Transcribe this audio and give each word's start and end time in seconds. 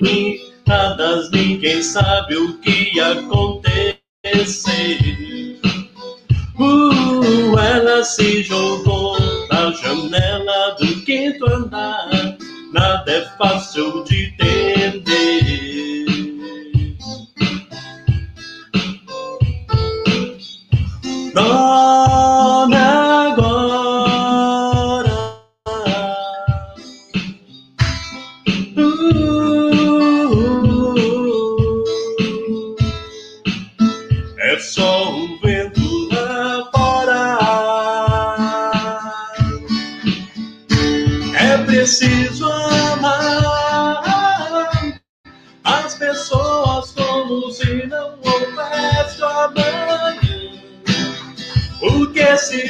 Pintadas, 0.00 1.30
ninguém 1.30 1.82
sabe 1.82 2.36
o 2.36 2.58
que 2.58 2.98
acontecer. 3.00 4.00
Uh, 6.58 7.58
ela 7.58 8.02
se 8.04 8.42
jogou 8.42 9.18
na 9.50 9.70
janela 9.72 10.76
do 10.78 11.02
quinto 11.04 11.46
andar. 11.46 12.08
Nada 12.72 13.12
é 13.12 13.22
fácil 13.36 14.04
de 14.04 14.26
entender. 14.26 14.55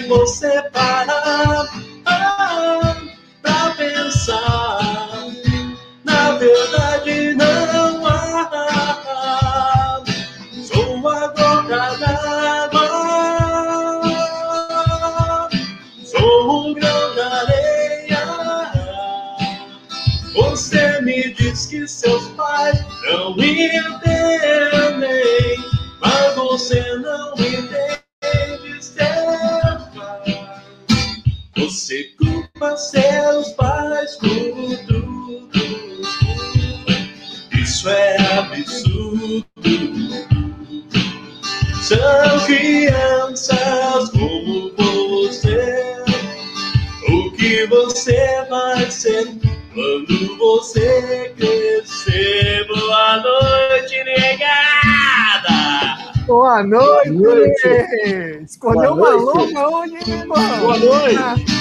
Você 0.07 0.62
parar 0.73 1.69
ah, 2.05 2.97
pra 3.43 3.75
pensar, 3.77 5.29
na 6.05 6.33
verdade 6.33 7.35
não 7.35 8.07
há. 8.07 10.03
Sou 10.65 10.95
uma 10.95 11.29
gota 11.29 11.97
d'água, 11.98 12.89
sou 16.05 16.69
um 16.69 16.75
grão 16.75 17.15
de 17.15 17.20
areia. 17.20 18.27
Você 20.35 21.01
me 21.03 21.35
diz 21.35 21.67
que 21.67 21.87
seus 21.89 22.27
pais 22.29 22.79
não 23.11 23.33
entendem, 23.33 23.97
mas 26.01 26.35
você 26.35 26.97
não 26.97 27.35
entende 27.35 27.95
seus 32.77 33.51
pais 33.53 34.17
por 34.17 34.77
tudo. 34.87 35.49
Isso 37.53 37.89
é 37.89 38.17
absurdo. 38.39 39.47
São 41.83 42.47
crianças 42.47 44.11
como 44.11 44.73
você. 44.77 45.97
O 47.08 47.30
que 47.33 47.67
você 47.67 48.45
vai 48.48 48.91
ser 48.91 49.27
quando 49.73 50.39
você 50.39 51.35
crescer? 51.36 52.67
Boa 52.67 53.19
noite, 53.19 54.05
negada! 54.05 55.57
Boa 56.27 56.63
noite! 56.63 57.11
Boa 57.11 57.35
noite. 57.35 58.45
Escolheu 58.45 58.95
uma 58.95 59.11
louca 59.11 59.69
hoje, 59.69 59.95
hein, 59.95 60.20
irmão? 60.20 60.59
Boa 60.61 60.79
noite. 60.79 61.57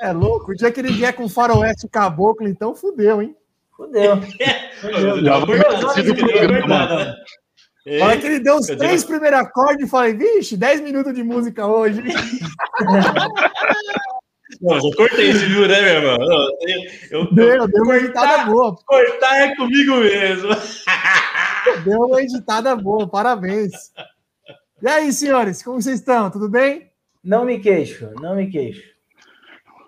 É 0.00 0.12
louco, 0.12 0.52
o 0.52 0.54
dia 0.54 0.70
que 0.70 0.80
ele 0.80 0.92
vier 0.92 1.12
com 1.14 1.28
faroeste 1.28 1.88
caboclo, 1.88 2.46
então 2.48 2.74
fudeu, 2.74 3.22
hein? 3.22 3.34
Fudeu. 3.76 4.18
Já 5.22 5.38
vou 5.38 5.56
partir 5.58 6.02
do 6.02 6.14
programa. 6.14 7.14
É. 7.86 8.00
Hora 8.00 8.16
que 8.18 8.26
ele 8.26 8.40
deu 8.40 8.56
os 8.56 8.68
Eu 8.68 8.76
três 8.76 9.02
digo- 9.02 9.12
primeiros 9.12 9.38
acordes, 9.40 9.82
eu 9.82 9.88
falei, 9.88 10.14
vixe, 10.14 10.56
10 10.56 10.80
minutos 10.80 11.14
de 11.14 11.22
música 11.22 11.66
hoje. 11.66 12.00
hein? 12.00 12.14
Não, 14.60 14.76
eu 14.76 14.96
cortei 14.96 15.30
esse 15.30 15.44
viu, 15.46 15.66
né, 15.68 15.80
meu 15.82 15.94
irmão? 15.94 16.16
Não, 16.18 16.48
eu, 16.62 16.80
eu- 17.20 17.34
Deu, 17.34 17.68
deu 17.68 17.82
uma 17.84 17.96
editada 17.96 18.44
boa. 18.46 18.74
cortar 18.86 19.36
é 19.40 19.54
comigo 19.56 19.96
mesmo. 19.96 20.48
Deu 21.84 21.98
uma 22.00 22.22
editada 22.22 22.74
boa, 22.76 23.08
parabéns. 23.08 23.72
E 24.82 24.88
aí, 24.88 25.12
senhores, 25.12 25.62
como 25.62 25.82
vocês 25.82 25.98
estão? 25.98 26.30
Tudo 26.30 26.48
bem? 26.48 26.90
Não 27.22 27.44
me 27.44 27.58
queixo, 27.58 28.08
não 28.20 28.36
me 28.36 28.48
queixo. 28.48 28.82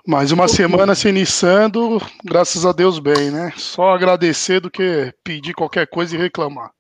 Mais 0.09 0.33
uma 0.33 0.49
semana 0.49 0.95
se 0.95 1.07
iniciando, 1.07 2.01
graças 2.25 2.65
a 2.65 2.73
Deus 2.73 2.99
bem, 2.99 3.31
né? 3.31 3.53
Só 3.59 3.91
agradecer 3.91 4.59
do 4.59 4.71
que 4.71 5.13
pedir 5.23 5.53
qualquer 5.53 5.87
coisa 5.87 6.17
e 6.17 6.19
reclamar. 6.19 6.71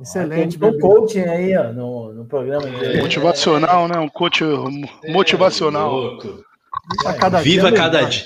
Excelente, 0.00 0.56
Tem 0.56 0.68
um 0.68 0.78
coaching 0.78 1.22
aí, 1.22 1.56
ó, 1.56 1.72
no, 1.72 2.12
no 2.12 2.24
programa. 2.24 2.70
de- 2.70 3.00
Motivacional, 3.02 3.88
né? 3.88 3.98
Um 3.98 4.08
coach 4.08 4.44
motivacional. 5.08 6.16
A 7.04 7.12
cada 7.14 7.40
Viva 7.40 7.70
dia 7.70 7.76
cada 7.76 8.02
dia. 8.02 8.24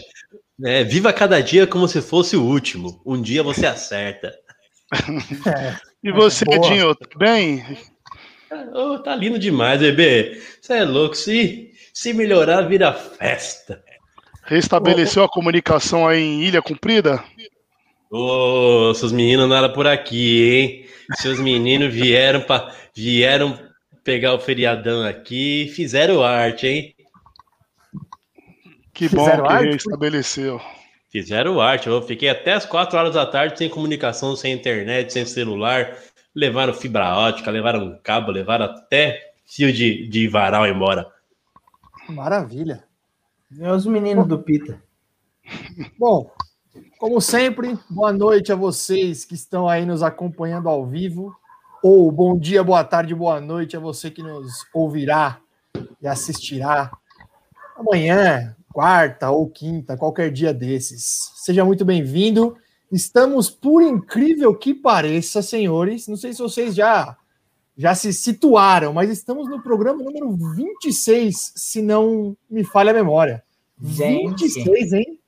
É, 0.62 0.84
viva 0.84 1.10
cada 1.10 1.40
dia 1.42 1.66
como 1.66 1.88
se 1.88 2.02
fosse 2.02 2.36
o 2.36 2.44
último. 2.44 3.00
Um 3.04 3.20
dia 3.22 3.42
você 3.42 3.64
acerta. 3.64 4.30
E 6.04 6.12
você. 6.12 6.44
Dinho, 6.44 6.94
tudo 6.94 7.18
bem? 7.18 7.64
Ô, 8.74 8.98
tá 8.98 9.16
lindo 9.16 9.38
demais, 9.38 9.80
bebê. 9.80 10.38
Você 10.60 10.74
é 10.74 10.84
louco. 10.84 11.14
Se, 11.16 11.72
se 11.92 12.12
melhorar, 12.12 12.62
vira 12.62 12.92
festa. 12.92 13.82
Restabeleceu 14.46 15.24
a 15.24 15.28
comunicação 15.28 16.06
aí 16.06 16.22
em 16.22 16.42
Ilha 16.42 16.62
Comprida? 16.62 17.22
Ô, 18.10 18.94
seus 18.94 19.10
meninos 19.10 19.48
nada 19.48 19.68
por 19.68 19.86
aqui, 19.86 20.48
hein? 20.48 20.86
Seus 21.16 21.40
meninos 21.40 21.92
vieram 21.92 22.40
para 22.40 22.72
vieram 22.94 23.58
pegar 24.04 24.34
o 24.34 24.38
feriadão 24.38 25.04
aqui 25.04 25.64
e 25.64 25.68
fizeram 25.68 26.22
arte, 26.22 26.66
hein? 26.66 26.94
Que 28.94 29.08
bom 29.08 29.24
Fizeram 29.24 29.46
que 29.46 29.52
arte? 29.52 29.72
restabeleceu. 29.72 30.60
Fizeram 31.10 31.60
arte. 31.60 31.88
Eu 31.88 32.00
fiquei 32.02 32.28
até 32.28 32.52
as 32.52 32.64
4 32.64 32.96
horas 32.96 33.14
da 33.14 33.26
tarde 33.26 33.58
sem 33.58 33.68
comunicação, 33.68 34.36
sem 34.36 34.52
internet, 34.52 35.12
sem 35.12 35.26
celular. 35.26 35.96
Levaram 36.34 36.72
fibra 36.72 37.16
ótica, 37.16 37.50
levaram 37.50 37.84
um 37.84 37.98
cabo, 38.02 38.30
levaram 38.30 38.66
até 38.66 39.32
fio 39.44 39.72
de, 39.72 40.06
de 40.08 40.28
varal 40.28 40.66
embora. 40.66 41.06
Maravilha. 42.08 42.85
É 43.54 43.72
os 43.72 43.86
meninos 43.86 44.26
do 44.26 44.42
Pita. 44.42 44.82
Bom, 45.96 46.28
como 46.98 47.20
sempre, 47.20 47.78
boa 47.88 48.12
noite 48.12 48.50
a 48.50 48.56
vocês 48.56 49.24
que 49.24 49.36
estão 49.36 49.68
aí 49.68 49.86
nos 49.86 50.02
acompanhando 50.02 50.68
ao 50.68 50.84
vivo. 50.84 51.32
Ou 51.80 52.10
bom 52.10 52.36
dia, 52.36 52.64
boa 52.64 52.82
tarde, 52.82 53.14
boa 53.14 53.40
noite 53.40 53.76
a 53.76 53.80
você 53.80 54.10
que 54.10 54.20
nos 54.20 54.66
ouvirá 54.74 55.40
e 56.02 56.08
assistirá 56.08 56.90
amanhã, 57.76 58.56
quarta 58.72 59.30
ou 59.30 59.48
quinta, 59.48 59.96
qualquer 59.96 60.32
dia 60.32 60.52
desses. 60.52 61.30
Seja 61.36 61.64
muito 61.64 61.84
bem-vindo. 61.84 62.56
Estamos, 62.90 63.48
por 63.48 63.80
incrível 63.80 64.56
que 64.56 64.74
pareça, 64.74 65.40
senhores, 65.40 66.08
não 66.08 66.16
sei 66.16 66.32
se 66.32 66.42
vocês 66.42 66.74
já 66.74 67.16
já 67.76 67.94
se 67.94 68.12
situaram, 68.12 68.92
mas 68.92 69.10
estamos 69.10 69.48
no 69.50 69.62
programa 69.62 70.02
número 70.02 70.34
26, 70.54 71.52
se 71.54 71.82
não 71.82 72.34
me 72.48 72.64
falha 72.64 72.90
a 72.90 72.94
memória. 72.94 73.44
Gente. 73.80 74.44
26, 74.44 74.92
hein? 74.92 75.18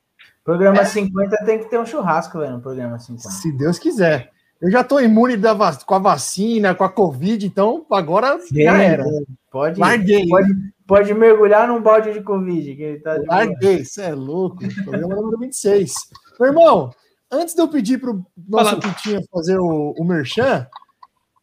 Programa 0.44 0.84
50 0.84 1.36
tem 1.44 1.58
que 1.58 1.66
ter 1.66 1.78
um 1.78 1.84
churrasco, 1.84 2.38
velho, 2.38 2.54
no 2.54 2.60
programa 2.60 2.98
50. 2.98 3.28
Se 3.28 3.52
Deus 3.52 3.78
quiser. 3.78 4.30
Eu 4.60 4.70
já 4.70 4.80
estou 4.80 5.00
imune 5.00 5.36
da 5.36 5.54
com 5.86 5.94
a 5.94 5.98
vacina, 5.98 6.74
com 6.74 6.82
a 6.82 6.88
Covid, 6.88 7.46
então 7.46 7.86
agora 7.90 8.40
já 8.50 8.82
era. 8.82 9.04
Pode, 9.52 9.78
Larguei. 9.78 10.26
pode, 10.26 10.52
pode 10.86 11.14
mergulhar 11.14 11.68
num 11.68 11.80
balde 11.80 12.12
de 12.12 12.22
Covid. 12.22 12.74
Que 12.74 12.82
ele 12.82 12.98
tá 12.98 13.18
de. 13.18 13.26
Larguei, 13.26 13.84
você 13.84 14.02
é 14.02 14.14
louco. 14.14 14.58
Programa 14.84 15.14
número 15.14 15.38
26. 15.38 15.92
Meu 16.40 16.48
irmão, 16.48 16.90
antes 17.30 17.54
de 17.54 17.60
eu 17.60 17.68
pedir 17.68 18.00
para 18.00 18.10
o 18.10 18.24
nosso. 18.48 18.80
Pitinha 18.80 19.20
fazer 19.30 19.58
o, 19.58 19.94
o 19.96 20.04
merchan, 20.04 20.66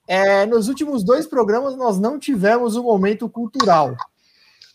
é, 0.08 0.46
nos 0.46 0.68
últimos 0.68 1.04
dois 1.04 1.26
programas 1.26 1.78
nós 1.78 2.00
não 2.00 2.20
tivemos 2.20 2.76
o 2.76 2.84
momento 2.84 3.30
cultural. 3.30 3.96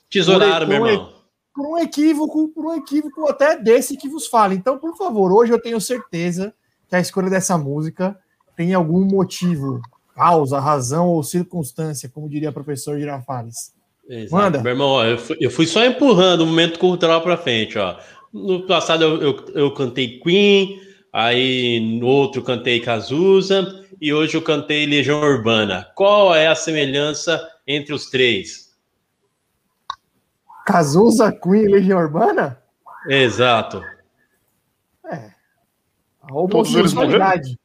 Tesouraram, 0.09 0.67
meu 0.67 0.87
irmão. 0.87 1.20
Por 1.55 1.67
um 1.67 1.79
equívoco, 1.79 2.49
por 2.49 2.67
um 2.67 2.75
equívoco 2.75 3.29
até 3.29 3.56
desse 3.56 3.97
que 3.97 4.08
vos 4.08 4.26
fala. 4.26 4.55
Então, 4.55 4.79
por 4.79 4.97
favor, 4.97 5.32
hoje 5.32 5.52
eu 5.52 5.61
tenho 5.61 5.81
certeza 5.81 6.55
que 6.88 6.97
a 6.97 7.00
escolha 7.00 7.29
dessa 7.29 7.58
música 7.58 8.19
tem 8.56 8.75
algum 8.75 9.05
motivo, 9.05 9.81
causa, 10.14 10.61
razão 10.61 11.08
ou 11.08 11.23
circunstância, 11.23 12.08
como 12.08 12.29
diria 12.29 12.50
o 12.50 12.52
professor 12.52 12.99
Girafales. 12.99 13.73
Exato. 14.08 14.43
Manda. 14.43 14.62
Meu 14.62 14.73
irmão, 14.73 14.88
ó, 14.88 15.05
eu, 15.05 15.19
fui, 15.19 15.37
eu 15.41 15.50
fui 15.50 15.67
só 15.67 15.85
empurrando 15.85 16.43
o 16.43 16.47
momento 16.47 16.79
cultural 16.79 17.23
pra 17.23 17.37
frente, 17.37 17.79
ó. 17.79 17.97
No 18.32 18.67
passado 18.67 19.02
eu, 19.02 19.23
eu, 19.23 19.44
eu 19.55 19.75
cantei 19.75 20.20
Queen, 20.20 20.81
aí 21.12 21.81
no 21.99 22.06
outro 22.06 22.43
cantei 22.43 22.81
Cazuza 22.81 23.85
e 24.00 24.12
hoje 24.12 24.37
eu 24.37 24.43
cantei 24.43 24.87
Legião 24.87 25.20
Urbana. 25.20 25.87
Qual 25.94 26.35
é 26.35 26.47
a 26.47 26.55
semelhança 26.55 27.41
entre 27.67 27.94
os 27.94 28.11
três? 28.11 28.70
Cazuza, 30.71 31.33
Queen 31.33 31.65
e 31.65 31.69
Legião 31.69 31.99
Urbana? 31.99 32.59
Exato. 33.09 33.83
É. 35.11 35.31
A 36.23 36.33
homossexualidade. 36.33 37.59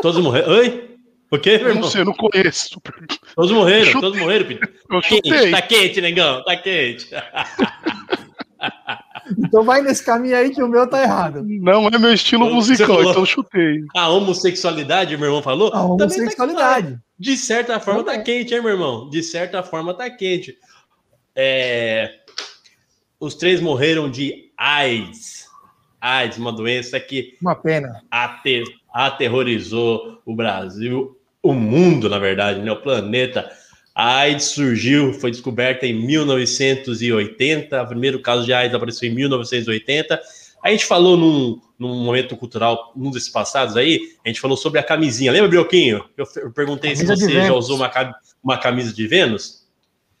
Todos 0.00 0.22
morreram. 0.22 0.52
Oi? 0.52 0.98
O 1.30 1.38
quê? 1.38 1.60
Eu 1.62 1.74
não 1.74 1.82
sei, 1.84 2.00
eu 2.00 2.06
não 2.06 2.14
conheço. 2.14 2.80
Todos 3.36 3.52
morreram, 3.52 4.00
todos 4.00 4.18
morreram, 4.18 4.46
Pedro. 4.46 4.68
Eu 4.90 5.00
Quente, 5.02 5.28
chutei. 5.28 5.50
tá 5.50 5.62
quente, 5.62 6.00
negão, 6.00 6.42
tá 6.44 6.56
quente. 6.56 7.10
Então 9.38 9.62
vai 9.62 9.80
nesse 9.80 10.04
caminho 10.04 10.36
aí 10.36 10.50
que 10.50 10.60
o 10.60 10.68
meu 10.68 10.88
tá 10.88 11.00
errado. 11.02 11.42
Não 11.46 11.86
é 11.86 11.98
meu 11.98 12.12
estilo 12.12 12.52
musical, 12.52 13.02
então 13.02 13.24
chutei. 13.24 13.84
A 13.94 14.08
homossexualidade, 14.08 15.16
meu 15.16 15.26
irmão 15.28 15.40
falou? 15.40 15.68
A 15.68 15.70
tá 15.72 15.84
homossexualidade. 15.84 16.98
De 17.16 17.36
certa 17.36 17.78
forma 17.78 18.02
tá 18.02 18.10
Também. 18.12 18.24
quente, 18.24 18.54
hein, 18.54 18.60
meu 18.60 18.72
irmão? 18.72 19.08
De 19.08 19.22
certa 19.22 19.62
forma 19.62 19.94
tá 19.94 20.10
quente. 20.10 20.56
É, 21.34 22.18
Os 23.18 23.34
três 23.34 23.60
morreram 23.60 24.10
de 24.10 24.50
AIDS. 24.56 25.46
AIDS, 26.00 26.38
uma 26.38 26.52
doença 26.52 26.98
que 26.98 27.36
Uma 27.40 27.54
pena. 27.54 28.02
ate- 28.10 28.64
aterrorizou 28.92 30.20
o 30.24 30.34
Brasil, 30.34 31.16
o 31.42 31.52
mundo, 31.52 32.08
na 32.08 32.18
verdade, 32.18 32.60
né? 32.60 32.72
o 32.72 32.80
planeta. 32.80 33.50
A 33.94 34.18
AIDS 34.20 34.46
surgiu, 34.46 35.12
foi 35.12 35.30
descoberta 35.30 35.86
em 35.86 35.92
1980. 35.92 37.82
O 37.82 37.86
primeiro 37.88 38.20
caso 38.20 38.44
de 38.44 38.52
AIDS 38.52 38.74
apareceu 38.74 39.10
em 39.10 39.14
1980. 39.14 40.20
A 40.62 40.70
gente 40.70 40.84
falou 40.86 41.16
num, 41.16 41.60
num 41.78 42.02
momento 42.04 42.36
cultural, 42.36 42.92
num 42.96 43.10
desses 43.10 43.28
passados 43.28 43.76
aí, 43.76 44.00
a 44.24 44.28
gente 44.28 44.40
falou 44.40 44.56
sobre 44.56 44.78
a 44.78 44.82
camisinha. 44.82 45.32
Lembra, 45.32 45.48
Brioquinho? 45.48 46.04
Eu, 46.16 46.26
eu 46.36 46.50
perguntei 46.52 46.92
Camisa 46.94 47.16
se 47.16 47.24
você 47.26 47.32
já 47.46 47.52
usou 47.54 47.76
uma, 47.76 47.90
uma 48.42 48.58
camisa 48.58 48.92
de 48.92 49.06
Vênus. 49.06 49.59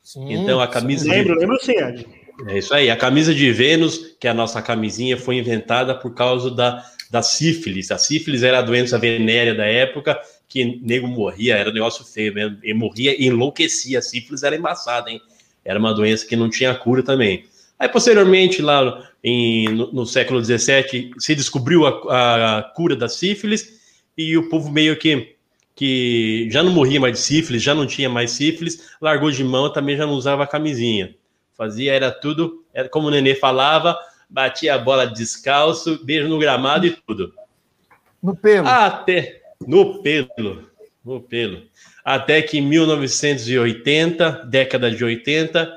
Sim, 0.02 0.32
Então, 0.32 0.60
a 0.60 0.66
camisa 0.68 1.04
de 1.04 1.10
Lembro, 1.10 1.38
lembro 1.38 1.58
sim, 1.60 1.72
Ed. 1.76 2.06
é 2.48 2.58
isso 2.58 2.74
aí. 2.74 2.90
A 2.90 2.96
camisa 2.96 3.34
de 3.34 3.52
Vênus, 3.52 4.16
que 4.18 4.26
é 4.26 4.30
a 4.30 4.34
nossa 4.34 4.60
camisinha, 4.62 5.16
foi 5.16 5.36
inventada 5.36 5.94
por 5.94 6.14
causa 6.14 6.50
da, 6.50 6.84
da 7.10 7.22
sífilis. 7.22 7.90
A 7.90 7.98
sífilis 7.98 8.42
era 8.42 8.58
a 8.58 8.62
doença 8.62 8.98
venérea 8.98 9.54
da 9.54 9.66
época, 9.66 10.18
que 10.48 10.80
nego 10.82 11.06
morria, 11.06 11.56
era 11.56 11.70
um 11.70 11.72
negócio 11.72 12.04
feio 12.04 12.34
mesmo. 12.34 12.58
E 12.62 12.72
morria 12.74 13.14
e 13.20 13.26
enlouquecia. 13.26 13.98
A 13.98 14.02
sífilis 14.02 14.42
era 14.42 14.56
embaçada, 14.56 15.10
hein? 15.10 15.20
Era 15.64 15.78
uma 15.78 15.92
doença 15.94 16.26
que 16.26 16.34
não 16.34 16.48
tinha 16.48 16.74
cura 16.74 17.02
também. 17.02 17.44
Aí, 17.78 17.88
posteriormente, 17.88 18.60
lá 18.60 19.08
em- 19.22 19.68
no, 19.68 19.92
no 19.92 20.06
século 20.06 20.42
XVII, 20.42 21.12
se 21.18 21.34
descobriu 21.34 21.86
a, 21.86 22.58
a 22.58 22.62
cura 22.62 22.96
da 22.96 23.08
sífilis 23.08 23.78
e 24.16 24.36
o 24.36 24.48
povo 24.48 24.70
meio 24.70 24.96
que, 24.98 25.34
que 25.80 26.48
já 26.50 26.62
não 26.62 26.72
morria 26.72 27.00
mais 27.00 27.14
de 27.14 27.20
sífilis, 27.20 27.62
já 27.62 27.74
não 27.74 27.86
tinha 27.86 28.08
mais 28.08 28.32
sífilis, 28.32 28.90
largou 29.00 29.30
de 29.30 29.42
mão, 29.42 29.72
também 29.72 29.96
já 29.96 30.06
não 30.06 30.14
usava 30.14 30.46
camisinha 30.46 31.14
fazia, 31.60 31.92
era 31.92 32.10
tudo, 32.10 32.64
era 32.72 32.88
como 32.88 33.08
o 33.08 33.10
Nenê 33.10 33.34
falava, 33.34 33.94
batia 34.30 34.74
a 34.74 34.78
bola 34.78 35.06
descalço, 35.06 36.02
beijo 36.02 36.26
no 36.26 36.38
gramado 36.38 36.86
e 36.86 36.96
tudo. 37.06 37.34
No 38.22 38.34
pelo. 38.34 38.66
Até 38.66 39.42
no 39.66 40.02
pelo, 40.02 40.70
no 41.04 41.20
pelo. 41.20 41.64
Até 42.02 42.40
que 42.40 42.56
em 42.56 42.62
1980, 42.62 44.46
década 44.48 44.90
de 44.90 45.04
80, 45.04 45.70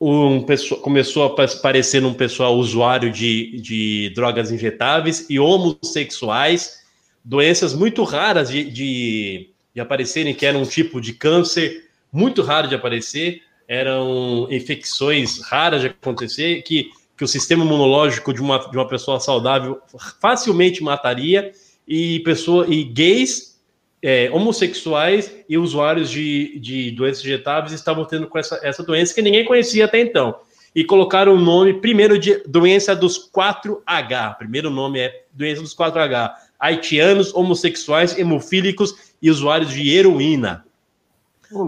um 0.00 0.42
pessoa, 0.42 0.80
começou 0.80 1.26
a 1.26 1.30
pa- 1.36 1.44
aparecer 1.44 2.04
um 2.04 2.12
pessoal 2.12 2.56
usuário 2.56 3.12
de, 3.12 3.60
de 3.60 4.10
drogas 4.16 4.50
injetáveis 4.50 5.30
e 5.30 5.38
homossexuais, 5.38 6.81
doenças 7.24 7.74
muito 7.74 8.02
raras 8.04 8.50
de, 8.50 8.64
de, 8.64 9.50
de 9.74 9.80
aparecerem, 9.80 10.34
que 10.34 10.46
era 10.46 10.58
um 10.58 10.64
tipo 10.64 11.00
de 11.00 11.12
câncer 11.12 11.88
muito 12.12 12.42
raro 12.42 12.68
de 12.68 12.74
aparecer, 12.74 13.42
eram 13.66 14.46
infecções 14.50 15.40
raras 15.40 15.80
de 15.80 15.86
acontecer, 15.88 16.62
que, 16.62 16.90
que 17.16 17.24
o 17.24 17.28
sistema 17.28 17.64
imunológico 17.64 18.32
de 18.34 18.40
uma, 18.40 18.58
de 18.58 18.76
uma 18.76 18.86
pessoa 18.86 19.18
saudável 19.18 19.80
facilmente 20.20 20.82
mataria, 20.82 21.52
e, 21.86 22.20
pessoa, 22.20 22.66
e 22.68 22.84
gays, 22.84 23.52
é, 24.02 24.30
homossexuais 24.32 25.32
e 25.48 25.56
usuários 25.56 26.10
de, 26.10 26.58
de 26.58 26.90
doenças 26.90 27.24
injetáveis 27.24 27.72
estavam 27.72 28.04
tendo 28.04 28.26
com 28.26 28.38
essa, 28.38 28.58
essa 28.62 28.82
doença 28.82 29.14
que 29.14 29.22
ninguém 29.22 29.44
conhecia 29.44 29.84
até 29.84 30.00
então. 30.00 30.34
E 30.74 30.84
colocaram 30.84 31.34
o 31.34 31.40
nome 31.40 31.74
primeiro 31.74 32.18
de 32.18 32.42
doença 32.46 32.96
dos 32.96 33.30
4H. 33.30 34.38
Primeiro 34.38 34.70
nome 34.70 35.00
é 35.00 35.24
doença 35.32 35.60
dos 35.60 35.76
4H. 35.76 36.32
Haitianos, 36.62 37.34
homossexuais, 37.34 38.16
hemofílicos 38.16 38.94
e 39.20 39.28
usuários 39.28 39.72
de 39.72 39.90
heroína. 39.90 40.64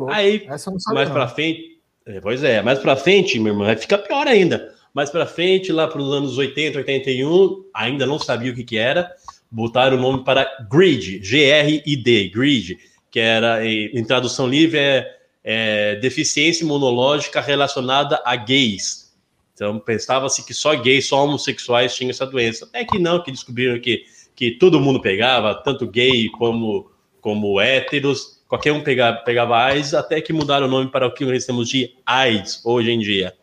Aí, 0.08 0.46
mais 0.94 1.11
pra 1.11 1.26
frente, 1.26 1.81
é, 2.06 2.20
pois 2.20 2.44
é, 2.44 2.62
mais 2.62 2.79
pra 2.79 2.94
frente, 2.94 3.38
meu 3.41 3.52
irmão, 3.52 3.67
vai 3.67 3.76
ficar 3.76 3.99
pior 3.99 4.29
ainda. 4.29 4.73
Mais 4.94 5.11
pra 5.11 5.26
frente, 5.26 5.73
lá 5.73 5.88
para 5.88 6.00
os 6.00 6.14
anos 6.14 6.38
80, 6.38 6.79
81, 6.79 7.64
ainda 7.75 8.06
não 8.06 8.20
sabia 8.20 8.52
o 8.52 8.55
que 8.55 8.62
que 8.62 8.79
era, 8.79 9.11
botaram 9.50 9.99
o 9.99 10.00
nome 10.00 10.23
para 10.23 10.49
GRID, 10.70 11.20
G-R-I-D, 11.25 12.29
GRID, 12.29 12.79
que 13.11 13.19
era, 13.19 13.67
em 13.67 13.90
em 13.99 14.05
tradução 14.05 14.47
livre, 14.47 14.79
é, 14.79 15.17
é 15.43 15.97
deficiência 15.97 16.62
imunológica 16.62 17.40
relacionada 17.40 18.23
a 18.25 18.37
gays. 18.37 19.12
Então, 19.55 19.79
pensava-se 19.81 20.44
que 20.44 20.55
só 20.55 20.75
gays, 20.76 21.06
só 21.06 21.25
homossexuais 21.25 21.94
tinham 21.97 22.11
essa 22.11 22.26
doença. 22.26 22.69
É 22.73 22.85
que 22.85 22.99
não, 22.99 23.23
que 23.23 23.32
descobriram 23.32 23.81
que, 23.81 24.05
que 24.35 24.53
todo 24.53 24.81
mundo 24.81 25.01
pegava, 25.01 25.55
tanto 25.55 25.87
gay 25.87 26.29
como, 26.31 26.91
como 27.21 27.61
héteros, 27.61 28.43
qualquer 28.49 28.73
um 28.73 28.83
pegava, 28.83 29.19
pegava 29.19 29.57
AIDS, 29.57 29.95
até 29.95 30.21
que 30.21 30.33
mudaram 30.33 30.67
o 30.67 30.71
nome 30.71 30.91
para 30.91 31.07
o 31.07 31.13
que 31.13 31.25
nós 31.25 31.45
temos 31.45 31.69
de 31.69 31.95
AIDS 32.05 32.61
hoje 32.65 32.91
em 32.91 32.99
dia. 32.99 33.35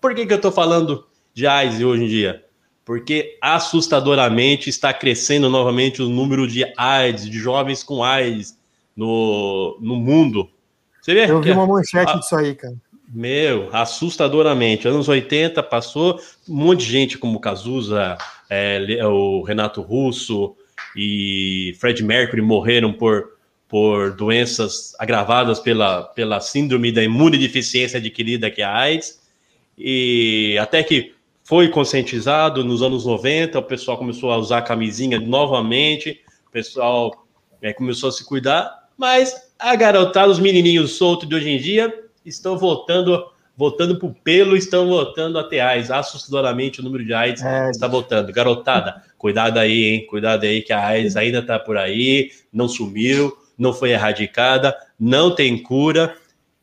Por 0.00 0.14
que, 0.14 0.26
que 0.26 0.32
eu 0.32 0.36
estou 0.36 0.52
falando 0.52 1.06
de 1.34 1.46
AIDS 1.46 1.80
hoje 1.82 2.04
em 2.04 2.08
dia? 2.08 2.44
Porque 2.84 3.38
assustadoramente 3.40 4.68
está 4.70 4.92
crescendo 4.92 5.48
novamente 5.48 6.02
o 6.02 6.08
número 6.08 6.46
de 6.48 6.64
AIDS, 6.76 7.28
de 7.28 7.38
jovens 7.38 7.82
com 7.82 8.02
AIDS 8.02 8.58
no, 8.96 9.78
no 9.80 9.96
mundo. 9.96 10.50
Você 11.00 11.14
vê? 11.14 11.30
Eu 11.30 11.40
vi 11.40 11.52
uma 11.52 11.66
manchete 11.66 12.12
Ah. 12.12 12.18
disso 12.18 12.34
aí, 12.36 12.54
cara. 12.54 12.74
Meu, 13.12 13.68
assustadoramente. 13.72 14.86
Anos 14.86 15.08
80 15.08 15.62
passou, 15.64 16.20
um 16.48 16.54
monte 16.54 16.80
de 16.80 16.92
gente 16.92 17.18
como 17.18 17.40
Cazuza, 17.40 18.16
é, 18.48 19.04
o 19.06 19.42
Renato 19.42 19.82
Russo 19.82 20.54
e 20.96 21.74
Fred 21.80 22.02
Mercury 22.02 22.40
morreram 22.40 22.92
por, 22.92 23.36
por 23.68 24.12
doenças 24.12 24.94
agravadas 24.98 25.58
pela, 25.58 26.04
pela 26.04 26.40
síndrome 26.40 26.92
da 26.92 27.02
imunodeficiência 27.02 27.98
adquirida, 27.98 28.50
que 28.50 28.62
é 28.62 28.64
a 28.64 28.76
AIDS. 28.76 29.20
E 29.76 30.56
até 30.60 30.82
que 30.82 31.14
foi 31.42 31.68
conscientizado 31.68 32.62
nos 32.62 32.80
anos 32.80 33.06
90, 33.06 33.58
o 33.58 33.62
pessoal 33.62 33.98
começou 33.98 34.30
a 34.30 34.36
usar 34.36 34.62
camisinha 34.62 35.18
novamente, 35.18 36.20
o 36.46 36.50
pessoal 36.50 37.26
é, 37.60 37.72
começou 37.72 38.08
a 38.08 38.12
se 38.12 38.24
cuidar, 38.24 38.88
mas 38.96 39.50
a 39.58 39.74
garotada, 39.74 40.30
os 40.30 40.38
menininhos 40.38 40.92
soltos 40.92 41.28
de 41.28 41.34
hoje 41.34 41.50
em 41.50 41.58
dia, 41.58 41.92
estão 42.24 42.56
voltando, 42.58 43.24
voltando 43.56 43.98
pro 43.98 44.12
pelo, 44.22 44.56
estão 44.56 44.86
voltando 44.86 45.38
a 45.38 45.44
ter 45.44 45.60
AIDS. 45.60 45.90
Assustadoramente 45.90 46.80
o 46.80 46.82
número 46.84 47.04
de 47.04 47.12
AIDS 47.14 47.42
É, 47.44 47.70
está 47.70 47.86
voltando. 47.86 48.32
Garotada, 48.32 49.02
cuidado 49.18 49.58
aí, 49.58 49.84
hein? 49.84 50.06
Cuidado 50.06 50.44
aí 50.44 50.62
que 50.62 50.72
a 50.72 50.84
AIDS 50.86 51.16
ainda 51.16 51.44
tá 51.44 51.58
por 51.58 51.76
aí, 51.76 52.30
não 52.52 52.68
sumiu, 52.68 53.36
não 53.58 53.72
foi 53.72 53.90
erradicada, 53.90 54.76
não 54.98 55.34
tem 55.34 55.62
cura 55.62 56.14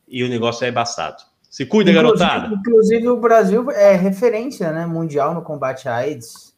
e 0.08 0.22
o 0.24 0.28
negócio 0.28 0.64
é 0.64 0.68
embaçado. 0.68 1.22
Se 1.50 1.64
cuida, 1.66 1.90
garotada. 1.92 2.54
Inclusive, 2.54 3.08
o 3.08 3.16
Brasil 3.16 3.70
é 3.70 3.94
referência 3.96 4.70
né, 4.70 4.86
mundial 4.86 5.34
no 5.34 5.42
combate 5.42 5.88
à 5.88 5.96
AIDS. 5.96 6.54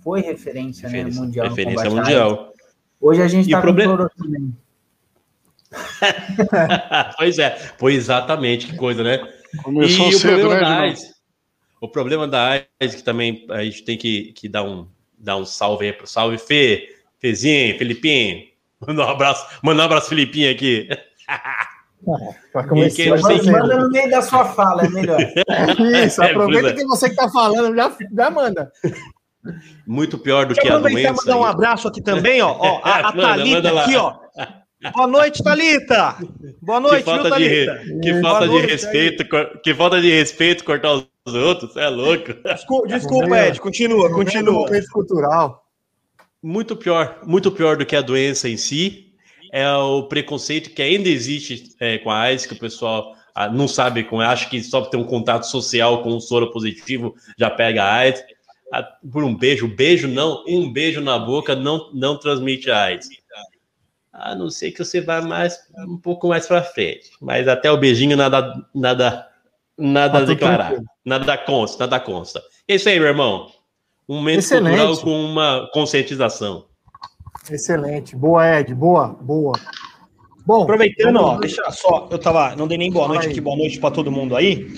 Foi 0.00 0.20
referência, 0.20 0.86
Referência, 0.86 1.20
né, 1.20 1.26
mundial 1.26 1.48
referência 1.48 1.84
no 1.84 1.90
combate 1.90 2.12
à 2.12 2.16
AIDS. 2.18 2.28
mundial. 2.30 2.52
Hoje 3.00 3.22
a 3.22 3.28
gente 3.28 3.46
está 3.46 3.58
o 3.58 3.62
problema- 3.62 3.92
com 3.92 3.96
cloroquina. 3.96 4.48
pois 7.18 7.38
é, 7.38 7.56
foi 7.78 7.94
exatamente, 7.94 8.66
que 8.66 8.76
coisa, 8.76 9.02
né? 9.02 9.18
Começou 9.62 10.10
e 10.10 10.14
o 10.14 10.18
cedo, 10.18 10.40
problema 10.40 10.54
né, 10.54 10.60
da? 10.60 10.80
AIDS, 10.80 11.14
o 11.80 11.88
problema 11.88 12.28
da 12.28 12.48
AIDS 12.80 12.94
que 12.96 13.02
também 13.02 13.46
a 13.50 13.62
gente 13.64 13.84
tem 13.84 13.96
que, 13.96 14.32
que 14.32 14.48
dar 14.48 14.62
um 14.64 14.88
dar 15.18 15.36
um 15.36 15.44
salve 15.46 15.86
aí 15.86 15.92
pro 15.92 16.06
salve 16.06 16.36
Fê, 16.38 16.96
Fezinho, 17.18 17.78
Felipinho. 17.78 18.44
Manda 18.86 19.06
um 19.06 19.08
abraço, 19.08 19.46
manda 19.62 19.80
um 19.82 19.84
abraço 19.86 20.08
Felipinho 20.10 20.50
aqui. 20.50 20.88
Começar 22.68 22.94
quem- 22.94 23.50
Manda 23.50 23.78
no 23.78 23.88
meio 23.90 24.10
da 24.10 24.20
sua 24.20 24.44
fala, 24.44 24.84
é 24.84 24.88
melhor. 24.90 25.18
Isso, 26.04 26.22
É, 26.22 26.30
aproveita 26.32 26.68
é. 26.68 26.72
que 26.74 26.84
você 26.84 27.08
que 27.08 27.16
tá 27.16 27.30
falando, 27.30 27.74
já, 27.74 27.96
já 28.14 28.30
manda. 28.30 28.70
Muito 29.86 30.18
pior 30.18 30.44
do 30.44 30.48
Deixa 30.54 30.60
que 30.60 30.68
eu 30.68 30.72
a 30.74 30.76
aproveitar 30.76 31.00
e 31.00 31.12
doença. 31.12 31.22
mandar 31.26 31.38
um 31.38 31.44
abraço 31.44 31.88
aqui 31.88 32.02
também, 32.02 32.42
ó. 32.42 32.54
ó 32.58 32.80
a, 32.84 33.08
a 33.08 33.12
Thalita 33.12 33.80
aqui, 33.80 33.96
ó. 33.96 34.18
Boa 34.92 35.06
noite, 35.06 35.42
Thalita. 35.42 36.16
Boa 36.60 36.80
que 36.80 36.86
noite, 36.88 37.04
viu, 37.04 37.14
falta 37.14 37.22
de, 37.24 37.30
Thalita? 37.30 37.72
re- 37.72 38.00
que 38.00 38.20
falta 38.20 38.44
de 38.46 38.52
noite 38.52 38.70
respeito, 38.70 39.28
cor- 39.28 39.60
que 39.62 39.74
falta 39.74 40.00
de 40.00 40.10
respeito 40.10 40.64
cortar 40.64 40.94
os 41.26 41.34
outros, 41.34 41.72
você 41.72 41.80
é 41.80 41.88
louco. 41.88 42.34
Desculpa, 42.44 42.88
desculpa, 42.88 43.38
Ed. 43.46 43.60
Continua, 43.60 44.08
No 44.08 44.14
continua. 44.14 44.68
cultural. 44.92 45.64
muito 46.42 46.76
pior, 46.76 47.18
muito 47.24 47.50
pior 47.50 47.76
do 47.76 47.86
que 47.86 47.96
a 47.96 48.02
doença 48.02 48.48
em 48.48 48.56
si, 48.56 49.12
é 49.52 49.66
o 49.72 50.02
preconceito 50.04 50.70
que 50.70 50.82
ainda 50.82 51.08
existe 51.08 51.74
é, 51.80 51.98
com 51.98 52.10
a 52.10 52.18
AIDS, 52.20 52.44
que 52.44 52.52
o 52.54 52.58
pessoal 52.58 53.14
ah, 53.34 53.48
não 53.48 53.66
sabe 53.68 54.04
como, 54.04 54.20
acha 54.20 54.48
que 54.50 54.62
só 54.62 54.82
ter 54.82 54.96
um 54.96 55.04
contato 55.04 55.44
social 55.44 56.02
com 56.02 56.10
um 56.12 56.20
soro 56.20 56.50
positivo 56.52 57.14
já 57.38 57.48
pega 57.48 57.84
AIDS. 57.84 58.22
Ah, 58.72 58.82
por 59.12 59.22
um 59.22 59.34
beijo, 59.34 59.68
beijo 59.68 60.08
não, 60.08 60.42
um 60.48 60.70
beijo 60.72 61.00
na 61.00 61.18
boca 61.18 61.54
não, 61.54 61.90
não 61.94 62.18
transmite 62.18 62.70
AIDS. 62.70 63.08
A 64.16 64.34
não 64.34 64.48
ser 64.48 64.70
que 64.70 64.84
você 64.84 65.00
vá 65.00 65.20
mais 65.20 65.58
um 65.88 65.98
pouco 65.98 66.28
mais 66.28 66.46
para 66.46 66.62
frente. 66.62 67.10
Mas 67.20 67.48
até 67.48 67.70
o 67.70 67.76
beijinho 67.76 68.16
nada 68.16 68.54
nada 68.72 69.28
nada 69.76 70.18
a 70.18 70.22
declarar. 70.22 70.76
Nada 71.04 71.36
consta, 71.36 71.84
nada 71.84 71.98
consta. 71.98 72.40
É 72.68 72.76
isso 72.76 72.88
aí, 72.88 72.98
meu 72.98 73.08
irmão. 73.08 73.48
Um 74.08 74.16
momento 74.16 74.38
Excelente. 74.38 74.76
cultural 74.76 75.02
com 75.02 75.24
uma 75.24 75.68
conscientização. 75.72 76.66
Excelente. 77.50 78.14
Boa, 78.14 78.60
Ed. 78.60 78.72
Boa, 78.74 79.08
boa. 79.08 79.58
Bom, 80.46 80.62
aproveitando, 80.62 81.16
ó, 81.16 81.38
deixa 81.38 81.62
só, 81.70 82.06
eu 82.10 82.18
tava, 82.18 82.54
não 82.54 82.68
dei 82.68 82.76
nem 82.76 82.92
boa 82.92 83.08
noite 83.08 83.28
aqui, 83.28 83.40
boa 83.40 83.56
noite 83.56 83.80
para 83.80 83.94
todo 83.94 84.12
mundo 84.12 84.36
aí. 84.36 84.68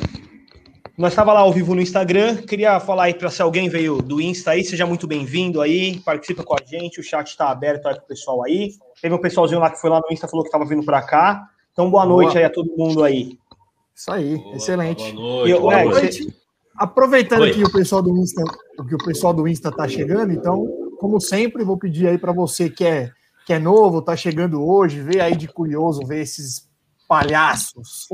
Nós 0.96 1.12
estava 1.12 1.32
lá 1.32 1.40
ao 1.40 1.52
vivo 1.52 1.74
no 1.74 1.82
Instagram, 1.82 2.36
queria 2.36 2.78
falar 2.78 3.04
aí 3.04 3.14
para 3.14 3.28
se 3.30 3.42
alguém 3.42 3.68
veio 3.68 4.00
do 4.00 4.20
Insta 4.20 4.52
aí, 4.52 4.62
seja 4.62 4.86
muito 4.86 5.08
bem-vindo 5.08 5.60
aí, 5.60 5.98
participa 6.00 6.44
com 6.44 6.54
a 6.54 6.64
gente, 6.64 7.00
o 7.00 7.02
chat 7.02 7.26
está 7.26 7.50
aberto 7.50 7.86
aí 7.86 7.96
pro 7.96 8.06
pessoal 8.06 8.44
aí. 8.44 8.70
Teve 9.00 9.14
um 9.14 9.20
pessoalzinho 9.20 9.60
lá 9.60 9.70
que 9.70 9.80
foi 9.80 9.90
lá 9.90 10.00
no 10.00 10.12
Insta 10.12 10.28
falou 10.28 10.42
que 10.42 10.48
estava 10.48 10.64
vindo 10.64 10.84
para 10.84 11.02
cá. 11.02 11.48
Então 11.72 11.90
boa 11.90 12.06
noite 12.06 12.28
boa. 12.28 12.38
aí 12.38 12.44
a 12.44 12.50
todo 12.50 12.76
mundo 12.76 13.04
aí. 13.04 13.38
Isso 13.94 14.12
aí, 14.12 14.36
boa, 14.36 14.56
excelente. 14.56 15.12
Boa 15.12 15.24
noite. 15.24 15.50
Eu, 15.50 15.60
boa 15.60 15.80
é, 15.80 15.84
noite. 15.84 16.36
Aproveitando 16.76 17.42
Oi. 17.42 17.52
que 17.52 17.64
o 17.64 17.72
pessoal 17.72 18.02
do 18.02 18.16
Insta, 18.16 18.42
que 18.88 18.94
o 18.94 18.98
pessoal 18.98 19.32
do 19.32 19.48
Insta 19.48 19.72
tá 19.72 19.88
chegando, 19.88 20.32
então, 20.32 20.66
como 20.98 21.20
sempre, 21.20 21.64
vou 21.64 21.78
pedir 21.78 22.06
aí 22.06 22.18
para 22.18 22.32
você 22.32 22.68
que 22.68 22.84
é 22.84 23.10
que 23.46 23.52
é 23.52 23.58
novo, 23.60 24.02
tá 24.02 24.16
chegando 24.16 24.66
hoje, 24.66 25.00
vê 25.00 25.20
aí 25.20 25.36
de 25.36 25.46
curioso, 25.46 26.04
ver 26.04 26.20
esses 26.20 26.68
palhaços 27.06 28.08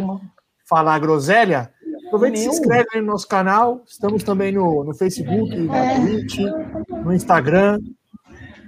falar 0.72 0.98
groselha, 0.98 1.70
aproveita 2.06 2.38
e 2.38 2.40
se 2.40 2.48
inscreve 2.48 3.00
no 3.00 3.08
nosso 3.08 3.28
canal. 3.28 3.82
Estamos 3.86 4.22
também 4.22 4.52
no, 4.52 4.84
no 4.84 4.94
Facebook, 4.94 5.54
no 5.54 5.72
Twitch, 6.00 6.38
no 7.04 7.12
Instagram, 7.12 7.78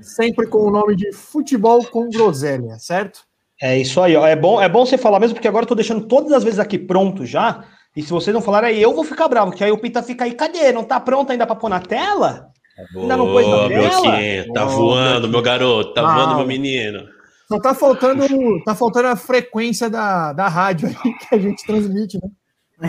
sempre 0.04 0.46
com 0.46 0.58
o 0.58 0.70
nome 0.70 0.94
de 0.94 1.12
Futebol 1.12 1.84
com 1.86 2.08
Groselha, 2.08 2.78
certo? 2.78 3.20
É 3.60 3.78
isso 3.78 4.00
aí, 4.00 4.14
ó. 4.16 4.26
É 4.26 4.36
bom, 4.36 4.60
é 4.60 4.68
bom 4.68 4.84
você 4.84 4.98
falar 4.98 5.18
mesmo, 5.18 5.34
porque 5.34 5.48
agora 5.48 5.64
eu 5.64 5.68
tô 5.68 5.74
deixando 5.74 6.06
todas 6.06 6.32
as 6.32 6.44
vezes 6.44 6.58
aqui 6.58 6.78
pronto 6.78 7.24
já. 7.24 7.64
E 7.96 8.02
se 8.02 8.10
vocês 8.10 8.34
não 8.34 8.42
falarem 8.42 8.70
aí, 8.70 8.82
eu 8.82 8.92
vou 8.92 9.04
ficar 9.04 9.28
bravo, 9.28 9.50
porque 9.50 9.64
aí 9.64 9.70
o 9.70 9.78
Pita 9.78 10.02
fica 10.02 10.24
aí, 10.24 10.32
cadê? 10.32 10.72
Não 10.72 10.84
tá 10.84 10.98
pronto 11.00 11.30
ainda 11.30 11.46
para 11.46 11.56
pôr 11.56 11.68
na 11.68 11.80
tela? 11.80 12.48
Ainda 12.96 13.16
não 13.16 13.26
pôs 13.26 13.46
na 13.46 13.68
tela? 13.68 14.52
Tá 14.52 14.64
voando, 14.64 15.28
meu 15.28 15.40
garoto, 15.40 15.94
tá 15.94 16.02
ah, 16.02 16.14
voando, 16.14 16.36
meu 16.36 16.46
menino. 16.46 17.08
Só 17.46 17.60
tá 17.60 17.72
faltando, 17.74 18.26
tá 18.64 18.74
faltando 18.74 19.08
a 19.08 19.16
frequência 19.16 19.88
da, 19.88 20.32
da 20.32 20.48
rádio 20.48 20.88
aí 20.88 21.14
que 21.14 21.34
a 21.34 21.38
gente 21.38 21.64
transmite, 21.64 22.18
né? 22.20 22.30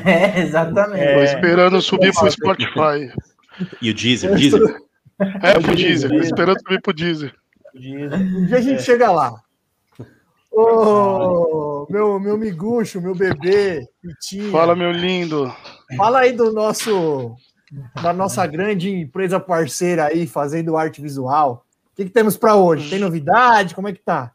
É, 0.04 0.42
exatamente. 0.42 1.04
É, 1.04 1.18
Tô 1.18 1.24
esperando 1.24 1.82
subir 1.82 2.14
pro 2.14 2.32
Spotify. 2.32 3.12
E 3.82 3.92
o 3.92 3.94
Deezer, 3.94 4.32
o 4.32 4.36
Deezer? 4.36 4.62
É, 5.42 5.60
pro 5.60 5.76
Deezer, 5.76 6.12
esperando 6.16 6.60
subir 6.60 6.82
pro 6.82 6.94
Deezer. 6.94 7.34
Um 7.74 8.46
dia 8.46 8.58
a 8.58 8.62
gente 8.62 8.80
é. 8.80 8.84
chega 8.84 9.12
lá. 9.12 9.34
Ô, 10.52 11.86
meu, 11.90 12.20
meu 12.20 12.38
miguxo, 12.38 13.02
meu 13.02 13.14
bebê, 13.14 13.86
Pitinha. 14.02 14.52
Fala, 14.52 14.76
meu 14.76 14.92
lindo. 14.92 15.54
Fala 15.98 16.20
aí 16.20 16.32
do 16.32 16.54
nosso 16.54 17.36
da 18.02 18.14
nossa 18.14 18.46
grande 18.46 18.90
empresa 18.90 19.40
parceira 19.40 20.06
aí, 20.06 20.26
fazendo 20.26 20.78
arte 20.78 21.02
visual. 21.02 21.66
O 21.92 21.96
que, 21.96 22.06
que 22.06 22.12
temos 22.12 22.38
para 22.38 22.56
hoje? 22.56 22.90
Tem 22.90 23.00
novidade? 23.00 23.76
Como 23.76 23.88
é 23.88 23.94
que 23.94 24.02
tá? 24.02 24.32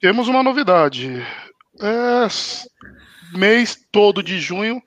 Temos 0.00 0.28
uma 0.28 0.42
novidade. 0.42 1.22
É, 1.80 2.28
mês 3.38 3.78
todo 3.90 4.22
de 4.22 4.38
junho, 4.38 4.82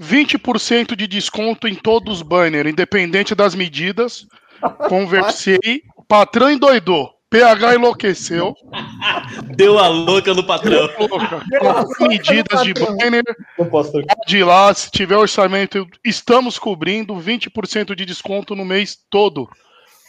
20% 0.00 0.96
de 0.96 1.06
desconto 1.06 1.68
em 1.68 1.74
todos 1.74 2.16
os 2.16 2.22
banners, 2.22 2.70
independente 2.70 3.34
das 3.34 3.54
medidas. 3.54 4.26
Conversei, 4.88 5.82
patrão 6.06 6.50
endoidou. 6.50 7.18
PH 7.30 7.74
enlouqueceu. 7.74 8.54
Deu 9.54 9.78
a 9.78 9.86
louca 9.86 10.32
no 10.32 10.46
patrão. 10.46 10.88
medidas 12.00 12.62
de 12.62 12.72
banner. 12.72 13.22
De 14.26 14.42
lá, 14.42 14.72
se 14.72 14.90
tiver 14.90 15.16
orçamento, 15.16 15.86
estamos 16.02 16.58
cobrindo 16.58 17.14
20% 17.14 17.94
de 17.94 18.06
desconto 18.06 18.56
no 18.56 18.64
mês 18.64 18.98
todo. 19.10 19.48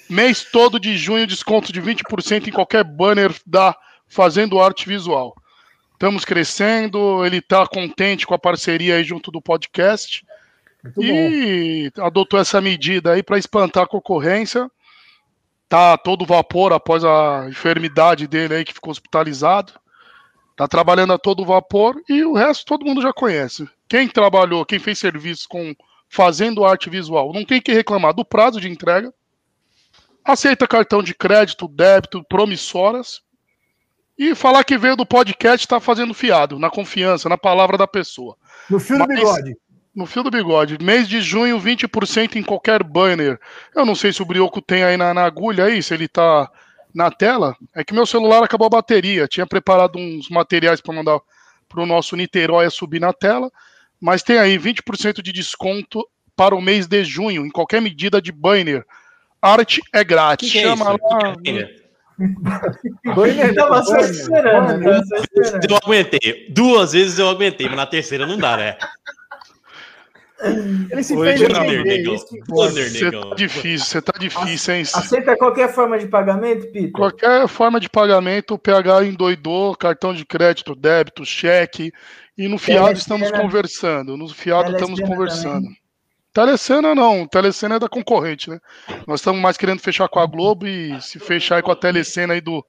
Mês 0.09 0.45
todo 0.49 0.79
de 0.79 0.97
junho, 0.97 1.27
desconto 1.27 1.73
de 1.73 1.81
20% 1.81 2.47
em 2.47 2.51
qualquer 2.51 2.83
banner 2.85 3.35
da 3.45 3.75
Fazendo 4.07 4.59
Arte 4.59 4.87
Visual. 4.87 5.35
Estamos 5.93 6.23
crescendo, 6.23 7.25
ele 7.25 7.37
está 7.37 7.67
contente 7.67 8.25
com 8.25 8.33
a 8.33 8.39
parceria 8.39 8.95
aí 8.95 9.03
junto 9.03 9.29
do 9.29 9.41
podcast. 9.41 10.25
Muito 10.83 11.03
e 11.03 11.91
bom. 11.95 12.05
adotou 12.05 12.39
essa 12.39 12.61
medida 12.61 13.13
aí 13.13 13.23
para 13.23 13.37
espantar 13.37 13.83
a 13.83 13.87
concorrência 13.87 14.69
tá 15.69 15.95
todo 15.95 16.25
vapor 16.25 16.73
após 16.73 17.05
a 17.05 17.45
enfermidade 17.47 18.27
dele 18.27 18.55
aí 18.55 18.65
que 18.65 18.73
ficou 18.73 18.89
hospitalizado. 18.89 19.73
Tá 20.57 20.67
trabalhando 20.67 21.13
a 21.13 21.17
todo 21.17 21.45
vapor 21.45 22.01
e 22.09 22.25
o 22.25 22.33
resto 22.33 22.65
todo 22.65 22.83
mundo 22.83 23.01
já 23.01 23.13
conhece. 23.13 23.69
Quem 23.87 24.09
trabalhou, 24.09 24.65
quem 24.65 24.79
fez 24.79 24.97
serviço 24.97 25.47
com 25.47 25.73
fazendo 26.09 26.65
arte 26.65 26.89
visual, 26.89 27.31
não 27.31 27.45
tem 27.45 27.61
que 27.61 27.71
reclamar 27.71 28.13
do 28.13 28.25
prazo 28.25 28.59
de 28.59 28.67
entrega. 28.67 29.13
Aceita 30.25 30.67
cartão 30.67 31.03
de 31.03 31.13
crédito, 31.13 31.67
débito, 31.67 32.23
promissoras. 32.23 33.21
E 34.17 34.35
falar 34.35 34.65
que 34.65 34.77
veio 34.77 34.97
do 34.97 35.05
podcast 35.05 35.65
tá 35.65 35.79
fazendo 35.79 36.13
fiado, 36.13 36.59
na 36.59 36.69
confiança, 36.69 37.29
na 37.29 37.37
palavra 37.37 37.77
da 37.77 37.87
pessoa. 37.87 38.35
No 38.69 38.79
fio 38.79 38.97
do 38.97 39.07
bigode 39.07 39.55
no 39.99 40.05
fio 40.05 40.23
do 40.23 40.31
bigode. 40.31 40.77
Mês 40.81 41.09
de 41.09 41.19
junho, 41.19 41.59
20% 41.59 42.37
em 42.37 42.43
qualquer 42.43 42.81
banner. 42.81 43.37
Eu 43.75 43.85
não 43.85 43.93
sei 43.93 44.13
se 44.13 44.21
o 44.21 44.25
Brioco 44.25 44.61
tem 44.61 44.81
aí 44.81 44.95
na, 44.95 45.13
na, 45.13 45.25
agulha 45.25 45.65
aí, 45.65 45.83
se 45.83 45.93
ele 45.93 46.07
tá 46.07 46.49
na 46.95 47.11
tela. 47.11 47.53
É 47.75 47.83
que 47.83 47.93
meu 47.93 48.05
celular 48.05 48.41
acabou 48.41 48.67
a 48.67 48.69
bateria. 48.69 49.27
Tinha 49.27 49.45
preparado 49.45 49.99
uns 49.99 50.29
materiais 50.29 50.79
para 50.79 50.95
mandar 50.95 51.19
para 51.67 51.81
o 51.81 51.85
nosso 51.85 52.15
Niterói 52.15 52.69
subir 52.69 53.01
na 53.01 53.11
tela. 53.11 53.51
Mas 53.99 54.23
tem 54.23 54.37
aí 54.37 54.57
20% 54.57 55.21
de 55.21 55.33
desconto 55.33 56.07
para 56.33 56.55
o 56.55 56.61
mês 56.61 56.87
de 56.87 57.03
junho, 57.03 57.45
em 57.45 57.49
qualquer 57.49 57.81
medida 57.81 58.21
de 58.21 58.31
banner. 58.31 58.85
Arte 59.41 59.81
é 59.91 60.01
grátis. 60.01 60.49
Que 60.49 60.59
que 60.59 60.65
é 60.65 60.69
Chama 60.69 60.91
lá. 60.91 60.97
Banner 63.15 63.55
tava 63.55 63.83
só 63.83 63.97
esperando. 63.97 64.89
Eu 64.89 65.77
aguentei. 65.83 66.47
Duas 66.49 66.91
vezes 66.93 67.19
eu 67.19 67.29
aguentei, 67.29 67.67
mas 67.67 67.77
na 67.77 67.85
terceira 67.85 68.25
não 68.25 68.37
dá, 68.37 68.57
né? 68.57 68.77
Ele 70.41 71.03
se 71.03 71.15
fez 71.15 71.41
entender. 71.41 72.17
Você 72.47 73.11
tá 73.11 73.35
difícil, 73.35 73.85
você 73.85 74.01
tá 74.01 74.13
difícil, 74.17 74.73
hein? 74.73 74.81
Aceita 74.81 75.37
qualquer 75.37 75.73
forma 75.73 75.99
de 75.99 76.07
pagamento, 76.07 76.71
Peter? 76.71 76.91
Qualquer 76.91 77.47
forma 77.47 77.79
de 77.79 77.89
pagamento, 77.89 78.53
o 78.53 78.59
PH 78.59 79.05
endoidou, 79.05 79.75
cartão 79.75 80.13
de 80.13 80.25
crédito, 80.25 80.75
débito, 80.75 81.25
cheque. 81.25 81.91
E 82.37 82.47
no 82.47 82.57
fiado 82.57 82.97
estamos 82.97 83.29
conversando. 83.31 84.15
No 84.15 84.29
fiado 84.29 84.71
estamos 84.71 84.99
conversando. 85.01 85.63
Também. 85.63 85.79
Telecena 86.31 86.95
não, 86.95 87.27
Telecena 87.27 87.75
é 87.75 87.79
da 87.79 87.89
concorrente, 87.89 88.49
né? 88.49 88.59
Nós 89.05 89.19
estamos 89.19 89.41
mais 89.41 89.57
querendo 89.57 89.81
fechar 89.81 90.07
com 90.07 90.19
a 90.19 90.25
Globo 90.25 90.67
e 90.67 91.01
se 91.01 91.19
fechar 91.19 91.61
com 91.61 91.71
a 91.71 91.75
Telecena 91.75 92.33
aí 92.33 92.39
do, 92.39 92.65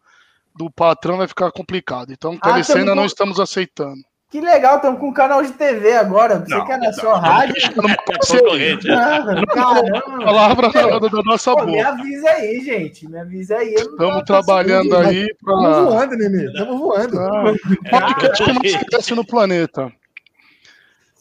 do 0.56 0.70
patrão 0.70 1.18
vai 1.18 1.28
ficar 1.28 1.52
complicado. 1.52 2.12
Então, 2.12 2.36
ah, 2.40 2.48
Telecena 2.48 2.92
ah, 2.92 2.94
não 2.94 3.04
estamos 3.04 3.38
aceitando. 3.38 4.00
Que 4.30 4.40
legal, 4.40 4.76
estamos 4.76 5.00
com 5.00 5.08
um 5.08 5.12
canal 5.12 5.42
de 5.42 5.50
TV 5.50 5.92
agora. 5.94 6.38
Você 6.38 6.54
não, 6.54 6.64
quer 6.64 6.78
na 6.78 6.92
sua 6.92 7.18
rádio? 7.18 7.52
Palavra 10.24 10.70
da, 10.70 10.98
da 11.00 11.22
nossa 11.24 11.50
boca. 11.50 11.66
Me 11.66 11.80
avisa 11.80 12.30
aí, 12.30 12.64
gente. 12.64 13.08
Me 13.08 13.18
avisa 13.18 13.56
aí. 13.56 13.74
Estamos 13.74 14.22
trabalhando 14.22 14.96
aí. 14.96 15.26
Estamos 15.26 15.76
voando, 15.76 16.16
Nenê. 16.16 16.44
Estamos 16.44 16.78
voando. 16.78 17.18
Ah, 17.18 17.54
podcast 17.90 18.44
que 18.44 18.52
mais 18.52 18.76
cresce 18.84 19.14
no 19.16 19.26
planeta. 19.26 19.92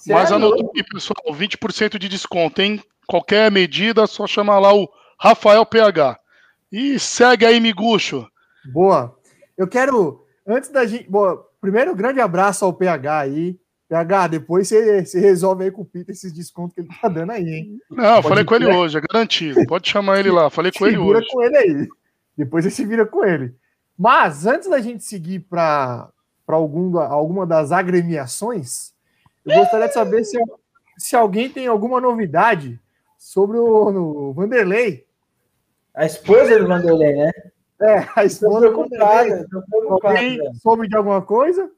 Mas 0.05 0.31
anotou 0.31 0.69
aqui, 0.69 0.83
pessoal: 0.83 1.33
20% 1.33 1.97
de 1.97 2.07
desconto, 2.07 2.61
hein? 2.61 2.79
Qualquer 3.07 3.51
medida, 3.51 4.05
só 4.05 4.27
chamar 4.27 4.59
lá 4.59 4.71
o 4.71 4.87
Rafael 5.19 5.65
PH. 5.65 6.15
E 6.71 6.99
segue 6.99 7.43
aí, 7.43 7.59
Miguxo. 7.59 8.27
Boa. 8.71 9.17
Eu 9.57 9.67
quero, 9.67 10.23
antes 10.47 10.69
da 10.69 10.85
gente. 10.85 11.09
Boa, 11.09 11.49
primeiro, 11.59 11.95
grande 11.95 12.19
abraço 12.19 12.65
ao 12.65 12.73
PH 12.73 13.19
aí. 13.19 13.59
PH, 13.89 14.27
depois 14.27 14.67
você, 14.67 15.03
você 15.03 15.19
resolve 15.19 15.63
aí 15.63 15.71
com 15.71 15.81
o 15.81 15.85
Peter 15.85 16.13
esses 16.13 16.31
descontos 16.31 16.75
que 16.75 16.81
ele 16.81 16.89
tá 17.01 17.07
dando 17.09 17.31
aí, 17.31 17.43
hein? 17.43 17.81
Não, 17.89 18.15
Pode 18.15 18.27
falei 18.27 18.45
com 18.45 18.55
ele 18.55 18.67
hoje, 18.67 18.97
é 18.99 19.01
garantido. 19.01 19.65
Pode 19.65 19.89
chamar 19.89 20.19
ele 20.19 20.29
lá, 20.29 20.49
falei 20.49 20.71
com 20.71 20.85
ele 20.85 20.97
hoje. 20.97 21.27
com 21.31 21.41
ele 21.41 21.57
aí. 21.57 21.87
Depois 22.37 22.63
você 22.63 22.69
se 22.69 22.85
vira 22.85 23.05
com 23.05 23.25
ele. 23.25 23.55
Mas, 23.97 24.45
antes 24.45 24.69
da 24.69 24.79
gente 24.79 25.03
seguir 25.03 25.39
para 25.39 26.09
algum, 26.47 26.99
alguma 26.99 27.45
das 27.47 27.71
agremiações, 27.71 28.93
eu 29.43 29.57
gostaria 29.57 29.87
de 29.87 29.93
saber 29.93 30.23
se, 30.23 30.37
se 30.97 31.15
alguém 31.15 31.49
tem 31.49 31.65
alguma 31.65 31.99
novidade 31.99 32.79
sobre 33.17 33.57
o, 33.57 34.29
o 34.29 34.33
Vanderlei. 34.33 35.05
A 35.93 36.05
esposa 36.05 36.59
do 36.59 36.67
Vanderlei, 36.67 37.15
né? 37.15 37.31
É, 37.81 38.07
a 38.15 38.25
esposa 38.25 38.69
preocupada. 38.71 39.48
Alguém 39.89 40.39
soube 40.55 40.88
de 40.88 40.95
alguma 40.95 41.21
coisa? 41.21 41.69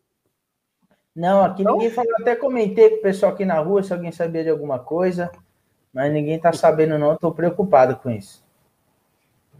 Não, 1.16 1.44
aqui 1.44 1.64
não? 1.64 1.74
ninguém 1.74 1.92
falou. 1.92 2.12
Até 2.20 2.36
comentei 2.36 2.90
com 2.90 2.96
o 2.98 3.02
pessoal 3.02 3.34
aqui 3.34 3.46
na 3.46 3.60
rua 3.60 3.84
se 3.84 3.94
alguém 3.94 4.12
sabia 4.12 4.44
de 4.44 4.50
alguma 4.50 4.80
coisa, 4.80 5.32
mas 5.94 6.12
ninguém 6.12 6.40
tá 6.40 6.54
sabendo, 6.54 6.98
não. 6.98 7.14
Estou 7.14 7.32
preocupado 7.32 7.96
com 7.98 8.10
isso. 8.10 8.44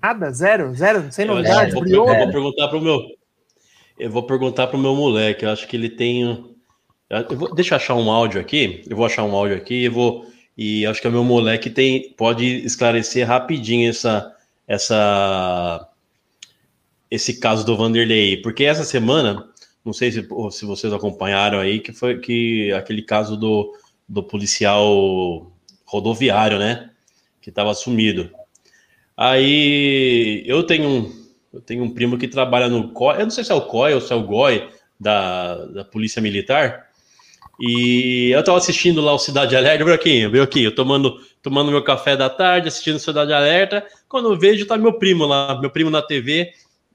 Nada, 0.02 0.32
zero, 0.32 0.74
zero, 0.74 1.12
sem 1.12 1.26
novidade. 1.26 1.76
Eu, 1.76 1.84
vou, 1.84 1.88
eu 1.88 2.06
vou 2.06 2.32
perguntar 2.32 2.68
pro 2.70 2.82
meu. 2.82 3.00
Eu 4.00 4.10
vou 4.10 4.24
perguntar 4.24 4.68
pro 4.68 4.80
meu 4.80 4.96
moleque. 4.96 5.46
Eu 5.46 5.52
acho 5.52 5.68
que 5.68 5.76
ele 5.76 5.90
tem. 5.90 6.56
Eu 7.08 7.38
vou, 7.38 7.54
deixa 7.54 7.76
eu 7.76 7.78
achar 7.78 7.96
um 7.96 8.10
áudio 8.10 8.42
aqui. 8.42 8.84
Eu 8.90 8.98
vou 8.98 9.06
achar 9.06 9.24
um 9.24 9.36
áudio 9.36 9.56
aqui 9.56 9.84
e 9.84 9.90
vou. 9.90 10.26
E 10.58 10.86
acho 10.86 11.02
que 11.02 11.08
o 11.08 11.12
meu 11.12 11.24
moleque 11.24 11.70
tem, 11.70 12.14
pode 12.14 12.46
esclarecer 12.66 13.28
rapidinho 13.28 13.90
essa, 13.90 14.36
essa, 14.68 15.88
esse 17.12 17.40
caso 17.40 17.66
do 17.66 17.76
Vanderlei, 17.76 18.38
porque 18.38 18.64
essa 18.64 18.86
semana 18.86 19.52
não 19.84 19.94
sei 19.94 20.12
se, 20.12 20.28
se 20.52 20.66
vocês 20.66 20.94
acompanharam 20.94 21.60
aí, 21.60 21.80
que 21.80 21.92
foi 21.92 22.20
que 22.20 22.72
aquele 22.72 23.02
caso 23.02 23.36
do, 23.36 23.76
do 24.08 24.24
policial 24.24 25.52
rodoviário, 25.86 26.58
né? 26.58 26.92
Que 27.42 27.50
estava 27.50 27.74
sumido. 27.74 28.30
Aí 29.18 30.44
eu 30.46 30.64
tenho 30.64 30.88
um, 30.88 31.26
eu 31.52 31.62
tenho 31.62 31.84
um 31.84 31.94
primo 31.94 32.18
que 32.18 32.28
trabalha 32.28 32.70
no 32.70 32.94
COI, 32.94 33.18
eu 33.18 33.24
não 33.24 33.32
sei 33.32 33.44
se 33.44 33.52
é 33.52 33.56
o 33.56 33.62
COI 33.62 33.94
ou 33.96 34.02
se 34.02 34.14
é 34.14 34.16
o 34.16 34.24
GOI 34.24 34.70
da, 35.00 35.66
da 35.66 35.84
Polícia 35.84 36.22
Militar. 36.22 36.88
E 37.60 38.32
eu 38.32 38.40
estava 38.40 38.58
assistindo 38.58 39.02
lá 39.02 39.14
o 39.14 39.20
Cidade 39.20 39.56
Alerta, 39.56 39.94
aqui, 39.94 40.64
eu 40.64 40.74
tomando, 40.74 41.20
tomando 41.44 41.72
meu 41.72 41.84
café 41.84 42.16
da 42.16 42.30
tarde, 42.30 42.68
assistindo 42.68 42.98
Cidade 42.98 43.34
Alerta. 43.34 43.86
Quando 44.08 44.32
eu 44.32 44.40
vejo, 44.40 44.66
tá 44.66 44.78
meu 44.78 44.94
primo 44.94 45.26
lá, 45.26 45.60
meu 45.60 45.70
primo 45.70 45.90
na 45.90 46.02
TV, 46.02 46.52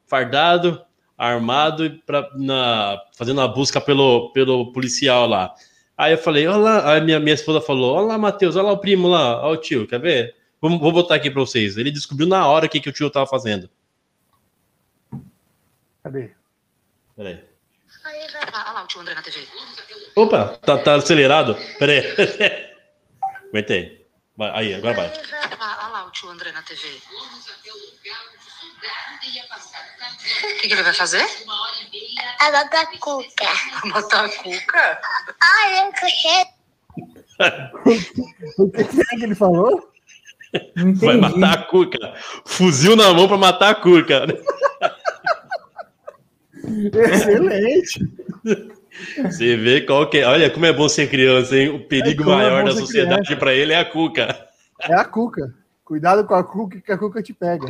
fardado, 0.07 0.81
armado 1.17 2.01
pra, 2.07 2.29
na, 2.35 3.01
fazendo 3.17 3.41
a 3.41 3.49
busca 3.49 3.81
pelo, 3.81 4.33
pelo 4.33 4.73
policial 4.73 5.27
lá. 5.27 5.55
Aí 5.97 6.13
eu 6.13 6.19
falei, 6.19 6.47
olha 6.47 6.59
lá, 6.59 6.93
aí 6.93 7.01
minha, 7.01 7.19
minha 7.19 7.35
esposa 7.35 7.61
falou, 7.61 7.95
olha 7.95 8.07
lá, 8.07 8.19
Matheus, 8.19 8.55
olha 8.55 8.67
lá 8.67 8.73
o 8.73 8.79
primo 8.79 9.09
lá, 9.09 9.43
olha 9.43 9.59
o 9.59 9.61
tio, 9.61 9.87
quer 9.87 9.99
ver? 9.99 10.35
Vou, 10.61 10.79
vou 10.79 10.93
botar 10.93 11.15
aqui 11.15 11.31
para 11.31 11.41
vocês. 11.41 11.77
Ele 11.77 11.91
descobriu 11.91 12.29
na 12.29 12.47
hora 12.47 12.67
o 12.67 12.69
que, 12.69 12.81
que 12.81 12.89
o 12.89 12.93
tio 12.93 13.11
tava 13.11 13.27
fazendo. 13.27 13.71
Cadê? 16.03 16.31
Peraí. 17.17 17.43
Olha 18.05 18.73
lá 18.73 18.85
o 18.85 18.87
tio 18.87 19.01
André 19.01 19.15
na 19.15 19.23
TV. 19.23 19.47
Opa, 20.15 20.59
tá, 20.59 20.79
tá 20.79 20.95
acelerado? 20.95 21.57
Peraí. 21.79 22.03
Aguentei. 23.51 24.07
Aí, 24.39 24.75
agora 24.75 24.95
vai. 24.95 25.13
Olha 25.13 25.89
lá 25.89 26.07
o 26.07 26.11
tio 26.11 26.29
André 26.29 26.53
na 26.53 26.63
TV. 26.63 27.01
O 28.67 30.61
que, 30.61 30.69
que, 30.69 30.75
ele 30.75 30.83
vai 30.83 30.95
fazer? 30.95 31.25
A 32.41 32.51
botar 32.51 32.87
cuca. 32.99 33.47
Botar 33.93 34.29
cuca? 34.29 35.01
Olha, 35.63 35.91
o 38.59 38.71
que 38.71 38.81
é 38.81 39.17
que 39.17 39.25
ele 39.25 39.35
falou? 39.35 39.93
Vai 40.97 41.17
matar 41.17 41.53
a 41.53 41.63
cuca. 41.65 42.15
Fuzil 42.45 42.97
na 42.97 43.13
mão 43.13 43.29
para 43.29 43.37
matar 43.37 43.71
a 43.71 43.75
cuca. 43.75 44.27
Excelente. 46.65 48.01
Você 49.25 49.57
vê 49.57 49.81
qual 49.83 50.09
que 50.09 50.19
é. 50.19 50.27
Olha 50.27 50.51
como 50.51 50.67
é 50.67 50.73
bom 50.73 50.89
ser 50.89 51.09
criança, 51.11 51.57
hein? 51.57 51.69
O 51.69 51.81
perigo 51.87 52.23
é 52.25 52.27
maior 52.27 52.63
é 52.63 52.65
da 52.65 52.73
sociedade 52.73 53.37
para 53.37 53.55
ele 53.55 53.73
é 53.73 53.79
a 53.79 53.85
cuca. 53.85 54.49
É 54.81 54.95
a 54.95 55.05
cuca. 55.05 55.55
Cuidado 55.87 56.27
com 56.27 56.35
a 56.35 56.43
cuca 56.43 56.81
que 56.81 56.91
a 56.91 56.99
cuca 56.99 57.23
te 57.23 57.33
pega. 57.33 57.65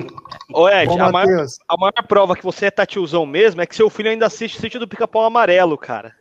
Ô 0.50 0.66
Ed, 0.70 0.86
Bom, 0.86 1.02
a, 1.02 1.12
maior, 1.12 1.46
a, 1.68 1.76
maior, 1.76 2.06
prova 2.08 2.34
que 2.34 2.42
você 2.42 2.64
é 2.64 2.70
tatiozão 2.70 3.26
mesmo 3.26 3.60
é 3.60 3.66
que 3.66 3.76
seu 3.76 3.90
filho 3.90 4.08
ainda 4.08 4.24
assiste 4.24 4.56
o 4.56 4.60
sítio 4.62 4.80
do 4.80 4.88
pica-pau 4.88 5.22
amarelo, 5.22 5.76
cara. 5.76 6.14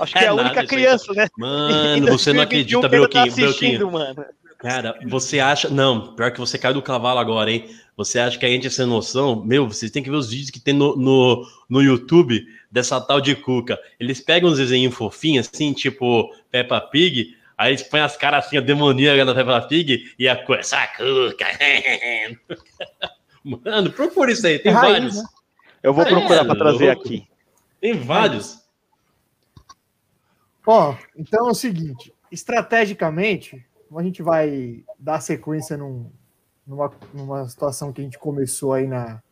Acho 0.00 0.12
que 0.12 0.18
é, 0.18 0.24
é 0.24 0.26
a 0.26 0.34
única 0.34 0.66
criança, 0.66 1.12
né? 1.12 1.28
Mano, 1.38 2.06
você 2.18 2.32
não 2.32 2.42
acredita, 2.42 2.88
Belquinho. 2.88 3.88
Tá 3.92 4.26
Cara, 4.58 4.98
você 5.06 5.38
acha. 5.38 5.68
Não, 5.68 6.16
pior 6.16 6.32
que 6.32 6.40
você 6.40 6.58
caiu 6.58 6.74
do 6.74 6.82
cavalo 6.82 7.20
agora, 7.20 7.48
hein? 7.48 7.70
Você 7.96 8.18
acha 8.18 8.36
que 8.36 8.44
a 8.44 8.48
gente 8.48 8.66
é 8.66 8.70
sem 8.70 8.84
noção? 8.84 9.44
Meu, 9.44 9.68
vocês 9.68 9.92
têm 9.92 10.02
que 10.02 10.10
ver 10.10 10.16
os 10.16 10.30
vídeos 10.30 10.50
que 10.50 10.58
tem 10.58 10.74
no, 10.74 10.96
no, 10.96 11.46
no 11.68 11.80
YouTube 11.80 12.44
dessa 12.68 13.00
tal 13.00 13.20
de 13.20 13.36
Cuca. 13.36 13.78
Eles 14.00 14.20
pegam 14.20 14.50
uns 14.50 14.58
desenhos 14.58 14.96
fofinhos, 14.96 15.48
assim, 15.52 15.72
tipo 15.72 16.28
Peppa 16.50 16.80
Pig, 16.80 17.35
Aí 17.56 17.70
eles 17.70 17.82
põem 17.82 18.02
as 18.02 18.16
caras 18.16 18.46
assim, 18.46 18.58
a 18.58 18.60
demoníaca 18.60 19.24
da 19.24 19.34
Peppa 19.34 19.62
Pig 19.66 20.14
e 20.18 20.28
a 20.28 20.44
coisa, 20.44 20.60
essa 20.60 20.86
cuca. 20.88 21.46
Mano, 23.42 23.90
procura 23.92 24.32
isso 24.32 24.46
aí, 24.46 24.58
tem 24.58 24.72
é 24.72 24.74
vários. 24.74 25.14
Raiz, 25.14 25.16
né? 25.16 25.28
Eu 25.82 25.94
vou 25.94 26.04
procurar 26.04 26.42
é, 26.42 26.44
para 26.44 26.58
trazer 26.58 26.86
louco. 26.86 27.02
aqui. 27.02 27.28
Tem 27.80 27.94
vários. 27.94 28.60
Ó, 30.66 30.96
então 31.16 31.46
é 31.46 31.50
o 31.52 31.54
seguinte, 31.54 32.12
estrategicamente, 32.30 33.64
a 33.96 34.02
gente 34.02 34.20
vai 34.20 34.84
dar 34.98 35.20
sequência 35.20 35.76
num, 35.76 36.10
numa, 36.66 36.92
numa 37.14 37.48
situação 37.48 37.92
que 37.92 38.00
a 38.00 38.04
gente 38.04 38.18
começou 38.18 38.72
aí 38.72 38.86
na 38.86 39.22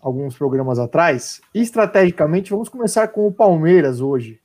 alguns 0.00 0.36
programas 0.36 0.78
atrás. 0.78 1.40
Estrategicamente, 1.54 2.50
vamos 2.50 2.68
começar 2.68 3.08
com 3.08 3.26
o 3.26 3.32
Palmeiras 3.32 4.00
hoje. 4.00 4.40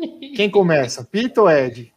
Quem 0.34 0.50
começa? 0.50 1.04
Pito 1.04 1.42
ou 1.42 1.50
Ed? 1.50 1.92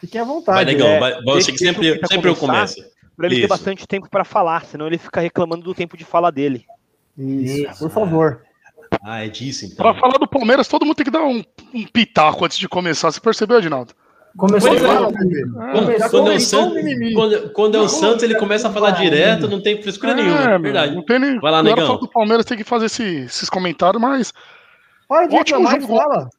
Fiquem 0.00 0.20
à 0.20 0.24
vontade. 0.24 0.56
Vai, 0.56 0.64
legal. 0.64 0.88
É, 0.88 0.98
vai, 0.98 1.22
você 1.22 1.52
que 1.52 1.58
sempre, 1.58 2.00
sempre 2.06 2.30
eu 2.30 2.36
começo. 2.36 2.82
Para 3.16 3.26
ele 3.26 3.34
Isso. 3.34 3.42
ter 3.42 3.48
bastante 3.48 3.86
tempo 3.86 4.08
para 4.08 4.24
falar, 4.24 4.64
senão 4.64 4.86
ele 4.86 4.96
fica 4.96 5.20
reclamando 5.20 5.62
do 5.62 5.74
tempo 5.74 5.96
de 5.96 6.04
fala 6.04 6.32
dele. 6.32 6.64
Isso, 7.18 7.70
Isso. 7.70 7.78
por 7.78 7.90
favor. 7.90 8.42
Ah, 9.02 9.24
é 9.24 9.28
disso 9.28 9.66
então. 9.66 9.76
Para 9.76 9.94
falar 9.94 10.18
do 10.18 10.26
Palmeiras, 10.26 10.66
todo 10.66 10.84
mundo 10.84 10.96
tem 10.96 11.04
que 11.04 11.10
dar 11.10 11.22
um, 11.22 11.44
um 11.74 11.84
pitaco 11.84 12.44
antes 12.44 12.58
de 12.58 12.68
começar. 12.68 13.10
Você 13.10 13.20
percebeu, 13.20 13.58
Adinaldo? 13.58 13.94
Começou 14.36 14.70
quando, 14.70 14.84
é, 14.84 15.42
quando, 15.72 16.10
quando, 16.10 16.30
é 16.30 16.36
o 16.36 16.40
Santos, 16.40 16.82
quando, 17.14 17.50
quando, 17.50 17.74
é 17.76 17.80
o 17.80 17.88
Santos, 17.88 18.22
ele 18.22 18.36
começa 18.36 18.68
a 18.68 18.72
falar 18.72 18.92
direto, 18.92 19.48
não 19.48 19.60
tem 19.60 19.82
frescura 19.82 20.12
é, 20.12 20.14
nenhuma. 20.14 20.54
É 20.54 20.58
verdade. 20.58 20.94
Não 20.94 21.02
tem 21.04 21.18
nem, 21.18 21.38
Vai 21.40 21.50
lá, 21.50 21.62
negão. 21.62 21.98
do 21.98 22.08
Palmeiras 22.08 22.46
tem 22.46 22.56
que 22.56 22.64
fazer 22.64 22.86
esse, 22.86 23.02
esses 23.02 23.50
comentários, 23.50 24.00
mas. 24.00 24.32
Pode 25.08 25.34
ótimo 25.34 25.68
jogo. 25.68 25.98
fala. 25.98 26.30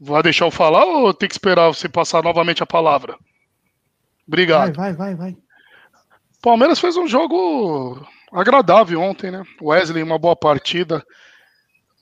Vai 0.00 0.22
deixar 0.22 0.46
eu 0.46 0.50
falar 0.50 0.84
ou 0.86 1.12
tem 1.12 1.28
que 1.28 1.34
esperar 1.34 1.68
você 1.68 1.86
passar 1.86 2.22
novamente 2.22 2.62
a 2.62 2.66
palavra? 2.66 3.18
Obrigado. 4.26 4.74
Vai, 4.74 4.94
vai, 4.94 5.14
vai, 5.14 5.32
vai. 5.32 5.36
Palmeiras 6.40 6.78
fez 6.78 6.96
um 6.96 7.06
jogo 7.06 8.00
agradável 8.32 9.00
ontem, 9.00 9.30
né? 9.30 9.42
Wesley, 9.60 10.02
uma 10.02 10.18
boa 10.18 10.34
partida. 10.34 11.04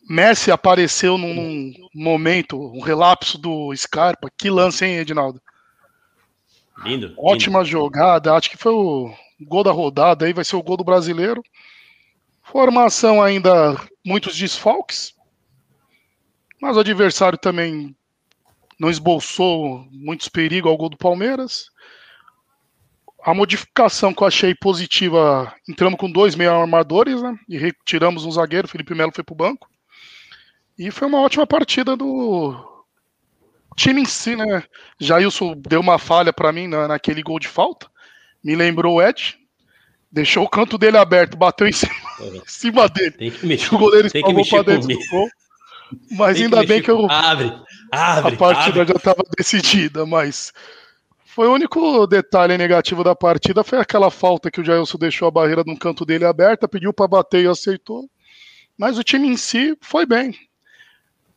Messi 0.08 0.52
apareceu 0.52 1.18
num, 1.18 1.34
num 1.34 1.74
momento, 1.92 2.56
um 2.56 2.80
relapso 2.80 3.36
do 3.36 3.74
Scarpa. 3.74 4.30
Que 4.38 4.48
lance, 4.48 4.84
hein, 4.84 4.98
Edinaldo? 4.98 5.42
Lindo. 6.84 7.12
Ótima 7.18 7.58
lindo. 7.58 7.70
jogada. 7.70 8.32
Acho 8.34 8.48
que 8.48 8.56
foi 8.56 8.72
o 8.72 9.12
gol 9.40 9.64
da 9.64 9.72
rodada 9.72 10.24
aí, 10.24 10.32
vai 10.32 10.44
ser 10.44 10.54
o 10.54 10.62
gol 10.62 10.76
do 10.76 10.84
brasileiro. 10.84 11.42
Formação 12.44 13.20
ainda 13.20 13.76
muitos 14.06 14.36
desfalques. 14.36 15.12
Mas 16.60 16.76
o 16.76 16.80
adversário 16.80 17.38
também 17.38 17.94
não 18.78 18.90
esboçou 18.90 19.86
muitos 19.90 20.28
perigos 20.28 20.70
ao 20.70 20.76
gol 20.76 20.88
do 20.88 20.96
Palmeiras. 20.96 21.70
A 23.24 23.34
modificação 23.34 24.14
que 24.14 24.22
eu 24.22 24.26
achei 24.26 24.54
positiva, 24.54 25.52
entramos 25.68 25.98
com 25.98 26.10
dois 26.10 26.34
meio 26.34 26.52
armadores, 26.52 27.20
né? 27.20 27.36
E 27.48 27.58
retiramos 27.58 28.24
um 28.24 28.30
zagueiro, 28.30 28.68
Felipe 28.68 28.94
Melo 28.94 29.12
foi 29.12 29.24
para 29.24 29.32
o 29.32 29.36
banco. 29.36 29.68
E 30.78 30.90
foi 30.90 31.08
uma 31.08 31.20
ótima 31.20 31.46
partida 31.46 31.96
do 31.96 32.54
time 33.76 34.02
em 34.02 34.04
si, 34.04 34.36
né? 34.36 34.62
Jailson 35.00 35.54
deu 35.56 35.80
uma 35.80 35.98
falha 35.98 36.32
para 36.32 36.52
mim 36.52 36.68
na, 36.68 36.86
naquele 36.86 37.22
gol 37.22 37.40
de 37.40 37.48
falta. 37.48 37.88
Me 38.42 38.54
lembrou 38.54 38.96
o 38.96 39.02
Ed. 39.02 39.36
Deixou 40.10 40.44
o 40.44 40.48
canto 40.48 40.78
dele 40.78 40.96
aberto, 40.96 41.36
bateu 41.36 41.66
em 41.66 41.72
cima, 41.72 41.92
em 42.32 42.42
cima 42.46 42.88
dele. 42.88 43.10
Tem 43.10 43.30
que 43.30 43.44
mexer, 43.44 43.74
o 43.74 43.78
goleiro 43.78 44.06
espalmou 44.06 44.48
para 44.48 44.62
dentro 44.62 44.82
comigo. 44.82 45.02
do 45.02 45.10
gol. 45.10 45.28
Mas 46.10 46.40
ainda 46.40 46.64
bem 46.64 46.82
que 46.82 46.90
eu. 46.90 47.10
Abre, 47.10 47.52
abre. 47.90 48.34
A 48.34 48.36
partida 48.36 48.82
abre. 48.82 48.92
já 48.92 48.96
estava 48.96 49.22
decidida, 49.36 50.04
mas. 50.06 50.52
Foi 51.24 51.46
o 51.46 51.52
único 51.52 52.04
detalhe 52.08 52.58
negativo 52.58 53.04
da 53.04 53.14
partida 53.14 53.62
foi 53.62 53.78
aquela 53.78 54.10
falta 54.10 54.50
que 54.50 54.60
o 54.60 54.64
Jailson 54.64 54.98
deixou 54.98 55.28
a 55.28 55.30
barreira 55.30 55.62
no 55.64 55.78
canto 55.78 56.04
dele 56.04 56.24
aberta, 56.24 56.66
pediu 56.66 56.92
para 56.92 57.06
bater 57.06 57.44
e 57.44 57.46
aceitou. 57.46 58.10
Mas 58.76 58.98
o 58.98 59.04
time 59.04 59.28
em 59.28 59.36
si 59.36 59.76
foi 59.80 60.04
bem. 60.04 60.34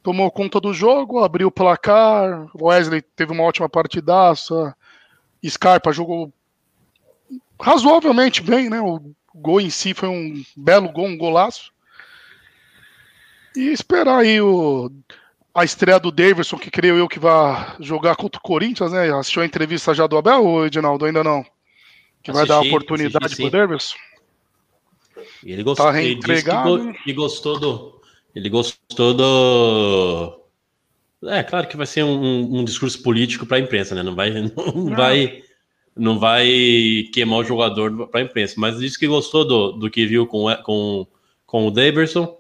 Tomou 0.02 0.32
conta 0.32 0.60
do 0.60 0.74
jogo, 0.74 1.24
abriu 1.24 1.50
o 1.50 1.52
placar. 1.52 2.48
Wesley 2.60 3.02
teve 3.02 3.32
uma 3.32 3.44
ótima 3.44 3.70
partidaça. 3.70 4.76
Scarpa 5.48 5.92
jogou 5.92 6.34
razoavelmente 7.60 8.42
bem, 8.42 8.70
né? 8.70 8.82
O 8.82 9.14
gol 9.36 9.62
em 9.62 9.70
si 9.70 9.94
foi 9.94 10.10
um 10.10 10.44
belo 10.56 10.90
gol, 10.90 11.06
um 11.06 11.18
golaço. 11.18 11.72
E 13.56 13.72
esperar 13.72 14.20
aí 14.20 14.40
o, 14.40 14.92
a 15.54 15.64
estreia 15.64 16.00
do 16.00 16.12
Davidson, 16.12 16.58
que 16.58 16.72
creio 16.72 16.98
eu 16.98 17.08
que 17.08 17.20
vai 17.20 17.76
jogar 17.80 18.16
contra 18.16 18.40
o 18.40 18.44
Corinthians, 18.44 18.92
né? 18.92 19.12
Assistiu 19.14 19.42
a 19.42 19.46
entrevista 19.46 19.94
já 19.94 20.08
do 20.08 20.18
Abel 20.18 20.46
ou 20.46 20.66
Edinaldo? 20.66 21.06
Ainda 21.06 21.24
não? 21.24 21.44
Que 22.24 22.32
assisti, 22.32 22.34
vai 22.34 22.46
dar 22.48 22.60
oportunidade 22.62 23.36
pro 23.36 23.50
Davidson? 23.50 23.96
ele 25.44 25.64
gostou, 25.64 25.86
tá 25.86 26.02
ele, 26.02 26.20
ele 26.26 27.14
gostou 27.14 27.60
do. 27.60 28.02
Ele 28.36 28.50
gostou 28.50 29.14
do. 29.14 30.42
É, 31.24 31.44
claro 31.44 31.68
que 31.68 31.78
vai 31.78 31.86
ser 31.86 32.04
um, 32.04 32.60
um, 32.60 32.66
discurso 32.66 33.02
político 33.04 33.46
para 33.46 33.58
a 33.58 33.60
imprensa, 33.60 33.94
né? 33.94 34.02
Não 34.02 34.16
vai, 34.16 34.32
não, 34.42 34.74
não, 34.74 34.96
vai, 34.96 35.44
não 35.96 36.20
vai 36.20 36.48
queimar 37.14 37.40
o 37.40 37.44
jogador 37.44 38.08
para 38.08 38.22
a 38.22 38.24
imprensa. 38.24 38.56
Mas 38.58 38.80
disse 38.80 38.98
que 38.98 39.08
gostou 39.08 39.46
do, 39.46 39.72
do 39.74 39.90
que 39.90 40.06
viu 40.06 40.26
com, 40.26 40.46
com, 40.64 41.08
com 41.46 41.68
o 41.68 41.72
Daverson. 41.72 42.38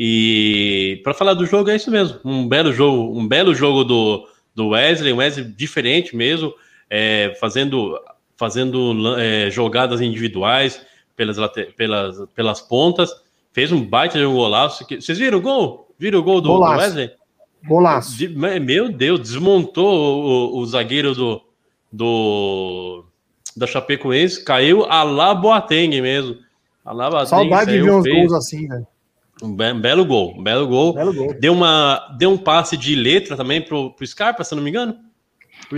E 0.00 1.00
para 1.02 1.12
falar 1.12 1.34
do 1.34 1.44
jogo 1.44 1.70
é 1.70 1.74
isso 1.74 1.90
mesmo, 1.90 2.20
um 2.24 2.46
belo 2.46 2.72
jogo, 2.72 3.18
um 3.18 3.26
belo 3.26 3.52
jogo 3.52 3.82
do, 3.82 4.28
do 4.54 4.68
Wesley, 4.68 5.12
um 5.12 5.16
Wesley 5.16 5.44
diferente 5.44 6.14
mesmo, 6.14 6.54
é, 6.88 7.36
fazendo 7.40 7.98
fazendo 8.36 9.18
é, 9.18 9.50
jogadas 9.50 10.00
individuais 10.00 10.80
pelas, 11.16 11.36
pelas, 11.76 12.16
pelas 12.32 12.60
pontas, 12.60 13.10
fez 13.52 13.72
um 13.72 13.84
baita 13.84 14.16
de 14.16 14.24
um 14.24 14.34
golaço. 14.34 14.86
Vocês 14.88 15.18
viram 15.18 15.38
o 15.38 15.42
gol? 15.42 15.92
Viram 15.98 16.20
o 16.20 16.22
gol 16.22 16.40
do, 16.40 16.54
do 16.54 16.60
Wesley? 16.60 17.10
Golaço. 17.66 18.16
Meu 18.62 18.92
Deus, 18.92 19.18
desmontou 19.18 20.54
o, 20.54 20.58
o 20.60 20.66
zagueiro 20.66 21.12
do, 21.12 21.42
do 21.92 23.04
da 23.56 23.66
Chapecoense, 23.66 24.44
caiu 24.44 24.84
a 24.84 25.02
lá 25.02 25.34
Boateng 25.34 26.00
mesmo. 26.00 26.36
A 26.84 26.92
lá 26.92 27.10
Boateng 27.10 27.28
Saudade 27.28 27.72
de 27.72 27.82
ver 27.82 27.90
uns 27.90 28.04
gols 28.04 28.32
assim, 28.32 28.68
velho. 28.68 28.86
Be 28.86 28.97
um 29.42 29.80
belo 29.80 30.04
gol, 30.04 30.34
um 30.36 30.42
belo 30.42 30.66
gol. 30.66 30.94
Belo 30.94 31.14
gol. 31.14 31.34
Deu, 31.34 31.52
uma, 31.52 32.16
deu 32.18 32.30
um 32.30 32.38
passe 32.38 32.76
de 32.76 32.94
letra 32.94 33.36
também 33.36 33.60
pro, 33.60 33.92
pro 33.92 34.06
Scarpa, 34.06 34.42
se 34.42 34.54
não 34.54 34.62
me 34.62 34.70
engano. 34.70 34.96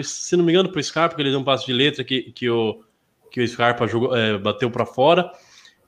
Se 0.02 0.36
não 0.36 0.44
me 0.44 0.52
engano, 0.52 0.70
pro 0.70 0.82
Scarpa, 0.82 1.14
que 1.14 1.22
ele 1.22 1.30
deu 1.30 1.40
um 1.40 1.44
passe 1.44 1.66
de 1.66 1.72
letra 1.72 2.04
que, 2.04 2.32
que, 2.32 2.48
o, 2.48 2.82
que 3.30 3.40
o 3.40 3.48
Scarpa 3.48 3.86
jogou, 3.86 4.16
é, 4.16 4.38
bateu 4.38 4.70
para 4.70 4.86
fora. 4.86 5.30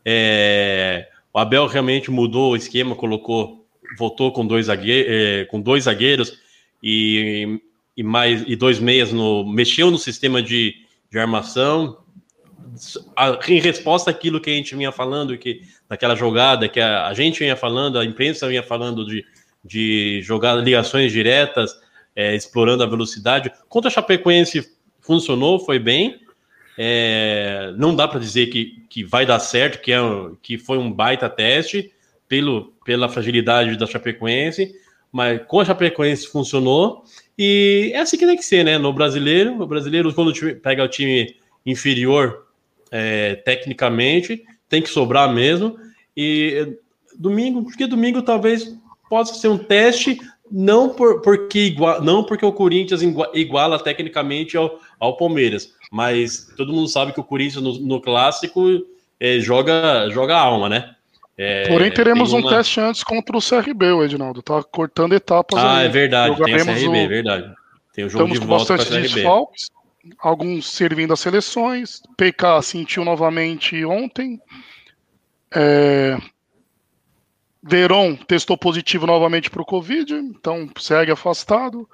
É, 0.05 1.09
o 1.33 1.39
Abel 1.39 1.67
realmente 1.67 2.11
mudou 2.11 2.53
o 2.53 2.57
esquema, 2.57 2.95
colocou, 2.95 3.67
voltou 3.99 4.33
com 4.33 4.47
dois, 4.47 4.67
zagueiros, 4.67 5.13
é, 5.13 5.45
com 5.47 5.61
dois 5.61 5.85
zagueiros 5.85 6.39
e, 6.83 7.61
e 7.97 8.03
mais 8.03 8.45
e 8.47 8.57
dois 8.57 8.79
meias 8.79 9.13
no. 9.13 9.45
Mexeu 9.45 9.91
no 9.91 9.99
sistema 9.99 10.43
de, 10.43 10.75
de 11.11 11.19
armação. 11.19 11.99
Em 13.48 13.61
resposta 13.61 14.11
àquilo 14.11 14.40
que 14.40 14.51
a 14.51 14.55
gente 14.55 14.75
vinha 14.75 14.92
falando, 14.92 15.37
que 15.37 15.62
naquela 15.88 16.14
jogada 16.14 16.68
que 16.68 16.81
a, 16.81 17.07
a 17.07 17.14
gente 17.14 17.38
vinha 17.40 17.57
falando, 17.57 17.98
a 17.98 18.05
imprensa 18.05 18.48
vinha 18.48 18.62
falando 18.62 19.07
de, 19.07 19.25
de 19.64 20.20
jogar 20.22 20.55
ligações 20.55 21.12
diretas, 21.12 21.75
é, 22.14 22.35
explorando 22.35 22.83
a 22.83 22.87
velocidade. 22.87 23.53
Contra 23.68 23.88
a 23.88 23.92
Chapecoense 23.92 24.70
funcionou, 25.01 25.59
foi 25.59 25.79
bem. 25.79 26.20
É, 26.79 27.72
não 27.77 27.94
dá 27.94 28.09
para 28.09 28.18
dizer 28.18 28.46
que, 28.46 28.85
que 28.88 29.05
vai 29.05 29.27
dar 29.27 29.38
certo, 29.38 29.83
que, 29.83 29.92
é, 29.92 29.98
que 30.42 30.57
foi 30.57 30.79
um 30.79 30.90
baita 30.90 31.29
teste 31.29 31.92
pelo, 32.29 32.72
pela 32.85 33.09
fragilidade 33.09 33.77
da 33.77 33.87
Chapecoense, 33.87 34.75
mas 35.11 35.42
com 35.46 35.61
a 35.61 35.64
Chapecoense 35.64 36.27
funcionou 36.27 37.05
e 37.37 37.92
é 37.94 37.98
assim 37.98 38.16
que 38.16 38.27
tem 38.27 38.37
que 38.37 38.44
ser, 38.44 38.64
né? 38.64 38.79
No 38.79 38.92
brasileiro, 38.92 39.61
o 39.61 39.66
brasileiro, 39.66 40.12
quando 40.14 40.33
pega 40.61 40.85
o 40.85 40.88
time 40.88 41.37
inferior 41.64 42.41
é, 42.92 43.37
tecnicamente, 43.37 44.44
tem 44.68 44.83
que 44.83 44.90
sobrar 44.90 45.33
mesmo. 45.33 45.76
E 46.14 46.76
domingo, 47.18 47.64
porque 47.64 47.87
domingo 47.87 48.22
talvez 48.22 48.76
possa 49.09 49.35
ser 49.35 49.48
um 49.48 49.59
teste, 49.59 50.20
não 50.50 50.90
por, 50.90 51.22
porque 51.22 51.61
igual, 51.61 52.02
não 52.02 52.22
porque 52.22 52.44
o 52.44 52.52
Corinthians 52.52 53.00
iguala 53.35 53.78
tecnicamente 53.78 54.57
ao, 54.57 54.78
ao 55.00 55.16
Palmeiras, 55.16 55.72
mas 55.90 56.52
todo 56.57 56.72
mundo 56.72 56.88
sabe 56.88 57.12
que 57.12 57.20
o 57.20 57.24
Corinthians 57.24 57.62
no, 57.62 57.78
no 57.81 58.00
clássico 58.00 58.87
é, 59.18 59.40
joga, 59.40 60.11
joga 60.11 60.37
alma, 60.37 60.68
né? 60.68 60.94
É, 61.38 61.66
Porém, 61.68 61.90
teremos 61.90 62.33
uma... 62.33 62.46
um 62.46 62.48
teste 62.50 62.78
antes 62.78 63.02
contra 63.02 63.37
o 63.37 63.40
CRB, 63.40 63.87
o 63.92 64.05
Edinaldo. 64.05 64.42
Tá 64.42 64.62
cortando 64.62 65.14
etapas. 65.14 65.59
Ah, 65.62 65.83
é 65.83 65.88
verdade, 65.88 66.37
Jogaremos 66.37 66.66
tem 66.66 66.88
o 66.88 66.92
CRB, 66.92 67.05
o... 67.05 67.09
verdade. 67.09 67.55
Tem 67.94 68.05
o 68.05 68.09
jogo 68.09 68.24
Estamos 68.24 68.40
de 68.40 68.46
com 68.46 68.46
volta 68.46 68.76
bastante 68.76 69.14
desfalques, 69.14 69.70
alguns 70.19 70.71
servindo 70.71 71.12
as 71.12 71.21
seleções. 71.21 72.03
PK 72.17 72.62
sentiu 72.62 73.05
novamente 73.05 73.85
ontem. 73.85 74.41
É... 75.55 76.19
Veron 77.62 78.17
testou 78.17 78.59
positivo 78.59 79.07
novamente 79.07 79.49
para 79.49 79.62
o 79.62 79.67
Covid, 79.67 80.15
então 80.15 80.69
segue 80.79 81.12
afastado 81.12 81.88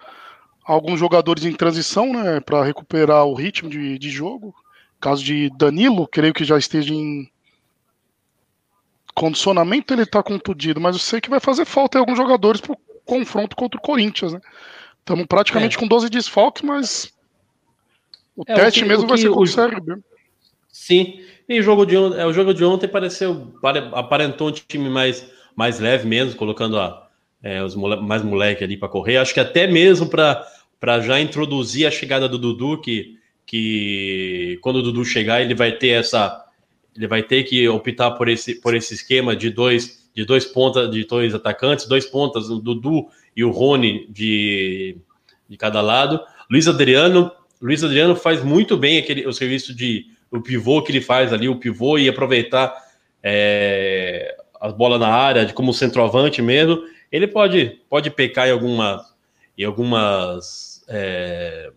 alguns 0.65 1.01
jogadores 1.01 1.45
em 1.45 1.53
transição, 1.53 2.13
né, 2.13 2.41
para 2.41 2.63
recuperar 2.63 3.25
o 3.25 3.35
ritmo 3.35 3.71
de, 3.71 3.99
de 3.99 4.11
jogo. 4.11 4.55
Caso 5.01 5.25
de 5.25 5.51
Danilo, 5.57 6.07
creio 6.07 6.35
que 6.35 6.45
já 6.45 6.59
esteja 6.59 6.93
em 6.93 7.31
condicionamento, 9.15 9.93
ele 9.93 10.03
está 10.03 10.23
contundido, 10.23 10.81
mas 10.81 10.95
eu 10.95 11.01
sei 11.01 11.21
que 11.21 11.31
vai 11.31 11.41
fazer 11.41 11.65
falta 11.65 11.99
em 11.99 12.01
alguns 12.01 12.17
jogadores 12.17 12.61
para 12.61 12.73
o 12.73 12.79
confronto 13.05 13.57
contra 13.57 13.79
o 13.79 13.83
Corinthians, 13.83 14.33
né? 14.33 14.41
Estamos 14.99 15.27
praticamente 15.27 15.77
é. 15.77 15.81
com 15.81 15.89
12 15.89 16.11
desfalques, 16.11 16.63
mas 16.63 17.13
o 18.39 18.45
é, 18.47 18.55
teste 18.55 18.81
o 18.81 18.83
que, 18.83 18.89
mesmo 18.89 19.05
o 19.05 19.09
vai 19.09 19.19
ser 19.19 19.31
com 19.31 19.43
o 19.43 19.45
CRB. 19.45 20.01
Sim, 20.71 21.21
e 21.49 21.61
o 21.61 21.63
jogo 21.63 21.85
de, 21.85 21.97
é, 21.97 22.25
o 22.25 22.33
jogo 22.33 22.55
de 22.55 22.65
ontem 22.65 22.89
pareceu, 22.89 23.53
aparentou 23.93 24.49
um 24.49 24.53
time 24.53 24.89
mais, 24.89 25.31
mais 25.55 25.79
leve 25.79 26.07
mesmo, 26.07 26.35
colocando 26.37 26.79
a, 26.79 27.09
é, 27.43 27.63
os 27.63 27.75
mole, 27.75 28.01
mais 28.01 28.23
moleque 28.23 28.65
ali 28.65 28.77
para 28.77 28.89
correr. 28.89 29.17
Acho 29.17 29.35
que 29.35 29.41
até 29.41 29.67
mesmo 29.67 30.09
para 30.09 30.47
para 30.81 31.01
já 31.01 31.21
introduzir 31.21 31.87
a 31.87 31.91
chegada 31.91 32.29
do 32.29 32.39
Dudu, 32.39 32.81
que, 32.81 33.17
que 33.45 34.59
quando 34.61 34.77
o 34.77 34.83
Dudu 34.83 35.05
chegar, 35.05 35.43
ele 35.43 35.55
vai 35.55 35.73
ter 35.73 35.89
essa. 35.89 36.45
Ele 36.97 37.07
vai 37.07 37.23
ter 37.23 37.45
que 37.45 37.69
optar 37.69 38.13
por 38.13 38.29
esse, 38.29 38.61
por 38.61 38.75
esse 38.75 38.95
esquema 38.95 39.37
de 39.37 39.51
dois, 39.51 40.11
de 40.15 40.25
dois 40.25 40.45
pontas, 40.45 40.91
de 40.91 41.05
dois 41.05 41.35
atacantes, 41.35 41.87
dois 41.87 42.07
pontas, 42.07 42.51
o 42.51 42.59
Dudu 42.59 43.07
e 43.37 43.45
o 43.45 43.51
Rony 43.51 44.07
de, 44.09 44.97
de 45.49 45.57
cada 45.57 45.81
lado. 45.81 46.21
Luiz 46.51 46.67
Adriano, 46.67 47.31
Luiz 47.61 47.83
Adriano 47.83 48.15
faz 48.15 48.43
muito 48.43 48.77
bem 48.77 48.99
aquele, 48.99 49.27
o 49.27 49.33
serviço 49.33 49.75
de 49.75 50.07
o 50.31 50.41
pivô 50.41 50.83
que 50.83 50.93
ele 50.93 51.01
faz 51.01 51.33
ali, 51.33 51.49
o 51.49 51.57
pivô 51.57 51.99
e 51.99 52.09
aproveitar 52.09 52.75
é, 53.23 54.37
a 54.61 54.69
bola 54.69 54.99
na 54.99 55.09
área 55.09 55.45
de 55.45 55.53
como 55.53 55.73
centroavante 55.73 56.41
mesmo. 56.43 56.83
Ele 57.11 57.27
pode, 57.27 57.81
pode 57.89 58.11
pecar 58.11 58.49
em 58.49 58.53
alguma, 58.53 59.05
em 59.57 59.65
algumas 59.65 60.85
é, 60.89 61.71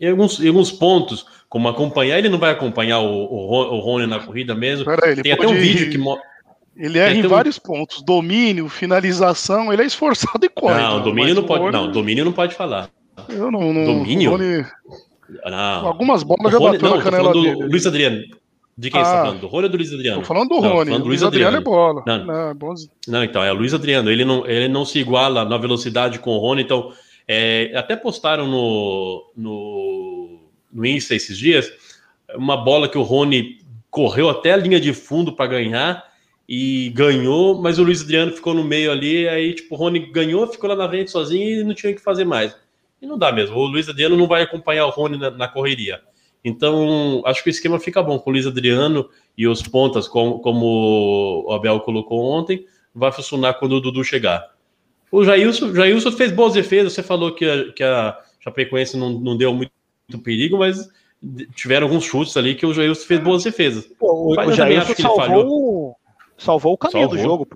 em, 0.00 0.08
alguns, 0.08 0.40
em 0.40 0.48
alguns 0.48 0.72
pontos, 0.72 1.26
como 1.48 1.68
acompanhar, 1.68 2.18
ele 2.18 2.28
não 2.28 2.38
vai 2.38 2.50
acompanhar 2.50 3.00
o, 3.00 3.24
o, 3.24 3.76
o 3.76 3.80
Rony 3.80 4.06
na 4.06 4.20
corrida 4.20 4.54
mesmo. 4.54 4.84
Pera, 4.84 5.14
Tem 5.22 5.32
até 5.32 5.46
um 5.46 5.54
vídeo 5.54 5.90
que 5.90 5.98
mostra. 5.98 6.28
Ele 6.76 6.98
erra 6.98 7.14
em 7.14 7.26
vários 7.26 7.58
pontos. 7.58 8.00
Domínio, 8.02 8.68
finalização, 8.68 9.72
ele 9.72 9.82
é 9.82 9.86
esforçado 9.86 10.44
e 10.44 10.48
corre. 10.48 10.80
Não, 10.80 11.02
domínio 11.02 11.34
não 11.34 11.44
pode. 11.44 11.60
Rony... 11.60 11.72
Não, 11.72 11.92
domínio 11.92 12.24
não 12.24 12.32
pode 12.32 12.54
falar. 12.54 12.88
Eu 13.28 13.50
não. 13.50 13.72
não 13.72 13.84
domínio? 13.84 14.30
Rony... 14.32 14.66
Não. 15.44 15.86
Algumas 15.86 16.22
bolas 16.22 16.52
já 16.52 16.58
bateu 16.58 16.88
não, 16.88 16.96
na 16.96 17.02
canela 17.02 17.32
do 17.32 17.42
dele. 17.42 17.62
Luiz 17.64 17.86
Adriano. 17.86 18.24
De 18.76 18.90
quem 18.90 19.00
ah, 19.00 19.04
você 19.04 19.10
tá 19.10 19.22
falando? 19.24 19.40
Do 19.40 19.46
Rony 19.46 19.64
ou 19.64 19.70
do 19.70 19.76
Luiz 19.76 19.92
Adriano? 19.92 20.20
Tô 20.20 20.26
falando 20.26 20.48
do 20.48 20.60
Rony. 20.60 20.86
Falando 20.86 21.02
do 21.02 21.08
Luiz 21.08 21.22
Adriano. 21.22 21.56
Adriano 21.56 21.56
é 21.56 21.60
bola. 21.60 22.02
Não, 22.06 22.24
não, 22.24 22.50
é 22.50 22.54
não, 23.08 23.24
então, 23.24 23.44
é 23.44 23.52
o 23.52 23.54
Luiz 23.54 23.74
Adriano. 23.74 24.10
Ele 24.10 24.24
não, 24.24 24.46
ele 24.46 24.68
não 24.68 24.84
se 24.84 24.98
iguala 24.98 25.44
na 25.44 25.58
velocidade 25.58 26.18
com 26.18 26.30
o 26.30 26.38
Rony, 26.38 26.62
então 26.62 26.90
é, 27.28 27.72
até 27.76 27.94
postaram 27.94 28.46
no, 28.46 29.30
no, 29.36 30.40
no 30.72 30.86
Insta 30.86 31.14
esses 31.14 31.36
dias 31.36 31.70
uma 32.34 32.56
bola 32.56 32.88
que 32.88 32.98
o 32.98 33.02
Rony 33.02 33.58
correu 33.90 34.28
até 34.28 34.52
a 34.52 34.56
linha 34.56 34.80
de 34.80 34.92
fundo 34.92 35.32
para 35.32 35.46
ganhar 35.46 36.04
e 36.48 36.90
ganhou, 36.90 37.60
mas 37.60 37.78
o 37.78 37.82
Luiz 37.82 38.02
Adriano 38.02 38.32
ficou 38.32 38.54
no 38.54 38.64
meio 38.64 38.90
ali, 38.90 39.28
aí 39.28 39.54
tipo, 39.54 39.74
o 39.74 39.78
Rony 39.78 40.00
ganhou, 40.10 40.46
ficou 40.46 40.68
lá 40.68 40.76
na 40.76 40.88
frente 40.88 41.10
sozinho 41.10 41.60
e 41.60 41.64
não 41.64 41.74
tinha 41.74 41.92
o 41.92 41.94
que 41.94 42.02
fazer 42.02 42.24
mais. 42.24 42.56
E 43.00 43.06
não 43.06 43.16
dá 43.16 43.32
mesmo, 43.32 43.56
o 43.56 43.66
Luiz 43.66 43.88
Adriano 43.88 44.16
não 44.16 44.26
vai 44.26 44.42
acompanhar 44.42 44.86
o 44.86 44.90
Rony 44.90 45.16
na, 45.16 45.30
na 45.30 45.48
correria. 45.48 46.00
Então, 46.44 47.22
acho 47.26 47.42
que 47.42 47.48
o 47.48 47.52
esquema 47.52 47.78
fica 47.78 48.02
bom 48.02 48.18
com 48.18 48.30
o 48.30 48.32
Luiz 48.32 48.46
Adriano 48.46 49.08
e 49.36 49.46
os 49.46 49.62
pontas, 49.62 50.08
como, 50.08 50.40
como 50.40 51.44
o 51.46 51.52
Abel 51.52 51.80
colocou 51.80 52.24
ontem, 52.24 52.66
vai 52.94 53.12
funcionar 53.12 53.54
quando 53.54 53.72
o 53.72 53.80
Dudu 53.80 54.02
chegar. 54.02 54.50
O 55.12 55.24
Jailson, 55.24 55.74
Jailson 55.74 56.12
fez 56.12 56.32
boas 56.32 56.54
defesas. 56.54 56.92
Você 56.92 57.02
falou 57.02 57.34
que 57.34 57.44
a, 57.44 57.72
que 57.72 57.82
a 57.82 58.18
Chapecoense 58.40 58.96
não, 58.96 59.10
não 59.10 59.36
deu 59.36 59.52
muito, 59.52 59.72
muito 60.08 60.22
perigo, 60.22 60.58
mas 60.58 60.88
tiveram 61.54 61.86
alguns 61.86 62.04
chutes 62.04 62.36
ali 62.36 62.54
que 62.54 62.64
o 62.64 62.72
Jailson 62.72 63.06
fez 63.06 63.20
boas 63.20 63.44
defesas. 63.44 63.90
O, 64.00 64.38
o 64.38 64.52
Jailson 64.52 64.94
salvou, 64.94 65.96
salvou 66.38 66.72
o 66.74 66.78
caminho 66.78 67.08
salvou. 67.08 67.16
do 67.16 67.22
jogo. 67.22 67.48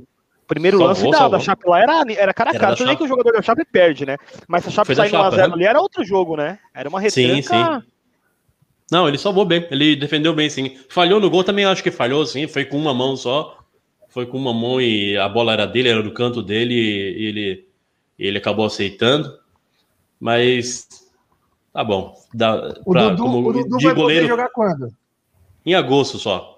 Primeiro 0.47 0.79
salvou, 0.79 1.11
lance 1.11 1.19
da, 1.19 1.29
da 1.29 1.41
Chape 1.41 1.69
lá 1.69 1.81
era, 1.81 2.05
era 2.17 2.35
cara 2.35 2.51
a 2.51 2.59
cara. 2.59 2.77
Tudo 2.77 2.87
bem 2.87 2.97
que 2.97 3.05
o 3.05 3.09
jogador 3.09 3.33
da 3.33 3.43
Chape 3.43 3.65
perde, 3.65 4.05
né? 4.05 4.17
Mas 4.47 4.65
se 4.65 4.69
a 4.69 4.73
Chape 4.73 4.95
sair 4.95 5.11
1x0 5.11 5.37
né? 5.37 5.43
ali 5.45 5.65
era 5.65 5.81
outro 5.81 6.05
jogo, 6.05 6.37
né? 6.37 6.59
Era 6.75 6.89
uma 6.89 7.01
retranca... 7.01 7.35
Sim, 7.35 7.43
sim. 7.43 7.83
Não, 8.91 9.09
ele 9.09 9.17
salvou 9.17 9.45
bem. 9.45 9.67
Ele 9.71 9.97
defendeu 9.97 10.35
bem, 10.35 10.51
sim. 10.51 10.77
Falhou 10.89 11.19
no 11.19 11.31
gol 11.31 11.43
também, 11.43 11.65
acho 11.65 11.83
que 11.83 11.91
falhou, 11.91 12.25
sim. 12.27 12.47
Foi 12.47 12.65
com 12.65 12.77
uma 12.77 12.93
mão 12.93 13.17
só 13.17 13.65
foi 14.15 14.27
com 14.27 14.39
uma 14.39 14.55
mão 14.55 14.81
e 14.81 15.17
a 15.19 15.29
bola 15.29 15.53
era 15.53 15.67
dele, 15.67 15.89
era 15.89 16.01
do 16.01 16.15
canto 16.15 16.41
dele, 16.41 16.73
e 16.73 17.27
ele, 17.27 17.69
ele 18.17 18.39
acabou 18.39 18.65
aceitando. 18.65 19.29
Mas 20.21 20.87
tá 21.73 21.83
bom. 21.83 22.15
Dá, 22.33 22.77
o 22.87 22.93
pra, 22.93 23.09
Dudu, 23.09 23.23
como, 23.25 23.49
o 23.49 23.53
Dudu 23.53 23.77
de 23.77 23.85
vai 23.87 23.95
goleiro, 23.95 24.29
jogar 24.29 24.51
quando? 24.51 24.95
Em 25.67 25.75
agosto 25.75 26.17
só. 26.21 26.54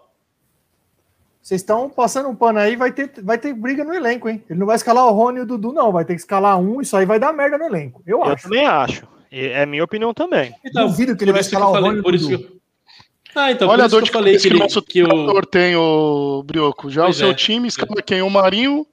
Vocês 1.46 1.60
estão 1.60 1.88
passando 1.88 2.28
um 2.28 2.34
pano 2.34 2.58
aí, 2.58 2.74
vai 2.74 2.90
ter, 2.90 3.08
vai 3.22 3.38
ter 3.38 3.54
briga 3.54 3.84
no 3.84 3.94
elenco, 3.94 4.28
hein? 4.28 4.42
Ele 4.50 4.58
não 4.58 4.66
vai 4.66 4.74
escalar 4.74 5.06
o 5.06 5.12
Rony 5.12 5.38
e 5.38 5.42
o 5.42 5.46
Dudu, 5.46 5.72
não. 5.72 5.92
Vai 5.92 6.04
ter 6.04 6.14
que 6.14 6.20
escalar 6.20 6.58
um, 6.58 6.80
isso 6.80 6.96
aí 6.96 7.06
vai 7.06 7.20
dar 7.20 7.32
merda 7.32 7.56
no 7.56 7.66
elenco. 7.66 8.02
Eu, 8.04 8.18
eu 8.18 8.24
acho. 8.24 8.32
Eu 8.32 8.50
também 8.50 8.66
acho. 8.66 9.06
É 9.30 9.64
minha 9.64 9.84
opinião 9.84 10.12
também. 10.12 10.52
Então, 10.64 10.88
Duvido 10.88 11.16
que 11.16 11.22
ele 11.22 11.30
vai 11.30 11.42
escalar 11.42 11.70
o 11.70 11.80
Rony. 11.80 12.02
Por 12.02 12.16
isso 12.16 12.26
que... 12.26 12.58
Ah, 13.32 13.52
então, 13.52 13.68
Olha 13.68 13.84
a 13.84 13.86
dor 13.86 14.02
que 14.02 14.08
eu 14.08 14.12
falei 14.12 14.36
que, 14.36 14.48
ele, 14.48 14.58
nosso 14.58 14.82
que 14.82 15.04
o 15.04 15.42
tem, 15.42 15.76
o 15.76 16.42
Brioco. 16.44 16.90
Já 16.90 17.04
pois 17.04 17.14
o 17.14 17.18
seu 17.20 17.30
é. 17.30 17.34
time 17.34 17.68
escala 17.68 18.02
quem? 18.02 18.22
O 18.22 18.28
Marinho, 18.28 18.84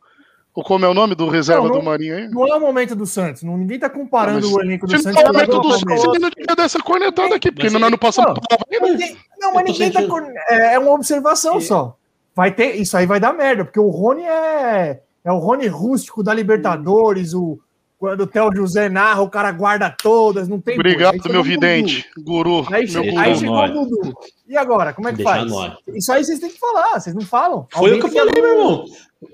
ou 0.54 0.64
como 0.64 0.86
é 0.86 0.88
o 0.88 0.94
nome 0.94 1.16
do 1.16 1.28
reserva 1.30 1.68
não, 1.68 1.80
do 1.80 1.82
Marinho 1.84 2.16
aí? 2.16 2.28
Não 2.28 2.48
é 2.48 2.56
o 2.56 2.60
momento 2.60 2.96
do 2.96 3.08
Santos. 3.08 3.42
Não, 3.42 3.58
ninguém 3.58 3.80
tá 3.80 3.90
comparando 3.90 4.48
não, 4.48 4.58
o 4.58 4.62
elenco 4.62 4.86
do 4.86 4.92
Santos. 4.92 5.12
Não 5.12 5.22
é 5.22 5.24
o 5.24 5.34
momento 5.34 5.60
do 5.60 5.80
Santos. 5.80 6.04
Você 6.04 6.20
não 6.20 6.30
devia 6.30 6.56
dar 6.56 6.66
essa 6.66 6.80
cornetada 6.80 7.34
aqui, 7.34 7.52
porque 7.52 7.72
não, 7.72 7.90
não 7.90 7.98
passamos. 7.98 8.40
Não, 9.40 9.54
mas 9.56 9.66
ninguém 9.66 9.92
tá. 9.92 10.02
É, 10.50 10.76
é 10.76 10.80
uma 10.80 10.92
observação 10.92 11.60
só 11.60 11.98
vai 12.36 12.52
ter, 12.52 12.76
isso 12.76 12.96
aí 12.98 13.06
vai 13.06 13.20
dar 13.20 13.34
merda, 13.34 13.66
porque 13.66 13.80
o 13.80 13.90
Rony 13.90 14.24
é, 14.24 15.02
é 15.24 15.32
o 15.32 15.38
Rony 15.38 15.68
rústico 15.68 16.24
da 16.24 16.34
Libertadores, 16.34 17.34
o 17.34 17.60
quando 18.04 18.20
o 18.20 18.28
Theo 18.28 18.54
José 18.54 18.90
narra, 18.90 19.22
o 19.22 19.30
cara 19.30 19.50
guarda 19.50 19.90
todas, 19.90 20.50
não 20.50 20.60
tem 20.60 20.76
Obrigado, 20.76 21.18
meu 21.30 21.42
vidente, 21.42 22.06
guru. 22.18 22.68
Aí, 22.70 22.86
meu 22.92 23.02
guru. 23.02 23.18
aí 23.18 23.34
chegou 23.34 23.64
o 23.64 23.70
Dudu. 23.70 24.14
E 24.46 24.58
agora, 24.58 24.92
como 24.92 25.08
é 25.08 25.14
que 25.14 25.24
faz? 25.24 25.50
Isso 25.88 26.12
aí 26.12 26.22
vocês 26.22 26.38
têm 26.38 26.50
que 26.50 26.60
falar, 26.60 27.00
vocês 27.00 27.16
não 27.16 27.22
falam. 27.22 27.66
Foi 27.72 27.92
Alguém 27.92 27.94
o 27.94 28.00
que 28.02 28.18
eu 28.18 28.26
falei, 28.26 28.42
meu 28.42 28.58
irmão. 28.58 28.86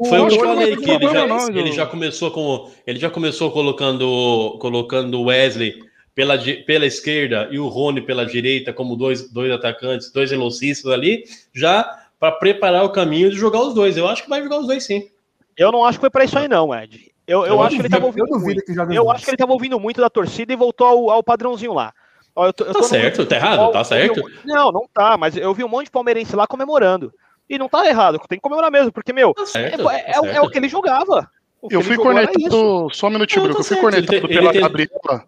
Foi 0.07 0.19
o 0.19 0.27
que 0.27 0.35
eu 0.35 0.45
falei, 0.45 0.77
que 0.77 0.91
ele 0.91 1.07
já, 1.07 1.47
ele 1.49 1.71
já 1.71 1.85
começou 1.87 2.29
com. 2.29 2.69
Ele 2.85 2.99
já 2.99 3.09
começou 3.09 3.49
colocando 3.49 4.55
colocando 4.61 5.19
o 5.19 5.23
Wesley 5.23 5.73
pela, 6.13 6.37
pela 6.37 6.85
esquerda 6.85 7.49
e 7.51 7.57
o 7.57 7.67
Rony 7.67 8.01
pela 8.01 8.23
direita, 8.23 8.71
como 8.71 8.95
dois, 8.95 9.31
dois 9.31 9.51
atacantes, 9.51 10.11
dois 10.11 10.29
velocistas 10.29 10.91
ali, 10.91 11.23
já 11.55 12.07
para 12.19 12.33
preparar 12.33 12.83
o 12.83 12.91
caminho 12.91 13.29
de 13.29 13.37
jogar 13.37 13.61
os 13.61 13.73
dois. 13.73 13.95
Eu 13.95 14.07
acho 14.07 14.23
que 14.23 14.29
vai 14.29 14.43
jogar 14.43 14.59
os 14.59 14.67
dois 14.67 14.83
sim. 14.83 15.07
Eu 15.57 15.71
não 15.71 15.85
acho 15.85 15.97
que 15.97 16.01
foi 16.01 16.09
para 16.09 16.25
isso 16.25 16.37
aí, 16.37 16.47
não, 16.47 16.73
Ed. 16.73 17.11
Eu, 17.25 17.41
eu, 17.41 17.53
eu 17.53 17.61
acho 17.61 17.75
que 17.75 17.81
ele 17.81 17.89
tava 17.89 18.05
ouvindo. 18.05 18.27
Eu, 18.27 18.39
muito. 18.39 18.63
Que 18.63 18.97
eu 18.97 19.11
acho 19.11 19.23
que 19.23 19.29
ele 19.29 19.37
tava 19.37 19.53
ouvindo 19.53 19.79
muito 19.79 20.01
da 20.01 20.09
torcida 20.09 20.51
e 20.51 20.55
voltou 20.55 20.87
ao, 20.87 21.09
ao 21.11 21.23
padrãozinho 21.23 21.73
lá. 21.73 21.93
Eu 22.35 22.53
tô, 22.53 22.63
eu 22.63 22.73
tá 22.73 22.83
certo, 22.83 23.25
tá 23.25 23.35
errado, 23.35 23.71
tá 23.71 23.83
certo. 23.83 24.21
não, 24.45 24.71
não 24.71 24.87
tá, 24.93 25.17
mas 25.17 25.35
eu 25.35 25.53
vi 25.53 25.63
um 25.63 25.67
monte 25.67 25.85
de 25.85 25.91
palmeirense 25.91 26.35
lá 26.35 26.47
comemorando. 26.47 27.13
E 27.49 27.57
não 27.57 27.67
tá 27.67 27.85
errado, 27.87 28.19
tem 28.29 28.37
que 28.37 28.43
comemorar 28.43 28.71
mesmo, 28.71 28.91
porque, 28.91 29.11
meu, 29.11 29.33
tá 29.33 29.45
certo, 29.45 29.89
é, 29.89 30.03
tá 30.03 30.27
é, 30.27 30.35
é, 30.35 30.41
o 30.41 30.49
que 30.49 30.57
ele 30.57 30.69
jogava. 30.69 31.29
eu 31.69 31.81
fui 31.81 31.97
cornetado, 31.97 32.89
só 32.93 33.07
um 33.07 33.09
minutinho, 33.09 33.43
Bruno, 33.43 33.55
tá 33.55 33.61
eu 33.61 33.65
fui 33.65 33.77
cornetado 33.77 34.27
pela 34.27 34.51
tem... 34.51 34.61
Gabriela, 34.61 35.25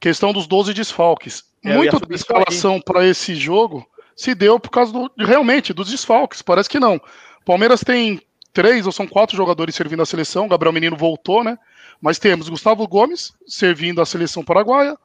questão 0.00 0.32
dos 0.32 0.46
12 0.46 0.72
desfalques. 0.72 1.44
É, 1.64 1.74
muito 1.74 1.98
da 1.98 2.14
escalação 2.14 2.80
para 2.80 3.04
esse 3.04 3.34
jogo 3.34 3.84
se 4.16 4.34
deu 4.34 4.58
por 4.58 4.70
causa 4.70 4.92
do, 4.92 5.10
realmente 5.18 5.72
dos 5.74 5.90
desfalques. 5.90 6.40
Parece 6.42 6.68
que 6.70 6.80
não. 6.80 7.00
Palmeiras 7.44 7.82
tem 7.82 8.20
três 8.52 8.86
ou 8.86 8.92
são 8.92 9.06
quatro 9.06 9.36
jogadores 9.36 9.74
servindo 9.74 10.02
a 10.02 10.06
seleção. 10.06 10.48
Gabriel 10.48 10.72
Menino 10.72 10.96
voltou, 10.96 11.44
né? 11.44 11.58
Mas 12.00 12.18
temos 12.18 12.48
Gustavo 12.48 12.86
Gomes 12.88 13.34
servindo 13.46 14.00
a 14.00 14.06
seleção 14.06 14.42
paraguaia, 14.42 14.96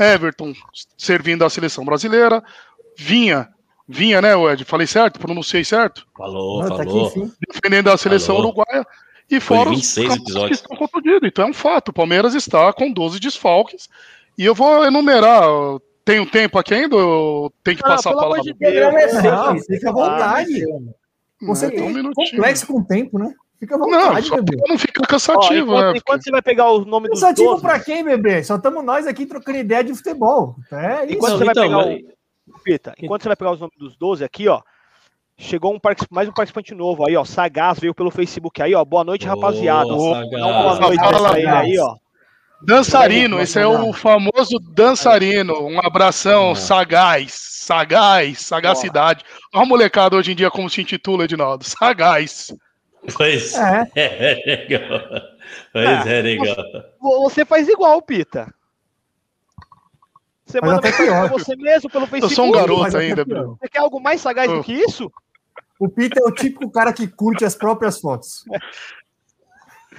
Everton 0.00 0.52
servindo 0.96 1.44
a 1.44 1.50
seleção 1.50 1.84
brasileira, 1.84 2.42
Vinha, 2.96 3.48
Vinha, 3.86 4.20
né, 4.22 4.32
Ed? 4.52 4.64
Falei 4.64 4.86
certo? 4.86 5.20
Pronunciei 5.20 5.64
certo? 5.64 6.06
Falou, 6.16 6.62
Não, 6.62 6.68
falou. 6.76 7.10
Tá 7.10 7.20
aqui, 7.20 7.32
defendendo 7.52 7.88
a 7.90 7.96
seleção 7.96 8.36
falou. 8.36 8.50
uruguaia. 8.50 8.86
E 9.30 9.40
fora 9.40 9.70
os 9.70 9.94
que 9.94 10.04
estão 10.50 10.76
contundidos. 10.76 11.26
Então 11.26 11.46
é 11.46 11.50
um 11.50 11.54
fato. 11.54 11.88
O 11.88 11.92
Palmeiras 11.94 12.34
está 12.34 12.72
com 12.72 12.92
12 12.92 13.18
desfalques. 13.18 13.88
E 14.36 14.44
eu 14.44 14.54
vou 14.54 14.84
enumerar 14.84 15.48
tem 16.04 16.20
um 16.20 16.26
tempo 16.26 16.58
aqui 16.58 16.74
ainda 16.74 16.96
ou 16.96 17.50
tem 17.62 17.74
que 17.74 17.82
não, 17.82 17.90
passar 17.90 18.10
a 18.10 18.14
palavra? 18.14 18.42
De 18.42 18.52
Deus, 18.52 18.94
não, 19.22 19.58
fica 19.60 19.90
à 19.90 19.92
vontade. 19.92 20.64
Você 21.42 21.70
tem 21.70 21.82
um 21.82 22.12
complexo 22.12 22.66
com 22.66 22.80
o 22.80 22.84
tempo, 22.84 23.18
né? 23.18 23.32
Fica 23.58 23.76
à 23.76 23.78
vontade, 23.78 24.30
não, 24.30 24.36
bebê. 24.36 24.62
Não 24.68 24.78
fica 24.78 25.02
cansativo, 25.06 25.72
Ó, 25.72 25.78
enquanto, 25.78 25.92
né? 25.92 25.98
Enquanto 25.98 26.24
você 26.24 26.30
vai 26.30 26.42
pegar 26.42 26.70
o 26.70 26.84
nome 26.84 27.08
dos 27.08 27.20
Cansativo 27.20 27.50
12... 27.50 27.62
pra 27.62 27.80
quem, 27.80 28.04
bebê? 28.04 28.42
Só 28.42 28.56
estamos 28.56 28.84
nós 28.84 29.06
aqui 29.06 29.24
trocando 29.26 29.58
ideia 29.58 29.82
de 29.82 29.94
futebol. 29.94 30.56
É 30.72 31.04
isso. 31.04 31.14
Enquanto 31.14 31.38
você 31.38 31.44
vai 31.44 31.52
então, 31.52 31.62
pegar 31.62 31.86
o... 31.88 32.62
Pita, 32.62 32.94
enquanto 32.98 33.22
você 33.22 33.28
vai 33.28 33.36
pegar 33.36 33.52
os 33.52 33.60
nomes 33.60 33.76
dos 33.78 33.96
12 33.96 34.24
aqui, 34.24 34.48
ó, 34.48 34.60
Chegou 35.36 35.74
um 35.74 35.80
mais 36.10 36.28
um 36.28 36.32
participante 36.32 36.72
novo 36.74 37.04
aí, 37.04 37.16
ó. 37.16 37.24
Sagaz 37.24 37.80
veio 37.80 37.92
pelo 37.92 38.10
Facebook 38.10 38.62
aí, 38.62 38.72
ó. 38.72 38.84
Boa 38.84 39.02
noite, 39.02 39.26
rapaziada. 39.26 39.92
Oh, 39.92 40.14
boa 40.30 40.78
noite 40.78 41.00
aí, 41.02 41.78
ó. 41.78 41.96
Dançarino, 42.64 43.40
esse 43.40 43.58
é 43.58 43.66
o 43.66 43.92
famoso 43.92 44.58
dançarino. 44.72 45.66
Um 45.66 45.78
abração, 45.80 46.54
sagaz, 46.54 47.32
sagaz, 47.34 48.40
sagacidade. 48.40 49.24
Olha 49.52 49.62
a 49.62 49.66
molecada 49.66 50.16
hoje 50.16 50.32
em 50.32 50.34
dia 50.34 50.50
como 50.50 50.70
se 50.70 50.80
intitula, 50.80 51.24
Edinaldo. 51.24 51.64
Sagaz. 51.64 52.54
Pois 53.14 53.54
é, 53.54 53.90
é 53.94 54.42
legal. 54.46 55.00
Pois 55.72 56.06
é, 56.06 56.22
legal. 56.22 56.56
Você 57.00 57.44
faz 57.44 57.68
igual, 57.68 58.00
Pita. 58.00 58.52
Você 60.46 60.60
manda 60.60 60.80
mensagem 60.80 61.28
você 61.28 61.56
mesmo 61.56 61.90
pelo 61.90 62.06
Facebook. 62.06 62.32
Eu 62.32 62.36
sou 62.36 62.46
um 62.46 62.52
garoto 62.52 62.96
ainda, 62.96 63.24
Bruno. 63.24 63.58
Você 63.60 63.68
quer 63.68 63.80
algo 63.80 64.00
mais 64.00 64.20
sagaz 64.20 64.50
do 64.50 64.62
que 64.62 64.72
isso? 64.72 65.10
O 65.78 65.88
Pita 65.88 66.20
é 66.20 66.24
o 66.24 66.32
típico 66.32 66.70
cara 66.70 66.92
que 66.92 67.06
curte 67.06 67.44
as 67.44 67.54
próprias 67.54 68.00
fotos. 68.00 68.44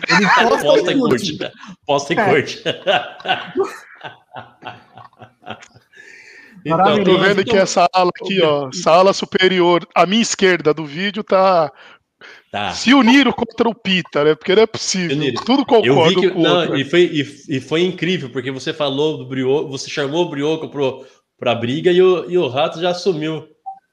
Ele 0.10 0.28
posta, 0.28 0.66
posta 0.66 0.92
e 0.92 1.00
curte. 1.00 1.38
curte. 1.38 1.54
Posta 1.86 2.14
e 2.14 2.18
é. 2.18 2.26
curte. 2.26 2.64
Então, 6.66 7.04
tô 7.04 7.20
vendo 7.20 7.46
que 7.46 7.56
essa 7.56 7.88
ala 7.94 8.10
aqui, 8.20 8.42
ó, 8.42 8.70
essa 8.70 8.92
ala 8.92 9.14
superior, 9.14 9.88
à 9.94 10.08
minha 10.08 10.24
esquerda 10.24 10.74
do 10.74 10.84
vídeo, 10.84 11.24
tá. 11.24 11.72
tá. 12.52 12.72
Se 12.72 12.92
uniram 12.92 13.32
contra 13.32 13.70
o 13.70 13.76
Pita, 13.76 14.24
né? 14.24 14.34
Porque 14.34 14.56
não 14.56 14.64
é 14.64 14.66
possível. 14.66 15.16
Tudo 15.46 15.64
concordo 15.64 16.20
que, 16.20 16.32
com 16.32 16.42
não, 16.42 16.62
outro. 16.62 16.76
E 16.76 16.84
foi, 16.84 17.04
e, 17.04 17.58
e, 17.58 17.60
foi 17.60 17.84
incrível, 17.84 18.32
porque 18.32 18.50
você 18.50 18.74
falou 18.74 19.20
do 19.20 19.28
Brioco, 19.28 19.70
você 19.70 19.92
chamou 19.92 20.26
o 20.26 20.30
Brioco 20.30 20.68
pro, 20.70 21.06
pra 21.38 21.54
briga 21.54 21.92
e 21.92 22.02
o, 22.02 22.32
e 22.32 22.36
o 22.36 22.48
Rato 22.48 22.82
já 22.82 22.90
assumiu. 22.90 23.48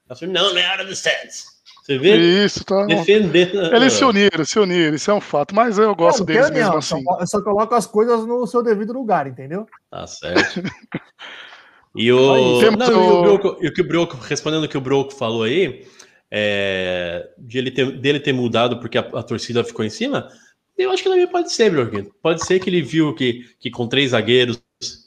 Assumiu, 0.09 0.33
não, 0.33 0.51
não 0.51 0.59
é 0.59 0.71
hora 0.71 0.83
do 0.83 0.95
Santos. 0.95 1.52
Você 1.83 1.97
vê? 1.97 2.15
Isso, 2.15 2.63
tá. 2.63 2.85
Defender. 2.85 3.53
Eles 3.73 3.91
se 3.91 4.05
uniram, 4.05 4.45
se 4.45 4.57
uniram, 4.57 4.95
isso 4.95 5.11
é 5.11 5.13
um 5.13 5.19
fato. 5.19 5.53
Mas 5.53 5.77
eu 5.77 5.93
gosto 5.93 6.19
não, 6.19 6.25
deles 6.25 6.49
mesmo 6.49 6.77
assim. 6.77 7.03
Eu 7.19 7.27
só 7.27 7.41
coloco 7.41 7.75
as 7.75 7.85
coisas 7.85 8.25
no 8.25 8.47
seu 8.47 8.63
devido 8.63 8.93
lugar, 8.93 9.27
entendeu? 9.27 9.67
Tá 9.91 10.07
certo. 10.07 10.61
E 11.95 12.11
o, 12.11 12.17
não, 12.17 12.33
o... 12.33 12.63
E 12.63 12.65
o, 12.65 13.21
Broco, 13.21 13.57
e 13.61 13.67
o 13.67 13.71
que 13.71 13.81
o 13.81 13.87
Broco, 13.87 14.17
respondendo 14.17 14.63
o 14.63 14.67
que 14.67 14.75
o 14.75 14.81
Broco 14.81 15.13
falou 15.13 15.43
aí, 15.43 15.85
é, 16.31 17.29
de 17.37 17.59
ele 17.59 17.69
ter, 17.69 17.99
dele 17.99 18.19
ter 18.19 18.33
mudado 18.33 18.79
porque 18.79 18.97
a, 18.97 19.01
a, 19.01 19.21
torcida 19.21 19.63
ficou 19.63 19.85
em 19.85 19.91
cima, 19.91 20.27
eu 20.75 20.89
acho 20.89 21.03
que 21.03 21.09
também 21.09 21.27
pode 21.27 21.53
ser, 21.53 21.69
Broco. 21.69 22.11
Pode 22.19 22.43
ser 22.47 22.59
que 22.59 22.67
ele 22.67 22.81
viu 22.81 23.13
que, 23.13 23.45
que 23.59 23.69
com 23.69 23.87
três 23.87 24.09
zagueiros 24.09 24.59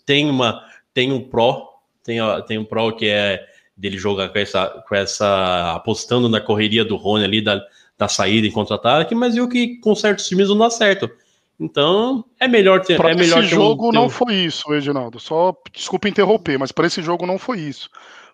tem 0.06 0.30
uma 0.30 0.64
tem 0.94 1.10
um 1.10 1.28
pró, 1.28 1.70
tem, 2.04 2.18
tem 2.46 2.56
um 2.56 2.64
pró 2.64 2.92
que 2.92 3.08
é 3.08 3.44
dele 3.76 3.98
jogar 3.98 4.30
com 4.30 4.38
essa, 4.38 4.66
com 4.88 4.94
essa 4.94 5.74
apostando 5.74 6.28
na 6.28 6.40
correria 6.40 6.84
do 6.84 6.96
Rony 6.96 7.24
ali, 7.24 7.40
da, 7.42 7.62
da 7.98 8.08
saída 8.08 8.46
em 8.46 8.52
contra-ataque, 8.52 9.14
mas 9.14 9.34
viu 9.34 9.48
que 9.48 9.78
com 9.80 9.94
certos 9.94 10.26
times 10.26 10.48
não 10.48 10.58
dá 10.58 10.70
certo. 10.70 11.10
Então, 11.58 12.24
é 12.38 12.46
melhor 12.46 12.82
ter. 12.82 12.96
Pra 12.96 13.10
é 13.10 13.14
melhor 13.14 13.42
esse 13.42 13.54
jogo 13.54 13.88
um, 13.88 13.92
não 13.92 14.08
foi 14.08 14.34
isso, 14.34 14.68
Reginaldo. 14.70 15.18
Só 15.18 15.54
desculpa 15.72 16.08
interromper, 16.08 16.58
mas 16.58 16.70
para 16.70 16.86
esse 16.86 17.02
jogo 17.02 17.26
não 17.26 17.38
foi 17.38 17.60
isso. 17.60 17.88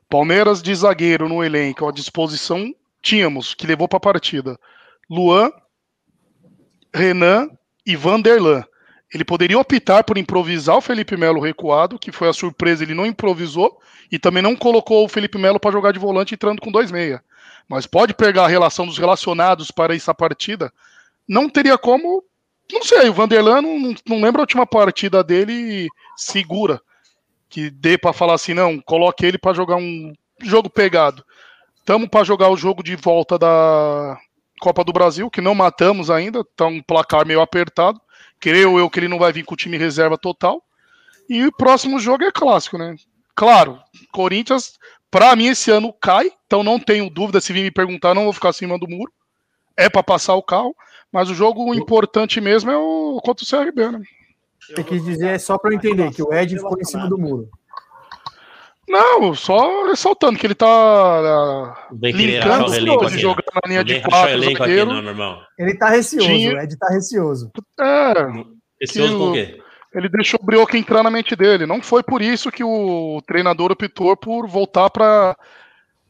Palmeiras 0.09 0.61
de 0.61 0.75
zagueiro 0.75 1.29
no 1.29 1.43
elenco 1.43 1.89
à 1.89 1.93
disposição 1.93 2.73
tínhamos, 3.01 3.55
que 3.55 3.67
levou 3.67 3.89
para 3.89 3.97
a 3.97 4.01
partida. 4.01 4.59
Luan, 5.11 5.51
Renan 6.95 7.49
e 7.87 7.97
Vanderlan. 7.97 8.65
Ele 9.13 9.25
poderia 9.25 9.59
optar 9.59 10.05
por 10.05 10.17
improvisar 10.17 10.77
o 10.77 10.81
Felipe 10.81 11.17
Melo 11.17 11.41
recuado, 11.41 11.99
que 11.99 12.11
foi 12.11 12.29
a 12.29 12.33
surpresa, 12.33 12.83
ele 12.83 12.95
não 12.95 13.05
improvisou, 13.05 13.79
e 14.11 14.19
também 14.19 14.43
não 14.43 14.57
colocou 14.57 15.05
o 15.05 15.09
Felipe 15.09 15.37
Melo 15.37 15.61
para 15.61 15.73
jogar 15.73 15.93
de 15.93 15.99
volante 15.99 16.35
entrando 16.35 16.63
com 16.63 16.73
2-6. 16.73 17.21
Mas 17.69 17.87
pode 17.87 18.15
pegar 18.15 18.45
a 18.45 18.49
relação 18.49 18.87
dos 18.87 18.97
relacionados 18.97 19.71
para 19.71 19.95
essa 19.95 20.15
partida. 20.15 20.73
Não 21.29 21.49
teria 21.49 21.77
como. 21.77 22.25
Não 22.73 22.83
sei, 22.83 23.11
o 23.11 23.13
Vanderlan 23.13 23.61
não, 23.61 23.95
não 24.09 24.21
lembra 24.21 24.41
a 24.41 24.45
última 24.45 24.67
partida 24.67 25.23
dele 25.23 25.89
segura. 26.17 26.81
Que 27.51 27.71
dê 27.71 27.99
para 27.99 28.15
falar 28.15 28.35
assim, 28.35 28.55
não, 28.55 28.81
coloque 28.81 29.27
ele 29.27 29.37
para 29.37 29.53
jogar 29.53 29.77
um 29.77 30.13
jogo 30.41 30.71
pegado. 30.71 31.23
Estamos 31.79 32.09
para 32.09 32.25
jogar 32.25 32.49
o 32.49 32.57
jogo 32.57 32.83
de 32.83 32.97
volta 32.97 33.39
da 33.39 34.17
Copa 34.61 34.85
do 34.85 34.93
Brasil, 34.93 35.29
que 35.31 35.41
não 35.41 35.55
matamos 35.55 36.11
ainda, 36.11 36.45
tá 36.57 36.67
um 36.67 36.81
placar 36.81 37.27
meio 37.27 37.41
apertado. 37.41 38.01
Creio 38.43 38.77
eu 38.77 38.91
que 38.91 38.99
ele 38.99 39.07
não 39.07 39.21
vai 39.21 39.33
vir 39.33 39.45
com 39.45 39.55
o 39.55 39.57
time 39.57 39.79
reserva 39.79 40.19
total. 40.19 40.61
E 41.29 41.47
o 41.47 41.53
próximo 41.53 42.01
jogo 42.01 42.25
é 42.25 42.33
clássico, 42.33 42.77
né? 42.77 42.97
Claro, 43.37 43.79
Corinthians, 44.11 44.81
para 45.09 45.37
mim, 45.37 45.47
esse 45.47 45.71
ano 45.71 45.93
cai, 45.93 46.29
então 46.45 46.65
não 46.65 46.77
tenho 46.77 47.09
dúvida. 47.09 47.41
Se 47.41 47.53
vir 47.53 47.63
me 47.63 47.71
perguntar, 47.71 48.15
não 48.15 48.25
vou 48.25 48.33
ficar 48.33 48.49
acima 48.49 48.77
do 48.77 48.89
muro. 48.89 49.13
É 49.77 49.89
para 49.89 50.03
passar 50.03 50.35
o 50.35 50.43
carro, 50.43 50.75
mas 51.13 51.31
o 51.31 51.35
jogo 51.35 51.73
importante 51.73 52.41
mesmo 52.41 52.69
é 52.69 52.77
o 52.77 53.21
contra 53.23 53.45
o 53.45 53.49
CRB, 53.49 53.93
né? 53.93 54.03
Você 54.61 54.83
quis 54.83 55.05
dizer, 55.05 55.39
só 55.39 55.57
para 55.57 55.71
eu 55.71 55.77
entender, 55.77 56.13
que 56.13 56.23
o 56.23 56.35
Ed 56.35 56.57
ficou 56.57 56.77
em 56.81 56.85
cima 56.85 57.09
do 57.09 57.17
muro. 57.17 57.49
Não, 58.93 59.35
só 59.35 59.87
ressaltando 59.87 60.39
que 60.39 60.47
ele 60.47 60.55
tá 60.55 61.89
querer 61.99 62.13
linkando 62.13 62.67
os 62.67 62.73
aqui, 62.75 63.19
jogando 63.19 63.47
na 63.55 63.69
linha 63.69 63.83
de 63.83 64.01
quatro 64.03 64.37
aqui, 64.37 64.55
zagueiro. 64.55 64.93
não, 64.93 65.01
meu 65.01 65.13
irmão. 65.13 65.41
Ele 65.59 65.75
tá 65.79 65.89
receoso, 65.89 66.27
Tinha- 66.27 66.53
o 66.55 66.59
Ed 66.61 66.77
tá 66.77 66.89
receoso. 66.91 67.51
É, 67.81 69.01
outro 69.01 69.19
com 69.19 69.31
o 69.31 69.33
quê? 69.33 69.59
ele 69.95 70.11
deixou 70.11 70.39
o 70.43 70.45
Brioca 70.45 70.77
entrar 70.77 71.03
na 71.03 71.11
mente 71.11 71.35
dele. 71.35 71.65
Não 71.65 71.81
foi 71.81 72.03
por 72.03 72.21
isso 72.21 72.53
que 72.53 72.63
o 72.63 73.23
treinador 73.27 73.73
optou 73.73 74.15
por 74.15 74.47
voltar 74.47 74.91
para 74.91 75.35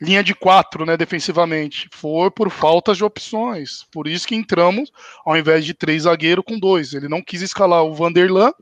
linha 0.01 0.25
de 0.25 0.35
quatro, 0.35 0.85
né, 0.85 0.97
defensivamente. 0.97 1.89
Foi 1.93 2.33
por 2.33 2.51
faltas 2.51 2.97
de 2.97 3.05
opções. 3.05 3.85
Por 3.93 4.09
isso 4.09 4.27
que 4.27 4.35
entramos 4.35 4.91
ao 5.25 5.37
invés 5.37 5.65
de 5.65 5.73
três 5.73 6.03
zagueiros 6.03 6.45
com 6.45 6.59
dois. 6.59 6.95
Ele 6.95 7.09
não 7.09 7.23
quis 7.23 7.43
escalar 7.43 7.85
o 7.85 7.95
Vanderlan 7.95 8.53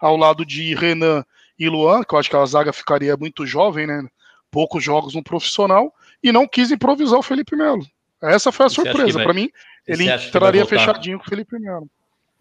ao 0.00 0.16
lado 0.16 0.46
de 0.46 0.74
Renan 0.74 1.22
e 1.58 1.68
Luan, 1.68 2.02
que 2.02 2.14
eu 2.14 2.18
acho 2.18 2.28
que 2.30 2.36
a 2.36 2.44
zaga 2.44 2.72
ficaria 2.72 3.16
muito 3.16 3.46
jovem, 3.46 3.86
né? 3.86 4.06
Poucos 4.50 4.82
jogos 4.82 5.14
no 5.14 5.22
profissional 5.22 5.92
e 6.22 6.32
não 6.32 6.46
quis 6.46 6.70
improvisar 6.70 7.18
o 7.18 7.22
Felipe 7.22 7.56
Melo. 7.56 7.84
Essa 8.22 8.50
foi 8.50 8.66
a 8.66 8.70
surpresa 8.70 9.22
para 9.22 9.34
mim. 9.34 9.50
Ele 9.86 10.10
entraria 10.10 10.64
fechadinho 10.66 11.18
com 11.18 11.26
o 11.26 11.28
Felipe 11.28 11.58
Melo. 11.58 11.88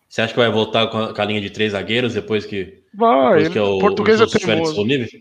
Você 0.07 0.21
acha 0.21 0.33
que 0.33 0.39
vai 0.39 0.49
voltar 0.49 0.87
com 0.87 0.97
a, 0.97 1.13
com 1.13 1.21
a 1.21 1.25
linha 1.25 1.41
de 1.41 1.49
três 1.49 1.73
zagueiros 1.73 2.13
depois 2.13 2.45
que, 2.45 2.81
Vai, 2.93 3.19
depois 3.19 3.45
ele, 3.45 3.53
que 3.53 3.59
o, 3.59 3.75
o 3.75 3.79
português 3.79 4.21
é 4.21 4.25
teimoso. 4.25 4.71
disponíveis? 4.71 5.11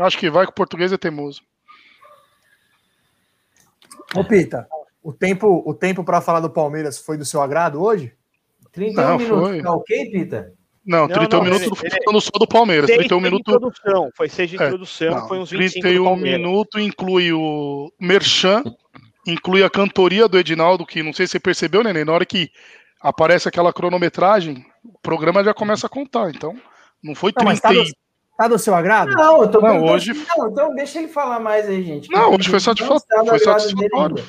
Acho 0.00 0.18
que 0.18 0.30
vai 0.30 0.44
que 0.44 0.52
o 0.52 0.54
português 0.54 0.92
é 0.92 0.98
teimoso. 0.98 1.42
Ô, 4.14 4.24
Pita, 4.24 4.68
o 5.02 5.12
tempo, 5.12 5.62
o 5.64 5.72
tempo 5.72 6.04
para 6.04 6.20
falar 6.20 6.40
do 6.40 6.50
Palmeiras 6.50 6.98
foi 6.98 7.16
do 7.16 7.24
seu 7.24 7.40
agrado 7.40 7.80
hoje? 7.82 8.12
31 8.72 9.02
Não, 9.02 9.18
minutos, 9.18 9.48
foi. 9.48 9.62
tá 9.62 9.72
ok, 9.72 10.10
Pita? 10.10 10.52
Não, 10.84 11.00
Não, 11.00 11.08
31 11.08 11.38
não, 11.38 11.44
minutos 11.44 11.82
ele- 11.84 11.96
ele- 12.08 12.20
só 12.20 12.30
do 12.38 12.46
Palmeiras. 12.46 12.86
Seis 12.86 12.98
31 12.98 13.20
foi 13.20 13.28
de 13.28 13.30
minutos. 13.32 13.54
introdução, 13.54 14.10
foi 14.16 14.28
seis 14.28 14.50
de 14.50 14.60
É, 14.60 14.66
introdução, 14.66 15.10
Não, 15.14 15.28
foi 15.28 15.38
uns 15.38 15.50
25 15.50 15.74
do 15.78 15.80
31 15.82 16.04
Palmeiras. 16.04 16.40
minutos 16.40 16.82
inclui 16.82 17.32
o 17.32 17.92
Merchan, 18.00 18.64
inclui 19.26 19.62
a 19.62 19.70
cantoria 19.70 20.26
do 20.26 20.38
Edinaldo, 20.38 20.84
que 20.84 21.02
não 21.02 21.12
sei 21.12 21.26
se 21.26 21.32
você 21.32 21.40
percebeu, 21.40 21.84
Nenê, 21.84 22.04
na 22.04 22.12
hora 22.12 22.26
que 22.26 22.50
aparece 23.00 23.48
aquela 23.48 23.72
cronometragem, 23.72 24.64
o 24.84 24.98
programa 25.00 25.44
já 25.44 25.54
começa 25.54 25.86
a 25.86 25.90
contar. 25.90 26.30
Então, 26.30 26.54
não 27.02 27.14
foi 27.14 27.32
Não, 27.36 27.44
mas 27.44 27.60
30 27.60 27.74
tá 27.76 27.80
e... 27.80 27.84
do, 27.84 27.96
tá 28.38 28.48
do 28.48 28.58
seu 28.58 28.74
agrado? 28.74 29.12
Não, 29.12 29.42
eu 29.42 29.48
tô 29.50 29.60
Não, 29.60 29.84
hoje- 29.84 30.12
Não, 30.36 30.50
então 30.50 30.74
deixa 30.74 30.98
ele 30.98 31.08
falar 31.08 31.38
mais 31.38 31.68
aí, 31.68 31.82
gente. 31.84 32.10
Não, 32.10 32.34
hoje 32.34 32.48
foi 32.48 32.54
no 32.56 32.60
satisfatório. 32.60 33.26
Foi 33.28 33.38
satisfatório. 33.38 34.24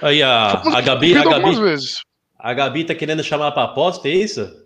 Aí 0.00 0.22
a, 0.22 0.52
a 0.52 0.80
Gabi, 0.80 1.16
a 1.16 1.24
Gabi, 1.24 1.60
vezes. 1.60 2.00
a 2.38 2.54
Gabi 2.54 2.84
tá 2.84 2.94
querendo 2.94 3.22
chamar 3.22 3.52
pra 3.52 3.64
aposta, 3.64 4.08
é 4.08 4.12
isso? 4.12 4.61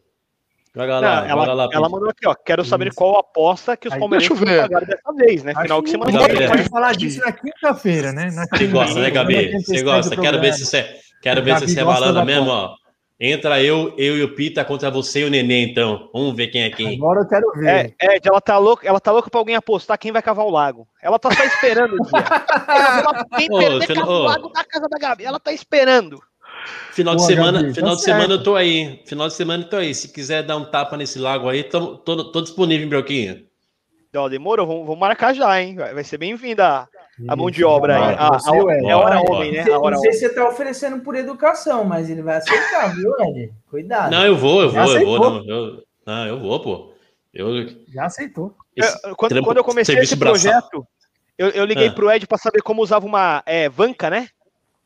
Joga 0.77 1.01
Não, 1.01 1.09
lá, 1.09 1.27
ela, 1.27 1.47
joga 1.47 1.55
lá. 1.55 1.69
ela 1.73 1.89
mandou 1.89 2.11
aqui, 2.11 2.29
ó. 2.29 2.35
Quero 2.35 2.63
saber 2.63 2.93
qual 2.93 3.19
aposta 3.19 3.79
que 3.79 3.89
os 3.89 3.97
palmeirenses 3.97 4.39
vão 4.39 4.47
pagar 4.47 4.85
dessa 4.85 5.13
vez, 5.15 5.43
né? 5.43 5.55
Final 5.63 5.81
de 5.81 5.85
que 5.87 5.91
semana. 5.91 6.13
Gabi 6.13 6.43
é. 6.43 6.49
pode 6.49 6.65
falar 6.65 6.95
disso 6.95 7.21
na 7.21 7.33
quinta-feira, 7.33 8.13
né? 8.13 8.31
Na 8.31 8.45
Você 8.47 8.67
gosta, 8.67 9.01
né, 9.01 9.11
Gabi? 9.11 9.53
na 9.53 9.61
Você 9.61 9.83
gosta. 9.83 10.15
Quero 10.15 10.39
ver 10.39 10.53
se 10.53 10.67
você. 10.67 10.87
Quero 11.23 11.43
ver 11.43 11.59
se 11.61 11.69
você 11.69 11.81
é 11.81 11.85
balada 11.85 12.13
da 12.13 12.25
mesmo, 12.27 12.51
ó. 12.51 12.75
Entra 13.19 13.63
eu, 13.63 13.95
eu 13.97 14.19
e 14.19 14.23
o 14.23 14.35
Pita 14.35 14.63
contra 14.63 14.91
você 14.91 15.21
e 15.21 15.25
o 15.25 15.31
Nenê, 15.31 15.63
então. 15.63 16.11
Vamos 16.13 16.37
ver 16.37 16.49
quem 16.49 16.65
é 16.65 16.71
quem. 16.71 16.97
Agora 16.97 17.21
eu 17.21 17.27
quero 17.27 17.51
ver. 17.55 17.95
É, 17.99 18.17
Ed, 18.17 18.29
ela 18.29 18.43
tá 18.43 18.59
louca, 18.59 18.87
ela 18.87 19.01
tá 19.01 19.11
louca 19.11 19.31
pra 19.31 19.41
alguém 19.41 19.57
apostar 19.57 19.99
quem 19.99 20.13
vai 20.13 20.21
cavar 20.21 20.45
o 20.45 20.51
lago. 20.51 20.87
Ela 21.03 21.19
tá 21.19 21.31
só 21.31 21.43
esperando 21.43 21.95
o 21.95 22.03
dia. 22.03 22.13
Ela- 23.01 23.25
quem 23.39 23.49
Ô, 23.51 23.59
perder 23.59 23.99
o 23.99 24.19
lago 24.25 24.51
da 24.51 24.63
casa 24.63 24.87
da 24.91 24.99
Gabi. 24.99 25.25
Ela 25.25 25.41
tá 25.41 25.51
esperando. 25.51 26.21
Final 26.93 27.17
de 27.17 27.25
semana, 27.27 27.61
Gabi, 27.63 27.75
final 27.75 27.91
tá 27.91 27.97
de 27.97 28.03
semana 28.03 28.27
certo. 28.29 28.41
eu 28.41 28.43
tô 28.45 28.57
aí. 28.57 29.03
Final 29.07 29.29
de 29.29 29.35
semana 29.35 29.65
eu 29.65 29.69
tô 29.71 29.77
aí. 29.77 29.95
Se 29.95 30.09
quiser 30.09 30.43
dar 30.43 30.57
um 30.57 30.65
tapa 30.65 30.97
nesse 30.97 31.19
lago 31.19 31.49
aí, 31.49 31.63
tô, 31.65 31.97
tô, 31.99 32.31
tô 32.33 32.41
disponível, 32.41 32.85
hein, 32.85 32.89
Broquinha. 32.89 33.45
Ó, 34.15 34.29
demorou, 34.31 34.67
vamos, 34.67 34.87
vamos 34.87 34.99
marcar 35.01 35.35
já, 35.35 35.61
hein? 35.61 35.75
Vai 35.77 36.03
ser 36.03 36.17
bem-vinda 36.17 36.89
a, 37.29 37.37
mão 37.37 37.51
de 37.51 37.63
obra 37.65 37.97
aí. 37.97 38.01
Bora, 38.01 38.17
A, 38.17 38.37
a, 38.37 38.77
Ed. 38.79 38.87
é 38.89 38.97
hora 38.97 39.21
homem, 39.21 39.53
né? 39.53 39.59
Não 39.59 39.65
sei- 39.65 39.73
A 39.75 39.79
hora 39.79 39.95
não 39.97 40.01
sei 40.01 40.09
homem. 40.11 40.13
se 40.21 40.27
você 40.29 40.35
tá 40.35 40.49
oferecendo 40.49 41.01
por 41.03 41.15
educação, 41.15 41.85
mas 41.85 42.09
ele 42.09 42.23
vai 42.23 42.37
aceitar, 42.39 42.95
viu, 42.95 43.13
Ed? 43.21 43.53
Cuidado. 43.69 44.11
Não, 44.11 44.25
eu 44.25 44.35
vou, 44.37 44.63
eu 44.63 44.71
vou, 44.71 44.97
eu 44.97 45.07
vou. 45.07 45.19
Não, 45.31 45.45
eu, 45.47 45.83
não, 46.07 46.27
eu 46.27 46.41
vou, 46.41 46.61
pô. 46.61 46.93
Eu, 47.35 47.67
Já 47.93 48.07
aceitou. 48.07 48.55
Eu- 48.75 49.15
quando, 49.17 49.33
trampo- 49.33 49.47
quando 49.49 49.59
eu 49.59 49.65
comecei 49.65 49.99
esse 49.99 50.17
braçal. 50.17 50.41
projeto, 50.41 50.87
eu, 51.37 51.49
eu 51.51 51.67
liguei 51.67 51.89
Ah. 51.89 51.93
pro 51.93 52.11
Ed 52.11 52.27
pra 52.27 52.39
saber 52.39 52.63
como 52.63 52.81
usava 52.83 53.05
uma 53.05 53.43
é, 53.45 53.69
vanca, 53.69 54.09
né? 54.09 54.29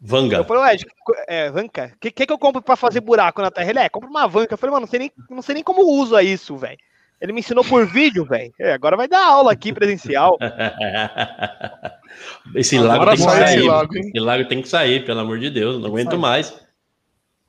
Vanga. 0.01 0.37
Eu 0.39 0.45
falei, 0.45 0.63
"Ô, 0.63 0.67
Ed, 0.67 0.87
é, 1.29 1.51
vanca, 1.51 1.93
o 1.95 1.99
que, 2.01 2.11
que, 2.11 2.27
que 2.27 2.33
eu 2.33 2.39
compro 2.39 2.63
pra 2.63 2.77
fazer 2.77 3.01
buraco 3.01 3.43
na 3.43 3.51
terra? 3.51 3.69
Ele 3.71 3.79
é, 3.81 3.89
compra 3.89 4.09
uma 4.09 4.27
vanca. 4.27 4.55
Eu 4.55 4.59
falei, 4.59 4.73
mano, 4.73 4.87
não 4.87 4.91
sei 4.91 4.99
nem, 5.01 5.13
não 5.29 5.43
sei 5.43 5.55
nem 5.57 5.65
como 5.65 5.83
usa 6.01 6.23
isso, 6.23 6.57
velho. 6.57 6.79
Ele 7.21 7.35
me 7.35 7.41
ensinou 7.41 7.63
por 7.63 7.87
vídeo, 7.87 8.25
velho. 8.25 8.51
É, 8.59 8.73
agora 8.73 8.97
vai 8.97 9.07
dar 9.07 9.23
aula 9.27 9.53
aqui 9.53 9.75
presencial. 9.75 10.39
esse 12.55 12.79
lago 12.79 13.03
Agora 13.03 13.17
tem 13.17 13.27
que 13.27 13.31
sai 13.33 13.45
esse 13.45 13.53
sair. 13.55 13.69
lago, 13.69 13.97
esse 13.99 14.21
lago 14.21 14.49
tem 14.49 14.63
que 14.63 14.69
sair, 14.69 15.05
pelo 15.05 15.21
amor 15.21 15.39
de 15.39 15.51
Deus. 15.51 15.79
Não 15.81 15.89
aguento 15.89 16.19
mais. 16.19 16.59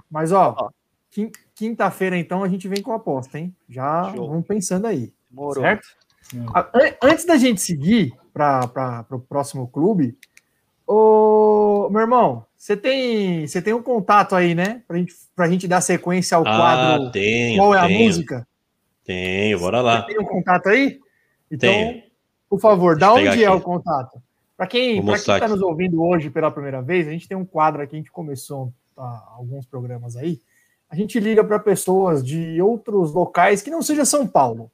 Mas, 0.09 0.31
ó, 0.33 0.55
Ó. 0.59 0.69
quin- 1.09 1.31
quinta-feira, 1.55 2.17
então, 2.17 2.43
a 2.43 2.49
gente 2.49 2.67
vem 2.67 2.81
com 2.81 2.91
a 2.91 2.95
aposta, 2.97 3.39
hein? 3.39 3.55
Já 3.69 4.11
Show. 4.13 4.27
vamos 4.27 4.45
pensando 4.45 4.87
aí. 4.87 5.13
Demorou. 5.29 5.63
Certo? 5.63 5.87
An- 6.35 6.95
Antes 7.01 7.23
da 7.25 7.37
gente 7.37 7.61
seguir 7.61 8.11
para 8.33 9.05
o 9.09 9.19
próximo 9.19 9.67
clube, 9.69 10.17
ô, 10.93 11.89
meu 11.89 12.01
irmão, 12.01 12.45
você 12.57 12.75
tem, 12.75 13.47
você 13.47 13.61
tem 13.61 13.73
um 13.73 13.81
contato 13.81 14.35
aí, 14.35 14.53
né? 14.53 14.81
Pra 14.87 14.97
gente, 14.97 15.13
pra 15.35 15.49
gente 15.49 15.67
dar 15.67 15.81
sequência 15.81 16.35
ao 16.37 16.45
Ah, 16.45 16.57
quadro 16.57 17.11
tenho, 17.11 17.57
Qual 17.57 17.73
é 17.73 17.79
a 17.79 17.87
tenho, 17.87 18.03
música? 18.05 18.47
Tenho, 19.03 19.59
bora 19.59 19.81
lá. 19.81 20.01
Você 20.01 20.07
tem 20.13 20.19
um 20.19 20.25
contato 20.25 20.67
aí? 20.67 20.99
Então, 21.49 21.69
Tenho. 21.71 22.03
por 22.49 22.59
favor, 22.59 22.95
Deixa 22.95 23.07
da 23.07 23.13
onde 23.13 23.43
é 23.43 23.47
aqui. 23.47 23.57
o 23.57 23.61
contato? 23.61 24.21
Para 24.55 24.67
quem 24.67 24.99
está 25.13 25.47
nos 25.47 25.61
ouvindo 25.61 26.01
hoje 26.03 26.29
pela 26.29 26.51
primeira 26.51 26.81
vez, 26.81 27.07
a 27.07 27.11
gente 27.11 27.27
tem 27.27 27.35
um 27.35 27.45
quadro 27.45 27.81
aqui, 27.81 27.95
a 27.95 27.99
gente 27.99 28.11
começou 28.11 28.71
tá, 28.95 29.23
alguns 29.35 29.65
programas 29.65 30.15
aí. 30.15 30.39
A 30.89 30.95
gente 30.95 31.19
liga 31.19 31.43
para 31.43 31.57
pessoas 31.57 32.23
de 32.23 32.61
outros 32.61 33.11
locais 33.13 33.61
que 33.61 33.71
não 33.71 33.81
seja 33.81 34.05
São 34.05 34.27
Paulo, 34.27 34.69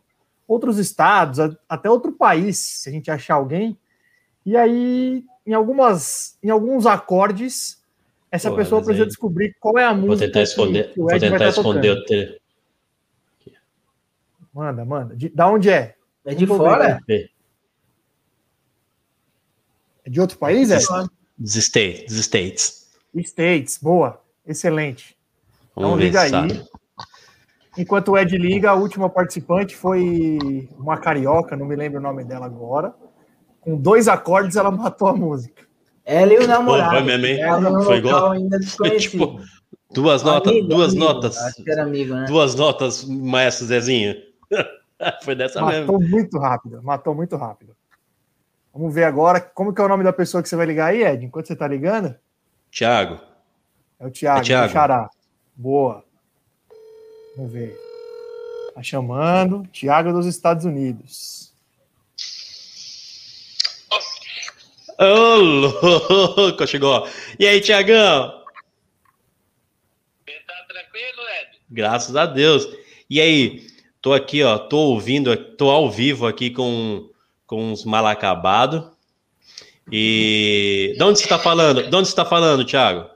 outros 0.48 0.78
estados, 0.78 1.40
a- 1.40 1.56
até 1.70 1.90
outro 1.90 2.12
país, 2.12 2.58
se 2.58 2.90
a 2.90 2.92
gente 2.92 3.10
achar 3.10 3.36
alguém. 3.36 3.78
E 4.46 4.58
aí, 4.58 5.24
em 5.48 5.54
algumas, 5.54 6.38
em 6.44 6.50
alguns 6.50 6.86
acordes, 6.86 7.82
essa 8.30 8.50
Porra, 8.50 8.62
pessoa 8.64 8.82
precisa 8.82 9.04
aí- 9.06 9.08
descobrir 9.08 9.56
qual 9.60 9.78
é 9.80 9.86
a 9.86 9.94
Vou 9.94 10.08
música 10.10 10.28
tentar 10.28 10.42
esconder, 10.44 10.94
que 10.94 11.00
o 11.00 11.04
vou 11.04 11.12
Ed 11.12 11.20
vai 11.22 11.30
tentar 11.32 11.48
estar 11.50 11.62
esconder 11.62 11.90
tocando. 11.96 12.04
o 12.04 12.06
tele. 12.06 12.42
Manda, 14.54 14.84
manda. 14.86 15.16
De, 15.16 15.30
da 15.30 15.48
onde 15.48 15.70
é? 15.70 15.96
É 16.26 16.34
de 16.36 16.46
Vamos 16.46 16.64
ver, 16.64 16.70
fora? 16.70 17.02
né? 17.08 17.28
É 20.06 20.10
de 20.10 20.20
outro 20.22 20.38
país, 20.38 20.70
é? 20.72 20.78
Dos 21.38 21.56
States. 21.56 22.06
Dos 22.14 22.18
States. 22.26 22.88
States, 23.16 23.78
boa, 23.82 24.22
excelente. 24.46 25.18
Vamos 25.76 25.90
Então 25.92 25.98
ver 25.98 26.04
liga 26.06 26.22
aí. 26.22 26.30
sabe. 26.30 26.66
Enquanto 27.78 28.12
o 28.12 28.18
Ed 28.18 28.36
liga, 28.38 28.72
a 28.72 28.74
última 28.76 29.10
participante 29.10 29.76
foi 29.76 30.68
uma 30.78 30.98
carioca, 30.98 31.56
não 31.56 31.66
me 31.66 31.76
lembro 31.76 32.00
o 32.00 32.02
nome 32.02 32.24
dela 32.24 32.46
agora. 32.48 32.94
Com 33.68 33.76
dois 33.76 34.08
acordes, 34.08 34.56
ela 34.56 34.72
matou 34.72 35.10
a 35.10 35.14
música. 35.14 35.68
Ela 36.06 36.34
e 36.34 36.38
o 36.38 36.48
namorado. 36.48 36.90
Pô, 36.92 36.96
foi 36.96 37.04
mesmo, 37.04 37.26
hein? 37.26 37.42
Ela 37.42 37.60
no 37.60 37.84
Foi 37.84 38.00
local 38.00 38.18
igual- 38.18 38.32
ainda 38.32 38.58
tipo 38.98 39.42
duas 39.92 40.24
notas, 40.24 40.52
Amigo, 40.54 40.68
duas 40.70 40.92
amigo. 40.94 41.06
notas, 41.06 41.38
Acho 41.38 41.64
que 41.64 41.70
era 41.70 41.84
amigo, 41.84 42.14
né? 42.14 42.26
duas 42.28 42.56
notas, 42.56 43.04
maestro 43.04 43.66
Zezinho. 43.66 44.16
Foi 45.22 45.36
dessa 45.36 45.62
mesmo. 45.66 45.82
Matou 45.92 46.00
muito 46.02 46.40
rápido, 46.40 46.82
matou 46.82 47.14
muito 47.14 47.36
rápido. 47.36 47.76
Vamos 48.74 48.94
ver 48.96 49.04
agora 49.04 49.42
como 49.42 49.74
que 49.74 49.82
é 49.82 49.84
o 49.84 49.88
nome 49.90 50.04
da 50.06 50.14
pessoa 50.14 50.42
que 50.42 50.48
você 50.48 50.56
vai 50.56 50.66
ligar 50.66 50.88
aí, 50.88 51.04
Ed? 51.04 51.26
Enquanto 51.26 51.48
você 51.48 51.56
tá 51.56 51.68
ligando? 51.68 52.16
Thiago, 52.72 53.20
É 54.00 54.08
o 54.08 54.12
Thiago, 54.12 54.40
É 54.40 54.44
Thiago. 54.44 54.68
do 54.68 54.72
Xará. 54.72 55.10
Boa. 55.56 56.04
Vamos 57.36 57.52
ver. 57.52 57.78
Tá 58.74 58.82
chamando. 58.82 59.64
Thiago 59.74 60.14
dos 60.14 60.26
Estados 60.26 60.64
Unidos. 60.64 61.47
Ô, 65.00 65.36
louco, 65.36 66.66
chegou. 66.66 67.08
E 67.40 67.46
aí, 67.48 67.62
Tiagão? 67.62 68.44
Tá 70.26 70.54
tranquilo, 70.68 71.22
Ed? 71.42 71.60
Graças 71.70 72.16
a 72.16 72.26
Deus. 72.26 72.68
E 73.10 73.22
aí, 73.22 73.68
tô 74.02 74.14
aqui, 74.14 74.44
ó, 74.44 74.58
tô 74.58 74.78
ouvindo, 74.78 75.36
tô 75.56 75.70
ao 75.70 75.90
vivo 75.92 76.26
aqui 76.28 76.50
com, 76.50 77.10
com 77.46 77.72
uns 77.72 77.86
mal 77.86 78.06
acabados. 78.08 78.90
E 79.92 80.96
de 80.98 81.04
onde 81.04 81.20
você 81.20 81.28
tá 81.28 81.40
falando? 81.40 81.88
De 81.90 81.96
onde 81.96 82.10
você 82.10 82.16
tá 82.16 82.26
falando, 82.26 82.66
Thiago? 82.66 83.10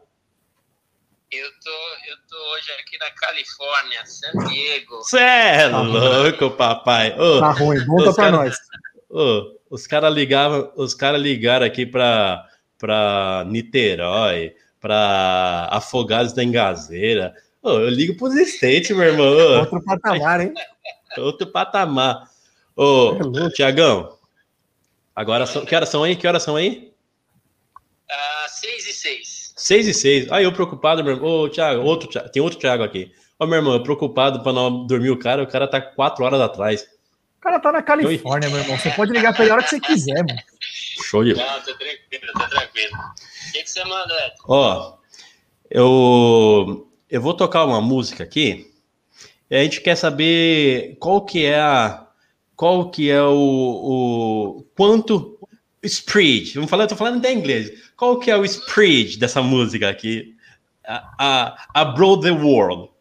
Eu 1.31 1.47
tô, 1.63 1.69
eu 2.09 2.17
tô 2.29 2.37
hoje 2.53 2.71
aqui 2.79 2.97
na 2.97 3.09
Califórnia, 3.11 4.05
San 4.05 4.31
Diego. 4.47 4.97
Você 4.97 5.19
é 5.19 5.69
Tá 5.69 5.81
louco, 5.81 6.51
papai. 6.51 7.17
Ô, 7.19 7.39
Tá 7.39 7.51
ruim, 7.51 7.83
volta 7.85 8.13
pra 8.13 8.23
cara- 8.25 8.37
nós. 8.37 8.55
Ô, 9.11 9.57
os 9.69 9.85
caras 9.87 10.13
ligavam, 10.13 10.71
os 10.75 10.93
caras 10.93 11.21
ligaram 11.21 11.65
aqui 11.65 11.85
para 11.85 12.47
para 12.77 13.43
Niterói, 13.47 14.55
para 14.79 15.67
Afogados 15.71 16.33
da 16.33 16.43
Engazeira. 16.43 17.33
Ô, 17.61 17.69
eu 17.73 17.89
ligo 17.89 18.15
pros 18.17 18.33
States, 18.35 18.89
meu 18.89 19.05
irmão. 19.07 19.59
Outro 19.59 19.83
patamar, 19.83 20.41
hein? 20.41 20.53
outro 21.19 21.45
patamar. 21.47 22.27
Ô, 22.75 23.15
É 23.19 23.23
louco. 23.23 23.49
Tiagão, 23.51 24.17
Agora, 25.15 25.45
são, 25.45 25.63
que 25.65 25.75
horas 25.75 25.89
são 25.89 26.03
aí? 26.03 26.15
Que 26.15 26.25
horas 26.25 26.41
são 26.41 26.55
aí? 26.55 26.91
Ah, 28.09 28.45
seis 28.49 28.87
e 28.87 28.93
seis. 28.93 29.53
Seis 29.55 29.87
e 29.87 29.93
seis. 29.93 30.31
Aí 30.31 30.43
eu 30.43 30.51
preocupado, 30.53 31.03
meu 31.03 31.13
irmão. 31.13 31.29
Ô, 31.43 31.49
Thiago, 31.49 31.81
outro, 31.83 32.09
Thiago- 32.09 32.29
tem 32.31 32.41
outro 32.41 32.57
Thiago 32.57 32.81
aqui. 32.83 33.11
Ô, 33.37 33.45
meu 33.45 33.57
irmão, 33.57 33.73
eu 33.73 33.83
preocupado 33.83 34.41
pra 34.41 34.51
não 34.53 34.87
dormir 34.87 35.11
o 35.11 35.19
cara, 35.19 35.43
o 35.43 35.47
cara 35.47 35.67
tá 35.67 35.79
quatro 35.81 36.23
horas 36.25 36.41
atrás. 36.41 36.87
O 37.41 37.43
cara 37.43 37.59
tá 37.59 37.71
na 37.71 37.81
Califórnia, 37.81 38.51
meu 38.51 38.59
irmão. 38.59 38.77
Você 38.77 38.91
pode 38.91 39.11
ligar 39.11 39.33
pra 39.33 39.43
ele 39.43 39.51
a 39.51 39.55
hora 39.55 39.63
que 39.63 39.71
você 39.71 39.79
quiser, 39.79 40.23
mano. 40.23 40.39
Show 41.03 41.23
de 41.23 41.33
Não, 41.33 41.59
tô 41.61 41.73
tranquilo, 41.73 42.33
tô 42.33 42.47
tranquilo. 42.47 42.93
O 42.93 43.51
que, 43.51 43.63
que 43.63 43.71
você 43.71 43.83
manda, 43.83 44.13
Ed? 44.27 44.35
Ó, 44.47 44.97
eu, 45.67 46.87
eu 47.09 47.19
vou 47.19 47.33
tocar 47.33 47.65
uma 47.65 47.81
música 47.81 48.23
aqui. 48.23 48.71
E 49.49 49.55
a 49.55 49.63
gente 49.63 49.81
quer 49.81 49.95
saber 49.95 50.97
qual 50.99 51.25
que 51.25 51.43
é 51.43 51.59
a. 51.59 52.05
Qual 52.55 52.91
que 52.91 53.09
é 53.09 53.23
o. 53.23 53.33
o 53.33 54.63
quanto. 54.77 55.39
Spread. 55.83 56.53
Vamos 56.53 56.69
falar, 56.69 56.83
eu 56.83 56.89
tô 56.89 56.95
falando 56.95 57.17
até 57.17 57.33
em 57.33 57.39
inglês. 57.39 57.91
Qual 57.97 58.19
que 58.19 58.29
é 58.29 58.37
o 58.37 58.45
spread 58.45 59.17
dessa 59.17 59.41
música 59.41 59.89
aqui? 59.89 60.35
A, 60.85 61.15
a, 61.17 61.67
a 61.73 61.85
Broad 61.85 62.21
the 62.21 62.29
World. 62.29 62.91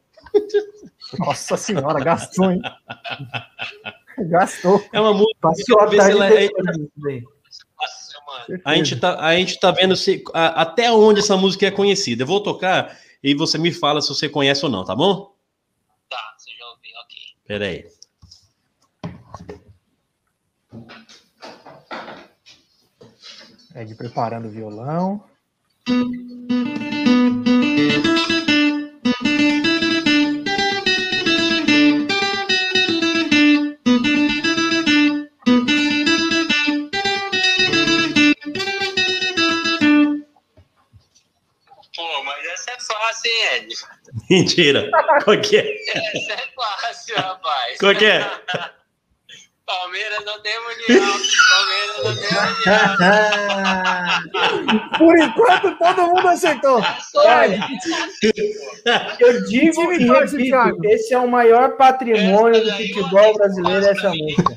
Nossa 1.19 1.59
senhora, 1.59 2.03
gastou, 2.03 2.53
hein? 2.53 2.63
Gastou. 4.31 4.85
É 4.93 5.01
uma 5.01 5.13
música. 5.13 5.39
Passou 5.41 5.81
a 5.81 5.87
tarde 5.87 6.13
ela 6.13 6.29
é-. 6.29 6.49
A 8.65 8.75
gente 8.75 8.97
tá, 8.99 9.25
a 9.25 9.35
gente 9.37 9.59
tá 9.59 9.71
vendo 9.71 9.97
se, 9.97 10.23
a- 10.35 10.63
até 10.63 10.91
onde 10.93 11.21
essa 11.21 11.37
música 11.37 11.67
é 11.67 11.71
conhecida. 11.71 12.23
Eu 12.23 12.27
vou 12.27 12.43
tocar 12.43 12.97
e 13.23 13.35
você 13.35 13.59
me 13.59 13.73
fala 13.73 14.01
se 14.01 14.09
você 14.09 14.29
conhece 14.29 14.65
ou 14.65 14.71
não, 14.71 14.85
tá 14.85 14.95
bom? 14.95 15.35
Tá, 16.09 16.35
você 16.37 16.51
já 16.53 16.67
ouviu, 16.67 16.93
ok. 17.05 17.19
Pera 17.47 17.67
aí. 17.67 17.85
Ed 23.75 23.95
preparando 23.95 24.49
o 24.49 24.51
violão. 24.51 25.25
Mentira. 44.31 44.91
Qual 45.25 45.41
que 45.41 45.57
é? 45.57 45.75
Essa 45.91 46.33
é 46.33 46.43
fácil, 46.55 47.17
rapaz. 47.17 47.79
Qual 47.79 47.95
que 47.95 48.05
é? 48.05 48.31
Palmeiras 49.67 50.25
não 50.25 50.41
tem 50.43 50.53
mundial. 50.63 51.13
Palmeiras 51.49 51.97
não 52.05 52.17
tem 52.17 52.29
mundial. 52.49 52.81
Por 54.99 55.17
enquanto, 55.19 55.77
todo 55.79 56.07
mundo 56.09 56.29
acertou. 56.29 56.83
Olha, 57.15 57.61
eu 59.21 59.45
digo 59.47 59.93
e 59.93 59.99
repito, 59.99 60.85
esse 60.87 61.15
é 61.15 61.19
o 61.19 61.29
maior 61.31 61.77
patrimônio 61.77 62.63
do 62.65 62.71
futebol 62.73 63.35
brasileiro, 63.35 63.87
essa 63.87 64.11
música. 64.11 64.57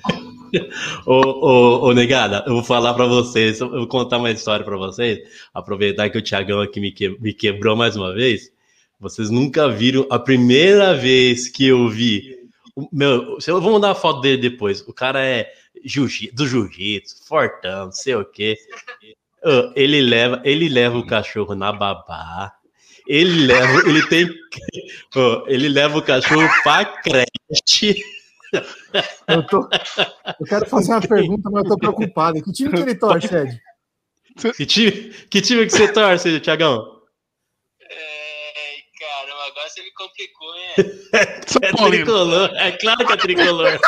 Ô, 1.07 1.13
ô, 1.15 1.87
ô, 1.87 1.93
negada, 1.93 2.43
eu 2.45 2.53
vou 2.53 2.63
falar 2.63 2.93
pra 2.93 3.07
vocês, 3.07 3.59
eu 3.59 3.67
vou 3.71 3.87
contar 3.87 4.19
uma 4.19 4.29
história 4.29 4.63
pra 4.63 4.77
vocês, 4.77 5.17
aproveitar 5.51 6.11
que 6.11 6.17
o 6.19 6.21
Thiagão 6.21 6.61
aqui 6.61 6.79
me, 6.79 6.91
que- 6.91 7.17
me 7.19 7.33
quebrou 7.33 7.75
mais 7.75 7.95
uma 7.95 8.13
vez. 8.13 8.52
Vocês 9.03 9.29
nunca 9.29 9.69
viram 9.69 10.07
a 10.09 10.17
primeira 10.17 10.95
vez 10.95 11.49
que 11.49 11.67
eu 11.67 11.89
vi. 11.89 12.37
Meu, 12.89 13.37
eu 13.45 13.61
vou 13.61 13.73
mandar 13.73 13.89
uma 13.89 13.95
foto 13.95 14.21
dele 14.21 14.37
depois. 14.37 14.79
O 14.87 14.93
cara 14.93 15.21
é 15.21 15.51
jiu 15.83 16.07
do 16.31 16.47
jiu-jitsu, 16.47 17.27
fortão, 17.27 17.87
não 17.87 17.91
sei 17.91 18.15
o 18.15 18.23
quê. 18.23 18.57
Ele 19.75 19.99
leva, 20.01 20.41
ele 20.45 20.69
leva 20.69 20.97
o 20.97 21.05
cachorro 21.05 21.53
na 21.53 21.73
babá. 21.73 22.53
Ele 23.05 23.45
leva, 23.45 23.89
ele 23.89 24.07
tem, 24.07 24.25
ele 25.47 25.67
leva 25.67 25.97
o 25.97 26.01
cachorro 26.01 26.47
pra 26.63 26.85
creche. 26.85 28.01
Eu, 29.27 29.45
tô, 29.47 29.67
eu 30.39 30.45
quero 30.47 30.65
fazer 30.69 30.93
uma 30.93 31.01
pergunta, 31.01 31.49
mas 31.49 31.65
eu 31.65 31.71
tô 31.71 31.77
preocupado. 31.77 32.41
Que 32.41 32.53
time 32.53 32.71
que 32.71 32.79
ele 32.79 32.95
torce, 32.95 33.35
Ed? 33.35 33.61
Que 34.55 34.65
time, 34.65 34.91
que 35.29 35.41
time 35.41 35.65
que 35.65 35.73
você 35.73 35.91
torce, 35.91 36.39
Thiagão? 36.39 37.02
Você 39.73 39.81
me 39.81 39.91
complicou, 39.93 40.55
hein? 40.55 40.73
São 41.47 41.59
É 41.63 41.71
Paulino. 41.71 42.05
tricolor, 42.05 42.51
é 42.55 42.71
claro 42.73 43.05
que 43.07 43.13
é 43.13 43.17
tricolor. 43.17 43.79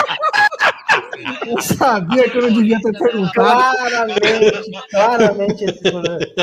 Eu 1.48 1.62
sabia 1.62 2.30
que 2.30 2.38
eu 2.38 2.42
não 2.44 2.54
devia 2.54 2.80
ter 2.82 2.92
perguntado. 2.98 3.34
Claramente, 3.34 4.72
claramente 4.90 5.64
esse 5.66 5.92
goleiro. 5.92 6.34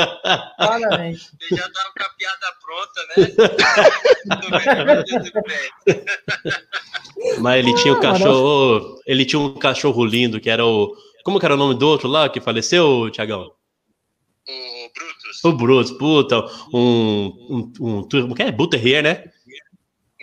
Claramente. 0.57 1.19
Você 1.39 1.55
já 1.55 1.69
tava 1.69 1.91
com 1.95 2.03
a 2.03 2.09
piada 2.17 2.47
pronta, 2.61 3.01
né? 3.09 3.15
Mas 7.39 7.59
ele 7.59 7.73
tinha 7.75 7.93
um 7.93 7.97
Ah, 7.97 8.01
cachorro, 8.01 8.99
ele 9.05 9.25
tinha 9.25 9.39
um 9.39 9.53
cachorro 9.53 10.05
lindo 10.05 10.39
que 10.39 10.49
era 10.49 10.65
o, 10.65 10.95
como 11.23 11.39
que 11.39 11.45
era 11.45 11.53
o 11.55 11.57
nome 11.57 11.75
do 11.75 11.87
outro 11.87 12.07
lá 12.07 12.27
que 12.29 12.41
faleceu, 12.41 13.09
Thiagão? 13.11 13.51
O 15.43 15.51
Brutus, 15.53 15.91
puta, 15.97 16.45
um, 16.73 17.31
um, 17.49 17.71
um, 17.79 17.99
um 17.99 18.33
que 18.33 18.43
é? 18.43 18.51
Bull 18.51 18.67
Terrier, 18.69 19.03
né? 19.03 19.23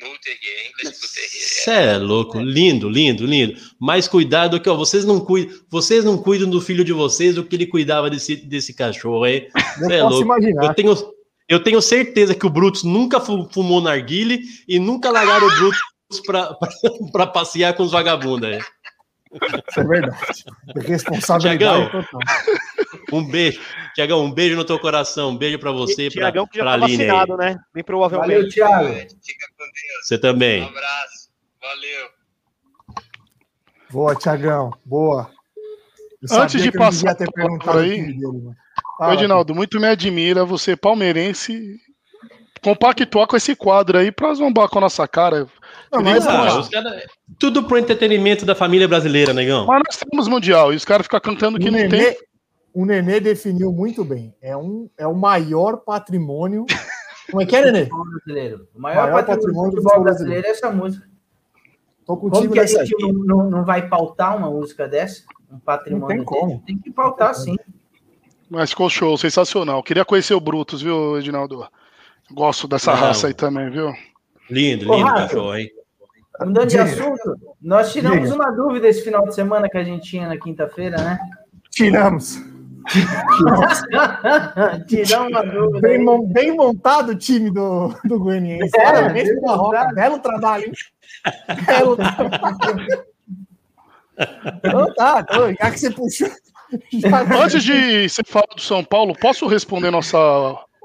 Multerrier, 0.02 0.66
English 0.70 1.00
Multerrier. 1.00 1.30
Cê 1.62 1.70
é 1.72 1.98
louco, 1.98 2.40
lindo, 2.40 2.88
lindo, 2.88 3.26
lindo. 3.26 3.54
Mas 3.78 4.08
cuidado 4.08 4.58
que 4.60 4.68
ó, 4.70 4.74
vocês 4.74 5.04
não 5.04 5.20
cuidam, 5.20 5.54
vocês 5.68 6.04
não 6.04 6.16
cuidam 6.16 6.48
do 6.48 6.60
filho 6.60 6.82
de 6.84 6.92
vocês 6.92 7.34
do 7.34 7.44
que 7.44 7.54
ele 7.54 7.66
cuidava 7.66 8.08
desse, 8.08 8.34
desse 8.36 8.72
cachorro 8.72 9.24
aí. 9.24 9.48
Eu 9.80 9.86
Cê 9.88 9.94
é 9.94 10.00
posso 10.00 10.14
louco. 10.16 10.24
imaginar. 10.24 10.64
Eu 10.64 10.74
tenho, 10.74 11.12
eu 11.48 11.62
tenho 11.62 11.82
certeza 11.82 12.34
que 12.34 12.46
o 12.46 12.50
Brutus 12.50 12.82
nunca 12.82 13.20
fu- 13.20 13.46
fumou 13.52 13.80
narguile 13.82 14.40
e 14.66 14.78
nunca 14.78 15.10
largaram 15.10 15.46
o 15.46 15.54
Brutus 15.56 15.80
pra 17.12 17.26
passear 17.28 17.74
com 17.74 17.82
os 17.82 17.92
vagabundos 17.92 18.48
aí. 18.48 18.58
Isso 19.68 19.80
é 19.80 19.84
verdade. 19.84 20.44
Responsabilidade 20.76 21.58
Tiagão. 21.58 21.90
total. 21.90 22.20
Um 23.12 23.24
beijo. 23.24 23.60
Tiagão, 23.94 24.24
um 24.24 24.30
beijo 24.32 24.56
no 24.56 24.64
teu 24.64 24.78
coração. 24.78 25.30
Um 25.30 25.36
beijo 25.36 25.58
pra 25.58 25.72
você 25.72 26.06
e 26.06 26.10
pra, 26.10 26.22
Tiagão 26.22 26.46
que 26.46 26.58
já 26.58 26.64
pra 26.64 26.78
tá 26.78 26.84
Aline 26.84 27.02
aí. 27.02 27.08
vacinado, 27.08 27.36
né? 27.36 27.56
Bem 27.74 27.82
provavelmente. 27.84 28.32
Valeu, 28.34 28.48
Thiago. 28.48 28.88
Fica 28.88 29.46
com 29.56 29.64
Deus. 29.64 30.06
Você 30.06 30.14
Um 30.16 30.20
também. 30.20 30.62
abraço. 30.64 31.30
Valeu. 31.60 32.08
Boa, 33.90 34.14
Tiagão. 34.14 34.70
Boa. 34.84 35.30
Eu 36.22 36.36
Antes 36.42 36.62
de 36.62 36.70
passar 36.70 37.14
devia 37.14 37.14
ter 37.14 37.28
a 37.28 37.32
perguntado 37.32 37.64
palavra 37.72 37.88
o 37.88 37.90
aí, 37.92 38.02
dele, 38.02 38.20
Fala, 38.98 39.14
Edinaldo, 39.14 39.54
muito 39.54 39.80
me 39.80 39.86
admira 39.88 40.44
você, 40.44 40.76
palmeirense, 40.76 41.76
compactuar 42.62 43.26
com 43.26 43.36
esse 43.36 43.56
quadro 43.56 43.96
aí 43.98 44.12
pra 44.12 44.34
zombar 44.34 44.68
com 44.68 44.76
a 44.78 44.82
nossa 44.82 45.08
cara. 45.08 45.46
Não, 45.90 46.02
mas, 46.02 46.26
Ah, 46.26 46.56
ó, 46.56 46.60
os 46.60 46.68
cara- 46.68 47.02
tudo 47.38 47.64
pro 47.64 47.78
entretenimento 47.78 48.44
da 48.44 48.54
família 48.54 48.86
brasileira, 48.86 49.32
negão. 49.32 49.64
Mas 49.66 49.82
nós 49.86 49.96
temos 49.96 50.28
Mundial 50.28 50.72
e 50.72 50.76
os 50.76 50.84
caras 50.84 51.06
ficam 51.06 51.18
cantando 51.20 51.58
que 51.58 51.68
o, 51.68 51.72
não 51.72 51.78
Nenê, 51.78 52.12
tem. 52.14 52.16
O 52.72 52.84
Nenê 52.84 53.20
definiu 53.20 53.72
muito 53.72 54.04
bem. 54.04 54.34
É, 54.40 54.56
um, 54.56 54.88
é 54.96 55.06
o 55.06 55.14
maior 55.14 55.78
patrimônio. 55.78 56.66
Como 57.30 57.42
é 57.42 57.46
que 57.46 57.56
é, 57.56 57.64
Nenê? 57.64 57.88
Brasileiro. 57.88 58.68
O 58.74 58.80
maior, 58.80 59.04
Maior 59.04 59.24
patrimônio 59.24 59.26
patrimônio 59.26 59.70
do 59.70 59.76
futebol 59.76 59.92
futebol 59.92 60.04
brasileiro 60.04 60.46
é 60.46 60.50
essa 60.50 60.70
música. 60.70 61.08
Tô 62.06 62.16
com 62.16 62.26
o 62.26 62.30
Como 62.30 62.50
que 62.50 62.58
a 62.58 62.66
gente 62.66 62.96
não, 63.24 63.48
não, 63.48 63.64
vai 63.64 63.88
pautar 63.88 64.36
uma 64.36 64.50
música 64.50 64.88
dessa? 64.88 65.22
Um 65.50 65.58
patrimônio 65.58 66.08
Não 66.08 66.16
tem 66.16 66.24
como. 66.24 66.62
Tem 66.66 66.78
que 66.78 66.90
pautar 66.90 67.34
sim. 67.34 67.56
Mas 68.48 68.70
ficou 68.70 68.90
show, 68.90 69.16
sensacional. 69.16 69.82
Queria 69.82 70.04
conhecer 70.04 70.34
o 70.34 70.40
Brutus, 70.40 70.82
viu, 70.82 71.18
Edinaldo? 71.18 71.68
Gosto 72.32 72.66
dessa 72.66 72.92
Não. 72.92 72.98
raça 72.98 73.28
aí 73.28 73.34
também, 73.34 73.70
viu? 73.70 73.92
Lindo, 74.50 74.92
lindo 74.92 75.04
cachorro, 75.04 75.56
hein? 75.56 75.70
Mudando 76.40 76.68
de 76.68 76.78
assunto, 76.78 77.36
nós 77.60 77.92
tiramos 77.92 78.30
Diga. 78.30 78.34
uma 78.34 78.50
dúvida 78.50 78.88
esse 78.88 79.02
final 79.02 79.24
de 79.26 79.34
semana 79.34 79.68
que 79.68 79.76
a 79.76 79.84
gente 79.84 80.08
tinha 80.08 80.26
na 80.26 80.38
quinta-feira, 80.38 80.96
né? 80.96 81.18
Tiramos. 81.70 82.42
Tiramos 84.86 85.28
uma 85.30 85.42
dúvida. 85.44 85.80
Bem, 85.80 86.26
bem 86.32 86.56
montado 86.56 87.10
o 87.12 87.16
time 87.16 87.50
do, 87.50 87.94
do 88.04 88.18
Goianiense. 88.18 88.70
É, 88.76 88.84
Parabéns 88.84 89.28
pro 89.32 89.40
Barroca. 89.42 89.78
montado. 89.78 89.94
Belo 89.94 90.18
trabalho, 90.18 90.64
hein? 90.66 90.72
Belo 91.66 91.96
trabalho. 91.96 93.04
Então 94.56 94.94
tá, 94.94 95.24
então, 95.28 95.54
já 95.54 95.70
que 95.70 95.78
você 95.78 95.90
puxou. 95.90 96.28
já- 96.92 97.22
Antes 97.44 97.62
de 97.64 98.08
você 98.08 98.22
falar 98.26 98.46
do 98.54 98.60
São 98.60 98.84
Paulo, 98.84 99.14
posso 99.18 99.46
responder 99.46 99.90
nossa 99.90 100.18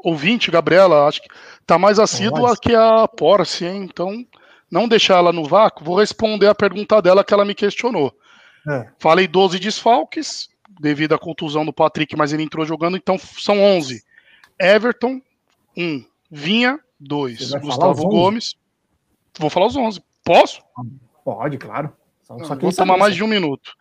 ouvinte, 0.04 0.50
Gabriela? 0.52 1.08
Acho 1.08 1.22
que 1.22 1.28
tá 1.66 1.78
mais 1.78 2.00
assídua 2.00 2.56
que 2.60 2.74
a 2.74 3.08
Porsche, 3.08 3.66
hein? 3.66 3.84
Então, 3.84 4.24
não 4.72 4.88
deixar 4.88 5.18
ela 5.18 5.34
no 5.34 5.44
vácuo, 5.46 5.84
vou 5.84 5.98
responder 5.98 6.48
a 6.48 6.56
pergunta 6.56 7.02
dela 7.02 7.24
que 7.24 7.34
ela 7.34 7.46
me 7.46 7.54
questionou. 7.56 8.14
É. 8.68 8.88
Falei 9.00 9.28
12 9.28 9.60
desfalques, 9.60 10.48
devido 10.80 11.14
à 11.14 11.20
contusão 11.20 11.66
do 11.66 11.74
Patrick, 11.74 12.16
mas 12.16 12.34
ele 12.34 12.44
entrou 12.44 12.66
jogando, 12.66 12.98
então 12.98 13.18
são 13.18 13.62
11. 13.62 14.04
Everton, 14.60 15.22
1. 15.78 16.06
Vinha, 16.30 16.80
2. 17.00 17.38
Você 17.38 17.52
vai 17.52 17.62
falar 17.62 17.74
Gustavo 17.74 18.00
os 18.00 18.06
11? 18.06 18.16
Gomes. 18.16 18.56
Vou 19.40 19.50
falar 19.50 19.66
os 19.68 19.76
11. 19.76 20.04
Posso? 20.24 20.62
Pode, 21.24 21.58
claro. 21.58 21.94
Só, 22.24 22.38
só 22.40 22.56
Vou 22.56 22.74
tomar 22.74 22.98
mais 22.98 23.12
isso. 23.12 23.18
de 23.18 23.24
um 23.24 23.28
minuto. 23.28 23.76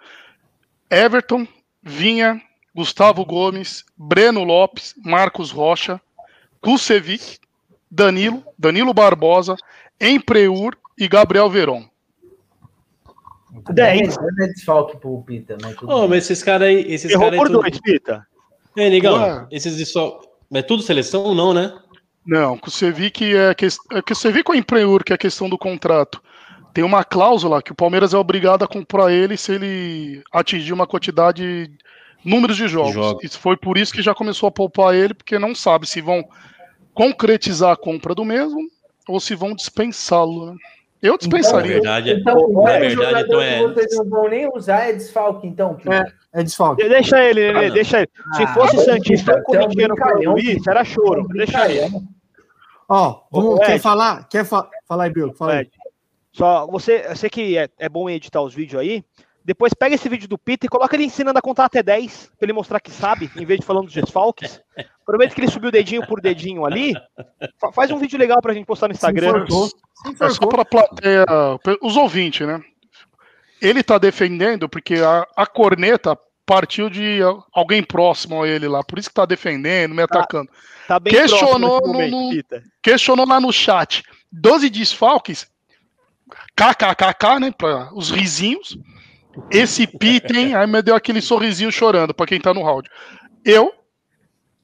Everton, 0.90 1.46
Vinha, 1.82 2.40
Gustavo 2.74 3.24
Gomes, 3.24 3.84
Breno 3.96 4.44
Lopes, 4.44 4.94
Marcos 5.04 5.50
Rocha, 5.50 6.00
Kusevic, 6.60 7.38
Danilo, 7.90 8.44
Danilo 8.58 8.92
Barbosa, 8.92 9.56
Empreur 10.00 10.76
e 10.98 11.06
Gabriel 11.08 11.48
Veron. 11.48 11.88
10. 13.72 14.16
É 14.18 14.46
desfalque 14.48 14.96
pro 14.96 15.22
Pita, 15.22 15.56
mas 15.60 15.76
Oh, 15.82 16.08
mas 16.08 16.24
esses 16.24 16.42
caras 16.42 16.68
aí. 16.68 16.92
Esses 16.92 17.10
Errou 17.10 17.26
cara 17.26 17.36
por 17.36 17.46
tudo... 17.46 17.60
dois, 17.60 17.80
Pita. 17.80 18.26
É, 18.76 18.88
legal. 18.88 19.14
Ué. 19.16 19.46
Esses 19.50 19.76
de 19.76 19.86
só. 19.86 20.20
É 20.52 20.62
tudo 20.62 20.82
seleção 20.82 21.22
ou 21.22 21.34
não, 21.34 21.54
né? 21.54 21.72
Não, 22.26 22.56
com 22.56 22.68
o 22.68 22.70
Cevic 22.70 23.34
é 23.34 23.54
que 23.54 23.66
é 23.66 24.02
que 24.02 24.12
o 24.12 24.16
Cevic 24.16 24.50
ou 24.50 24.56
Empreur, 24.56 25.04
que 25.04 25.12
é 25.12 25.14
a 25.14 25.18
questão 25.18 25.48
do 25.48 25.58
contrato. 25.58 26.22
Tem 26.72 26.82
uma 26.82 27.04
cláusula 27.04 27.62
que 27.62 27.70
o 27.70 27.74
Palmeiras 27.74 28.14
é 28.14 28.18
obrigado 28.18 28.64
a 28.64 28.68
comprar 28.68 29.12
ele 29.12 29.36
se 29.36 29.52
ele 29.52 30.22
atingir 30.32 30.72
uma 30.72 30.86
quantidade 30.86 31.70
números 32.24 32.56
de 32.56 32.66
jogos. 32.66 32.94
jogos. 32.94 33.22
E 33.24 33.28
foi 33.28 33.56
por 33.56 33.78
isso 33.78 33.92
que 33.92 34.02
já 34.02 34.14
começou 34.14 34.48
a 34.48 34.52
poupar 34.52 34.94
ele, 34.94 35.14
porque 35.14 35.38
não 35.38 35.54
sabe 35.54 35.86
se 35.86 36.00
vão 36.00 36.24
concretizar 36.92 37.72
a 37.72 37.76
compra 37.76 38.14
do 38.14 38.24
mesmo 38.24 38.68
ou 39.06 39.20
se 39.20 39.34
vão 39.34 39.54
dispensá-lo. 39.54 40.52
Né? 40.52 40.56
Eu 41.04 41.18
dispensaria. 41.18 41.76
Então, 41.76 41.92
verdade, 41.92 42.10
então, 42.12 42.48
na 42.62 42.78
verdade, 42.78 43.26
então 43.26 43.42
é... 43.42 43.60
vocês 43.60 43.94
não 43.98 44.08
vão 44.08 44.26
nem 44.26 44.48
usar 44.48 44.88
é 44.88 44.94
desfalque, 44.94 45.46
então. 45.46 45.76
É, 45.86 46.40
é 46.40 46.42
desfalque. 46.42 46.88
Deixa 46.88 47.22
ele, 47.22 47.50
ah, 47.50 47.68
deixa 47.68 47.98
ele. 47.98 48.08
Se 48.34 48.42
ah, 48.42 48.54
fosse 48.54 48.82
Santista 48.82 49.36
ou 49.36 49.42
Corintiano 49.42 49.94
para 49.96 50.18
Luiz, 50.18 50.66
era 50.66 50.82
choro. 50.82 51.28
Deixa 51.28 51.70
ele. 51.70 51.92
Ó, 52.88 53.20
vamos, 53.30 53.60
quer 53.60 53.78
falar? 53.78 54.26
Quer 54.30 54.46
fa 54.46 54.66
falar 54.88 55.04
aí, 55.04 55.12
Bill? 55.12 55.34
Fala 55.34 55.56
aí. 55.56 55.70
Só, 56.32 56.66
você, 56.66 57.06
você 57.14 57.28
que 57.28 57.58
é, 57.58 57.68
é 57.78 57.88
bom 57.88 58.08
editar 58.08 58.40
os 58.40 58.54
vídeos 58.54 58.80
aí, 58.80 59.04
depois 59.44 59.74
pega 59.74 59.94
esse 59.94 60.08
vídeo 60.08 60.26
do 60.26 60.38
Peter 60.38 60.66
e 60.66 60.70
coloca 60.70 60.96
ele 60.96 61.04
ensinando 61.04 61.38
a 61.38 61.42
contar 61.42 61.66
até 61.66 61.82
10, 61.82 62.32
pra 62.38 62.46
ele 62.46 62.54
mostrar 62.54 62.80
que 62.80 62.90
sabe, 62.90 63.30
em 63.36 63.44
vez 63.44 63.60
de 63.60 63.66
falando 63.66 63.84
dos 63.84 63.94
desfalques. 63.94 64.58
Aproveita 65.02 65.34
que 65.34 65.40
ele 65.42 65.50
subiu 65.50 65.70
dedinho 65.70 66.06
por 66.06 66.18
dedinho 66.22 66.64
ali. 66.64 66.94
Faz 67.74 67.90
um 67.90 67.98
vídeo 67.98 68.18
legal 68.18 68.40
pra 68.40 68.54
gente 68.54 68.64
postar 68.64 68.88
no 68.88 68.94
Instagram. 68.94 69.44
É 70.20 70.28
só 70.30 70.46
pra 70.46 70.64
plateia, 70.64 71.24
os 71.80 71.96
ouvintes, 71.96 72.46
né? 72.46 72.60
Ele 73.60 73.82
tá 73.82 73.96
defendendo 73.96 74.68
porque 74.68 74.96
a, 74.96 75.26
a 75.36 75.46
corneta 75.46 76.18
partiu 76.44 76.90
de 76.90 77.20
alguém 77.52 77.82
próximo 77.82 78.42
a 78.42 78.48
ele 78.48 78.68
lá, 78.68 78.82
por 78.84 78.98
isso 78.98 79.08
que 79.08 79.14
tá 79.14 79.24
defendendo, 79.24 79.94
me 79.94 80.06
tá, 80.06 80.18
atacando. 80.18 80.50
Tá 80.86 81.00
bem 81.00 81.14
questionou, 81.14 81.80
no, 81.80 81.92
momento, 81.92 82.56
no, 82.56 82.62
questionou 82.82 83.26
lá 83.26 83.40
no 83.40 83.52
chat. 83.52 84.02
12 84.30 84.68
desfalques, 84.68 85.46
kkkk, 86.56 87.40
né, 87.40 87.50
para 87.56 87.88
os 87.94 88.10
risinhos. 88.10 88.76
Esse 89.50 89.86
Pitten, 89.86 90.54
aí 90.54 90.66
me 90.66 90.80
deu 90.80 90.94
aquele 90.94 91.20
sorrisinho 91.20 91.72
chorando 91.72 92.14
para 92.14 92.26
quem 92.26 92.40
tá 92.40 92.54
no 92.54 92.66
áudio. 92.66 92.90
Eu, 93.44 93.72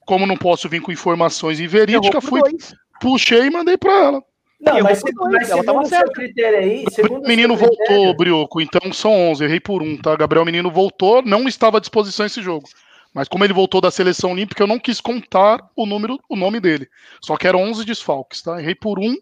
como 0.07 0.27
não 0.27 0.37
posso 0.37 0.69
vir 0.69 0.81
com 0.81 0.93
informações 0.93 1.59
inverídicas, 1.59 2.25
fui, 2.25 2.41
dois. 2.41 2.75
puxei 3.01 3.47
e 3.47 3.51
mandei 3.51 3.77
para 3.77 3.93
ela. 3.93 4.25
Não, 4.61 4.81
mas, 4.83 4.99
se, 4.99 5.05
mas 5.15 5.49
segundo 5.49 5.81
o 5.81 5.87
seu 5.87 6.13
critério 6.13 6.59
aí. 6.59 6.85
o 7.09 7.27
menino 7.27 7.57
voltou, 7.57 7.77
critério... 7.77 8.17
Brioco, 8.17 8.61
então 8.61 8.93
são 8.93 9.31
11, 9.31 9.45
errei 9.45 9.59
por 9.59 9.83
um, 9.83 9.97
tá? 9.97 10.15
Gabriel 10.15 10.45
Menino 10.45 10.71
voltou, 10.71 11.23
não 11.23 11.49
estava 11.49 11.79
à 11.79 11.81
disposição 11.81 12.27
esse 12.27 12.43
jogo. 12.43 12.69
Mas 13.15 13.27
como 13.27 13.43
ele 13.43 13.55
voltou 13.55 13.81
da 13.81 13.91
seleção 13.91 14.33
olímpica, 14.33 14.63
eu 14.63 14.67
não 14.67 14.79
quis 14.79 15.01
contar 15.01 15.69
o 15.75 15.87
número, 15.87 16.21
o 16.29 16.37
nome 16.37 16.61
dele. 16.61 16.89
Só 17.23 17.37
que 17.37 17.47
eram 17.47 17.63
11 17.63 17.85
desfalques, 17.85 18.43
tá? 18.43 18.61
Errei 18.61 18.75
por 18.75 18.99
um, 18.99 19.17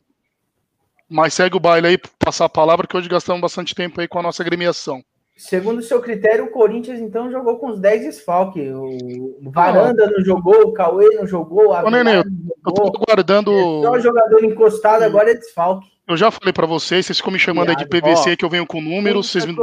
mas 1.08 1.34
segue 1.34 1.56
o 1.56 1.60
baile 1.60 1.86
aí, 1.86 1.98
passar 2.18 2.44
a 2.44 2.50
palavra, 2.50 2.86
que 2.86 2.96
hoje 2.96 3.08
gastamos 3.08 3.40
bastante 3.40 3.74
tempo 3.74 4.00
aí 4.00 4.08
com 4.08 4.18
a 4.18 4.22
nossa 4.22 4.42
agremiação. 4.42 5.02
Segundo 5.38 5.78
o 5.78 5.82
seu 5.82 6.00
critério, 6.00 6.46
o 6.46 6.50
Corinthians 6.50 6.98
então 6.98 7.30
jogou 7.30 7.58
com 7.58 7.68
os 7.68 7.78
10 7.78 8.02
desfalques. 8.02 8.72
O 8.74 9.50
Varanda 9.52 10.10
não 10.10 10.24
jogou, 10.24 10.62
o 10.62 10.72
Cauê 10.72 11.14
não 11.14 11.28
jogou, 11.28 11.72
a 11.72 11.84
Ô, 11.84 11.90
Nenê, 11.90 12.16
eu 12.16 12.72
tô 12.72 12.90
guardando. 13.06 13.52
É 13.52 13.82
só 13.82 14.00
jogador 14.00 14.44
encostado 14.44 15.04
agora 15.04 15.30
é 15.30 15.34
desfalque. 15.34 15.86
Eu 16.08 16.16
já 16.16 16.28
falei 16.32 16.52
para 16.52 16.66
vocês, 16.66 17.06
vocês 17.06 17.18
ficam 17.18 17.32
me 17.32 17.38
chamando 17.38 17.70
aí 17.70 17.76
de 17.76 17.86
PVC, 17.86 18.32
ó, 18.32 18.36
que 18.36 18.44
eu 18.44 18.50
venho 18.50 18.66
com 18.66 18.80
números, 18.80 19.30
vocês 19.30 19.46
me. 19.46 19.54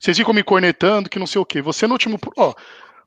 Vocês 0.00 0.16
ficam 0.16 0.32
me 0.32 0.42
cornetando, 0.42 1.10
que 1.10 1.18
não 1.18 1.26
sei 1.26 1.42
o 1.42 1.44
quê. 1.44 1.60
Você 1.60 1.86
no 1.86 1.92
último. 1.92 2.18
Ó, 2.38 2.54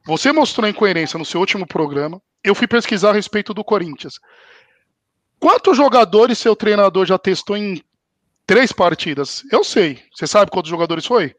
você 0.06 0.32
mostrou 0.32 0.70
incoerência 0.70 1.18
no 1.18 1.26
seu 1.26 1.40
último 1.40 1.66
programa. 1.66 2.22
Eu 2.44 2.54
fui 2.54 2.68
pesquisar 2.68 3.10
a 3.10 3.14
respeito 3.14 3.52
do 3.52 3.64
Corinthians. 3.64 4.20
Quantos 5.40 5.76
jogadores 5.76 6.38
seu 6.38 6.56
treinador 6.56 7.08
já 7.08 7.18
testou 7.18 7.58
em 7.58 7.82
Três 8.50 8.72
partidas. 8.72 9.44
Eu 9.52 9.64
sei. 9.64 10.00
Você 10.12 10.26
sabe 10.26 10.50
quantos 10.50 10.72
jogadores 10.72 11.06
foi? 11.06 11.36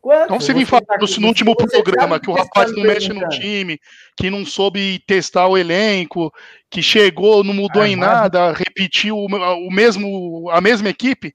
Quanto? 0.00 0.24
Então 0.24 0.40
você 0.40 0.54
me 0.54 0.64
falou 0.64 0.86
tá 0.86 0.96
no 0.96 1.26
último 1.26 1.54
programa 1.54 2.18
que 2.18 2.30
o 2.30 2.32
rapaz 2.32 2.72
não 2.72 2.82
mexe 2.82 3.12
no 3.12 3.28
time, 3.28 3.78
que 4.16 4.30
não 4.30 4.46
soube 4.46 4.98
testar 5.06 5.46
o 5.46 5.58
elenco, 5.58 6.32
que 6.70 6.80
chegou, 6.80 7.44
não 7.44 7.52
mudou 7.52 7.82
ah, 7.82 7.88
em 7.88 7.96
nada, 7.96 8.50
repetiu 8.52 9.14
o, 9.14 9.70
mesmo, 9.70 10.48
a 10.50 10.58
mesma 10.58 10.88
equipe. 10.88 11.34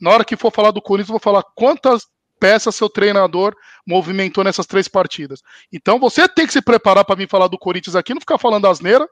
Na 0.00 0.12
hora 0.12 0.24
que 0.24 0.34
for 0.34 0.50
falar 0.50 0.70
do 0.70 0.80
Corinthians, 0.80 1.10
eu 1.10 1.18
vou 1.18 1.20
falar 1.20 1.42
quantas 1.54 2.06
peças 2.40 2.74
seu 2.74 2.88
treinador 2.88 3.54
movimentou 3.86 4.42
nessas 4.42 4.64
três 4.64 4.88
partidas. 4.88 5.42
Então 5.70 5.98
você 5.98 6.26
tem 6.26 6.46
que 6.46 6.54
se 6.54 6.62
preparar 6.62 7.04
para 7.04 7.16
vir 7.16 7.28
falar 7.28 7.48
do 7.48 7.58
Corinthians 7.58 7.96
aqui, 7.96 8.14
não 8.14 8.20
ficar 8.20 8.38
falando 8.38 8.66
asneira. 8.66 9.06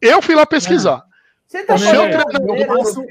Eu 0.00 0.20
fui 0.20 0.34
lá 0.34 0.44
pesquisar. 0.44 0.94
Ah. 0.96 1.11
Você 1.52 1.64
tá 1.64 1.76
falando 1.76 2.58
eu 2.58 2.66
passo, 2.66 3.04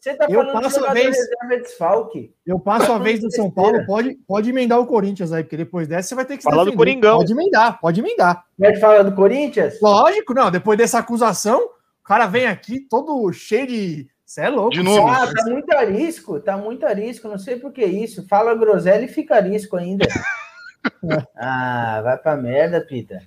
Você 0.00 0.14
tá 0.14 0.26
eu 0.28 0.52
passo 0.52 0.84
a 0.86 0.92
vez 0.92 1.16
desfalque. 1.60 2.32
Eu 2.46 2.60
passo 2.60 2.92
a 2.92 2.98
vez 2.98 3.18
do 3.18 3.32
São 3.32 3.50
Paulo, 3.50 3.84
pode, 3.84 4.14
pode 4.28 4.48
emendar 4.48 4.78
o 4.78 4.86
Corinthians 4.86 5.32
aí, 5.32 5.42
porque 5.42 5.56
depois 5.56 5.88
dessa 5.88 6.10
você 6.10 6.14
vai 6.14 6.24
ter 6.24 6.36
que 6.36 6.44
falar 6.44 6.62
do 6.62 6.72
Coringão. 6.72 7.18
Pode 7.18 7.32
emendar, 7.32 7.80
pode 7.80 7.98
emendar. 7.98 8.44
Quer 8.56 8.78
falar 8.78 9.02
do 9.02 9.12
Corinthians? 9.12 9.80
Lógico, 9.82 10.32
não. 10.32 10.52
Depois 10.52 10.78
dessa 10.78 11.00
acusação, 11.00 11.64
o 11.64 12.04
cara 12.04 12.28
vem 12.28 12.46
aqui 12.46 12.78
todo 12.78 13.32
cheio 13.32 13.66
de. 13.66 14.08
Você 14.24 14.42
é 14.42 14.48
louco. 14.48 14.70
De 14.70 14.84
novo. 14.84 15.08
Ah, 15.08 15.26
tá 15.26 15.50
muito 15.50 15.72
arisco, 15.76 16.38
tá 16.38 16.56
muito 16.56 16.86
arisco. 16.86 17.26
Não 17.26 17.38
sei 17.38 17.56
por 17.56 17.72
que 17.72 17.84
isso. 17.84 18.24
Fala 18.28 18.54
groselha 18.54 19.04
e 19.04 19.08
fica 19.08 19.34
arisco 19.34 19.76
ainda. 19.76 20.06
ah, 21.36 22.00
vai 22.04 22.16
pra 22.18 22.36
merda, 22.36 22.80
Pita. 22.80 23.20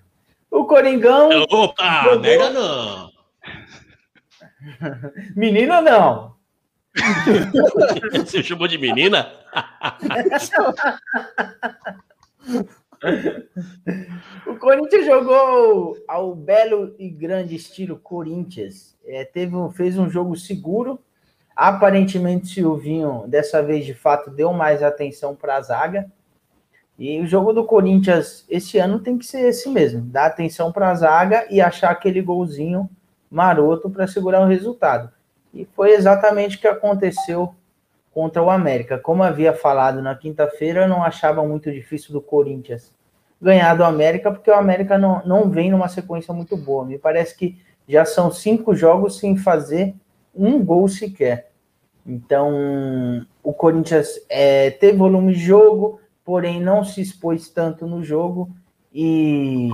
O 0.49 0.63
Coringão. 0.63 1.29
Opa, 1.51 2.03
jogou... 2.05 2.21
merda 2.21 2.49
não. 2.51 3.12
Menina 5.35 5.81
não. 5.81 6.35
Você 8.25 8.43
chamou 8.43 8.67
de 8.67 8.77
menina? 8.77 9.31
o 14.47 14.55
Corinthians 14.57 15.05
jogou 15.05 15.97
ao 16.07 16.35
belo 16.35 16.95
e 16.99 17.09
grande 17.09 17.55
estilo 17.55 17.97
Corinthians. 17.97 18.95
É, 19.05 19.25
teve 19.25 19.55
fez 19.75 19.97
um 19.97 20.07
jogo 20.09 20.37
seguro. 20.37 20.99
Aparentemente, 21.55 22.47
Silvinho, 22.47 23.25
dessa 23.27 23.61
vez 23.61 23.85
de 23.85 23.93
fato, 23.93 24.31
deu 24.31 24.51
mais 24.53 24.81
atenção 24.81 25.35
para 25.35 25.57
a 25.57 25.61
zaga. 25.61 26.11
E 26.97 27.19
o 27.19 27.27
jogo 27.27 27.53
do 27.53 27.65
Corinthians 27.65 28.45
esse 28.47 28.77
ano 28.77 28.99
tem 28.99 29.17
que 29.17 29.25
ser 29.25 29.47
esse 29.47 29.67
mesmo: 29.69 30.01
dar 30.01 30.27
atenção 30.27 30.71
para 30.71 30.91
a 30.91 30.95
zaga 30.95 31.47
e 31.49 31.59
achar 31.59 31.89
aquele 31.89 32.21
golzinho 32.21 32.87
maroto 33.33 33.89
para 33.89 34.07
segurar 34.07 34.41
o 34.41 34.47
resultado. 34.47 35.11
E 35.51 35.65
foi 35.65 35.91
exatamente 35.91 36.57
o 36.57 36.59
que 36.59 36.67
aconteceu 36.67 37.53
contra 38.13 38.43
o 38.43 38.49
América. 38.49 38.99
Como 38.99 39.23
havia 39.23 39.53
falado 39.53 40.03
na 40.03 40.13
quinta-feira, 40.13 40.83
eu 40.83 40.87
não 40.87 41.03
achava 41.03 41.43
muito 41.45 41.71
difícil 41.71 42.13
do 42.13 42.21
Corinthians 42.21 42.93
ganhar 43.41 43.75
do 43.75 43.83
América, 43.83 44.31
porque 44.31 44.49
o 44.49 44.55
América 44.55 44.97
não, 44.97 45.21
não 45.25 45.49
vem 45.49 45.71
numa 45.71 45.89
sequência 45.89 46.33
muito 46.33 46.55
boa. 46.55 46.85
Me 46.85 46.97
parece 46.97 47.35
que 47.35 47.57
já 47.87 48.05
são 48.05 48.31
cinco 48.31 48.75
jogos 48.75 49.17
sem 49.17 49.35
fazer 49.35 49.95
um 50.33 50.63
gol 50.63 50.87
sequer. 50.87 51.51
Então, 52.05 53.25
o 53.41 53.51
Corinthians 53.51 54.07
é, 54.29 54.69
teve 54.69 54.97
volume 54.97 55.33
de 55.33 55.39
jogo, 55.39 55.99
porém 56.23 56.61
não 56.61 56.83
se 56.83 57.01
expôs 57.01 57.49
tanto 57.49 57.87
no 57.87 58.03
jogo. 58.03 58.49
E 58.93 59.69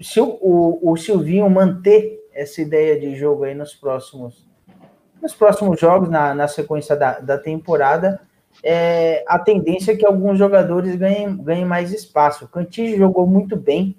se 0.00 0.20
o, 0.20 0.38
o, 0.40 0.92
o 0.92 0.96
Silvinho 0.96 1.48
manter 1.48 2.17
essa 2.38 2.62
ideia 2.62 2.98
de 2.98 3.16
jogo 3.16 3.44
aí 3.44 3.54
nos 3.54 3.74
próximos, 3.74 4.46
nos 5.20 5.34
próximos 5.34 5.80
jogos, 5.80 6.08
na, 6.08 6.32
na 6.34 6.46
sequência 6.46 6.94
da, 6.94 7.18
da 7.18 7.36
temporada, 7.36 8.20
é, 8.62 9.24
a 9.26 9.38
tendência 9.38 9.92
é 9.92 9.96
que 9.96 10.06
alguns 10.06 10.38
jogadores 10.38 10.94
ganhem, 10.96 11.36
ganhem 11.36 11.64
mais 11.64 11.92
espaço. 11.92 12.44
O 12.44 12.48
Cantillo 12.48 12.96
jogou 12.96 13.26
muito 13.26 13.56
bem, 13.56 13.96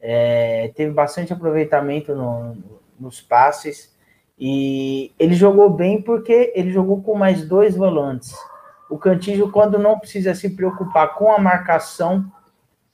é, 0.00 0.70
teve 0.74 0.92
bastante 0.92 1.32
aproveitamento 1.32 2.14
no, 2.14 2.56
nos 3.00 3.20
passes, 3.20 3.96
e 4.38 5.12
ele 5.18 5.34
jogou 5.34 5.70
bem 5.70 6.00
porque 6.00 6.52
ele 6.54 6.70
jogou 6.70 7.02
com 7.02 7.16
mais 7.16 7.46
dois 7.46 7.74
volantes. 7.74 8.32
O 8.88 8.96
Cantillo, 8.96 9.50
quando 9.50 9.78
não 9.78 9.98
precisa 9.98 10.34
se 10.34 10.50
preocupar 10.50 11.14
com 11.14 11.32
a 11.32 11.38
marcação, 11.38 12.30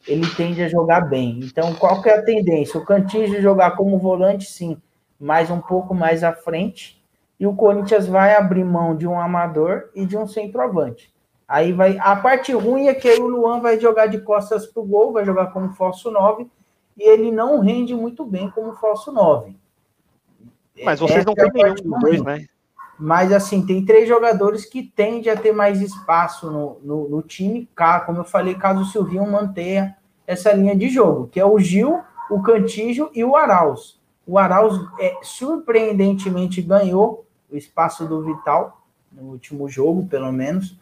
ele 0.07 0.27
tende 0.35 0.63
a 0.63 0.69
jogar 0.69 1.03
bem. 1.03 1.41
Então, 1.43 1.75
qual 1.75 2.03
que 2.03 2.09
é 2.09 2.19
a 2.19 2.23
tendência? 2.23 2.79
O 2.79 2.85
Cantígio 2.85 3.41
jogar 3.41 3.73
como 3.73 3.99
volante, 3.99 4.47
sim, 4.47 4.81
mas 5.19 5.51
um 5.51 5.61
pouco 5.61 5.95
mais 5.95 6.23
à 6.23 6.33
frente, 6.33 7.03
e 7.39 7.47
o 7.47 7.55
Corinthians 7.55 8.07
vai 8.07 8.35
abrir 8.35 8.65
mão 8.65 8.97
de 8.97 9.07
um 9.07 9.19
amador 9.19 9.91
e 9.95 10.07
de 10.07 10.17
um 10.17 10.27
centroavante. 10.27 11.13
Aí 11.47 11.73
vai. 11.73 11.99
A 11.99 12.17
parte 12.17 12.53
ruim 12.53 12.87
é 12.87 12.95
que 12.95 13.09
aí 13.09 13.19
o 13.19 13.27
Luan 13.27 13.61
vai 13.61 13.79
jogar 13.79 14.07
de 14.07 14.19
costas 14.19 14.67
pro 14.67 14.83
gol, 14.83 15.13
vai 15.13 15.25
jogar 15.25 15.53
como 15.53 15.75
falso 15.75 16.11
9, 16.11 16.47
e 16.97 17.03
ele 17.03 17.31
não 17.31 17.61
rende 17.61 17.95
muito 17.95 18.25
bem 18.25 18.51
como 18.51 18.75
falso 18.75 19.13
9. 19.13 19.55
Mas 20.83 21.01
vocês 21.01 21.21
Essa 21.21 21.27
não 21.27 21.33
é 21.33 21.51
têm 21.51 21.53
nenhum 21.53 21.67
parte 21.67 21.83
dos 21.83 22.01
dois, 22.01 22.23
né? 22.23 22.47
Mas 22.99 23.33
assim, 23.33 23.67
tem 23.67 23.85
três 23.85 24.09
jogadores 24.09 24.65
que 24.65 24.83
tendem 24.83 25.33
a 25.33 25.37
ter 25.37 25.53
mais 25.53 25.81
espaço 25.81 26.51
no, 26.51 26.79
no, 26.83 27.09
no 27.09 27.23
time, 27.23 27.69
como 28.07 28.19
eu 28.19 28.25
falei, 28.25 28.55
caso 28.55 28.83
o 28.83 28.87
Silvinho 28.87 29.31
mantenha 29.31 29.97
essa 30.27 30.53
linha 30.53 30.77
de 30.77 30.89
jogo, 30.89 31.29
que 31.29 31.41
é 31.41 31.45
o 31.45 31.59
Gil, 31.59 32.01
o 32.31 32.41
Cantígio 32.41 33.11
e 33.15 33.25
o 33.25 33.37
Arauz. 33.37 34.01
O 34.27 34.39
Arauz 34.39 34.81
é, 34.99 35.15
surpreendentemente 35.23 36.63
ganhou 36.63 37.27
o 37.51 37.57
espaço 37.57 38.07
do 38.07 38.23
Vital 38.23 38.81
no 39.13 39.31
último 39.31 39.69
jogo, 39.69 40.07
pelo 40.07 40.33
menos, 40.33 40.79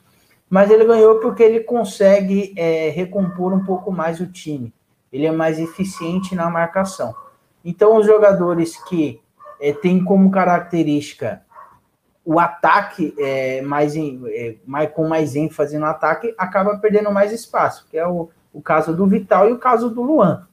mas 0.49 0.71
ele 0.71 0.85
ganhou 0.85 1.19
porque 1.19 1.43
ele 1.43 1.61
consegue 1.61 2.53
é, 2.57 2.91
recompor 2.91 3.53
um 3.53 3.65
pouco 3.65 3.91
mais 3.91 4.21
o 4.21 4.27
time. 4.27 4.73
Ele 5.13 5.27
é 5.27 5.33
mais 5.33 5.59
eficiente 5.59 6.35
na 6.35 6.49
marcação. 6.49 7.15
Então, 7.65 7.97
os 7.97 8.07
jogadores 8.07 8.77
que 8.85 9.21
é, 9.61 9.73
têm 9.73 10.03
como 10.05 10.31
característica 10.31 11.43
o 12.25 12.39
ataque 12.39 13.15
é, 13.19 13.61
mais, 13.63 13.97
em- 13.97 14.23
é, 14.27 14.57
mais 14.65 14.91
com 14.93 15.09
mais 15.09 15.35
ênfase 15.35 15.79
no 15.79 15.87
ataque 15.87 16.35
acaba 16.39 16.79
perdendo 16.79 17.11
mais 17.11 17.33
espaço, 17.33 17.87
que 17.91 17.99
é 17.99 18.07
o, 18.07 18.29
o 18.53 18.63
caso 18.63 18.95
do 18.95 19.07
Vital 19.07 19.49
e 19.49 19.53
o 19.53 19.59
caso 19.59 19.91
do 19.91 20.03
Luan. 20.03 20.47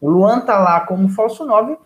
O 0.00 0.10
Luan 0.10 0.40
tá 0.40 0.58
lá 0.58 0.80
como 0.80 1.08
falso 1.08 1.46
9 1.46 1.78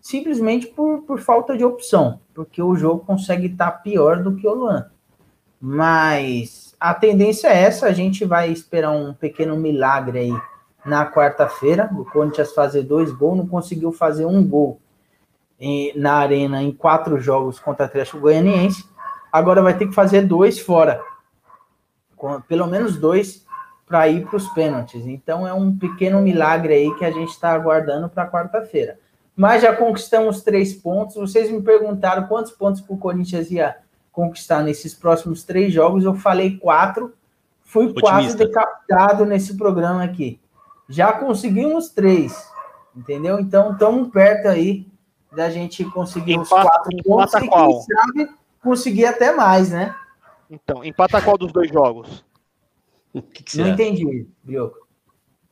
simplesmente 0.00 0.66
por, 0.66 1.02
por 1.02 1.20
falta 1.20 1.56
de 1.56 1.64
opção, 1.64 2.20
porque 2.34 2.62
o 2.62 2.74
jogo 2.74 3.04
consegue 3.04 3.46
estar 3.46 3.70
pior 3.82 4.22
do 4.22 4.34
que 4.34 4.46
o 4.46 4.54
Luan. 4.54 4.86
Mas 5.60 6.74
a 6.80 6.94
tendência 6.94 7.48
é 7.48 7.62
essa, 7.64 7.86
a 7.86 7.92
gente 7.92 8.24
vai 8.24 8.50
esperar 8.50 8.90
um 8.90 9.12
pequeno 9.12 9.56
milagre 9.56 10.18
aí 10.18 10.40
na 10.84 11.10
quarta-feira, 11.10 11.90
o 11.92 12.04
Corinthians 12.06 12.54
fazer 12.54 12.82
dois 12.82 13.12
gols, 13.12 13.36
não 13.36 13.46
conseguiu 13.46 13.92
fazer 13.92 14.24
um 14.24 14.42
gol 14.42 14.80
em- 15.60 15.92
na 15.96 16.14
arena 16.14 16.62
em 16.62 16.72
quatro 16.72 17.20
jogos 17.20 17.60
contra 17.60 17.84
o 17.84 17.86
Atlético 17.86 18.20
Goianiense. 18.20 18.84
Agora 19.30 19.62
vai 19.62 19.76
ter 19.76 19.86
que 19.86 19.94
fazer 19.94 20.22
dois 20.22 20.58
fora. 20.58 21.00
Com- 22.16 22.40
pelo 22.40 22.66
menos 22.66 22.96
dois 22.96 23.46
para 23.86 24.08
ir 24.08 24.26
para 24.26 24.36
os 24.36 24.48
pênaltis. 24.48 25.06
Então 25.06 25.46
é 25.46 25.52
um 25.52 25.76
pequeno 25.76 26.20
milagre 26.20 26.72
aí 26.74 26.94
que 26.96 27.04
a 27.04 27.10
gente 27.10 27.30
está 27.30 27.52
aguardando 27.52 28.08
para 28.08 28.28
quarta-feira. 28.30 28.98
Mas 29.36 29.62
já 29.62 29.74
conquistamos 29.74 30.42
três 30.42 30.74
pontos. 30.74 31.16
Vocês 31.16 31.50
me 31.50 31.62
perguntaram 31.62 32.26
quantos 32.26 32.52
pontos 32.52 32.84
o 32.88 32.96
Corinthians 32.96 33.50
ia 33.50 33.76
conquistar 34.12 34.62
nesses 34.62 34.94
próximos 34.94 35.44
três 35.44 35.72
jogos. 35.72 36.04
Eu 36.04 36.14
falei 36.14 36.58
quatro. 36.58 37.14
Fui 37.62 37.92
quase 37.94 38.30
Otimista. 38.30 38.46
decapitado 38.46 39.24
nesse 39.24 39.56
programa 39.56 40.02
aqui. 40.02 40.40
Já 40.88 41.12
conseguimos 41.12 41.88
três. 41.88 42.48
Entendeu? 42.94 43.38
Então 43.38 43.72
estamos 43.72 44.08
perto 44.08 44.48
aí 44.48 44.86
da 45.32 45.48
gente 45.50 45.84
conseguir 45.84 46.38
os 46.38 46.46
Empata- 46.48 46.68
quatro 46.70 46.96
pontos 47.04 47.34
e 47.34 47.40
quem 47.40 47.82
sabe 47.82 48.30
conseguir 48.62 49.04
até 49.06 49.32
mais, 49.34 49.70
né? 49.70 49.94
Então, 50.50 50.84
empata 50.84 51.22
qual 51.22 51.38
dos 51.38 51.52
dois 51.52 51.70
jogos? 51.70 52.24
Que, 53.12 53.42
que 53.42 53.58
Não 53.58 53.64
será? 53.64 53.68
entendi, 53.74 54.28
Brioco. 54.42 54.78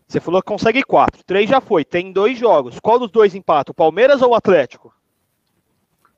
Você 0.06 0.20
falou 0.20 0.40
que 0.42 0.48
consegue 0.48 0.82
quatro. 0.82 1.22
Três 1.24 1.48
já 1.48 1.60
foi. 1.60 1.84
Tem 1.84 2.12
dois 2.12 2.38
jogos. 2.38 2.78
Qual 2.80 2.98
dos 2.98 3.10
dois 3.10 3.34
empata? 3.34 3.72
O 3.72 3.74
Palmeiras 3.74 4.22
ou 4.22 4.30
o 4.30 4.34
Atlético? 4.34 4.92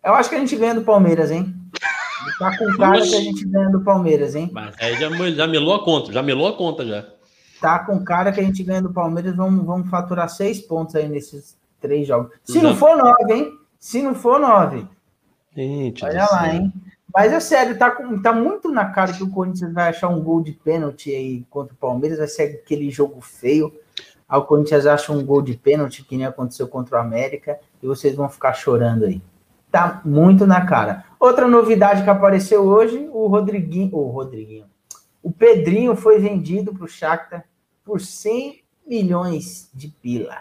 Eu 0.02 0.14
acho 0.14 0.30
que 0.30 0.36
a 0.36 0.38
gente 0.38 0.56
ganha 0.56 0.74
do 0.74 0.82
Palmeiras, 0.82 1.30
hein? 1.30 1.54
Tá 2.38 2.56
com 2.56 2.76
cara 2.76 3.00
que 3.02 3.14
a 3.16 3.20
gente 3.20 3.44
ganha 3.46 3.68
do 3.70 3.82
Palmeiras, 3.82 4.34
hein? 4.34 4.48
Mas 4.52 4.74
aí 4.80 4.94
já, 4.94 5.10
já 5.30 5.46
melou 5.46 5.74
a 5.74 5.84
conta, 5.84 6.12
já 6.12 6.22
melou 6.22 6.46
a 6.48 6.56
conta 6.56 6.86
já. 6.86 7.06
Tá 7.60 7.80
com 7.80 8.02
cara 8.04 8.32
que 8.32 8.40
a 8.40 8.42
gente 8.42 8.62
ganha 8.62 8.80
do 8.80 8.92
Palmeiras, 8.92 9.34
vamos, 9.36 9.64
vamos 9.66 9.90
faturar 9.90 10.28
seis 10.30 10.60
pontos 10.60 10.94
aí 10.94 11.08
nesses 11.08 11.58
três 11.80 12.06
jogos. 12.06 12.32
Se 12.44 12.60
não 12.60 12.74
for 12.76 12.96
nove, 12.96 13.32
hein? 13.32 13.52
Se 13.78 14.02
não 14.02 14.14
for 14.14 14.38
nove. 14.38 14.86
Gente, 15.54 16.04
Olha 16.04 16.22
lá, 16.30 16.44
céu. 16.44 16.52
hein? 16.52 16.72
Mas 17.12 17.32
é 17.32 17.40
sério, 17.40 17.76
tá, 17.76 17.90
com- 17.90 18.22
tá 18.22 18.32
muito 18.32 18.70
na 18.70 18.84
cara 18.90 19.12
que 19.12 19.22
o 19.24 19.30
Corinthians 19.30 19.72
vai 19.72 19.88
achar 19.88 20.08
um 20.08 20.22
gol 20.22 20.40
de 20.42 20.52
pênalti 20.52 21.10
aí 21.10 21.44
contra 21.50 21.74
o 21.74 21.76
Palmeiras, 21.76 22.18
vai 22.18 22.28
ser 22.28 22.60
aquele 22.62 22.88
jogo 22.90 23.20
feio. 23.20 23.72
Aí 24.28 24.38
o 24.38 24.44
Corinthians 24.44 24.86
acha 24.86 25.12
um 25.12 25.24
gol 25.24 25.42
de 25.42 25.54
pênalti, 25.56 26.04
que 26.04 26.16
nem 26.16 26.24
aconteceu 26.26 26.68
contra 26.68 26.98
o 26.98 27.00
América, 27.00 27.58
e 27.82 27.86
vocês 27.86 28.14
vão 28.14 28.28
ficar 28.28 28.52
chorando 28.52 29.06
aí. 29.06 29.20
Tá 29.72 30.00
muito 30.04 30.46
na 30.46 30.64
cara. 30.64 31.04
Outra 31.18 31.48
novidade 31.48 32.04
que 32.04 32.10
apareceu 32.10 32.62
hoje, 32.64 33.08
o 33.12 33.26
Rodriguinho, 33.26 33.92
o 33.96 34.08
Rodriguinho, 34.08 34.66
o 35.20 35.32
Pedrinho 35.32 35.96
foi 35.96 36.20
vendido 36.20 36.72
para 36.72 36.84
o 36.84 36.88
Shakhtar 36.88 37.44
por 37.84 38.00
100 38.00 38.62
milhões 38.86 39.68
de 39.74 39.88
pila. 39.88 40.36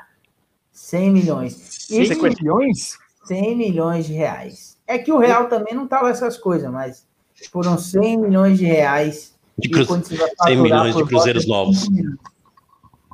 100 0.89 1.11
milhões. 1.11 1.89
E 1.89 2.05
100 2.05 2.17
milhões? 2.19 2.97
100 3.25 3.55
milhões 3.55 4.05
de 4.07 4.13
reais. 4.13 4.77
É 4.87 4.97
que 4.97 5.11
o 5.11 5.19
real 5.19 5.47
também 5.47 5.75
não 5.75 5.87
lá 5.87 6.09
essas 6.09 6.35
coisas, 6.35 6.71
mas 6.71 7.05
foram 7.51 7.77
100 7.77 8.17
milhões 8.17 8.57
de 8.57 8.65
reais. 8.65 9.35
De 9.57 9.69
cru... 9.69 9.85
Corinthians 9.85 10.19
vai 10.19 10.29
100 10.29 10.35
faturar 10.37 10.63
milhões 10.63 10.95
de 10.95 11.05
cruzeiros 11.05 11.47
novos. 11.47 11.81
5 11.81 11.93
milhões. 11.93 12.17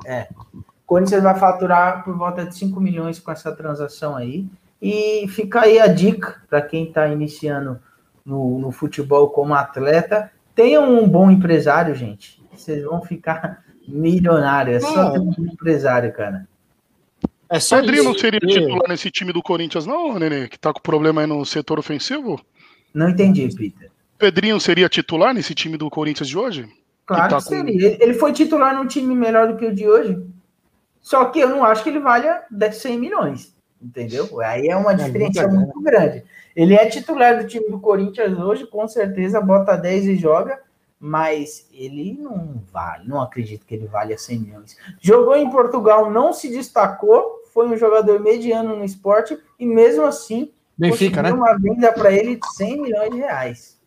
É. 0.06 0.28
O 0.54 0.64
Corinthians 0.86 1.22
vai 1.22 1.38
faturar 1.38 2.02
por 2.02 2.16
volta 2.16 2.46
de 2.46 2.56
5 2.56 2.80
milhões 2.80 3.18
com 3.18 3.30
essa 3.30 3.52
transação 3.52 4.16
aí. 4.16 4.46
E 4.80 5.26
fica 5.28 5.62
aí 5.62 5.78
a 5.78 5.86
dica 5.86 6.40
para 6.48 6.62
quem 6.62 6.84
está 6.84 7.08
iniciando 7.08 7.78
no, 8.24 8.58
no 8.58 8.72
futebol 8.72 9.28
como 9.28 9.52
atleta. 9.52 10.30
Tenham 10.54 10.98
um 10.98 11.06
bom 11.06 11.30
empresário, 11.30 11.94
gente. 11.94 12.42
Vocês 12.54 12.82
vão 12.84 13.02
ficar 13.02 13.62
milionários. 13.86 14.82
É 14.82 14.86
só 14.86 15.10
ter 15.10 15.18
um 15.18 15.30
bom 15.30 15.44
empresário, 15.44 16.10
cara. 16.14 16.48
É 17.48 17.60
só 17.60 17.80
Pedrinho 17.80 18.04
não 18.04 18.12
isso. 18.12 18.20
seria 18.20 18.40
É. 18.42 18.46
titular 18.46 18.88
nesse 18.88 19.10
time 19.10 19.32
do 19.32 19.42
Corinthians, 19.42 19.86
não, 19.86 20.18
Nenê? 20.18 20.48
Que 20.48 20.58
tá 20.58 20.72
com 20.72 20.80
problema 20.80 21.20
aí 21.20 21.26
no 21.26 21.44
setor 21.44 21.78
ofensivo? 21.78 22.40
Não 22.92 23.08
entendi, 23.10 23.48
Peter. 23.54 23.90
Pedrinho 24.18 24.58
seria 24.58 24.88
titular 24.88 25.34
nesse 25.34 25.54
time 25.54 25.76
do 25.76 25.90
Corinthians 25.90 26.28
de 26.28 26.38
hoje? 26.38 26.68
Claro 27.04 27.30
tá 27.30 27.36
que 27.36 27.44
seria. 27.44 28.02
Ele 28.02 28.14
foi 28.14 28.32
titular 28.32 28.74
num 28.74 28.86
time 28.86 29.14
melhor 29.14 29.48
do 29.48 29.56
que 29.56 29.66
o 29.66 29.74
de 29.74 29.86
hoje. 29.86 30.20
Só 31.00 31.26
que 31.26 31.38
eu 31.38 31.48
não 31.48 31.64
acho 31.64 31.84
que 31.84 31.90
ele 31.90 32.00
valha 32.00 32.42
100 32.72 32.98
milhões. 32.98 33.54
Entendeu? 33.80 34.40
Aí 34.40 34.68
é 34.68 34.76
uma 34.76 34.94
diferença 34.94 35.46
muita 35.46 35.48
muito 35.48 35.80
grande. 35.82 36.24
Ele 36.56 36.74
é 36.74 36.86
titular 36.86 37.38
do 37.38 37.46
time 37.46 37.68
do 37.68 37.78
Corinthians 37.78 38.36
hoje, 38.38 38.66
com 38.66 38.88
certeza, 38.88 39.40
bota 39.40 39.76
10 39.76 40.06
e 40.06 40.16
joga, 40.16 40.58
mas 40.98 41.68
ele 41.70 42.18
não 42.18 42.62
vale, 42.72 43.06
não 43.06 43.20
acredito 43.20 43.66
que 43.66 43.74
ele 43.74 43.86
valha 43.86 44.16
100 44.16 44.38
milhões. 44.38 44.76
Jogou 45.00 45.36
em 45.36 45.50
Portugal, 45.50 46.10
não 46.10 46.32
se 46.32 46.48
destacou, 46.48 47.35
foi 47.56 47.66
um 47.66 47.76
jogador 47.78 48.20
mediano 48.20 48.76
no 48.76 48.84
esporte, 48.84 49.38
e 49.58 49.64
mesmo 49.64 50.04
assim, 50.04 50.52
Benfica, 50.76 51.22
né? 51.22 51.32
uma 51.32 51.58
venda 51.58 51.90
para 51.90 52.12
ele 52.12 52.36
de 52.36 52.54
100 52.54 52.82
milhões 52.82 53.10
de 53.10 53.16
reais. 53.16 53.80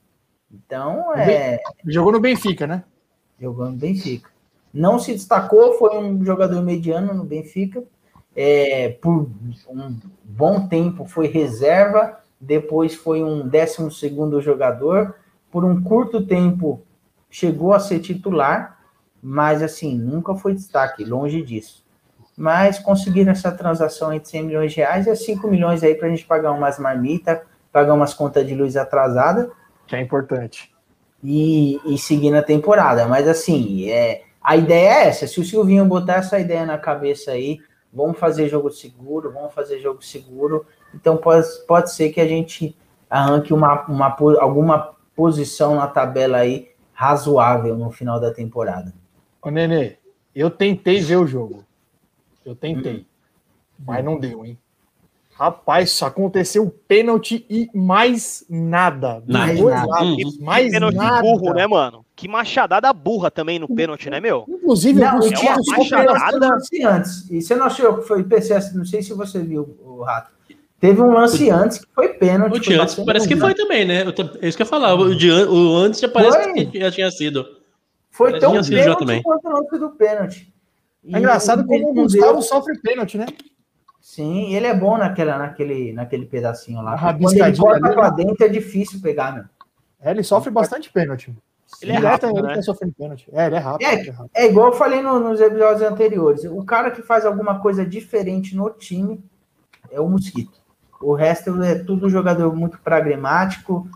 Então, 0.52 1.14
é. 1.16 1.60
Jogou 1.86 2.12
no 2.12 2.20
Benfica, 2.20 2.66
né? 2.66 2.84
Jogou 3.40 3.70
no 3.70 3.78
Benfica. 3.78 4.32
Não 4.74 4.98
se 4.98 5.14
destacou, 5.14 5.74
foi 5.74 5.96
um 6.00 6.26
jogador 6.26 6.64
mediano 6.64 7.14
no 7.14 7.24
Benfica. 7.24 7.84
É, 8.36 8.90
por 8.90 9.30
um 9.70 10.00
bom 10.24 10.68
tempo 10.68 11.06
foi 11.06 11.28
reserva, 11.28 12.18
depois 12.42 12.96
foi 12.96 13.24
um 13.24 13.48
12 13.48 13.92
segundo 13.92 14.42
jogador. 14.42 15.14
Por 15.52 15.64
um 15.64 15.80
curto 15.84 16.26
tempo 16.26 16.82
chegou 17.30 17.72
a 17.72 17.80
ser 17.80 18.00
titular, 18.00 18.80
mas 19.22 19.62
assim, 19.62 19.96
nunca 19.96 20.34
foi 20.34 20.56
destaque, 20.56 21.06
longe 21.06 21.44
disso. 21.44 21.88
Mas 22.40 22.80
conseguiram 22.80 23.34
essa 23.34 23.52
transação 23.52 24.18
de 24.18 24.26
100 24.26 24.44
milhões 24.44 24.72
de 24.72 24.78
reais 24.78 25.06
e 25.06 25.10
é 25.10 25.16
5 25.16 25.46
milhões 25.50 25.84
aí 25.84 25.94
para 25.94 26.08
a 26.08 26.10
gente 26.10 26.26
pagar 26.26 26.54
umas 26.54 26.80
marmitas, 26.80 27.40
pagar 27.70 27.94
umas 27.94 28.14
contas 28.14 28.48
de 28.48 28.56
luz 28.56 28.78
atrasada 28.78 29.52
Que 29.86 29.98
é 29.98 30.02
importante. 30.02 30.74
e, 31.22 31.82
e 31.86 31.98
seguir 31.98 32.32
na 32.32 32.42
temporada. 32.42 33.06
Mas 33.10 33.28
assim, 33.28 33.90
é, 33.90 34.22
a 34.42 34.56
ideia 34.56 34.88
é 34.88 35.08
essa. 35.10 35.28
Se 35.28 35.38
o 35.42 35.44
Silvinho 35.44 35.84
botar 35.84 36.16
essa 36.16 36.40
ideia 36.40 36.66
na 36.66 36.78
cabeça 36.78 37.32
aí, 37.32 37.60
vamos 37.92 38.18
fazer 38.18 38.48
jogo 38.48 38.72
seguro, 38.72 39.34
vamos 39.34 39.54
fazer 39.54 39.80
jogo 39.80 40.02
seguro. 40.02 40.66
Então 40.96 41.18
pode, 41.18 41.46
pode 41.68 41.92
ser 41.92 42.10
que 42.10 42.22
a 42.22 42.28
gente 42.28 42.74
arranque 43.10 43.54
uma, 43.54 43.86
uma, 43.86 44.16
alguma 44.40 44.96
posição 45.14 45.76
na 45.76 45.88
tabela 45.88 46.38
aí 46.38 46.70
razoável 46.94 47.76
no 47.76 47.92
final 47.92 48.18
da 48.18 48.34
temporada. 48.34 48.94
Ô, 49.42 49.50
Nenê, 49.50 49.98
eu 50.34 50.50
tentei 50.50 51.02
ver 51.02 51.18
o 51.18 51.28
jogo. 51.28 51.66
Eu 52.50 52.56
tentei. 52.56 53.06
Mas 53.86 54.04
não 54.04 54.20
deu, 54.20 54.46
hein? 54.46 54.58
Rapaz, 55.34 55.92
só 55.92 56.08
aconteceu 56.08 56.70
pênalti 56.86 57.46
e 57.50 57.70
mais 57.74 58.44
nada. 58.50 59.24
Nada. 59.26 59.54
Nada. 59.54 59.88
lados, 59.88 60.10
Uhum. 60.36 60.44
Mais 60.44 60.70
pênalti 60.70 60.96
nada. 60.96 61.22
burro, 61.22 61.54
né, 61.54 61.66
mano? 61.66 62.06
Que 62.14 62.28
machadada 62.28 62.92
burra 62.92 63.32
também 63.32 63.58
no 63.58 63.74
pênalti, 63.74 64.10
né, 64.10 64.20
meu? 64.20 64.44
Inclusive, 64.50 65.00
Não, 65.00 65.08
alguns 65.12 65.26
é 65.28 65.30
uma 65.30 65.40
títulos 65.40 65.68
machadada. 65.78 66.46
um 66.46 66.50
lance 66.50 66.84
antes. 66.84 67.30
E 67.32 67.42
você 67.42 67.56
não 67.56 67.68
achou 67.68 68.00
que 68.00 68.08
foi 68.08 68.24
PCS? 68.24 68.76
Não 68.76 68.84
sei 68.84 69.02
se 69.02 69.14
você 69.14 69.40
viu 69.42 69.78
o 69.82 70.02
rato. 70.04 70.30
Teve 70.78 71.02
um 71.02 71.14
lance 71.14 71.50
antes 71.50 71.78
que 71.80 71.88
foi 71.94 72.10
pênalti. 72.10 72.58
O 72.58 72.60
de 72.60 72.74
antes 72.74 72.96
parece 72.96 73.28
que 73.28 73.36
foi 73.38 73.54
também, 73.54 73.86
né? 73.86 74.04
É 74.42 74.48
isso 74.48 74.58
que 74.58 74.64
eu 74.64 74.68
falar. 74.68 74.96
O, 74.96 75.16
de, 75.16 75.32
o 75.32 75.78
antes 75.78 76.02
já 76.02 76.10
parece 76.10 76.42
Foi? 76.42 76.66
que 76.66 76.80
já 76.82 76.92
tinha 76.92 77.12
sido. 77.12 77.46
Foi 78.12 78.32
Mas 78.32 78.42
tão 78.42 78.62
tinha 78.62 78.84
pênalti 78.84 79.24
quanto 79.24 79.48
o 79.48 79.52
lance 79.54 79.78
do 79.80 79.90
pênalti. 79.92 80.54
É 81.08 81.18
engraçado 81.18 81.66
como 81.66 81.90
o 81.92 81.94
Gustavo 81.94 82.34
deu- 82.34 82.42
sofre 82.42 82.78
pênalti, 82.80 83.18
né? 83.18 83.26
Sim, 84.02 84.54
ele 84.54 84.66
é 84.66 84.74
bom 84.74 84.98
naquela, 84.98 85.38
naquele, 85.38 85.94
naquele 85.94 86.26
pedacinho 86.26 86.82
lá. 86.82 86.98
Quando 86.98 87.34
ele 87.34 87.58
corta 87.58 87.92
pra 87.94 88.10
né? 88.12 88.16
dentro 88.24 88.46
é 88.46 88.50
difícil 88.50 89.00
pegar, 89.02 89.34
meu. 89.34 89.44
É, 90.02 90.12
ele 90.12 90.24
sofre 90.24 90.50
bastante 90.52 90.92
pênalti. 90.92 91.34
Ele 91.82 91.92
é 91.92 91.96
Direto 91.98 92.24
rápido, 92.24 92.40
ele 92.40 92.48
né? 92.48 92.56
tá 92.56 92.62
sofrendo 92.64 92.94
pênalti. 92.98 93.30
É, 93.32 93.46
ele 93.46 93.56
é 93.56 93.60
rápido. 93.60 93.88
É, 93.88 93.94
ele 94.00 94.10
é 94.10 94.12
rápido. 94.12 94.32
É 94.34 94.46
igual 94.48 94.68
eu 94.68 94.74
falei 94.74 95.02
no- 95.02 95.20
nos 95.20 95.40
episódios 95.40 95.82
anteriores. 95.84 96.44
O 96.46 96.64
cara 96.64 96.90
que 96.90 97.02
faz 97.02 97.26
alguma 97.26 97.60
coisa 97.60 97.86
diferente 97.86 98.56
no 98.56 98.70
time 98.72 99.24
é 99.92 100.00
o 100.00 100.10
Mosquito. 100.10 100.58
O 101.02 101.14
resto 101.14 101.62
é 101.62 101.76
tudo 101.76 102.10
jogador 102.10 102.54
muito 102.56 102.80
pragmático, 102.80 103.88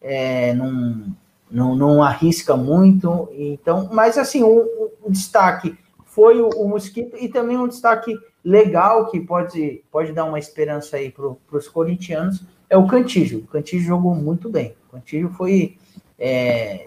é, 0.00 0.52
não, 0.54 1.06
não, 1.50 1.74
não 1.74 2.02
arrisca 2.02 2.56
muito. 2.56 3.28
Então, 3.32 3.88
mas 3.92 4.18
assim, 4.18 4.42
o- 4.42 4.90
o 5.02 5.10
destaque 5.10 5.76
foi 6.14 6.40
o, 6.40 6.48
o 6.50 6.68
Mosquito 6.68 7.16
e 7.16 7.28
também 7.28 7.56
um 7.56 7.66
destaque 7.66 8.14
legal 8.44 9.10
que 9.10 9.18
pode, 9.18 9.82
pode 9.90 10.12
dar 10.12 10.24
uma 10.26 10.38
esperança 10.38 10.96
aí 10.96 11.10
para 11.10 11.56
os 11.56 11.68
corintianos 11.68 12.44
é 12.68 12.76
o 12.76 12.86
Cantígio. 12.86 13.40
O 13.40 13.46
Cantígio 13.46 13.86
jogou 13.86 14.14
muito 14.14 14.48
bem. 14.50 14.74
O 14.88 14.92
Cantígio 14.92 15.30
foi. 15.30 15.76
é, 16.18 16.84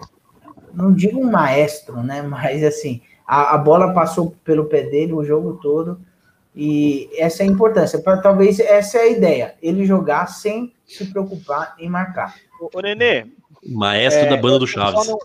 não 0.72 0.92
digo 0.92 1.20
um 1.20 1.30
maestro, 1.30 2.02
né? 2.02 2.22
Mas 2.26 2.62
assim, 2.62 3.00
a, 3.26 3.54
a 3.54 3.58
bola 3.58 3.92
passou 3.92 4.34
pelo 4.44 4.66
pé 4.66 4.82
dele 4.84 5.12
o 5.12 5.24
jogo 5.24 5.58
todo. 5.60 6.00
E 6.54 7.10
essa 7.16 7.42
é 7.42 7.46
a 7.46 7.50
importância. 7.50 7.98
Pra, 7.98 8.16
talvez 8.18 8.60
essa 8.60 8.98
é 8.98 9.02
a 9.02 9.08
ideia. 9.08 9.54
Ele 9.60 9.84
jogar 9.84 10.26
sem 10.28 10.72
se 10.86 11.04
preocupar 11.06 11.74
em 11.78 11.88
marcar. 11.88 12.34
Ô, 12.72 12.80
Nenê, 12.80 13.26
Maestro 13.68 14.24
É, 14.24 14.30
da 14.30 14.36
banda 14.36 14.58
do 14.60 14.64
eu 14.64 14.68
só 14.68 14.80
Chaves. 14.80 15.08
não, 15.08 15.18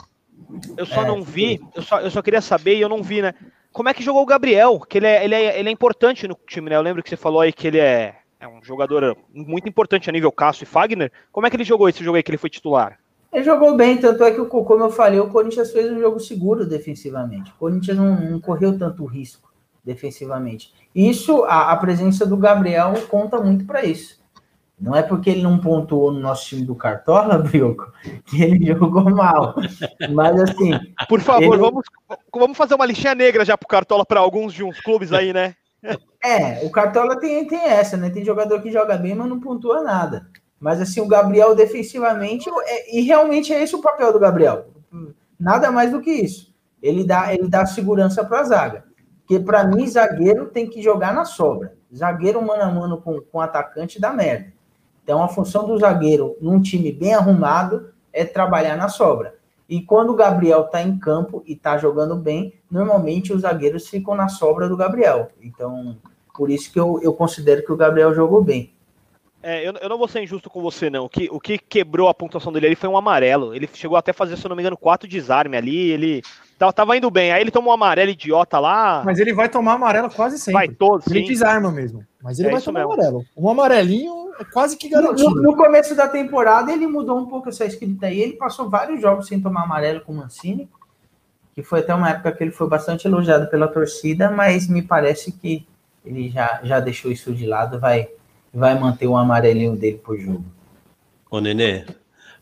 eu 0.75 0.85
só 0.85 1.03
É, 1.03 1.07
não 1.07 1.23
vi, 1.23 1.61
eu 1.75 1.81
só, 1.81 2.01
eu 2.01 2.11
só 2.11 2.21
queria 2.21 2.41
saber 2.41 2.75
e 2.75 2.81
eu 2.81 2.89
não 2.89 3.01
vi, 3.03 3.21
né? 3.21 3.33
Como 3.71 3.87
é 3.87 3.93
que 3.93 4.03
jogou 4.03 4.21
o 4.21 4.25
Gabriel? 4.25 4.79
Que 4.79 4.97
ele 4.97 5.07
é, 5.07 5.23
ele, 5.23 5.35
é, 5.35 5.59
ele 5.59 5.69
é 5.69 5.71
importante 5.71 6.27
no 6.27 6.37
time, 6.45 6.69
né? 6.69 6.75
Eu 6.75 6.81
lembro 6.81 7.01
que 7.01 7.09
você 7.09 7.15
falou 7.15 7.39
aí 7.41 7.53
que 7.53 7.67
ele 7.67 7.79
é, 7.79 8.15
é 8.39 8.47
um 8.47 8.61
jogador 8.61 9.15
muito 9.33 9.69
importante 9.69 10.09
a 10.09 10.13
nível 10.13 10.31
Cássio 10.31 10.63
e 10.63 10.67
Fagner. 10.67 11.11
Como 11.31 11.47
é 11.47 11.49
que 11.49 11.55
ele 11.55 11.63
jogou 11.63 11.87
esse 11.87 12.03
jogo 12.03 12.17
aí 12.17 12.23
que 12.23 12.29
ele 12.29 12.37
foi 12.37 12.49
titular? 12.49 12.99
Ele 13.31 13.45
jogou 13.45 13.77
bem, 13.77 13.97
tanto 13.97 14.23
é 14.25 14.31
que, 14.31 14.43
como 14.43 14.83
eu 14.83 14.89
falei, 14.89 15.19
o 15.19 15.29
Corinthians 15.29 15.71
fez 15.71 15.89
um 15.89 15.99
jogo 15.99 16.19
seguro 16.19 16.65
defensivamente. 16.65 17.51
O 17.51 17.55
Corinthians 17.55 17.97
não, 17.97 18.19
não 18.19 18.41
correu 18.41 18.77
tanto 18.77 19.05
risco 19.05 19.49
defensivamente. 19.85 20.73
Isso, 20.93 21.45
a, 21.45 21.71
a 21.71 21.77
presença 21.77 22.25
do 22.25 22.35
Gabriel 22.35 22.93
conta 23.09 23.39
muito 23.39 23.65
para 23.65 23.85
isso. 23.85 24.20
Não 24.81 24.95
é 24.95 25.03
porque 25.03 25.29
ele 25.29 25.43
não 25.43 25.59
pontuou 25.59 26.11
no 26.11 26.19
nosso 26.19 26.47
time 26.47 26.65
do 26.65 26.73
Cartola, 26.73 27.37
Brioco, 27.39 27.93
que 28.25 28.41
ele 28.41 28.65
jogou 28.65 29.03
mal. 29.11 29.53
Mas 30.11 30.41
assim, 30.41 30.71
Por 31.07 31.21
favor, 31.21 31.53
Ele- 31.53 31.57
vamos, 31.57 31.85
vamos 32.33 32.57
fazer 32.57 32.73
uma 32.73 32.85
lixinha 32.87 33.13
negra 33.13 33.45
já 33.45 33.55
pro 33.55 33.67
Cartola 33.67 34.03
para 34.03 34.19
alguns 34.19 34.51
de 34.53 34.63
uns 34.63 34.81
clubes 34.81 35.13
aí, 35.13 35.31
né? 35.31 35.53
É, 36.23 36.65
o 36.65 36.71
Cartola 36.71 37.19
tem, 37.19 37.47
tem 37.47 37.63
essa, 37.63 37.95
né? 37.95 38.09
Tem 38.09 38.25
jogador 38.25 38.59
que 38.61 38.71
joga 38.71 38.97
bem, 38.97 39.13
mas 39.13 39.29
não 39.29 39.39
pontua 39.39 39.83
nada. 39.83 40.27
Mas 40.59 40.81
assim, 40.81 40.99
o 41.01 41.07
Gabriel 41.07 41.55
defensivamente, 41.55 42.49
é- 42.65 42.97
e 42.97 43.01
realmente 43.01 43.53
é 43.53 43.61
esse 43.61 43.75
o 43.75 43.81
papel 43.81 44.11
do 44.11 44.19
Gabriel. 44.19 44.65
Nada 45.39 45.71
mais 45.71 45.91
do 45.91 46.01
que 46.01 46.11
isso. 46.11 46.53
Ele 46.81 47.03
dá, 47.03 47.33
ele 47.33 47.47
dá 47.47 47.65
segurança 47.65 48.23
para 48.23 48.39
a 48.39 48.43
zaga. 48.43 48.83
Porque 49.19 49.39
para 49.39 49.63
mim, 49.63 49.87
zagueiro 49.87 50.47
tem 50.47 50.67
que 50.67 50.81
jogar 50.81 51.13
na 51.13 51.25
sobra. 51.25 51.73
Zagueiro 51.95 52.41
mano 52.41 52.63
a 52.63 52.69
mano 52.71 52.97
com, 53.01 53.19
com 53.21 53.39
atacante 53.39 53.99
dá 53.99 54.11
merda. 54.11 54.53
Então 55.03 55.21
a 55.23 55.27
função 55.27 55.65
do 55.67 55.77
zagueiro 55.77 56.35
num 56.41 56.61
time 56.61 56.91
bem 56.91 57.13
arrumado 57.13 57.89
é 58.13 58.23
trabalhar 58.25 58.75
na 58.77 58.87
sobra. 58.89 59.35
E 59.67 59.81
quando 59.81 60.09
o 60.11 60.15
Gabriel 60.15 60.61
está 60.65 60.81
em 60.81 60.97
campo 60.99 61.41
e 61.45 61.53
está 61.53 61.77
jogando 61.77 62.15
bem, 62.15 62.53
normalmente 62.69 63.31
os 63.31 63.41
zagueiros 63.41 63.87
ficam 63.87 64.15
na 64.15 64.27
sobra 64.27 64.67
do 64.67 64.75
Gabriel. 64.75 65.29
Então, 65.41 65.95
por 66.35 66.49
isso 66.49 66.71
que 66.71 66.79
eu, 66.79 66.99
eu 67.01 67.13
considero 67.13 67.63
que 67.65 67.71
o 67.71 67.77
Gabriel 67.77 68.13
jogou 68.13 68.43
bem. 68.43 68.73
É, 69.43 69.67
eu, 69.67 69.73
eu 69.81 69.89
não 69.89 69.97
vou 69.97 70.07
ser 70.07 70.21
injusto 70.21 70.49
com 70.49 70.61
você, 70.61 70.89
não. 70.89 71.05
O 71.05 71.09
que, 71.09 71.27
o 71.31 71.39
que 71.39 71.57
quebrou 71.57 72.07
a 72.09 72.13
pontuação 72.13 72.51
dele 72.51 72.67
ali 72.67 72.75
foi 72.75 72.87
um 72.89 72.97
amarelo. 72.97 73.55
Ele 73.55 73.67
chegou 73.73 73.97
até 73.97 74.11
a 74.11 74.13
fazer, 74.13 74.37
se 74.37 74.45
eu 74.45 74.49
não 74.49 74.55
me 74.55 74.61
engano, 74.61 74.77
quatro 74.77 75.07
desarme 75.09 75.57
ali. 75.57 75.89
Ele 75.89 76.21
tava, 76.59 76.71
tava 76.71 76.95
indo 76.97 77.09
bem. 77.09 77.31
Aí 77.31 77.41
ele 77.41 77.49
tomou 77.49 77.71
um 77.71 77.73
amarelo 77.73 78.11
idiota 78.11 78.59
lá. 78.59 79.01
Mas 79.03 79.17
ele 79.19 79.33
vai 79.33 79.49
tomar 79.49 79.73
amarelo 79.73 80.11
quase 80.11 80.37
sempre. 80.37 80.53
vai 80.53 80.67
todo, 80.67 81.01
Ele 81.09 81.21
sim. 81.21 81.25
desarma 81.25 81.71
mesmo. 81.71 82.05
Mas 82.21 82.37
ele 82.39 82.49
É 82.49 82.51
vai 82.51 82.61
tomar 82.61 82.81
mesmo. 82.81 82.93
amarelo. 82.93 83.25
Um 83.35 83.49
amarelinho 83.49 84.20
quase 84.45 84.77
que 84.77 84.89
garantido. 84.89 85.29
no- 85.35 85.41
no 85.43 85.55
começo 85.57 85.95
da 85.95 86.07
temporada, 86.07 86.71
ele 86.71 86.87
mudou 86.87 87.17
um 87.19 87.25
pouco 87.25 87.49
essa 87.49 87.65
escrita 87.65 88.07
aí. 88.07 88.19
Ele 88.19 88.33
passou 88.33 88.69
vários 88.69 89.01
jogos 89.01 89.27
sem 89.27 89.39
tomar 89.41 89.63
amarelo 89.63 90.01
com 90.01 90.11
o 90.13 90.15
Mancini, 90.15 90.69
que 91.53 91.61
foi 91.63 91.79
até 91.79 91.93
uma 91.93 92.09
época 92.09 92.31
que 92.31 92.43
ele 92.43 92.51
foi 92.51 92.67
bastante 92.67 93.05
elogiado 93.07 93.47
pela 93.47 93.67
torcida, 93.67 94.29
mas 94.31 94.67
me 94.67 94.81
parece 94.81 95.31
que 95.31 95.65
ele 96.05 96.29
já, 96.29 96.59
já 96.63 96.79
deixou 96.79 97.11
isso 97.11 97.33
de 97.33 97.45
lado, 97.45 97.79
vai, 97.79 98.07
vai 98.53 98.77
manter 98.79 99.07
o 99.07 99.15
amarelinho 99.17 99.75
dele 99.75 99.97
por 100.03 100.17
jogo. 100.17 100.43
Ô, 101.29 101.39
Nenê, 101.39 101.85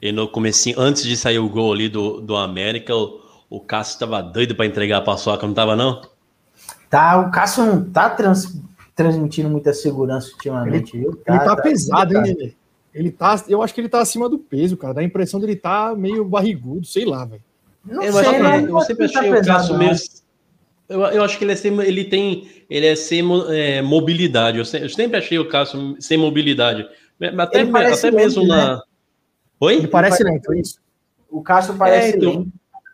e 0.01 0.11
no 0.11 0.27
comecinho, 0.27 0.79
antes 0.79 1.03
de 1.03 1.17
sair 1.17 1.39
o 1.39 1.49
gol 1.49 1.73
ali 1.73 1.89
do, 1.89 2.21
do 2.21 2.35
América, 2.35 2.95
o, 2.95 3.19
o 3.49 3.59
Cássio 3.59 3.99
tava 3.99 4.21
doido 4.21 4.55
pra 4.55 4.65
entregar 4.65 4.97
a 4.99 5.01
paçoca, 5.01 5.45
não 5.45 5.53
tava, 5.53 5.75
não? 5.75 6.01
Tá, 6.89 7.19
o 7.19 7.29
Cássio 7.31 7.65
não 7.65 7.83
tá 7.83 8.09
trans- 8.09 8.55
transmitindo 8.99 9.49
muita 9.49 9.73
segurança 9.73 10.31
ultimamente, 10.33 10.97
viu? 10.97 11.17
Ele 11.25 11.39
tá, 11.39 11.55
pesado, 11.55 12.17
hein, 12.17 12.21
Nenê? 12.21 12.53
Ele 12.93 13.09
tá, 13.11 13.41
eu 13.47 13.61
acho 13.61 13.73
que 13.73 13.79
ele 13.79 13.87
tá 13.87 14.01
acima 14.01 14.27
do 14.27 14.37
peso, 14.37 14.75
cara. 14.75 14.93
Dá 14.95 14.99
a 14.99 15.03
impressão 15.05 15.39
dele 15.39 15.55
tá 15.55 15.95
meio 15.95 16.25
barrigudo, 16.25 16.85
sei 16.85 17.05
lá, 17.05 17.23
velho. 17.23 17.41
Não 17.85 18.03
Eu, 18.03 18.11
sei, 18.11 18.21
acho 18.21 18.31
que- 18.31 18.39
mas 18.39 18.67
eu 18.67 18.79
sempre 18.81 19.09
tá 19.09 19.19
achei 19.19 19.31
o 19.31 19.33
pesado, 19.33 19.57
Cássio 19.59 19.73
não. 19.73 19.79
meio. 19.79 19.95
Eu, 20.89 20.99
eu 21.01 21.23
acho 21.23 21.37
que 21.37 21.43
ele 21.45 21.51
é 21.53 21.55
sem, 21.55 21.79
ele 21.81 22.03
tem, 22.03 22.49
ele 22.69 22.85
é 22.87 22.95
sem 22.95 23.23
é, 23.49 23.81
mobilidade. 23.81 24.57
Eu, 24.57 24.65
se- 24.65 24.81
eu 24.81 24.89
sempre 24.89 25.17
achei 25.17 25.39
o 25.39 25.47
Cássio 25.47 25.95
sem 26.01 26.17
mobilidade. 26.17 26.85
Até, 27.37 27.61
Ele 27.61 27.77
até 27.77 28.11
mesmo 28.11 28.41
lento, 28.43 28.47
na. 28.49 28.81
Oi? 29.61 29.75
Ele 29.75 29.87
parece 29.87 30.23
lento, 30.23 30.51
é 30.51 30.59
isso. 30.59 30.79
O 31.31 31.41
Cássio 31.41 31.75
parece 31.75 32.15
É, 32.15 32.17
então, 32.17 32.31
lento. 32.31 32.47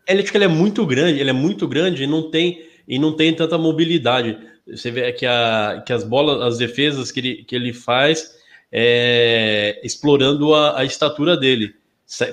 Ele, 0.08 0.22
acho 0.22 0.32
que 0.32 0.38
ele 0.38 0.46
é 0.46 0.50
muito 0.50 0.86
grande, 0.86 1.20
ele 1.20 1.32
é 1.32 1.34
muito 1.34 1.68
grande 1.68 2.04
e 2.04 2.08
não 2.08 2.30
tem, 2.30 2.64
e 2.88 3.00
não 3.00 3.16
tem 3.16 3.34
tanta 3.36 3.58
mobilidade. 3.58 4.38
Você 4.68 4.90
vê 4.92 5.12
que, 5.14 5.26
a, 5.26 5.84
que 5.86 5.94
as 5.94 6.04
bolas, 6.04 6.42
as 6.42 6.58
defesas 6.58 7.12
que 7.12 7.20
ele, 7.20 7.44
que 7.44 7.56
ele 7.56 7.74
faz 7.74 8.36
é, 8.72 9.80
explorando 9.84 10.54
a, 10.54 10.80
a 10.80 10.86
estatura 10.86 11.38
dele. 11.38 11.76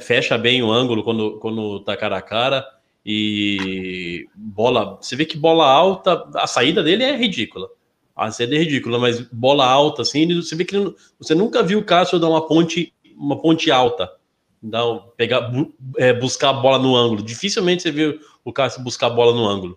Fecha 0.00 0.36
bem 0.36 0.62
o 0.62 0.70
ângulo 0.70 1.02
quando, 1.02 1.38
quando 1.38 1.80
tá 1.80 1.96
cara 1.96 2.16
a 2.18 2.22
cara. 2.22 2.66
E 3.04 4.26
bola. 4.34 4.96
Você 5.00 5.16
vê 5.16 5.24
que 5.24 5.36
bola 5.36 5.66
alta, 5.66 6.24
a 6.34 6.46
saída 6.46 6.82
dele 6.82 7.02
é 7.02 7.16
ridícula. 7.16 7.68
A 8.14 8.30
saída 8.30 8.54
é 8.54 8.58
ridícula, 8.58 8.98
mas 8.98 9.20
bola 9.20 9.66
alta, 9.66 10.02
assim, 10.02 10.32
você 10.40 10.54
vê 10.54 10.64
que 10.64 10.76
ele 10.76 10.94
você 11.18 11.34
nunca 11.34 11.62
viu 11.62 11.78
o 11.80 11.84
Cássio 11.84 12.18
dar 12.18 12.28
uma 12.28 12.46
ponte, 12.46 12.92
uma 13.16 13.40
ponte 13.40 13.70
alta. 13.70 14.10
Dar, 14.62 14.84
pegar, 15.16 15.40
bu- 15.40 15.74
é, 15.96 16.12
buscar 16.12 16.50
a 16.50 16.52
bola 16.52 16.78
no 16.78 16.94
ângulo. 16.94 17.22
Dificilmente 17.22 17.82
você 17.82 17.90
vê 17.90 18.20
o 18.44 18.52
Cássio 18.52 18.82
buscar 18.82 19.08
a 19.08 19.10
bola 19.10 19.34
no 19.34 19.48
ângulo. 19.48 19.76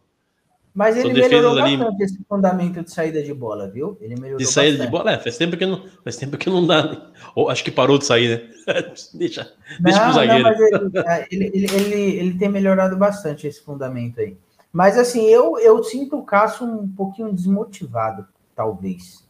Mas 0.75 0.95
São 0.95 1.05
ele 1.09 1.13
melhorou 1.21 1.55
defesas 1.55 1.63
ali- 1.63 1.77
bastante 1.77 2.03
esse 2.03 2.23
fundamento 2.27 2.83
de 2.83 2.91
saída 2.91 3.23
de 3.23 3.33
bola, 3.33 3.69
viu? 3.69 3.97
Ele 4.01 4.15
melhorou 4.15 4.37
De 4.39 4.45
saída 4.45 4.71
de 4.73 4.77
bastante. 4.79 4.91
bola, 4.91 5.11
é, 5.13 5.17
faz 5.19 5.37
tempo 5.37 5.55
que 5.55 5.65
não, 5.65 5.85
faz 6.03 6.17
tempo 6.17 6.37
que 6.37 6.49
não 6.49 6.67
dá. 6.67 6.83
né? 6.91 7.01
Ou 7.33 7.49
acho 7.49 7.63
que 7.63 7.71
parou 7.71 7.97
de 7.97 8.05
sair, 8.05 8.29
né? 8.67 8.73
deixa, 9.13 9.53
deixa 9.79 9.99
pro 9.99 10.07
Não, 10.09 10.13
zagueiro. 10.13 10.43
não, 10.43 10.49
mas 10.51 10.59
ele, 10.59 10.91
é, 10.99 11.27
ele, 11.31 11.45
ele, 11.53 11.73
ele, 11.73 12.01
ele 12.19 12.37
tem 12.37 12.49
melhorado 12.49 12.97
bastante 12.97 13.47
esse 13.47 13.63
fundamento 13.63 14.19
aí. 14.19 14.35
Mas 14.73 14.97
assim, 14.97 15.23
eu, 15.27 15.57
eu 15.59 15.81
sinto 15.81 16.17
o 16.17 16.23
Cássio 16.23 16.67
um 16.67 16.85
pouquinho 16.89 17.31
desmotivado, 17.31 18.27
talvez. 18.53 19.23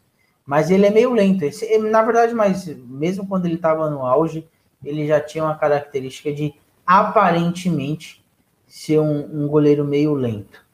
Mas 0.44 0.72
ele 0.72 0.88
é 0.88 0.90
meio 0.90 1.14
lento. 1.14 1.44
Esse- 1.44 1.66
ele, 1.66 1.90
na 1.92 2.02
verdade, 2.02 2.34
mas 2.34 2.66
mesmo 2.88 3.28
quando 3.28 3.46
ele 3.46 3.54
estava 3.56 3.88
no 3.88 4.04
auge, 4.04 4.48
ele 4.84 5.06
já 5.06 5.20
tinha 5.22 5.44
uma 5.44 5.56
característica 5.56 6.34
de 6.34 6.56
aparentemente 6.86 8.24
ser 8.68 9.00
um, 9.00 9.44
um 9.44 9.48
goleiro 9.48 9.86
meio 9.86 10.14
lento. 10.16 10.65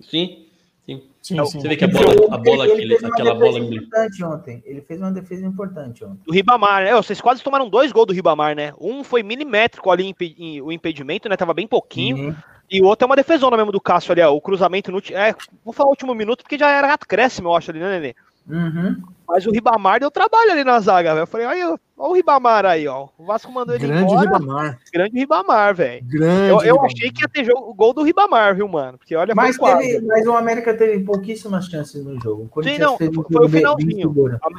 Sim, 0.00 0.46
sim. 0.86 1.02
Sim, 1.22 1.38
É, 1.40 1.44
sim. 1.44 1.60
Você 1.60 1.68
vê 1.68 1.76
que 1.76 1.84
a 1.84 1.88
bola, 1.88 2.34
a 2.34 2.38
bola 2.38 2.66
ele, 2.66 2.82
ele- 2.82 2.88
fez 2.96 3.02
uma 3.02 3.08
aquela 3.10 3.34
defesa 3.34 3.58
bola. 3.60 3.74
importante 3.74 4.24
ontem. 4.24 4.62
Ele 4.66 4.80
fez 4.80 5.00
uma 5.00 5.12
defesa 5.12 5.46
importante 5.46 6.04
ontem. 6.04 6.20
Do 6.26 6.32
Ribamar, 6.32 6.82
né? 6.84 6.94
Vocês 6.94 7.20
quase 7.20 7.42
tomaram 7.42 7.68
dois 7.68 7.92
gols 7.92 8.06
do 8.06 8.12
Ribamar, 8.12 8.56
né? 8.56 8.72
Um 8.80 9.04
foi 9.04 9.22
milimétrico 9.22 9.90
ali, 9.90 10.14
em- 10.38 10.60
o 10.62 10.72
impedimento, 10.72 11.28
né? 11.28 11.36
Tava 11.36 11.52
bem 11.54 11.66
pouquinho. 11.66 12.16
Uhum. 12.16 12.34
E 12.70 12.80
o 12.80 12.86
outro 12.86 13.04
é 13.04 13.06
uma 13.06 13.16
defesona 13.16 13.56
mesmo 13.56 13.72
do 13.72 13.80
Cássio 13.80 14.12
ali, 14.12 14.22
ó. 14.22 14.32
O 14.32 14.40
cruzamento 14.40 14.90
no. 14.92 14.98
É, 15.10 15.34
vou 15.64 15.72
falar 15.74 15.88
o 15.88 15.90
último 15.90 16.14
minuto, 16.14 16.42
porque 16.42 16.56
já 16.56 16.70
era 16.70 16.94
acréscimo, 16.94 17.48
eu 17.48 17.56
acho, 17.56 17.70
ali, 17.70 17.80
né, 17.80 17.90
Nenê? 17.98 18.14
Uhum. 18.48 19.02
Mas 19.28 19.46
o 19.46 19.52
Ribamar 19.52 20.00
deu 20.00 20.10
trabalho 20.10 20.50
ali 20.50 20.64
na 20.64 20.80
zaga, 20.80 21.10
velho. 21.14 21.22
Eu 21.22 21.26
falei, 21.26 21.46
olha, 21.46 21.78
Olha 22.02 22.10
o 22.10 22.14
Ribamar 22.14 22.64
aí, 22.64 22.88
ó. 22.88 23.08
O 23.18 23.24
Vasco 23.26 23.52
mandou 23.52 23.74
ele 23.74 23.86
Grande 23.86 24.04
embora. 24.10 24.20
Ribamar. 24.22 24.78
Grande 24.92 25.18
Ribamar, 25.18 25.74
velho. 25.74 26.04
Grande. 26.06 26.48
Eu, 26.48 26.54
eu 26.54 26.58
Ribamar. 26.76 26.86
achei 26.86 27.10
que 27.12 27.22
ia 27.22 27.28
ter 27.28 27.44
jogo, 27.44 27.70
o 27.70 27.74
gol 27.74 27.92
do 27.92 28.02
Ribamar, 28.02 28.56
viu, 28.56 28.66
mano? 28.66 28.96
Porque 28.96 29.14
olha 29.14 29.34
Mas, 29.34 29.56
foi 29.56 29.76
teve, 29.76 30.06
mas 30.06 30.26
o 30.26 30.32
América 30.32 30.72
teve 30.74 31.04
pouquíssimas 31.04 31.66
chances 31.66 32.02
no 32.02 32.18
jogo. 32.18 32.44
O 32.44 32.48
Corinthians 32.48 32.80
não, 32.80 32.94
um 32.94 32.96
foi 32.96 33.12
jogo 33.12 33.44
o 33.44 33.48
finalzinho. 33.50 34.14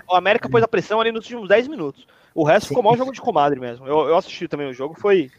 O 0.07 0.15
América 0.15 0.47
pôs 0.47 0.63
a 0.63 0.67
pressão 0.67 1.01
ali 1.01 1.11
nos 1.11 1.25
últimos 1.25 1.49
10 1.49 1.67
minutos. 1.67 2.05
O 2.35 2.43
resto 2.43 2.67
ficou 2.67 2.83
mal 2.83 2.95
jogo 2.95 3.11
de 3.11 3.19
comadre 3.19 3.59
mesmo. 3.59 3.87
Eu, 3.87 4.07
eu 4.07 4.15
assisti 4.15 4.47
também 4.47 4.69
o 4.69 4.73
jogo, 4.73 4.93
foi, 4.97 5.29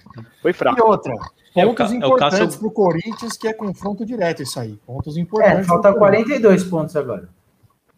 foi 0.43 0.53
fraco. 0.53 0.79
E 0.79 0.83
outra, 0.83 1.13
É 1.57 1.65
o 1.65 1.69
pontos 1.69 1.89
ca- 1.89 1.95
é 1.95 1.99
o 1.99 2.05
importantes 2.05 2.39
Cássio- 2.41 2.59
pro 2.59 2.71
Corinthians, 2.73 3.37
que 3.37 3.47
é 3.47 3.53
confronto 3.55 4.05
direto 4.05 4.43
isso 4.43 4.59
aí. 4.59 4.77
Pontos 4.85 5.17
É, 5.17 5.21
importantes. 5.21 5.67
falta 5.69 5.91
pro 5.93 6.01
Corinthians. 6.01 6.41
42 6.41 6.65
pontos 6.65 6.97
agora. 6.97 7.29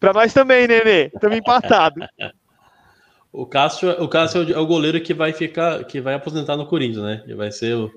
Pra 0.01 0.13
nós 0.13 0.33
também, 0.33 0.67
Nenê. 0.67 1.07
Estamos 1.15 1.37
empatados. 1.39 2.07
O 3.37 3.45
Cássio, 3.45 3.91
o 4.01 4.07
Cássio 4.07 4.43
é 4.43 4.45
o- 4.45 4.53
é 4.55 4.59
o 4.61 4.65
goleiro 4.67 5.01
que 5.01 5.13
vai 5.13 5.33
ficar, 5.33 5.83
que 5.83 6.01
vai 6.01 6.15
aposentar 6.15 6.57
no 6.57 6.67
Corinthians, 6.67 7.03
né? 7.03 7.21
Ele 7.25 7.35
vai 7.35 7.51
ser 7.51 7.75
o, 7.75 7.91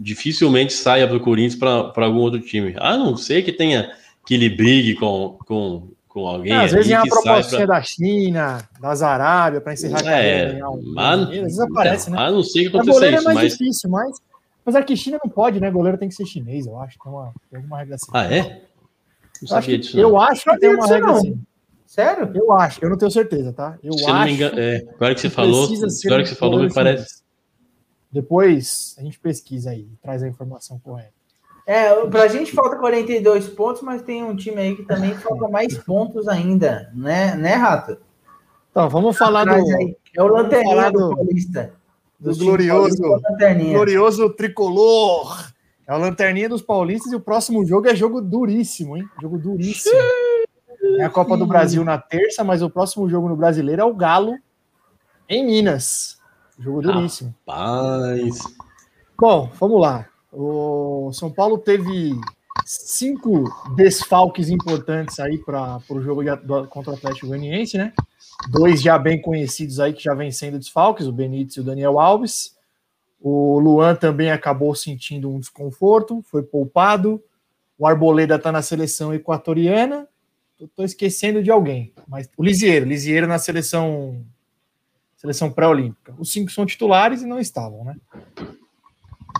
dificilmente 0.00 0.72
saia 0.72 1.06
para 1.06 1.16
o 1.16 1.20
Corinthians 1.20 1.54
para 1.54 2.04
algum 2.04 2.18
outro 2.18 2.40
time. 2.40 2.74
A 2.78 2.96
não 2.96 3.16
ser 3.16 3.42
que 3.42 3.52
tenha 3.52 3.92
que 4.26 4.34
ele 4.34 4.48
brigue 4.48 4.94
com, 4.96 5.38
com, 5.46 5.88
com 6.08 6.26
alguém. 6.26 6.52
É, 6.52 6.64
às 6.64 6.72
vezes 6.72 6.90
é 6.90 6.98
uma 6.98 7.06
proposta 7.06 7.56
pra- 7.58 7.66
da 7.66 7.82
China, 7.82 8.68
das 8.80 9.00
Arábia, 9.02 9.60
para 9.60 9.74
encerrar 9.74 10.00
a 10.00 10.02
carreira. 10.02 10.58
É, 10.58 10.66
um 10.66 10.82
mas, 10.94 11.20
dinheiro. 11.20 11.46
Às 11.46 11.56
vezes 11.56 11.60
aparece, 11.60 12.10
né? 12.10 12.18
a 12.18 12.30
não 12.32 12.42
ser 12.42 12.62
que 12.62 12.66
aconteça 12.68 12.90
goleiro 12.92 13.14
é 13.14 13.18
isso, 13.18 13.24
mais 13.26 13.36
mas. 13.36 13.52
difícil, 13.52 13.90
mas. 13.90 14.16
Apesar 14.62 14.82
que 14.82 14.96
China 14.96 15.18
não 15.22 15.30
pode, 15.30 15.60
né? 15.60 15.70
Goleiro 15.70 15.98
tem 15.98 16.08
que 16.08 16.14
ser 16.16 16.24
chinês, 16.26 16.66
eu 16.66 16.80
acho. 16.80 16.98
Tem, 16.98 17.12
uma, 17.12 17.32
tem 17.50 17.58
alguma 17.58 17.78
regra 17.78 17.94
assim. 17.96 18.10
Ah, 18.12 18.24
é? 18.24 18.62
Não 19.42 19.48
eu 19.50 19.56
acho 19.56 19.64
sabia 19.66 19.76
que, 19.78 19.84
disso. 19.84 19.98
eu 20.00 20.20
acho 20.20 20.44
que 20.44 20.58
tem 20.58 20.74
uma 20.74 20.86
regra 20.86 21.06
não. 21.08 21.16
assim. 21.16 21.38
Sério? 21.86 22.30
Eu 22.34 22.52
acho, 22.52 22.84
eu 22.84 22.90
não 22.90 22.96
tenho 22.98 23.10
certeza, 23.10 23.52
tá? 23.52 23.78
Eu 23.82 23.92
Se 23.92 24.04
acho. 24.04 24.12
não 24.14 24.24
me 24.24 24.32
engano, 24.32 24.58
é, 24.58 24.76
agora 24.96 25.14
que 25.14 25.20
você 25.20 25.30
falou, 25.30 25.64
agora 26.06 26.22
que 26.22 26.28
você 26.28 26.34
falou, 26.34 26.60
me 26.60 26.72
parece. 26.72 27.22
Depois 28.10 28.94
a 28.98 29.02
gente 29.02 29.18
pesquisa 29.18 29.70
aí, 29.70 29.88
traz 30.02 30.22
a 30.22 30.28
informação 30.28 30.78
correta. 30.78 31.12
É, 31.66 31.94
pra 32.06 32.28
gente 32.28 32.52
falta 32.52 32.76
42 32.76 33.48
pontos, 33.48 33.80
mas 33.82 34.02
tem 34.02 34.22
um 34.22 34.36
time 34.36 34.60
aí 34.60 34.76
que 34.76 34.82
também 34.84 35.14
falta 35.14 35.48
mais 35.48 35.76
pontos 35.78 36.28
ainda, 36.28 36.90
né, 36.94 37.34
né 37.36 37.54
Rato? 37.54 37.96
Então, 38.70 38.88
vamos 38.90 39.16
falar 39.16 39.44
do, 39.44 39.52
aí. 39.52 39.96
É 40.16 40.22
o 40.22 40.26
Lanterninha 40.26 40.90
do, 40.92 41.10
do- 41.10 41.16
Paulista. 41.16 41.72
do 42.20 42.32
time 42.32 42.44
glorioso- 42.44 43.00
paulista, 43.02 43.30
Lanterninha. 43.30 43.72
glorioso 43.74 44.30
tricolor. 44.30 45.53
É 45.86 45.94
o 45.94 45.98
Lanterninha 45.98 46.48
dos 46.48 46.62
Paulistas 46.62 47.12
e 47.12 47.16
o 47.16 47.20
próximo 47.20 47.64
jogo 47.64 47.88
é 47.88 47.94
jogo 47.94 48.20
duríssimo, 48.20 48.96
hein? 48.96 49.04
Jogo 49.20 49.38
duríssimo. 49.38 49.94
É 50.98 51.04
a 51.04 51.10
Copa 51.10 51.36
do 51.36 51.46
Brasil 51.46 51.84
na 51.84 51.98
terça, 51.98 52.42
mas 52.44 52.62
o 52.62 52.70
próximo 52.70 53.08
jogo 53.08 53.28
no 53.28 53.36
Brasileiro 53.36 53.82
é 53.82 53.84
o 53.84 53.94
Galo 53.94 54.34
em 55.28 55.44
Minas. 55.44 56.18
Jogo 56.58 56.80
duríssimo. 56.82 57.34
Paz. 57.44 58.38
Bom, 59.18 59.50
vamos 59.58 59.80
lá. 59.80 60.06
O 60.32 61.10
São 61.12 61.30
Paulo 61.30 61.58
teve 61.58 62.12
cinco 62.64 63.44
desfalques 63.76 64.48
importantes 64.48 65.18
aí 65.20 65.38
para 65.38 65.78
o 65.90 66.00
jogo 66.00 66.22
de- 66.24 66.36
do- 66.36 66.66
contra 66.68 66.92
o 66.92 66.94
Atlético 66.94 67.26
Goianiense, 67.28 67.76
né? 67.76 67.92
Dois 68.50 68.80
já 68.82 68.98
bem 68.98 69.20
conhecidos 69.20 69.78
aí 69.80 69.92
que 69.92 70.02
já 70.02 70.14
vem 70.14 70.30
sendo 70.30 70.58
desfalques, 70.58 71.06
o 71.06 71.12
Benítez 71.12 71.56
e 71.56 71.60
o 71.60 71.64
Daniel 71.64 71.98
Alves. 71.98 72.54
O 73.26 73.58
Luan 73.58 73.94
também 73.94 74.30
acabou 74.30 74.74
sentindo 74.74 75.30
um 75.30 75.40
desconforto, 75.40 76.22
foi 76.26 76.42
poupado. 76.42 77.24
O 77.78 77.86
Arboleda 77.86 78.34
está 78.34 78.52
na 78.52 78.60
seleção 78.60 79.14
equatoriana. 79.14 80.06
Estou 80.60 80.84
esquecendo 80.84 81.42
de 81.42 81.50
alguém, 81.50 81.90
mas 82.06 82.28
o 82.36 82.44
Lisieiro, 82.44 82.84
Lisieiro 82.84 83.26
na 83.26 83.38
seleção 83.38 84.22
seleção 85.16 85.50
pré-olímpica. 85.50 86.14
Os 86.18 86.30
cinco 86.30 86.50
são 86.50 86.66
titulares 86.66 87.22
e 87.22 87.26
não 87.26 87.40
estavam, 87.40 87.82
né? 87.82 87.96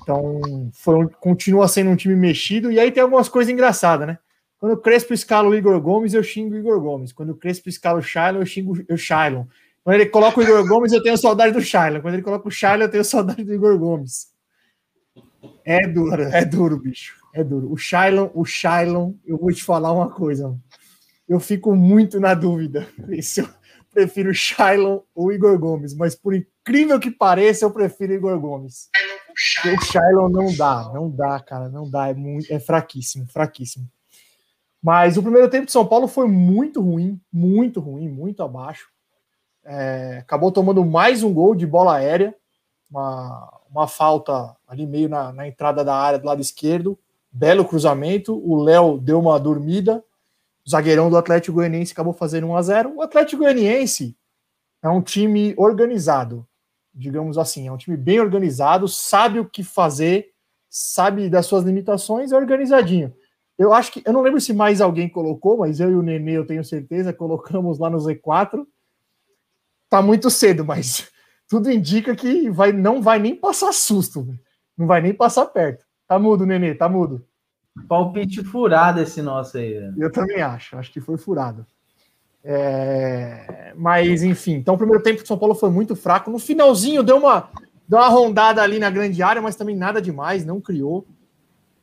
Então, 0.01 0.71
foi 0.73 1.07
continua 1.21 1.69
sendo 1.69 1.91
um 1.91 1.97
time 1.97 2.17
mexido. 2.17 2.73
E 2.73 2.81
aí 2.81 2.91
tem 2.91 3.03
algumas 3.03 3.29
coisas 3.29 3.53
engraçadas, 3.53 4.07
né? 4.07 4.19
Quando 4.59 4.73
o 4.73 4.81
Crespo 4.81 5.13
escala 5.13 5.47
o 5.47 5.55
Igor 5.55 5.79
Gomes, 5.79 6.15
eu 6.15 6.23
xingo 6.23 6.55
o 6.55 6.59
Igor 6.59 6.81
Gomes. 6.81 7.13
Quando 7.13 7.31
o 7.31 7.37
Crespo 7.37 7.69
escala 7.69 7.99
o 7.99 8.03
Shailon, 8.03 8.41
eu 8.41 8.47
xingo 8.47 8.83
o 8.89 8.97
Shailon. 8.97 9.45
Quando 9.85 9.97
ele 9.97 10.07
coloca 10.07 10.41
o 10.41 10.43
Igor 10.43 10.67
Gomes, 10.67 10.93
eu 10.93 11.03
tenho 11.03 11.19
saudade 11.19 11.53
do 11.53 11.61
Shailon. 11.61 12.01
Quando 12.01 12.15
ele 12.15 12.23
coloca 12.23 12.49
o 12.49 12.51
Shailon, 12.51 12.85
eu 12.85 12.91
tenho 12.91 13.05
saudade 13.05 13.45
do 13.45 13.53
Igor 13.53 13.79
Gomes. 13.79 14.33
É 15.63 15.87
duro, 15.87 16.23
é 16.23 16.43
duro, 16.43 16.79
bicho. 16.79 17.17
É 17.35 17.45
duro. 17.45 17.71
O 17.71 17.77
Shailon, 17.77 18.31
o 18.33 18.47
Shailon, 18.47 19.13
eu 19.27 19.37
vou 19.37 19.53
te 19.53 19.63
falar 19.63 19.93
uma 19.93 20.11
coisa. 20.11 20.59
Eu 21.29 21.39
fico 21.39 21.77
muito 21.77 22.19
na 22.19 22.33
dúvida 22.33 22.89
se 23.21 23.43
eu 23.43 23.49
prefiro 23.93 24.31
o 24.31 24.35
Shailon 24.35 25.01
ou 25.15 25.27
o 25.27 25.33
Igor 25.33 25.59
Gomes. 25.59 25.95
Mas 25.95 26.15
por 26.15 26.35
incrível 26.35 26.99
que 26.99 27.11
pareça, 27.11 27.67
eu 27.67 27.71
prefiro 27.71 28.13
o 28.13 28.17
Igor 28.17 28.41
Gomes. 28.41 28.89
O 29.67 29.85
Shailon 29.85 30.31
não 30.31 30.55
dá, 30.57 30.91
não 30.95 31.11
dá, 31.11 31.41
cara, 31.41 31.69
não 31.69 31.91
dá, 31.91 32.09
é 32.09 32.15
muito, 32.15 32.51
é 32.51 32.59
fraquíssimo, 32.59 33.27
fraquíssimo. 33.27 33.87
Mas 34.83 35.17
o 35.17 35.23
primeiro 35.23 35.51
tempo 35.51 35.67
de 35.67 35.73
São 35.73 35.87
Paulo 35.87 36.07
foi 36.07 36.29
muito 36.29 36.81
ruim, 36.81 37.21
muito 37.33 37.81
ruim, 37.81 38.09
muito 38.09 38.43
abaixo. 38.43 38.94
É, 39.65 40.19
acabou 40.21 40.53
tomando 40.53 40.85
mais 40.85 41.23
um 41.23 41.33
gol 41.33 41.55
de 41.55 41.67
bola 41.67 41.97
aérea, 41.97 42.35
uma, 42.91 43.61
uma 43.71 43.89
falta 43.89 44.55
ali 44.69 44.87
meio 44.87 45.09
na, 45.09 45.33
na 45.33 45.49
entrada 45.49 45.85
da 45.85 45.95
área 45.95 46.19
do 46.19 46.27
lado 46.27 46.41
esquerdo, 46.41 46.99
belo 47.33 47.65
cruzamento. 47.65 48.37
O 48.47 48.63
Léo 48.63 48.99
deu 48.99 49.19
uma 49.19 49.39
dormida, 49.41 50.05
o 50.67 50.71
zagueirão 50.71 51.11
do 51.11 51.17
Atlético 51.17 51.57
Goianiense 51.57 51.93
acabou 51.93 52.13
fazendo 52.13 52.47
1 52.47 52.57
a 52.57 52.63
0 52.63 52.97
O 52.97 53.03
Atlético 53.03 53.43
Goianiense 53.43 54.17
é 54.83 54.89
um 54.89 55.01
time 55.01 55.55
organizado, 55.57 56.47
digamos 56.95 57.39
assim, 57.39 57.67
é 57.67 57.73
um 57.73 57.77
time 57.77 57.97
bem 57.97 58.21
organizado, 58.21 58.87
sabe 58.87 59.41
o 59.41 59.49
que 59.49 59.65
fazer, 59.65 60.31
sabe 60.69 61.31
das 61.31 61.47
suas 61.47 61.65
limitações, 61.65 62.33
é 62.33 62.37
organizadinho. 62.37 63.15
Eu 63.57 63.73
acho 63.73 63.93
que, 63.93 64.03
eu 64.05 64.13
não 64.13 64.21
lembro 64.21 64.41
se 64.41 64.53
mais 64.53 64.81
alguém 64.81 65.09
colocou, 65.09 65.59
mas 65.59 65.81
eu 65.81 65.91
e 65.91 65.95
o 65.95 66.03
Nenê, 66.03 66.33
eu 66.33 66.47
tenho 66.47 66.65
certeza, 66.65 67.13
colocamos 67.13 67.79
lá 67.79 67.89
no 67.89 67.99
Z4. 67.99 68.67
Tá 69.95 70.03
muito 70.03 70.29
cedo, 70.29 70.65
mas 70.65 71.09
tudo 71.49 71.71
indica 71.71 72.17
que 72.17 72.51
vai, 72.51 72.73
não 72.73 73.01
vai 73.01 73.21
nem 73.21 73.33
passar 73.33 73.73
susto, 73.73 74.25
né? 74.25 74.35
não 74.77 74.89
vai 74.89 75.01
nem 75.01 75.15
passar 75.15 75.47
perto. 75.47 75.85
Tá 76.09 76.19
mudo, 76.19 76.45
Nenê, 76.45 76.75
tá 76.75 76.89
mudo. 76.89 77.25
Palpite 77.89 78.43
furado 78.43 79.01
esse 79.01 79.23
nosso 79.23 79.57
aí. 79.57 79.79
né? 79.79 79.95
Eu 79.97 80.11
também 80.11 80.43
acho, 80.43 80.77
acho 80.77 80.91
que 80.93 81.01
foi 81.01 81.17
furado. 81.17 81.65
É, 82.43 83.73
Mas, 83.77 84.25
enfim, 84.25 84.55
então 84.55 84.75
o 84.75 84.77
primeiro 84.77 85.01
tempo 85.01 85.23
de 85.23 85.29
São 85.29 85.39
Paulo 85.39 85.55
foi 85.55 85.71
muito 85.71 85.95
fraco. 85.95 86.29
No 86.29 86.41
finalzinho 86.41 87.05
deu 87.05 87.19
uma, 87.19 87.49
deu 87.87 88.01
uma 88.01 88.09
rondada 88.09 88.61
ali 88.63 88.81
na 88.81 88.91
grande 88.91 89.23
área, 89.23 89.41
mas 89.41 89.55
também 89.55 89.77
nada 89.77 90.03
demais, 90.03 90.45
não 90.45 90.61
criou. 90.61 91.07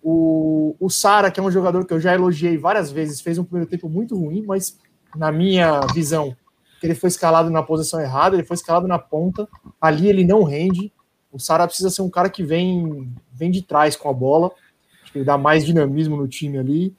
O, 0.04 0.76
o 0.82 0.90
Sara, 0.90 1.32
que 1.32 1.40
é 1.40 1.44
um 1.44 1.50
jogador 1.50 1.86
que 1.86 1.94
eu 1.94 2.00
já 2.02 2.14
elogiei 2.14 2.58
várias 2.58 2.92
vezes, 2.92 3.22
fez 3.22 3.38
um 3.38 3.46
primeiro 3.46 3.70
tempo 3.70 3.88
muito 3.88 4.18
ruim, 4.18 4.44
mas 4.46 4.78
na 5.16 5.32
minha 5.32 5.80
visão, 5.94 6.36
que 6.82 6.88
ele 6.88 6.96
foi 6.96 7.10
escalado 7.10 7.52
na 7.52 7.62
posição 7.62 8.02
errada, 8.02 8.36
ele 8.36 8.44
foi 8.44 8.56
escalado 8.56 8.88
na 8.88 8.98
ponta, 8.98 9.48
ali 9.80 10.10
ele 10.10 10.26
não 10.26 10.42
rende. 10.42 10.92
O 11.32 11.38
Sara 11.38 11.68
precisa 11.68 11.92
ser 11.92 12.02
um 12.02 12.10
cara 12.10 12.28
que 12.28 12.44
vem, 12.44 13.14
vem 13.32 13.52
de 13.52 13.62
trás 13.62 13.96
com 13.96 14.10
a 14.10 14.14
bola, 14.14 14.52
acho 15.04 15.12
que 15.12 15.20
ele 15.20 15.26
dá 15.26 15.38
mais 15.38 15.64
dinamismo 15.64 16.18
no 16.18 16.28
time 16.28 16.58
ali. 16.58 16.96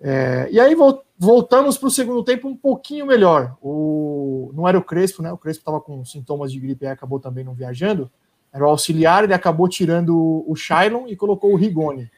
É, 0.00 0.48
e 0.50 0.58
aí 0.58 0.74
vol- 0.74 1.04
voltamos 1.18 1.76
para 1.76 1.88
o 1.88 1.90
segundo 1.90 2.24
tempo 2.24 2.48
um 2.48 2.56
pouquinho 2.56 3.04
melhor. 3.04 3.58
O, 3.60 4.50
não 4.54 4.66
era 4.66 4.78
o 4.78 4.82
Crespo, 4.82 5.22
né? 5.22 5.30
O 5.30 5.36
Crespo 5.36 5.60
estava 5.60 5.82
com 5.82 6.02
sintomas 6.06 6.50
de 6.50 6.58
gripe 6.58 6.86
e 6.86 6.88
acabou 6.88 7.20
também 7.20 7.44
não 7.44 7.52
viajando. 7.52 8.10
Era 8.50 8.64
o 8.64 8.70
auxiliar, 8.70 9.22
ele 9.22 9.34
acabou 9.34 9.68
tirando 9.68 10.44
o 10.46 10.56
Shailon 10.56 11.06
e 11.08 11.14
colocou 11.14 11.52
o 11.52 11.56
Rigoni. 11.56 12.10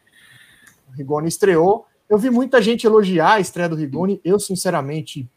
O 0.89 0.93
Rigoni 0.93 1.27
estreou. 1.27 1.85
Eu 2.09 2.17
vi 2.17 2.31
muita 2.31 2.63
gente 2.63 2.87
elogiar 2.87 3.33
a 3.33 3.41
estreia 3.41 3.69
do 3.69 3.75
Rigoni. 3.75 4.21
Eu, 4.25 4.39
sinceramente, 4.39 5.29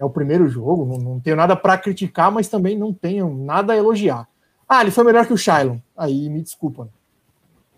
é 0.00 0.04
o 0.04 0.08
primeiro 0.08 0.48
jogo, 0.48 0.86
não, 0.86 0.96
não 0.96 1.20
tenho 1.20 1.36
nada 1.36 1.54
para 1.54 1.76
criticar, 1.76 2.32
mas 2.32 2.48
também 2.48 2.76
não 2.76 2.90
tenho 2.90 3.32
nada 3.32 3.74
a 3.74 3.76
elogiar. 3.76 4.26
Ah, 4.66 4.80
ele 4.80 4.90
foi 4.90 5.04
melhor 5.04 5.26
que 5.26 5.32
o 5.34 5.36
Shailon. 5.36 5.76
Aí 5.94 6.30
me 6.30 6.40
desculpa. 6.40 6.88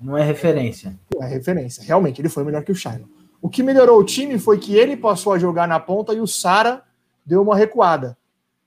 Não 0.00 0.16
é 0.16 0.22
referência. 0.22 0.96
É 1.20 1.26
referência. 1.26 1.82
Realmente, 1.82 2.20
ele 2.20 2.28
foi 2.28 2.44
melhor 2.44 2.62
que 2.62 2.70
o 2.70 2.76
Shailon. 2.76 3.06
O 3.40 3.48
que 3.48 3.60
melhorou 3.60 3.98
o 3.98 4.04
time 4.04 4.38
foi 4.38 4.56
que 4.58 4.76
ele 4.76 4.96
passou 4.96 5.32
a 5.32 5.38
jogar 5.38 5.66
na 5.66 5.80
ponta 5.80 6.14
e 6.14 6.20
o 6.20 6.26
Sara 6.28 6.84
deu 7.26 7.42
uma 7.42 7.56
recuada. 7.56 8.16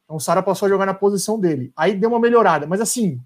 Então 0.03 0.17
o 0.17 0.19
Sara 0.19 0.43
passou 0.43 0.65
a 0.65 0.69
jogar 0.69 0.85
na 0.85 0.93
posição 0.93 1.39
dele. 1.39 1.71
Aí 1.77 1.95
deu 1.95 2.09
uma 2.09 2.19
melhorada. 2.19 2.67
Mas 2.67 2.81
assim, 2.81 3.21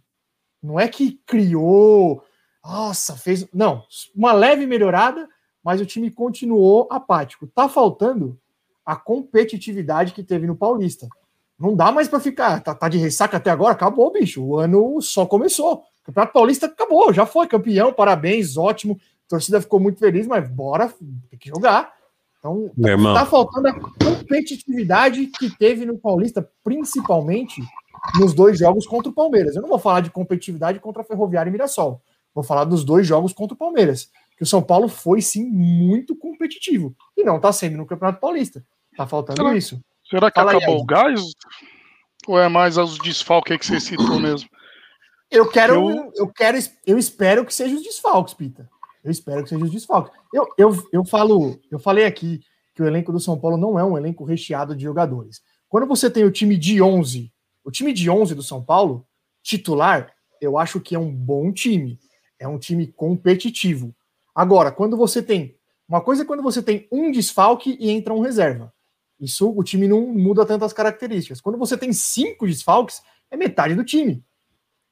não 0.62 0.80
é 0.80 0.88
que 0.88 1.20
criou. 1.26 2.24
Nossa, 2.64 3.16
fez. 3.16 3.48
Não, 3.52 3.84
uma 4.16 4.32
leve 4.32 4.68
melhorada, 4.68 5.28
mas 5.64 5.82
o 5.82 5.88
time 5.88 6.12
continuou 6.12 6.88
apático. 6.92 7.48
Tá 7.48 7.68
faltando 7.68 8.38
a 8.90 8.96
competitividade 8.96 10.14
que 10.14 10.24
teve 10.24 10.48
no 10.48 10.56
Paulista. 10.56 11.08
Não 11.60 11.76
dá 11.76 11.92
mais 11.92 12.08
para 12.08 12.20
ficar. 12.20 12.60
Tá, 12.60 12.74
tá 12.74 12.90
de 12.90 12.98
ressaca 12.98 13.38
até 13.38 13.52
agora? 13.52 13.74
Acabou, 13.74 14.12
bicho. 14.12 14.44
O 14.44 14.58
ano 14.58 15.00
só 15.00 15.28
começou. 15.28 15.76
O 15.76 16.06
Campeonato 16.06 16.34
Paulista 16.34 16.66
acabou, 16.66 17.14
já 17.14 17.24
foi 17.24 17.46
campeão, 17.46 17.94
parabéns, 17.94 18.58
ótimo. 18.58 19.00
A 19.28 19.30
torcida 19.30 19.62
ficou 19.62 19.80
muito 19.80 20.00
feliz, 20.00 20.26
mas 20.26 20.50
bora, 20.50 20.92
tem 21.30 21.38
que 21.38 21.50
jogar. 21.50 21.94
Então, 22.40 22.72
está 22.76 23.26
faltando 23.28 23.68
a 23.68 23.80
competitividade 23.80 25.28
que 25.28 25.56
teve 25.56 25.86
no 25.86 26.00
Paulista, 26.00 26.50
principalmente 26.64 27.62
nos 28.20 28.34
dois 28.34 28.58
jogos 28.58 28.88
contra 28.88 29.12
o 29.12 29.14
Palmeiras. 29.14 29.56
Eu 29.56 29.62
não 29.62 29.70
vou 29.70 29.78
falar 29.78 30.00
de 30.00 30.10
competitividade 30.10 30.80
contra 30.80 31.04
a 31.04 31.06
Ferroviária 31.06 31.50
e 31.50 31.52
Mirassol. 31.52 32.02
Vou 32.34 32.44
falar 32.44 32.64
dos 32.64 32.84
dois 32.84 33.06
jogos 33.06 33.34
contra 33.34 33.54
o 33.54 33.58
Palmeiras. 33.58 34.10
Que 34.36 34.44
o 34.44 34.48
São 34.48 34.64
Paulo 34.64 34.88
foi, 34.88 35.22
sim, 35.22 35.46
muito 35.46 36.16
competitivo. 36.16 36.96
E 37.16 37.24
não 37.24 37.36
está 37.36 37.52
sendo 37.52 37.78
no 37.78 37.86
Campeonato 37.86 38.22
Paulista. 38.22 38.64
Está 39.00 39.08
faltando 39.08 39.42
será, 39.42 39.56
isso. 39.56 39.80
Será 40.10 40.30
que 40.30 40.38
Fala 40.38 40.52
acabou 40.52 40.76
aí, 40.76 40.82
o 40.82 40.86
gás? 40.86 41.22
Ou 42.28 42.38
é 42.38 42.50
mais 42.50 42.78
os 42.78 42.98
desfalques 43.00 43.58
que 43.58 43.66
você 43.66 43.80
citou 43.96 44.20
mesmo? 44.20 44.50
Eu 45.32 45.50
quero, 45.50 45.90
eu... 45.90 46.12
eu 46.18 46.28
quero, 46.28 46.58
eu 46.86 46.98
espero 46.98 47.46
que 47.46 47.54
seja 47.54 47.76
os 47.76 47.82
desfalques, 47.82 48.34
Pita. 48.34 48.70
Eu 49.02 49.10
espero 49.10 49.42
que 49.44 49.50
seja 49.50 49.64
os 49.64 49.72
desfalques. 49.72 50.12
Eu, 50.34 50.46
eu, 50.58 50.90
eu 50.92 51.06
falo, 51.06 51.58
eu 51.72 51.80
falei 51.80 52.06
aqui 52.06 52.42
que 52.76 52.84
o 52.84 52.86
elenco 52.86 53.14
do 53.14 53.22
São 53.22 53.40
Paulo 53.40 53.56
não 53.56 53.80
é 53.80 53.86
um 53.86 53.98
elenco 53.98 54.26
recheado 54.26 54.76
de 54.76 54.84
jogadores. 54.84 55.42
Quando 55.70 55.88
você 55.88 56.10
tem 56.12 56.26
o 56.26 56.32
time 56.32 56.58
de 56.58 56.82
11, 56.82 57.32
o 57.64 57.72
time 57.72 57.94
de 57.94 58.10
11 58.10 58.36
do 58.36 58.44
São 58.44 58.62
Paulo, 58.62 59.08
titular, 59.42 60.12
eu 60.42 60.58
acho 60.58 60.82
que 60.82 60.94
é 60.94 61.00
um 61.00 61.10
bom 61.10 61.54
time. 61.54 61.98
É 62.38 62.50
um 62.50 62.60
time 62.60 62.88
competitivo. 62.88 63.96
Agora, 64.36 64.74
quando 64.74 64.98
você 64.98 65.24
tem. 65.24 65.56
Uma 65.88 66.02
coisa 66.02 66.24
é 66.24 66.26
quando 66.26 66.44
você 66.44 66.62
tem 66.62 66.86
um 66.92 67.12
desfalque 67.12 67.78
e 67.80 67.90
entra 67.90 68.14
um 68.14 68.20
reserva. 68.20 68.74
Isso 69.20 69.50
o 69.50 69.64
time 69.64 69.88
não 69.88 70.08
muda 70.08 70.46
tantas 70.46 70.72
características. 70.72 71.42
Quando 71.42 71.58
você 71.58 71.78
tem 71.78 71.92
cinco 71.92 72.48
desfalques, 72.48 73.02
é 73.30 73.36
metade 73.36 73.76
do 73.76 73.84
time. 73.84 74.24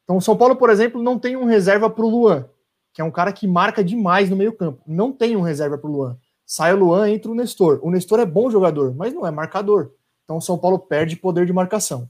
Então, 0.03 0.17
o 0.17 0.21
São 0.21 0.37
Paulo, 0.37 0.55
por 0.55 0.69
exemplo, 0.69 1.01
não 1.01 1.17
tem 1.17 1.35
um 1.35 1.45
reserva 1.45 1.89
para 1.89 2.05
o 2.05 2.09
Luan 2.09 2.49
que 2.97 3.01
é 3.01 3.03
um 3.03 3.11
cara 3.11 3.31
que 3.31 3.45
marca 3.45 3.83
demais 3.83 4.27
no 4.27 4.35
meio-campo. 4.35 4.81
Não 4.87 5.13
tem 5.13 5.35
um 5.37 5.41
reserva 5.41 5.77
para 5.77 5.87
o 5.87 5.93
Luan. 5.93 6.17
Sai 6.43 6.73
o 6.73 6.77
Luan, 6.77 7.07
entra 7.07 7.29
o 7.29 7.35
Nestor. 7.35 7.79
O 7.83 7.91
Nestor 7.91 8.19
é 8.19 8.25
bom 8.25 8.49
jogador, 8.49 8.91
mas 8.95 9.13
não 9.13 9.23
é 9.23 9.29
marcador. 9.29 9.91
Então 10.23 10.37
o 10.37 10.41
São 10.41 10.57
Paulo 10.57 10.79
perde 10.79 11.15
poder 11.15 11.45
de 11.45 11.53
marcação. 11.53 12.09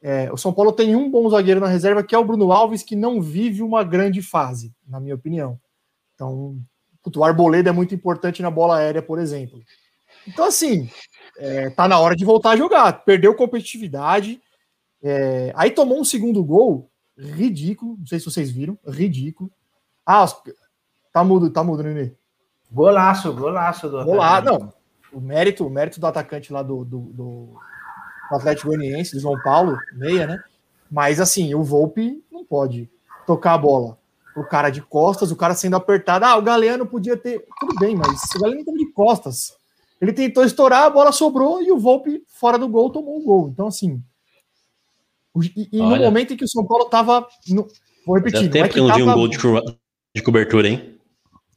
É, 0.00 0.32
o 0.32 0.36
São 0.36 0.52
Paulo 0.52 0.70
tem 0.70 0.94
um 0.94 1.10
bom 1.10 1.28
zagueiro 1.28 1.58
na 1.58 1.66
reserva, 1.66 2.04
que 2.04 2.14
é 2.14 2.18
o 2.18 2.24
Bruno 2.24 2.52
Alves, 2.52 2.84
que 2.84 2.94
não 2.94 3.20
vive 3.20 3.60
uma 3.60 3.82
grande 3.82 4.22
fase, 4.22 4.72
na 4.86 5.00
minha 5.00 5.16
opinião. 5.16 5.58
Então, 6.14 6.56
o 7.04 7.24
Arboleda 7.24 7.70
é 7.70 7.72
muito 7.72 7.92
importante 7.92 8.40
na 8.40 8.52
bola 8.52 8.76
aérea, 8.76 9.02
por 9.02 9.18
exemplo. 9.18 9.60
Então, 10.28 10.44
assim, 10.44 10.88
é, 11.40 11.70
tá 11.70 11.88
na 11.88 11.98
hora 11.98 12.14
de 12.14 12.24
voltar 12.24 12.50
a 12.50 12.56
jogar. 12.56 12.92
Perdeu 13.04 13.34
competitividade. 13.34 14.40
É, 15.02 15.52
aí 15.56 15.70
tomou 15.70 15.98
um 15.98 16.04
segundo 16.04 16.44
gol 16.44 16.90
ridículo. 17.18 17.96
Não 17.98 18.06
sei 18.06 18.18
se 18.18 18.26
vocês 18.26 18.50
viram, 18.50 18.78
ridículo. 18.86 19.50
Ah, 20.04 20.26
tá 21.12 21.24
mudo, 21.24 21.50
tá 21.50 21.64
mudo, 21.64 21.82
Nenê. 21.82 22.12
Golaço, 22.70 23.32
golaço 23.32 23.88
do 23.88 24.04
Golaço, 24.04 24.44
não. 24.44 24.72
O 25.12 25.20
mérito, 25.20 25.66
o 25.66 25.70
mérito 25.70 25.98
do 25.98 26.06
atacante 26.06 26.52
lá 26.52 26.62
do, 26.62 26.84
do, 26.84 26.98
do 27.12 27.48
Atlético 28.30 28.68
Goianiense, 28.68 29.16
do 29.16 29.20
João 29.20 29.40
Paulo, 29.42 29.76
meia, 29.94 30.26
né? 30.26 30.40
Mas 30.90 31.20
assim, 31.20 31.52
o 31.54 31.64
Volpe 31.64 32.22
não 32.30 32.44
pode 32.44 32.88
tocar 33.26 33.54
a 33.54 33.58
bola. 33.58 33.98
O 34.36 34.44
cara 34.44 34.70
de 34.70 34.80
costas, 34.80 35.32
o 35.32 35.36
cara 35.36 35.54
sendo 35.54 35.74
apertado. 35.74 36.24
Ah, 36.24 36.36
o 36.36 36.42
Galeano 36.42 36.86
podia 36.86 37.16
ter. 37.16 37.44
Tudo 37.58 37.74
bem, 37.80 37.96
mas 37.96 38.20
o 38.36 38.38
Galeano 38.38 38.60
estava 38.60 38.78
de 38.78 38.86
costas. 38.92 39.56
Ele 40.00 40.12
tentou 40.12 40.44
estourar, 40.44 40.84
a 40.84 40.90
bola 40.90 41.12
sobrou 41.12 41.62
e 41.62 41.70
o 41.70 41.78
Volpe, 41.78 42.22
fora 42.26 42.58
do 42.58 42.68
gol, 42.68 42.90
tomou 42.90 43.18
um 43.18 43.24
gol. 43.24 43.48
Então, 43.48 43.66
assim. 43.66 44.02
E, 45.56 45.68
e 45.72 45.78
no 45.78 45.96
momento 45.96 46.32
em 46.32 46.36
que 46.36 46.44
o 46.44 46.48
São 46.48 46.66
Paulo 46.66 46.84
estava. 46.84 47.26
Vou 48.06 48.16
repetir. 48.16 48.48
Dá 48.48 48.52
tempo 48.52 48.64
é 48.64 48.68
que, 48.68 48.74
que 48.74 48.80
não 48.80 48.88
tava... 48.88 48.98
vi 48.98 49.04
um 49.04 49.12
gol 49.12 49.28
de, 49.28 49.38
de 50.16 50.22
cobertura, 50.22 50.68
hein? 50.68 50.98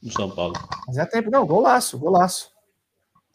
No 0.01 0.11
São 0.11 0.29
Paulo. 0.29 0.53
Mas 0.87 0.97
é 0.97 1.05
tempo, 1.05 1.31
não, 1.31 1.45
golaço, 1.45 1.97
golaço. 1.97 2.51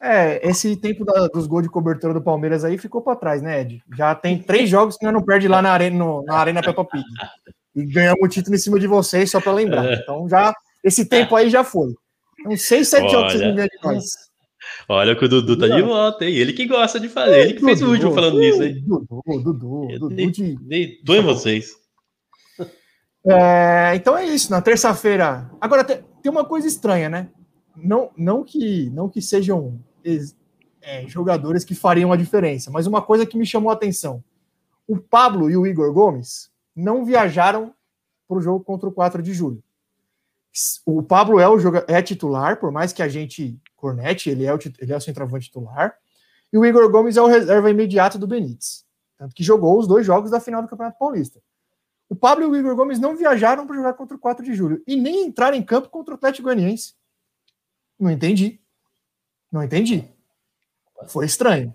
É, 0.01 0.47
esse 0.49 0.77
tempo 0.77 1.05
da, 1.05 1.27
dos 1.27 1.47
gols 1.47 1.65
de 1.65 1.69
cobertura 1.69 2.15
do 2.15 2.23
Palmeiras 2.23 2.65
aí 2.65 2.79
ficou 2.79 3.01
para 3.01 3.17
trás, 3.17 3.43
né, 3.43 3.63
Ed? 3.63 3.83
Já 3.97 4.15
tem 4.15 4.41
três 4.41 4.71
jogos 4.71 4.97
que 4.97 5.11
não 5.11 5.23
perde 5.23 5.49
lá 5.49 5.61
na 5.61 5.73
Arena, 5.73 5.99
no, 5.99 6.23
na 6.23 6.37
arena 6.37 6.63
Peppa 6.63 6.85
Pig. 6.85 7.05
E 7.75 7.85
ganhamos 7.85 8.21
o 8.23 8.29
título 8.29 8.55
em 8.55 8.59
cima 8.59 8.79
de 8.79 8.87
vocês, 8.87 9.31
só 9.31 9.41
para 9.41 9.53
lembrar. 9.53 9.85
É. 9.87 9.95
Então 9.95 10.29
já, 10.29 10.55
esse 10.85 11.05
tempo 11.05 11.35
aí 11.35 11.51
já 11.51 11.65
foi. 11.65 11.93
Então, 12.39 12.57
seis, 12.57 12.89
sete 12.89 13.05
Olha. 13.05 13.11
jogos 13.11 13.33
que 13.33 13.39
vocês 13.39 13.49
não 13.49 13.57
ganham 13.57 13.69
de 13.69 13.79
nós. 13.83 14.28
Olha 14.91 15.15
que 15.15 15.25
o 15.25 15.29
Dudu 15.29 15.59
tá 15.59 15.69
de 15.69 15.83
volta, 15.83 16.25
hein? 16.25 16.35
Ele 16.35 16.55
que 16.55 16.67
gosta 16.67 16.99
de 16.99 17.11
fazer, 17.11 17.41
ele 17.41 17.55
que 17.55 17.61
fez 17.61 17.83
o 17.83 17.91
último 17.91 18.15
falando 18.15 18.39
nisso, 18.39 18.63
hein? 18.63 18.83
Dudu, 18.87 19.23
Dudu, 19.27 19.99
Dudu. 19.99 20.17
Dei, 20.63 20.99
dou 21.05 21.15
em 21.15 21.23
vocês. 21.23 21.77
É, 23.27 23.95
então 23.95 24.17
é 24.17 24.25
isso, 24.25 24.51
na 24.51 24.63
terça-feira. 24.63 25.51
Agora 25.61 25.85
tem, 25.85 26.03
tem, 26.23 26.33
uma 26.33 26.45
coisa 26.45 26.67
estranha, 26.67 27.11
né? 27.11 27.29
Não, 27.77 28.11
não, 28.17 28.43
que, 28.43 28.89
não 28.91 29.11
que 29.11 29.21
sejam 29.21 29.79
é, 30.81 31.07
jogadores 31.07 31.65
que 31.65 31.75
fariam 31.75 32.11
a 32.11 32.17
diferença, 32.17 32.71
mas 32.71 32.87
uma 32.87 33.03
coisa 33.03 33.27
que 33.27 33.37
me 33.37 33.45
chamou 33.45 33.71
a 33.71 33.75
atenção: 33.75 34.25
o 34.87 34.97
Pablo 34.97 35.51
e 35.51 35.57
o 35.57 35.67
Igor 35.67 35.93
Gomes 35.93 36.51
não 36.75 37.05
viajaram 37.05 37.75
para 38.27 38.39
o 38.39 38.41
jogo 38.41 38.65
contra 38.65 38.89
o 38.89 38.93
4 38.93 39.23
de 39.23 39.35
julho. 39.35 39.63
O 40.87 41.03
Pablo 41.03 41.39
é, 41.39 41.47
o 41.47 41.59
joga, 41.59 41.85
é 41.87 42.01
titular, 42.01 42.59
por 42.59 42.73
mais 42.73 42.91
que 42.93 43.03
a 43.03 43.09
gente 43.09 43.61
cornete, 43.79 44.29
ele 44.29 44.45
é, 44.45 44.55
o, 44.55 44.59
ele 44.79 44.93
é 44.93 44.97
o 44.97 45.01
centroavante 45.01 45.47
titular. 45.47 45.97
E 46.53 46.59
o 46.59 46.65
Igor 46.65 46.91
Gomes 46.91 47.17
é 47.17 47.23
o 47.23 47.27
reserva 47.27 47.71
imediato 47.71 48.19
do 48.19 48.27
Benítez. 48.27 48.85
Tanto 49.17 49.35
que 49.35 49.43
jogou 49.43 49.79
os 49.79 49.87
dois 49.87 50.05
jogos 50.05 50.31
da 50.31 50.41
final 50.41 50.63
do 50.63 50.69
Campeonato 50.69 50.99
Paulista. 50.99 51.41
O 52.09 52.17
Pablo 52.17 52.45
e 52.45 52.47
o 52.47 52.57
Igor 52.57 52.75
Gomes 52.75 52.99
não 52.99 53.17
viajaram 53.17 53.67
para 53.67 53.77
jogar 53.77 53.95
contra 53.95 54.17
o 54.17 54.21
4 54.21 54.45
de 54.45 54.55
julho 54.55 54.83
e 54.87 54.97
nem 54.97 55.27
entraram 55.27 55.57
em 55.57 55.63
campo 55.63 55.89
contra 55.89 56.15
o 56.15 56.17
Atlético 56.17 56.45
Goianiense. 56.45 56.95
Não 57.99 58.11
entendi. 58.11 58.61
Não 59.53 59.63
entendi. 59.63 60.09
Foi 61.07 61.27
estranho. 61.27 61.75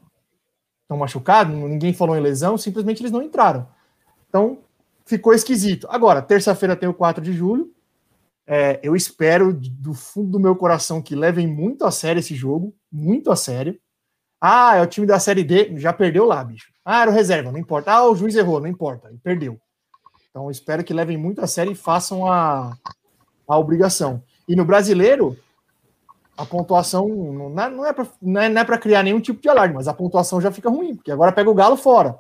Estão 0.82 0.98
machucados, 0.98 1.56
ninguém 1.56 1.94
falou 1.94 2.16
em 2.16 2.22
lesão, 2.22 2.58
simplesmente 2.58 3.02
eles 3.02 3.12
não 3.12 3.22
entraram. 3.22 3.68
Então, 4.28 4.60
ficou 5.06 5.34
esquisito. 5.34 5.88
Agora, 5.90 6.22
terça-feira 6.22 6.76
tem 6.76 6.90
o 6.90 6.94
4 6.94 7.24
de 7.24 7.34
julho. 7.34 7.74
É, 8.46 8.80
eu 8.84 8.96
espero 8.96 9.54
do 9.54 9.94
fundo 9.94 10.32
do 10.32 10.40
meu 10.40 10.56
coração 10.56 11.02
que 11.02 11.16
levem 11.16 11.48
muito 11.48 11.86
a 11.86 11.92
sério 11.92 12.20
esse 12.20 12.36
jogo, 12.36 12.76
muito 12.92 13.32
a 13.32 13.36
sério. 13.36 13.80
Ah, 14.40 14.76
é 14.76 14.82
o 14.82 14.88
time 14.88 15.08
da 15.08 15.20
Série 15.20 15.44
D, 15.44 15.78
já 15.78 15.94
perdeu 15.94 16.26
lá, 16.26 16.44
bicho. 16.44 16.74
Ah, 16.84 17.04
era 17.04 17.12
o 17.12 17.14
reserva, 17.14 17.52
não 17.52 17.60
importa. 17.60 17.92
Ah, 17.92 18.10
o 18.10 18.16
juiz 18.16 18.36
errou, 18.36 18.60
não 18.60 18.68
importa, 18.68 19.08
ele 19.08 19.20
perdeu. 19.24 19.58
Então, 20.30 20.52
espero 20.52 20.84
que 20.84 20.94
levem 20.94 21.16
muito 21.16 21.40
a 21.40 21.48
sério 21.48 21.72
e 21.72 21.76
façam 21.76 22.30
a, 22.30 22.76
a 23.48 23.58
obrigação. 23.58 24.22
E 24.46 24.56
no 24.56 24.66
brasileiro, 24.66 25.38
a 26.36 26.46
pontuação 26.46 27.08
não 27.08 27.62
é, 27.62 27.70
não 28.22 28.42
é, 28.42 28.48
é 28.48 28.64
para 28.66 28.78
criar 28.78 29.04
nenhum 29.04 29.22
tipo 29.22 29.42
de 29.42 29.48
alarme, 29.48 29.76
mas 29.76 29.88
a 29.88 29.94
pontuação 29.94 30.42
já 30.42 30.52
fica 30.52 30.70
ruim, 30.70 30.96
porque 30.96 31.12
agora 31.12 31.32
pega 31.32 31.50
o 31.50 31.54
Galo 31.54 31.78
fora. 31.78 32.20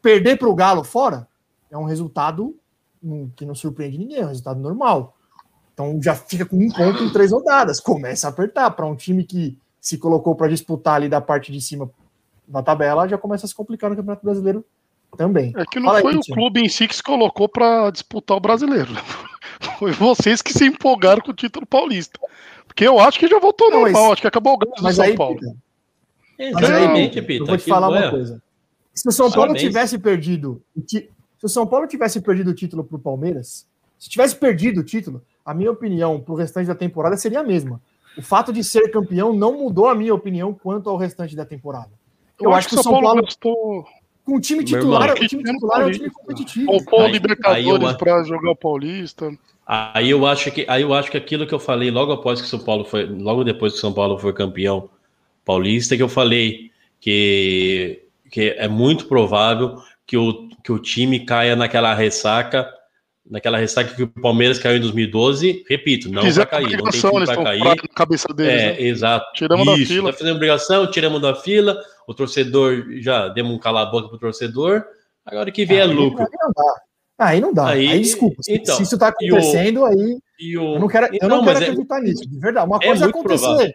Perder 0.00 0.38
para 0.38 0.48
o 0.48 0.54
Galo 0.54 0.84
fora 0.84 1.28
é 1.70 1.76
um 1.76 1.84
resultado 1.84 2.56
que 3.36 3.44
não 3.44 3.54
surpreende 3.54 3.98
ninguém, 3.98 4.18
é 4.18 4.24
um 4.24 4.28
resultado 4.28 4.60
normal. 4.60 5.15
Então 5.76 6.00
já 6.02 6.14
fica 6.14 6.46
com 6.46 6.56
um 6.56 6.70
ponto 6.70 7.04
em 7.04 7.12
três 7.12 7.32
rodadas. 7.32 7.78
Começa 7.80 8.26
a 8.26 8.30
apertar 8.30 8.70
para 8.70 8.86
um 8.86 8.96
time 8.96 9.22
que 9.24 9.58
se 9.78 9.98
colocou 9.98 10.34
para 10.34 10.48
disputar 10.48 10.94
ali 10.94 11.06
da 11.06 11.20
parte 11.20 11.52
de 11.52 11.60
cima 11.60 11.90
da 12.48 12.62
tabela, 12.62 13.06
já 13.06 13.18
começa 13.18 13.44
a 13.44 13.48
se 13.48 13.54
complicar 13.54 13.90
no 13.90 13.96
Campeonato 13.96 14.24
Brasileiro 14.24 14.64
também. 15.18 15.52
É 15.54 15.64
que 15.66 15.78
não 15.78 15.86
Fala 15.86 16.00
foi 16.00 16.12
aí, 16.12 16.18
o 16.18 16.34
clube 16.34 16.60
em 16.60 16.68
si 16.68 16.88
que 16.88 16.96
se 16.96 17.02
colocou 17.02 17.46
para 17.46 17.90
disputar 17.90 18.38
o 18.38 18.40
brasileiro. 18.40 18.90
Né? 18.90 19.00
Foi 19.78 19.92
vocês 19.92 20.40
que 20.40 20.52
se 20.52 20.64
empolgaram 20.66 21.20
com 21.20 21.30
o 21.30 21.34
título 21.34 21.66
paulista. 21.66 22.18
Porque 22.66 22.86
eu 22.86 22.98
acho 22.98 23.18
que 23.18 23.28
já 23.28 23.38
voltou 23.38 23.70
não, 23.70 23.80
normal, 23.80 24.02
mas... 24.04 24.12
acho 24.12 24.22
que 24.22 24.28
acabou 24.28 24.54
o 24.54 24.58
ganho 24.58 24.74
do 24.74 24.92
São 24.92 25.04
aí, 25.04 25.14
Paulo. 25.14 25.38
Exatamente, 26.38 27.22
Pita. 27.22 27.42
Eu 27.42 27.46
vou 27.46 27.56
te 27.56 27.64
falar 27.64 27.88
uma 27.88 28.10
coisa. 28.10 28.42
Se 28.94 29.08
o 29.08 29.12
São 29.12 29.30
Paulo 29.30 29.48
Parabéns. 29.48 29.62
tivesse 29.62 29.98
perdido. 29.98 30.62
Se 30.86 31.08
o 31.42 31.48
São 31.48 31.66
Paulo 31.66 31.86
tivesse 31.86 32.20
perdido 32.20 32.50
o 32.50 32.54
título 32.54 32.84
para 32.84 32.96
o 32.96 33.00
Palmeiras, 33.00 33.66
se 33.98 34.08
tivesse 34.08 34.34
perdido 34.36 34.80
o 34.80 34.84
título, 34.84 35.22
a 35.46 35.54
minha 35.54 35.70
opinião 35.70 36.20
para 36.20 36.34
o 36.34 36.36
restante 36.36 36.66
da 36.66 36.74
temporada 36.74 37.16
seria 37.16 37.40
a 37.40 37.44
mesma. 37.44 37.80
O 38.18 38.22
fato 38.22 38.52
de 38.52 38.64
ser 38.64 38.90
campeão 38.90 39.32
não 39.32 39.56
mudou 39.56 39.88
a 39.88 39.94
minha 39.94 40.12
opinião 40.12 40.52
quanto 40.52 40.90
ao 40.90 40.96
restante 40.96 41.36
da 41.36 41.44
temporada. 41.44 41.90
Eu, 42.40 42.50
eu 42.50 42.54
acho, 42.54 42.68
que 42.68 42.74
o 42.74 42.82
São 42.82 42.90
Paulo, 42.90 43.06
Paulo 43.06 43.22
gastou 43.22 43.86
com 44.24 44.34
o 44.34 44.40
time 44.40 44.64
titular, 44.64 45.12
o 45.12 45.14
time 45.14 45.44
titular 45.44 45.82
é 45.82 45.86
um 45.86 45.90
time 45.92 46.10
competitivo. 46.10 46.72
O 46.72 47.06
Libertadores 47.06 47.92
para 47.96 48.24
jogar 48.24 48.50
o 48.50 48.56
Paulista. 48.56 49.30
Aí 49.64 50.10
eu 50.10 50.26
acho 50.26 50.50
que 50.50 50.64
aí 50.68 50.82
eu 50.82 50.92
acho 50.92 51.10
que 51.10 51.16
aquilo 51.16 51.46
que 51.46 51.54
eu 51.54 51.58
falei 51.60 51.90
logo 51.90 52.12
após 52.12 52.40
que 52.40 52.48
São 52.48 52.58
Paulo 52.58 52.84
foi, 52.84 53.04
logo 53.06 53.44
depois 53.44 53.74
que 53.74 53.78
São 53.78 53.92
Paulo 53.92 54.18
foi 54.18 54.32
campeão 54.32 54.88
paulista, 55.44 55.96
que 55.96 56.02
eu 56.02 56.08
falei 56.08 56.72
que, 57.00 58.02
que 58.30 58.54
é 58.58 58.68
muito 58.68 59.06
provável 59.06 59.76
que 60.06 60.16
o, 60.16 60.48
que 60.62 60.72
o 60.72 60.78
time 60.78 61.20
caia 61.20 61.54
naquela 61.54 61.94
ressaca 61.94 62.68
naquela 63.30 63.58
ressaca 63.58 63.94
que 63.94 64.02
o 64.02 64.08
Palmeiras 64.08 64.58
caiu 64.58 64.76
em 64.76 64.80
2012, 64.80 65.64
repito, 65.68 66.10
não 66.10 66.22
vai 66.22 66.46
cair, 66.46 66.76
não 66.78 66.90
tem 66.90 67.00
time 67.00 67.24
para 67.24 67.42
cair. 67.42 67.64
Na 67.64 67.76
cabeça 67.94 68.28
deles, 68.32 68.52
é, 68.52 68.72
né? 68.72 68.82
exato. 68.82 69.26
Tiramos 69.34 69.66
Isso, 69.66 69.78
da 69.78 69.86
fila. 69.86 70.12
Tá 70.12 70.18
fazendo 70.18 70.36
obrigação, 70.36 70.90
tiramos 70.90 71.20
da 71.20 71.34
fila, 71.34 71.80
o 72.06 72.14
torcedor 72.14 72.86
já 72.98 73.28
demos 73.28 73.52
um 73.52 73.58
calar 73.58 73.86
a 73.86 73.90
boca 73.90 74.08
pro 74.08 74.18
torcedor, 74.18 74.84
agora 75.24 75.50
que 75.50 75.64
vem 75.64 75.80
ah, 75.80 75.84
é 75.84 75.86
lucro. 75.86 76.22
Aí 76.22 76.38
não 76.40 76.52
dá. 76.52 76.74
Aí 77.18 77.40
não 77.40 77.52
dá. 77.52 77.68
Aí, 77.68 77.88
aí 77.88 78.00
desculpa. 78.00 78.42
Então, 78.48 78.76
se 78.76 78.82
isso 78.82 78.98
tá 78.98 79.08
acontecendo, 79.08 79.80
o, 79.80 79.86
aí. 79.86 80.18
O, 80.56 80.74
eu 80.74 80.78
não 80.78 80.88
quero, 80.88 81.08
eu 81.20 81.28
não, 81.28 81.38
não 81.38 81.44
quero 81.44 81.58
é 81.58 81.62
acreditar 81.62 81.98
é, 81.98 82.02
nisso. 82.02 82.28
De 82.28 82.38
verdade. 82.38 82.66
Uma 82.66 82.76
é 82.76 82.86
coisa 82.86 83.06
é 83.06 83.08
acontecer. 83.08 83.44
Provável. 83.44 83.72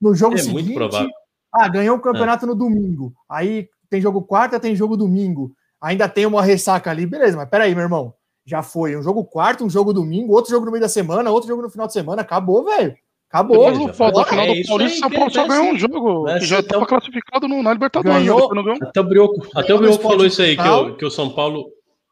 No 0.00 0.14
jogo 0.14 0.34
É 0.34 0.38
seguinte, 0.38 0.64
muito 0.64 0.74
provável. 0.74 1.10
ah, 1.54 1.68
ganhou 1.68 1.96
o 1.96 2.00
campeonato 2.00 2.46
no 2.46 2.54
domingo. 2.54 3.12
Aí 3.28 3.68
tem 3.88 4.00
jogo 4.00 4.22
quarta, 4.22 4.60
tem 4.60 4.76
jogo 4.76 4.96
domingo. 4.96 5.52
Ainda 5.80 6.08
tem 6.08 6.26
uma 6.26 6.42
ressaca 6.42 6.90
ali, 6.90 7.06
beleza, 7.06 7.36
mas 7.36 7.48
peraí, 7.48 7.74
meu 7.74 7.84
irmão. 7.84 8.14
Já 8.44 8.62
foi 8.62 8.96
um 8.96 9.02
jogo 9.02 9.24
quarto, 9.24 9.64
um 9.64 9.70
jogo 9.70 9.92
domingo, 9.92 10.32
outro 10.34 10.50
jogo 10.50 10.66
no 10.66 10.72
meio 10.72 10.82
da 10.82 10.88
semana, 10.88 11.30
outro 11.30 11.48
jogo 11.48 11.62
no 11.62 11.70
final 11.70 11.86
de 11.86 11.92
semana. 11.92 12.22
Acabou, 12.22 12.64
velho. 12.64 12.94
Acabou. 13.28 13.64
Falta 13.94 14.20
Agora, 14.20 14.26
final 14.28 14.44
é 14.44 14.48
do 14.48 14.54
isso 14.60 14.68
Paulista, 14.68 14.98
São 14.98 15.10
Paulo 15.10 15.30
só 15.30 15.46
vai 15.46 15.58
ganhou 15.58 15.66
um 15.68 15.72
ser- 15.74 15.78
jogo 15.80 16.24
que 16.38 16.44
já 16.44 16.58
estava 16.60 16.80
tão- 16.80 16.88
classificado 16.88 17.48
no, 17.48 17.62
na 17.62 17.72
Libertadores. 17.72 18.18
Ganhou. 18.18 18.48
ganhou? 18.48 18.76
Até 18.82 19.00
o 19.00 19.04
Brioco, 19.04 19.46
até 19.54 19.72
o 19.72 19.76
no 19.76 19.82
Brioco 19.84 20.02
falou 20.02 20.26
isso 20.26 20.42
aí, 20.42 20.56
que, 20.56 20.68
o, 20.68 20.96
que 20.96 21.04
o 21.04 21.10
São 21.10 21.30
Paulo. 21.30 21.66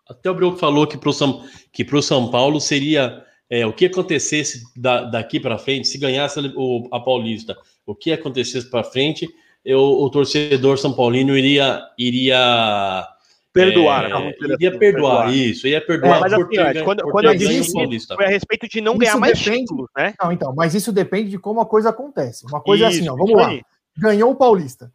Até 0.08 0.30
o 0.30 0.34
Brioco 0.34 0.56
falou 0.56 0.86
que 0.86 0.96
pro 0.96 1.12
São, 1.12 1.42
que 1.72 1.84
pro 1.84 2.02
São 2.02 2.30
Paulo 2.30 2.60
seria 2.60 3.22
é, 3.50 3.66
o 3.66 3.72
que 3.72 3.86
acontecesse 3.86 4.62
da- 4.76 5.02
daqui 5.04 5.38
para 5.38 5.58
frente, 5.58 5.88
se 5.88 5.98
ganhasse 5.98 6.40
o, 6.56 6.88
a 6.90 6.98
Paulista, 7.00 7.56
o 7.84 7.94
que 7.94 8.12
acontecesse 8.12 8.70
para 8.70 8.82
frente, 8.82 9.28
eu, 9.64 9.78
o 9.80 10.08
torcedor 10.10 10.78
São 10.78 10.92
Paulino 10.92 11.36
iria. 11.36 11.82
iria 11.98 13.06
Perdoar, 13.52 14.04
é, 14.04 14.28
iria 14.54 14.68
assim, 14.70 14.78
perdoar, 14.78 15.34
isso, 15.34 15.66
ia 15.66 15.84
perdoar 15.84 16.18
É, 16.18 16.20
mas 16.20 16.34
por 16.34 16.44
assim, 16.44 16.72
ter 16.72 16.84
quando, 16.84 17.02
por 17.02 17.10
quando 17.12 17.24
eu 17.26 17.34
disse 17.34 17.58
isso- 17.58 17.72
Paulista. 17.72 18.14
foi 18.14 18.24
a 18.26 18.28
respeito 18.28 18.68
de 18.68 18.80
não 18.80 18.92
Isso 18.92 19.00
ganhar 19.00 19.16
mais 19.18 19.38
depende- 19.38 19.60
títulos, 19.62 19.88
né? 19.96 20.14
Não, 20.22 20.30
então, 20.30 20.54
mas 20.54 20.72
isso 20.74 20.92
depende 20.92 21.30
de 21.30 21.38
como 21.38 21.60
a 21.60 21.66
coisa 21.66 21.88
acontece. 21.90 22.46
Uma 22.46 22.60
coisa 22.60 22.84
é 22.84 22.88
assim, 22.88 23.00
Isso, 23.02 23.12
ó, 23.12 23.16
vamos 23.16 23.30
isso 23.30 23.38
lá. 23.38 23.48
aí. 23.48 23.62
Ganhou 23.98 24.30
o 24.30 24.36
Paulista. 24.36 24.92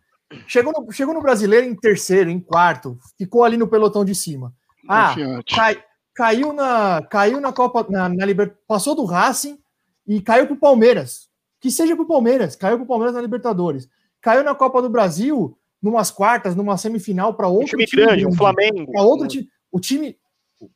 Chegou 0.47 0.71
no, 0.71 0.91
chegou 0.91 1.13
no 1.13 1.21
brasileiro 1.21 1.67
em 1.67 1.75
terceiro, 1.75 2.29
em 2.29 2.39
quarto, 2.39 2.97
ficou 3.17 3.43
ali 3.43 3.57
no 3.57 3.67
pelotão 3.67 4.05
de 4.05 4.15
cima. 4.15 4.53
Ah, 4.87 5.13
cai- 5.53 5.83
caiu 6.13 6.53
na 6.53 7.01
caiu 7.09 7.41
na 7.41 7.51
Copa 7.51 7.85
na, 7.89 8.07
na 8.07 8.25
Liber- 8.25 8.55
passou 8.67 8.95
do 8.95 9.03
Racing 9.03 9.59
e 10.07 10.21
caiu 10.21 10.47
pro 10.47 10.55
Palmeiras. 10.55 11.27
Que 11.59 11.69
seja 11.69 11.95
pro 11.95 12.05
Palmeiras, 12.07 12.55
caiu 12.55 12.77
pro 12.77 12.85
Palmeiras 12.85 13.15
na 13.15 13.21
Libertadores. 13.21 13.89
Caiu 14.21 14.43
na 14.43 14.55
Copa 14.55 14.81
do 14.81 14.89
Brasil, 14.89 15.57
numas 15.81 16.09
quartas, 16.11 16.55
numa 16.55 16.77
semifinal 16.77 17.33
para 17.33 17.47
Um 17.49 17.53
outro 17.53 17.77
time 17.77 17.85
grande, 18.05 18.25
um 18.25 18.33
Flamengo. 18.33 18.91
para 18.91 19.01
outro 19.03 19.27
time. 19.27 19.47
O 19.71 19.79
time, 19.79 20.17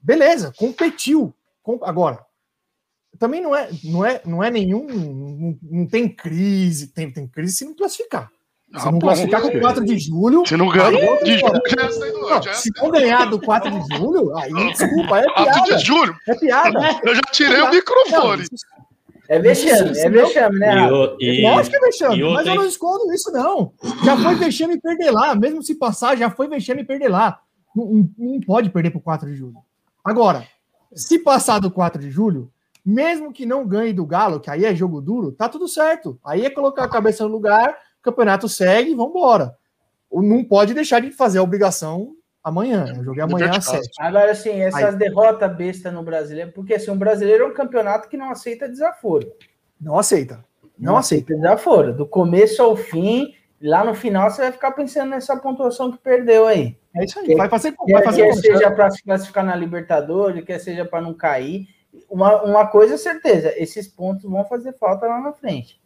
beleza, 0.01 0.53
competiu. 0.57 1.33
Com- 1.63 1.79
agora, 1.83 2.19
também 3.17 3.41
não 3.41 3.55
é, 3.55 3.69
não 3.83 4.05
é, 4.05 4.21
não 4.25 4.43
é 4.43 4.49
nenhum, 4.51 4.87
não, 4.87 5.57
não 5.61 5.85
tem 5.87 6.07
crise, 6.07 6.87
tem, 6.87 7.11
tem 7.11 7.27
crise 7.27 7.53
se 7.57 7.65
não 7.65 7.75
classificar. 7.75 8.29
Se 8.77 8.87
Ah, 8.87 8.91
não 8.91 8.99
classificar 8.99 9.41
com 9.41 9.59
4 9.59 9.83
de 9.83 9.97
julho, 9.97 10.45
Se 10.45 10.55
não 10.55 10.69
ganhar 10.69 10.93
eu 10.93 11.23
de 11.23 11.39
julho, 11.39 11.55
é 11.55 12.11
não, 12.11 12.37
é 12.37 12.53
se 12.53 12.69
não 12.77 12.91
ganhar 12.91 13.25
do 13.25 13.41
4 13.41 13.71
de 13.71 13.97
julho, 13.97 14.37
aí 14.37 14.53
desculpa, 14.73 15.17
é 15.19 15.23
4 15.23 15.43
piada. 15.63 15.75
de 15.75 15.85
julho. 15.85 16.15
É 16.27 16.35
piada. 16.35 16.79
Eu 17.03 17.15
já 17.15 17.21
tirei 17.31 17.57
o 17.61 17.65
Não, 17.65 17.71
microfone. 17.71 18.43
isso- 18.43 18.65
É 19.29 19.39
vexame, 19.39 19.91
Isso 19.91 19.99
é 20.01 20.09
vexame, 20.09 20.59
né? 20.59 20.87
E, 20.87 20.91
o- 20.91 21.17
e- 21.19 21.41
Lógico 21.43 21.69
que 21.69 21.75
é 21.77 21.85
vexame, 21.87 22.15
mas 22.33 22.47
eu 22.47 22.55
não 22.55 22.65
escondo 22.65 23.13
isso, 23.13 23.31
não. 23.31 23.71
Já 24.03 24.17
foi 24.17 24.35
vexame 24.35 24.73
e 24.73 24.81
perder 24.81 25.11
lá. 25.11 25.35
Mesmo 25.35 25.61
se 25.61 25.75
passar, 25.75 26.17
já 26.17 26.29
foi 26.31 26.47
vexame 26.47 26.81
e 26.81 26.85
perder 26.85 27.09
lá. 27.09 27.39
Não, 27.75 27.85
não- 27.85 28.09
não 28.17 28.39
pode 28.41 28.69
perder 28.71 28.89
pro 28.89 28.99
4 28.99 29.29
de 29.29 29.35
julho. 29.35 29.57
Agora, 30.03 30.43
se 30.95 31.19
passar 31.19 31.59
do 31.59 31.69
4 31.69 32.01
de 32.01 32.09
julho, 32.09 32.51
mesmo 32.83 33.31
que 33.31 33.45
não 33.45 33.67
ganhe 33.67 33.93
do 33.93 34.05
Galo, 34.05 34.39
que 34.39 34.49
aí 34.49 34.65
é 34.65 34.73
jogo 34.75 34.99
duro, 34.99 35.31
tá 35.31 35.47
tudo 35.47 35.67
certo. 35.67 36.17
Aí 36.25 36.43
é 36.45 36.49
colocar 36.49 36.85
a 36.85 36.89
cabeça 36.89 37.23
no 37.23 37.29
lugar, 37.29 37.69
o 37.99 38.01
campeonato 38.01 38.49
segue 38.49 38.91
e 38.91 38.95
vambora. 38.95 39.55
Não 40.11 40.43
pode 40.43 40.73
deixar 40.73 40.99
de 41.01 41.11
fazer 41.11 41.37
a 41.37 41.43
obrigação 41.43 42.15
amanhã. 42.43 42.93
Eu 42.95 43.03
joguei 43.03 43.23
amanhã 43.23 43.49
às 43.49 43.59
de 43.59 43.65
casa. 43.65 43.83
7. 43.83 43.89
Agora, 43.99 44.31
assim, 44.31 44.61
essas 44.61 44.95
derrotas 44.95 45.55
bestas 45.55 45.93
no 45.93 46.03
brasileiro, 46.03 46.51
porque 46.51 46.73
assim, 46.73 46.91
o 46.91 46.95
brasileiro 46.95 47.45
é 47.45 47.47
um 47.47 47.53
campeonato 47.53 48.09
que 48.09 48.17
não 48.17 48.29
aceita 48.29 48.67
desaforo. 48.67 49.31
Não 49.79 49.97
aceita. 49.97 50.43
Não 50.77 50.97
aceita. 50.97 51.35
desaforo. 51.35 51.93
Do 51.93 52.05
começo 52.05 52.61
ao 52.61 52.75
fim, 52.75 53.33
lá 53.61 53.83
no 53.83 53.93
final 53.93 54.29
você 54.29 54.41
vai 54.43 54.51
ficar 54.51 54.71
pensando 54.71 55.09
nessa 55.09 55.35
pontuação 55.37 55.91
que 55.91 55.97
perdeu 55.97 56.47
aí. 56.47 56.77
É 56.95 57.05
isso 57.05 57.19
aí. 57.19 57.35
Vai 57.35 57.49
fazer, 57.49 57.75
vai 57.77 58.01
Quer, 58.01 58.03
fazer 58.03 58.23
quer 58.23 58.29
como? 58.29 58.41
seja 58.41 58.71
para 58.71 58.89
se 58.89 59.03
classificar 59.03 59.45
na 59.45 59.55
Libertadores, 59.55 60.43
quer 60.43 60.59
seja 60.59 60.85
para 60.85 61.01
não 61.01 61.13
cair. 61.13 61.67
Uma, 62.09 62.41
uma 62.43 62.67
coisa 62.67 62.95
é 62.95 62.97
certeza, 62.97 63.53
esses 63.57 63.87
pontos 63.87 64.23
vão 64.23 64.45
fazer 64.45 64.73
falta 64.73 65.07
lá 65.07 65.19
na 65.19 65.33
frente. 65.33 65.79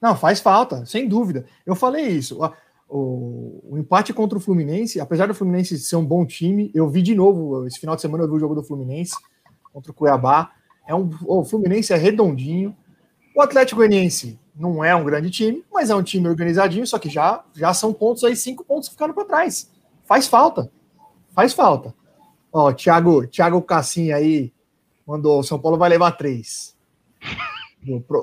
Não, 0.00 0.16
faz 0.16 0.40
falta, 0.40 0.86
sem 0.86 1.08
dúvida. 1.08 1.44
Eu 1.66 1.74
falei 1.74 2.06
isso. 2.06 2.38
O, 2.88 3.60
o 3.70 3.78
empate 3.78 4.14
contra 4.14 4.38
o 4.38 4.40
Fluminense, 4.40 4.98
apesar 4.98 5.26
do 5.26 5.34
Fluminense 5.34 5.78
ser 5.78 5.96
um 5.96 6.04
bom 6.04 6.24
time, 6.24 6.70
eu 6.74 6.88
vi 6.88 7.02
de 7.02 7.14
novo, 7.14 7.66
esse 7.66 7.78
final 7.78 7.94
de 7.94 8.00
semana 8.00 8.24
eu 8.24 8.28
vi 8.28 8.34
o 8.36 8.40
jogo 8.40 8.54
do 8.54 8.62
Fluminense 8.62 9.14
contra 9.72 9.90
o 9.92 9.94
Cuiabá. 9.94 10.52
É 10.86 10.94
um, 10.94 11.10
o 11.26 11.44
Fluminense 11.44 11.92
é 11.92 11.96
redondinho. 11.96 12.74
O 13.36 13.42
Atlético 13.42 13.76
Goianiense 13.76 14.38
não 14.56 14.82
é 14.82 14.96
um 14.96 15.04
grande 15.04 15.30
time, 15.30 15.62
mas 15.72 15.90
é 15.90 15.94
um 15.94 16.02
time 16.02 16.26
organizadinho, 16.28 16.86
só 16.86 16.98
que 16.98 17.10
já, 17.10 17.44
já 17.54 17.74
são 17.74 17.92
pontos 17.92 18.24
aí, 18.24 18.34
cinco 18.34 18.64
pontos 18.64 18.88
ficando 18.88 19.12
para 19.12 19.24
trás. 19.26 19.70
Faz 20.04 20.26
falta. 20.26 20.72
Faz 21.34 21.52
falta. 21.52 21.94
Ó, 22.50 22.72
Thiago, 22.72 23.26
Thiago 23.26 23.60
Cassim 23.60 24.10
aí 24.12 24.50
mandou, 25.06 25.42
São 25.42 25.58
Paulo 25.60 25.76
vai 25.76 25.90
levar 25.90 26.12
três. 26.12 26.74
Pro- 28.08 28.22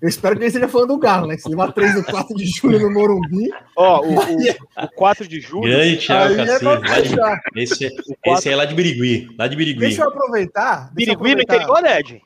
eu 0.00 0.08
espero 0.08 0.34
que 0.36 0.42
ele 0.42 0.48
esteja 0.48 0.68
falando 0.68 0.88
do 0.88 0.98
Galo, 0.98 1.26
né? 1.26 1.36
Se 1.38 1.48
levar 1.48 1.72
três 1.72 1.94
no 1.94 2.04
4 2.04 2.34
de 2.36 2.44
julho 2.46 2.78
no 2.80 2.90
Morumbi, 2.92 3.50
Ó, 3.76 4.00
o, 4.02 4.14
o, 4.14 4.84
o 4.84 4.88
4 4.94 5.26
de 5.26 5.40
julho. 5.40 5.62
Grande 5.70 5.96
Thiago 5.98 6.34
é 6.34 6.44
de- 6.58 6.88
fechar. 7.08 7.40
Esse, 7.56 7.86
esse 8.26 8.48
aí 8.48 8.54
é 8.54 8.56
lá 8.56 8.64
de 8.64 8.74
Birigui. 8.74 9.28
Lá 9.38 9.46
de 9.48 9.56
Birigui. 9.56 9.80
Deixa 9.80 10.02
eu 10.02 10.08
aproveitar. 10.08 10.90
Deixa 10.94 11.12
eu 11.12 11.18
Birigui 11.18 11.34
no 11.36 11.42
interior, 11.42 11.84
Ed? 11.86 12.22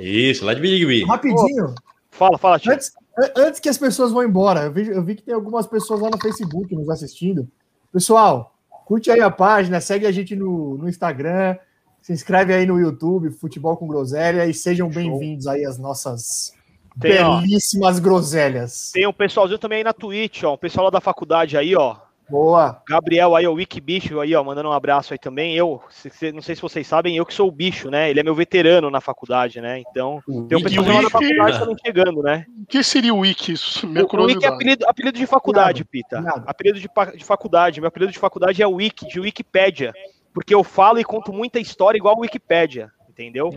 Isso, 0.00 0.44
lá 0.44 0.52
de 0.54 0.60
Birigui. 0.60 1.04
Rapidinho. 1.04 1.74
Fala, 2.10 2.36
fala, 2.38 2.58
tio. 2.58 2.72
Antes, 2.72 2.92
an- 3.18 3.32
antes 3.36 3.60
que 3.60 3.68
as 3.68 3.78
pessoas 3.78 4.12
vão 4.12 4.22
embora, 4.24 4.64
eu 4.64 4.72
vi, 4.72 4.88
eu 4.88 5.02
vi 5.02 5.14
que 5.14 5.22
tem 5.22 5.34
algumas 5.34 5.66
pessoas 5.66 6.00
lá 6.00 6.10
no 6.10 6.20
Facebook 6.20 6.74
nos 6.74 6.88
assistindo. 6.90 7.48
Pessoal, 7.92 8.54
curte 8.84 9.10
aí 9.10 9.20
a 9.20 9.30
página, 9.30 9.80
segue 9.80 10.06
a 10.06 10.12
gente 10.12 10.36
no, 10.36 10.76
no 10.78 10.88
Instagram, 10.88 11.56
se 12.02 12.12
inscreve 12.12 12.54
aí 12.54 12.66
no 12.66 12.78
YouTube, 12.78 13.30
Futebol 13.30 13.76
com 13.76 13.86
Groselha, 13.88 14.46
e 14.46 14.54
sejam 14.54 14.88
bem-vindos 14.88 15.46
aí 15.46 15.64
às 15.64 15.76
nossas 15.78 16.52
Tem, 17.00 17.22
ó. 17.22 17.40
belíssimas 17.40 17.98
groselhas. 17.98 18.90
Tem 18.92 19.06
um 19.06 19.12
pessoalzinho 19.12 19.58
também 19.58 19.78
aí 19.78 19.84
na 19.84 19.92
Twitch, 19.92 20.42
ó. 20.44 20.54
Um 20.54 20.58
pessoal 20.58 20.84
lá 20.86 20.90
da 20.90 21.00
faculdade 21.00 21.56
aí, 21.56 21.74
ó. 21.76 21.96
Boa. 22.28 22.82
Gabriel 22.88 23.36
aí, 23.36 23.46
o 23.46 23.52
Wiki 23.52 23.80
Bicho 23.80 24.18
aí, 24.18 24.34
ó, 24.34 24.42
mandando 24.42 24.68
um 24.68 24.72
abraço 24.72 25.12
aí 25.14 25.18
também. 25.18 25.54
Eu, 25.54 25.80
se- 25.88 26.10
se- 26.10 26.32
não 26.32 26.42
sei 26.42 26.56
se 26.56 26.62
vocês 26.62 26.84
sabem, 26.84 27.16
eu 27.16 27.24
que 27.24 27.32
sou 27.32 27.46
o 27.46 27.52
bicho, 27.52 27.88
né? 27.88 28.10
Ele 28.10 28.18
é 28.18 28.22
meu 28.24 28.34
veterano 28.34 28.90
na 28.90 29.00
faculdade, 29.00 29.60
né? 29.60 29.78
Então, 29.78 30.20
tem 30.48 30.58
um 30.58 30.62
pessoal 30.62 30.86
lá 30.88 31.02
da 31.02 31.10
faculdade 31.10 31.58
também 31.60 31.76
chegando, 31.86 32.22
né? 32.24 32.44
O 32.62 32.66
que 32.66 32.82
seria 32.82 33.14
o 33.14 33.18
Wiki? 33.20 33.52
Isso, 33.52 33.86
minha 33.86 34.04
O, 34.04 34.08
o 34.16 34.24
Wiki 34.24 34.44
é 34.44 34.48
apelido, 34.48 34.84
apelido 34.88 35.16
de 35.16 35.24
faculdade, 35.26 35.80
Nada, 35.82 35.88
Pita. 35.92 36.20
nada. 36.20 36.42
Apelido 36.48 36.80
de, 36.80 36.88
de 37.16 37.24
faculdade. 37.24 37.80
Meu 37.80 37.86
apelido 37.88 38.10
de 38.10 38.18
faculdade 38.18 38.60
é 38.60 38.66
Wiki, 38.66 39.06
de 39.06 39.20
Wikipédia. 39.20 39.94
Porque 40.34 40.52
eu 40.52 40.64
falo 40.64 40.98
e 40.98 41.04
conto 41.04 41.32
muita 41.32 41.60
história 41.60 41.96
igual 41.96 42.16
a 42.16 42.20
Wikipédia, 42.20 42.90
entendeu? 43.16 43.54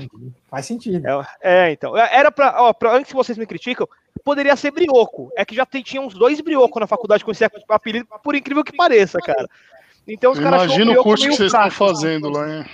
Faz 0.49 0.65
sentido. 0.65 1.05
É, 1.41 1.67
é, 1.67 1.71
então. 1.71 1.95
Era 1.97 2.31
pra, 2.31 2.55
ó, 2.61 2.73
pra. 2.73 2.95
Antes 2.95 3.11
que 3.11 3.15
vocês 3.15 3.37
me 3.37 3.45
criticam, 3.45 3.87
poderia 4.23 4.55
ser 4.55 4.71
brioco. 4.71 5.29
É 5.35 5.43
que 5.43 5.55
já 5.55 5.65
tem, 5.65 5.83
tinha 5.83 6.01
uns 6.01 6.13
dois 6.13 6.39
brioco 6.39 6.79
na 6.79 6.87
faculdade 6.87 7.23
com 7.25 7.31
esse 7.31 7.43
apelido, 7.67 8.07
por 8.23 8.35
incrível 8.35 8.63
que 8.63 8.75
pareça, 8.75 9.19
cara. 9.19 9.47
Então 10.07 10.31
os 10.31 10.39
caras 10.39 10.63
Imagina 10.63 10.91
o 10.99 11.03
curso 11.03 11.27
que 11.27 11.35
vocês 11.35 11.53
estão 11.53 11.69
fazendo 11.71 12.29
lá, 12.29 12.65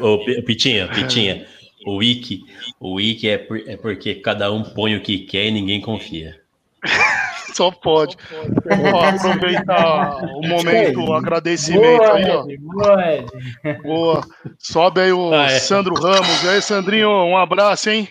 ô, 0.00 0.24
Pitinha, 0.42 0.88
Pitinha. 0.88 1.46
O 1.86 1.96
wiki, 1.96 2.42
o 2.80 2.94
wiki 2.94 3.28
é, 3.28 3.36
por- 3.36 3.62
é 3.68 3.76
porque 3.76 4.14
cada 4.14 4.50
um 4.50 4.62
põe 4.62 4.96
o 4.96 5.02
que 5.02 5.18
quer 5.18 5.46
e 5.46 5.50
ninguém 5.50 5.82
confia. 5.82 6.40
Só 7.54 7.70
pode. 7.70 8.16
Vou 8.30 9.00
aproveitar 9.00 10.16
o 10.24 10.42
momento, 10.46 11.00
o 11.04 11.14
agradecimento 11.14 11.98
Boa, 11.98 12.14
aí, 12.14 12.30
ó. 12.30 12.44
Boa, 12.58 13.12
Ed. 13.14 13.26
Boa. 13.82 14.26
Sobe 14.58 15.00
aí 15.02 15.12
o 15.12 15.32
Ah, 15.32 15.44
é. 15.46 15.58
Sandro 15.60 15.94
Ramos. 15.94 16.42
E 16.42 16.48
aí, 16.48 16.60
Sandrinho, 16.60 17.08
um 17.08 17.36
abraço, 17.36 17.90
hein? 17.90 18.08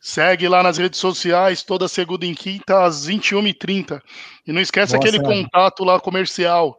Segue 0.00 0.46
lá 0.46 0.62
nas 0.62 0.78
redes 0.78 1.00
sociais, 1.00 1.64
toda 1.64 1.88
segunda 1.88 2.24
e 2.24 2.32
quinta, 2.36 2.84
às 2.84 3.08
21h30. 3.08 4.00
E 4.46 4.52
não 4.52 4.60
esquece 4.60 4.92
Boa, 4.92 5.02
aquele 5.04 5.16
Sandro. 5.16 5.32
contato 5.32 5.82
lá 5.84 5.98
comercial. 5.98 6.78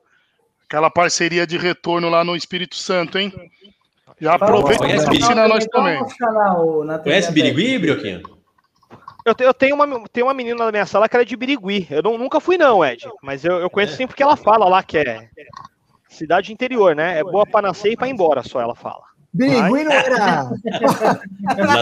Aquela 0.66 0.90
parceria 0.90 1.46
de 1.46 1.58
retorno 1.58 2.10
lá 2.10 2.24
no 2.24 2.36
Espírito 2.36 2.76
Santo, 2.76 3.18
hein? 3.18 3.34
Já 4.22 4.36
aproveita 4.36 4.86
Birigui? 4.88 5.18
ensinar 5.18 5.48
nós 5.50 5.66
também. 5.66 6.00
Conhece. 7.04 7.32
Birigui, 7.34 7.78
Brioquinho? 7.78 8.37
Eu, 9.28 9.36
eu 9.46 9.54
tenho, 9.54 9.76
uma, 9.76 9.86
tenho 10.10 10.26
uma 10.28 10.34
menina 10.34 10.64
na 10.66 10.72
minha 10.72 10.86
sala 10.86 11.10
que 11.10 11.16
ela 11.16 11.24
é 11.24 11.26
de 11.26 11.36
Birigui. 11.36 11.86
Eu 11.90 12.02
não- 12.02 12.18
nunca 12.18 12.40
fui, 12.40 12.58
não, 12.58 12.84
Ed. 12.86 13.06
Mas 13.22 13.44
eu, 13.44 13.56
eu 13.58 13.70
conheço 13.70 13.94
É. 13.94 13.98
sempre 13.98 14.08
porque 14.14 14.24
ela 14.24 14.38
fala 14.38 14.68
lá 14.70 14.82
que 14.82 14.98
é 14.98 15.28
cidade 16.08 16.54
interior, 16.54 16.96
né? 16.96 17.20
É 17.20 17.24
boa 17.24 17.46
pra 17.46 17.62
nascer 17.62 17.92
e 17.92 17.98
pra 17.98 18.08
ir 18.08 18.12
embora, 18.12 18.42
só 18.42 18.62
ela 18.62 18.74
fala. 18.76 19.02
Birigui 19.34 19.84
não 19.84 19.92
era. 19.92 20.44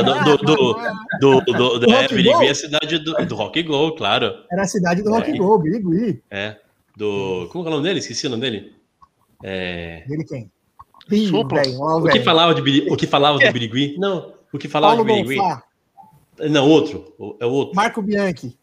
Do, 0.03 0.23
do, 0.23 0.37
do, 0.37 0.73
do, 1.19 1.41
do, 1.41 1.53
do, 1.53 1.79
Do 1.79 1.91
é, 1.93 2.01
Rock 2.01 2.15
Birigui 2.15 2.33
Go? 2.33 2.43
é 2.43 2.49
a 2.49 2.55
cidade 2.55 2.97
do, 2.99 3.13
do 3.25 3.35
Rock 3.35 3.63
Go, 3.63 3.91
claro. 3.95 4.33
Era 4.51 4.63
a 4.63 4.67
cidade 4.67 5.01
do 5.03 5.09
Rock 5.11 5.31
É. 5.31 5.37
Go, 5.37 5.57
Birigui. 5.59 6.21
É. 6.29 6.57
Do. 6.97 7.47
Como 7.51 7.65
é 7.65 7.67
o 7.67 7.71
nome 7.71 7.83
dele? 7.83 7.99
Esqueci 7.99 8.27
o 8.27 8.29
nome 8.29 8.41
dele. 8.41 8.73
É. 9.43 10.03
Dele 10.07 10.23
quem? 10.25 10.51
Supla. 11.27 11.61
O 12.01 12.07
que 12.09 12.19
falava 12.21 12.55
de 12.55 12.87
o 12.89 12.97
que 12.97 13.05
falava 13.07 13.37
do 13.37 13.51
Birigui? 13.53 13.95
Não, 13.99 14.33
o 14.51 14.57
que 14.57 14.67
falava 14.67 14.95
Paulo 14.95 15.07
de 15.07 15.13
Birigui? 15.23 15.35
Bonfá, 15.37 15.63
Não, 16.39 16.67
outro. 16.69 17.13
O- 17.17 17.35
É 17.39 17.45
o 17.45 17.51
outro. 17.51 17.75
Marco 17.75 18.01
Bianchi. 18.01 18.57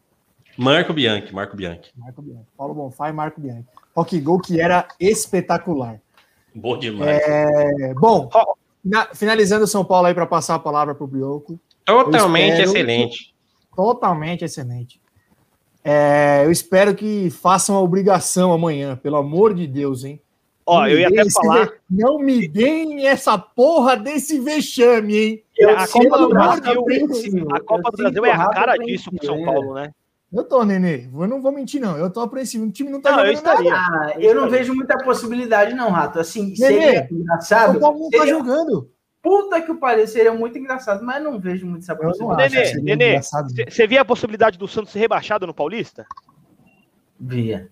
Marco 0.57 0.93
Bianchi, 0.93 1.33
Marco 1.33 1.55
Bianchi. 1.57 1.91
Marco 1.97 2.21
Bianchi. 2.21 2.45
Paulo 2.55 2.73
Bonfá 2.73 3.09
e 3.09 3.11
Marco 3.11 3.41
Bianchi. 3.41 3.67
Rock 3.95 4.19
Gol 4.19 4.39
que 4.39 4.59
era 4.61 4.87
espetacular. 4.99 5.99
Bom 6.53 6.77
demais. 6.77 7.19
É, 7.23 7.93
bom, 7.95 8.29
na, 8.85 9.07
finalizando 9.15 9.65
São 9.65 9.83
Paulo 9.83 10.07
aí 10.07 10.13
para 10.13 10.27
passar 10.27 10.55
a 10.55 10.59
palavra 10.59 10.93
para 10.93 11.03
o 11.03 11.07
Bioco. 11.07 11.59
Totalmente 11.85 12.61
excelente. 12.61 13.33
Totalmente 13.75 14.45
excelente. 14.45 15.01
É, 15.83 16.43
eu 16.45 16.51
espero 16.51 16.93
que 16.95 17.29
façam 17.29 17.75
a 17.75 17.81
obrigação 17.81 18.53
amanhã, 18.53 18.95
pelo 18.95 19.17
amor 19.17 19.53
de 19.53 19.65
Deus, 19.67 20.03
hein? 20.03 20.21
Ó, 20.65 20.87
eu 20.87 20.99
ia 20.99 21.07
até 21.07 21.29
falar. 21.29 21.65
Ve... 21.65 21.71
Não 21.89 22.19
me 22.19 22.47
deem 22.47 23.05
essa 23.05 23.37
porra 23.37 23.97
desse 23.97 24.39
vexame, 24.39 25.15
hein? 25.15 25.43
Eu 25.57 25.77
a 25.77 25.87
Copa 25.87 26.17
do 26.17 26.29
Brasil, 26.29 27.47
a 27.51 27.59
Copa 27.59 27.91
do 27.91 27.97
Brasil 27.97 28.25
é 28.25 28.31
a 28.31 28.49
cara 28.49 28.77
disso 28.77 29.11
pro 29.11 29.25
São 29.25 29.43
Paulo, 29.43 29.73
né? 29.75 29.91
Eu 30.31 30.43
tô, 30.43 30.63
Nenê. 30.63 31.07
Eu 31.13 31.27
não 31.27 31.39
vou 31.39 31.51
mentir, 31.51 31.79
não. 31.79 31.95
Eu 31.95 32.09
tô 32.09 32.21
apreensivo. 32.21 32.65
O 32.65 32.71
time 32.71 32.89
não 32.89 32.99
tá 32.99 33.11
não, 33.11 33.17
jogando 33.19 33.27
eu 33.29 33.33
estaria. 33.33 33.71
nada. 33.71 34.07
Ah, 34.07 34.19
eu 34.19 34.33
não 34.33 34.49
vejo 34.49 34.73
muita 34.73 34.97
possibilidade, 34.97 35.75
não, 35.75 35.91
Rato. 35.91 36.19
Assim, 36.19 36.55
Nenê, 36.57 36.81
seria 36.81 37.07
engraçado. 37.11 37.77
O 37.77 37.79
Paulo 37.79 37.99
não 37.99 38.09
tá 38.09 38.25
jogando. 38.25 38.89
Puta 39.21 39.61
que 39.61 39.71
o 39.71 39.77
pariu, 39.77 40.07
seria 40.07 40.33
muito 40.33 40.57
engraçado, 40.57 41.05
mas 41.05 41.23
não 41.23 41.39
vejo 41.39 41.67
muito 41.67 41.83
essa 41.83 41.95
possibilidade. 41.95 42.55
Nenê, 42.81 42.95
Nenê, 42.95 43.21
você 43.69 43.85
via 43.85 44.01
a 44.01 44.05
possibilidade 44.05 44.57
do 44.57 44.67
Santos 44.67 44.91
ser 44.91 44.99
rebaixado 44.99 45.45
no 45.45 45.53
Paulista? 45.53 46.03
Via. 47.19 47.69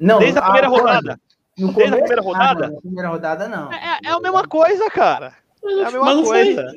Não, 0.00 0.18
Desde 0.18 0.38
a 0.38 0.42
primeira 0.42 0.66
a, 0.66 0.70
rodada. 0.70 1.20
No 1.58 1.72
Desde 1.72 1.94
a 1.94 1.98
primeira 1.98 2.22
rodada? 2.22 2.66
Ah, 2.66 2.70
na 2.70 2.80
primeira 2.80 3.08
rodada, 3.08 3.48
não. 3.48 3.72
É, 3.72 3.98
é, 4.04 4.10
a 4.10 4.20
mesma 4.20 4.46
coisa, 4.46 4.88
cara. 4.90 5.34
É 5.64 5.84
a 5.84 5.90
mesma 5.90 6.22
coisa. 6.22 6.72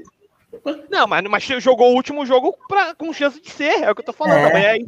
Não, 0.90 1.08
mas, 1.08 1.24
mas 1.24 1.44
jogou 1.44 1.92
o 1.92 1.96
último 1.96 2.26
jogo 2.26 2.56
pra, 2.68 2.94
com 2.96 3.14
chance 3.14 3.40
de 3.40 3.50
ser, 3.50 3.84
é 3.84 3.92
o 3.92 3.96
que 3.96 4.02
eu 4.02 4.06
tô 4.06 4.14
falando. 4.14 4.48
É. 4.48 4.78
É 4.78 4.86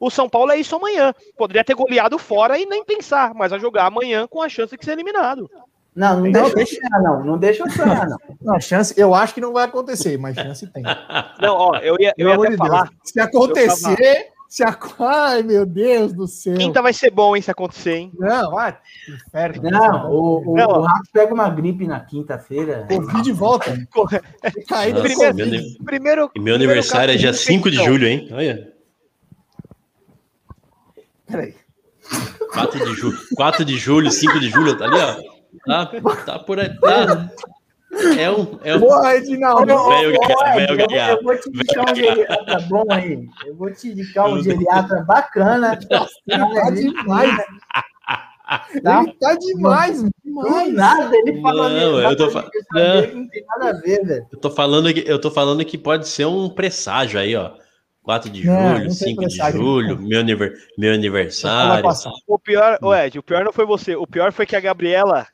o 0.00 0.10
São 0.10 0.28
Paulo 0.28 0.52
é 0.52 0.56
isso 0.56 0.76
amanhã. 0.76 1.12
Poderia 1.36 1.64
ter 1.64 1.74
goleado 1.74 2.18
fora 2.18 2.58
e 2.58 2.66
nem 2.66 2.84
pensar, 2.84 3.34
mas 3.34 3.50
vai 3.50 3.60
jogar 3.60 3.86
amanhã 3.86 4.26
com 4.26 4.40
a 4.40 4.48
chance 4.48 4.76
de 4.76 4.84
ser 4.84 4.92
eliminado. 4.92 5.50
Não, 5.94 6.20
não, 6.20 6.30
não 6.30 6.50
deixa 6.54 6.76
eu 6.76 7.02
não. 7.02 7.24
Não 7.24 7.38
deixa 7.38 7.62
eu 7.64 7.70
sonhar, 7.70 8.08
não. 8.08 8.18
não. 8.40 8.60
chance, 8.60 8.94
eu 8.96 9.12
acho 9.12 9.34
que 9.34 9.40
não 9.40 9.52
vai 9.52 9.64
acontecer, 9.64 10.16
mas 10.16 10.36
chance 10.36 10.64
tem. 10.68 10.84
Não, 11.40 11.56
ó, 11.56 11.76
eu 11.78 11.96
ia, 11.98 12.14
eu 12.16 12.28
ia 12.28 12.34
até 12.36 12.56
falar. 12.56 12.84
Deus. 12.84 13.00
Se 13.02 13.20
acontecer, 13.20 14.28
se 14.48 14.64
a... 14.64 14.76
Ai, 15.00 15.42
meu 15.42 15.66
Deus 15.66 16.14
do 16.14 16.26
céu. 16.26 16.56
Quinta 16.56 16.80
vai 16.80 16.94
ser 16.94 17.10
bom, 17.10 17.36
hein, 17.36 17.42
se 17.42 17.50
acontecer, 17.50 17.96
hein? 17.96 18.12
Não, 18.18 18.50
vai. 18.50 18.78
Inferno. 19.06 19.70
Não, 19.70 20.10
o, 20.10 20.52
o, 20.52 20.56
não. 20.56 20.68
o 20.68 20.80
Rato 20.80 21.10
pega 21.12 21.34
uma 21.34 21.50
gripe 21.50 21.86
na 21.86 22.00
quinta-feira. 22.00 22.86
Covid 22.88 23.22
de 23.22 23.32
volta. 23.32 23.76
Caído 24.66 25.02
primeiro, 25.02 25.36
primeiro, 25.84 26.30
E 26.34 26.40
meu 26.40 26.54
aniversário 26.54 27.12
é 27.12 27.16
dia 27.18 27.34
5 27.34 27.70
de 27.70 27.76
julho, 27.76 28.06
hein? 28.06 28.26
Olha. 28.32 28.72
Peraí. 31.26 31.54
4 32.54 32.86
de 32.86 32.94
julho, 32.94 33.18
4 33.36 33.64
de 33.66 33.76
julho, 33.76 34.10
5 34.10 34.40
de 34.40 34.48
julho, 34.48 34.78
tá 34.78 34.86
ali, 34.86 34.98
ó. 34.98 35.38
Tá, 35.66 35.86
tá 36.24 36.38
por 36.38 36.58
aí. 36.58 36.74
Tá. 36.80 37.30
É 38.18 38.30
um. 38.30 38.58
É 38.62 38.76
um... 38.76 38.80
Boa, 38.80 39.16
Edinaldo. 39.16 39.66
Velho, 39.66 40.12
velho, 40.54 40.76
velho, 40.76 41.10
eu 41.10 41.22
vou 41.22 41.36
te 41.36 41.48
indicar 41.48 41.90
um 41.90 41.94
geriatra 41.94 42.60
bom 42.68 42.84
aí. 42.90 43.28
Eu 43.46 43.56
vou 43.56 43.72
te 43.72 43.88
indicar 43.88 44.28
um 44.28 44.42
geriatra 44.42 45.02
bacana. 45.02 45.78
Nossa, 45.90 46.14
tá 46.26 46.70
demais. 46.70 47.36
Tá? 48.82 49.02
Ele 49.02 49.12
tá 49.20 49.34
demais, 49.34 50.02
demais. 50.24 50.72
nada, 50.72 51.14
ele 51.18 51.42
fala 51.42 51.68
não, 51.68 52.00
eu 52.00 52.16
tô 52.16 52.30
fa... 52.30 52.50
não. 52.72 52.94
não 53.14 53.28
tem 53.28 53.44
nada 53.46 53.68
a 53.68 53.80
ver, 53.80 54.02
velho. 54.06 54.26
Eu 54.32 54.40
tô 54.40 54.50
falando 54.50 54.94
que 54.94 55.04
eu 55.06 55.20
tô 55.20 55.30
falando 55.30 55.64
que 55.66 55.76
pode 55.76 56.08
ser 56.08 56.26
um 56.26 56.48
presságio 56.48 57.20
aí, 57.20 57.36
ó. 57.36 57.52
4 58.08 58.30
de 58.30 58.42
julho, 58.42 58.84
não, 58.84 58.90
5 58.90 59.26
de 59.26 59.36
julho, 59.52 59.98
meu, 60.00 60.20
aniver, 60.20 60.54
meu 60.78 60.94
aniversário. 60.94 61.86
O 62.26 62.38
pior, 62.38 62.78
o 62.80 62.94
Ed, 62.94 63.18
o 63.18 63.22
pior 63.22 63.44
não 63.44 63.52
foi 63.52 63.66
você. 63.66 63.94
O 63.96 64.06
pior 64.06 64.32
foi 64.32 64.46
que 64.46 64.56
a 64.56 64.60
Gabriela, 64.60 65.26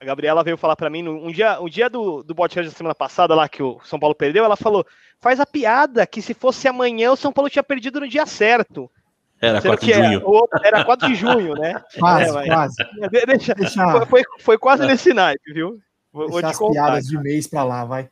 a 0.00 0.02
Gabriela 0.02 0.42
veio 0.42 0.56
falar 0.56 0.76
para 0.76 0.88
mim 0.88 1.06
um 1.06 1.30
dia, 1.30 1.60
um 1.60 1.68
dia 1.68 1.90
do, 1.90 2.22
do 2.22 2.34
podcast 2.34 2.70
da 2.70 2.74
semana 2.74 2.94
passada 2.94 3.34
lá 3.34 3.46
que 3.50 3.62
o 3.62 3.78
São 3.84 4.00
Paulo 4.00 4.14
perdeu, 4.14 4.46
ela 4.46 4.56
falou: 4.56 4.82
"Faz 5.20 5.40
a 5.40 5.44
piada 5.44 6.06
que 6.06 6.22
se 6.22 6.32
fosse 6.32 6.66
amanhã 6.66 7.12
o 7.12 7.16
São 7.16 7.30
Paulo 7.30 7.50
tinha 7.50 7.62
perdido 7.62 8.00
no 8.00 8.08
dia 8.08 8.24
certo". 8.24 8.90
Era 9.38 9.60
4 9.60 9.84
de 9.84 9.92
junho. 9.92 10.22
Era, 10.54 10.68
era 10.68 10.84
4 10.86 11.08
de 11.08 11.14
junho, 11.14 11.52
né? 11.52 11.82
Quase, 12.00 12.30
é, 12.30 12.32
mas, 12.32 12.46
quase. 12.46 12.76
Deixa, 13.26 13.54
Deixa... 13.54 14.06
Foi, 14.06 14.22
foi, 14.40 14.56
quase 14.56 14.86
nesse 14.86 15.12
naipe, 15.12 15.52
viu? 15.52 15.78
Vou, 16.10 16.30
vou 16.30 16.40
te 16.40 16.46
as 16.46 16.56
contar, 16.56 16.72
piadas 16.72 17.10
cara. 17.10 17.22
de 17.22 17.22
mês 17.22 17.46
para 17.46 17.62
lá, 17.62 17.84
vai. 17.84 18.08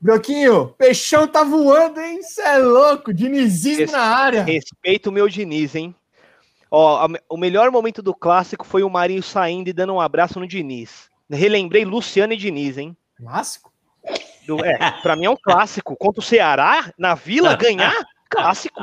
Broquinho, 0.00 0.68
peixão 0.78 1.26
tá 1.26 1.44
voando, 1.44 2.00
hein? 2.00 2.22
Você 2.22 2.40
é 2.40 2.56
louco, 2.56 3.12
Dinizismo 3.12 3.80
Res, 3.80 3.92
na 3.92 4.00
área. 4.00 4.42
Respeito 4.42 5.10
o 5.10 5.12
meu 5.12 5.28
Diniz, 5.28 5.74
hein? 5.74 5.94
Ó, 6.70 7.04
a, 7.04 7.08
o 7.28 7.36
melhor 7.36 7.70
momento 7.70 8.00
do 8.00 8.14
clássico 8.14 8.64
foi 8.64 8.82
o 8.82 8.88
Marinho 8.88 9.22
saindo 9.22 9.68
e 9.68 9.72
dando 9.74 9.92
um 9.92 10.00
abraço 10.00 10.40
no 10.40 10.46
Diniz. 10.46 11.10
Relembrei 11.28 11.84
Luciano 11.84 12.32
e 12.32 12.36
Diniz, 12.36 12.78
hein? 12.78 12.96
Clássico? 13.16 13.70
Do, 14.46 14.64
é, 14.64 14.78
pra 15.02 15.16
mim 15.16 15.26
é 15.26 15.30
um 15.30 15.36
clássico. 15.36 15.94
Contra 15.96 16.20
o 16.20 16.24
Ceará, 16.24 16.90
na 16.96 17.14
Vila, 17.14 17.54
ganhar, 17.54 17.94
clássico. 18.30 18.80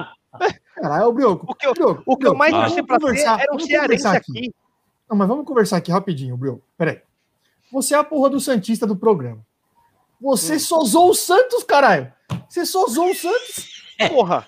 Caralho, 0.76 1.07
o 1.07 1.14
Brioco. 1.14 1.48
O 1.49 1.56
que 1.56 1.65
eu, 1.65 1.73
Brioco, 1.73 2.03
o 2.06 2.15
que 2.15 2.27
eu 2.27 2.35
mais 2.35 2.53
torci 2.53 2.84
pra 2.84 2.98
ver 2.99 3.18
era 3.18 3.56
um 3.56 3.60
cearense 3.60 4.06
aqui. 4.06 4.38
aqui. 4.38 4.56
Não, 5.10 5.18
mas 5.18 5.27
vamos 5.27 5.45
conversar 5.45 5.77
aqui 5.77 5.91
rapidinho, 5.91 6.38
Brioco. 6.38 6.64
Peraí. 6.77 7.02
Você 7.72 7.95
é 7.95 7.98
a 7.98 8.03
porra 8.03 8.30
do 8.30 8.39
Santista 8.39 8.85
do 8.85 8.95
programa. 8.95 9.47
Você 10.22 10.56
hum. 10.56 10.60
só 10.60 10.80
usou 10.80 11.10
o 11.10 11.15
Santos, 11.15 11.64
caralho. 11.64 12.11
Você 12.49 12.65
só 12.65 12.85
usou 12.85 13.11
o 13.11 13.15
Santos. 13.15 13.84
Porra. 14.10 14.48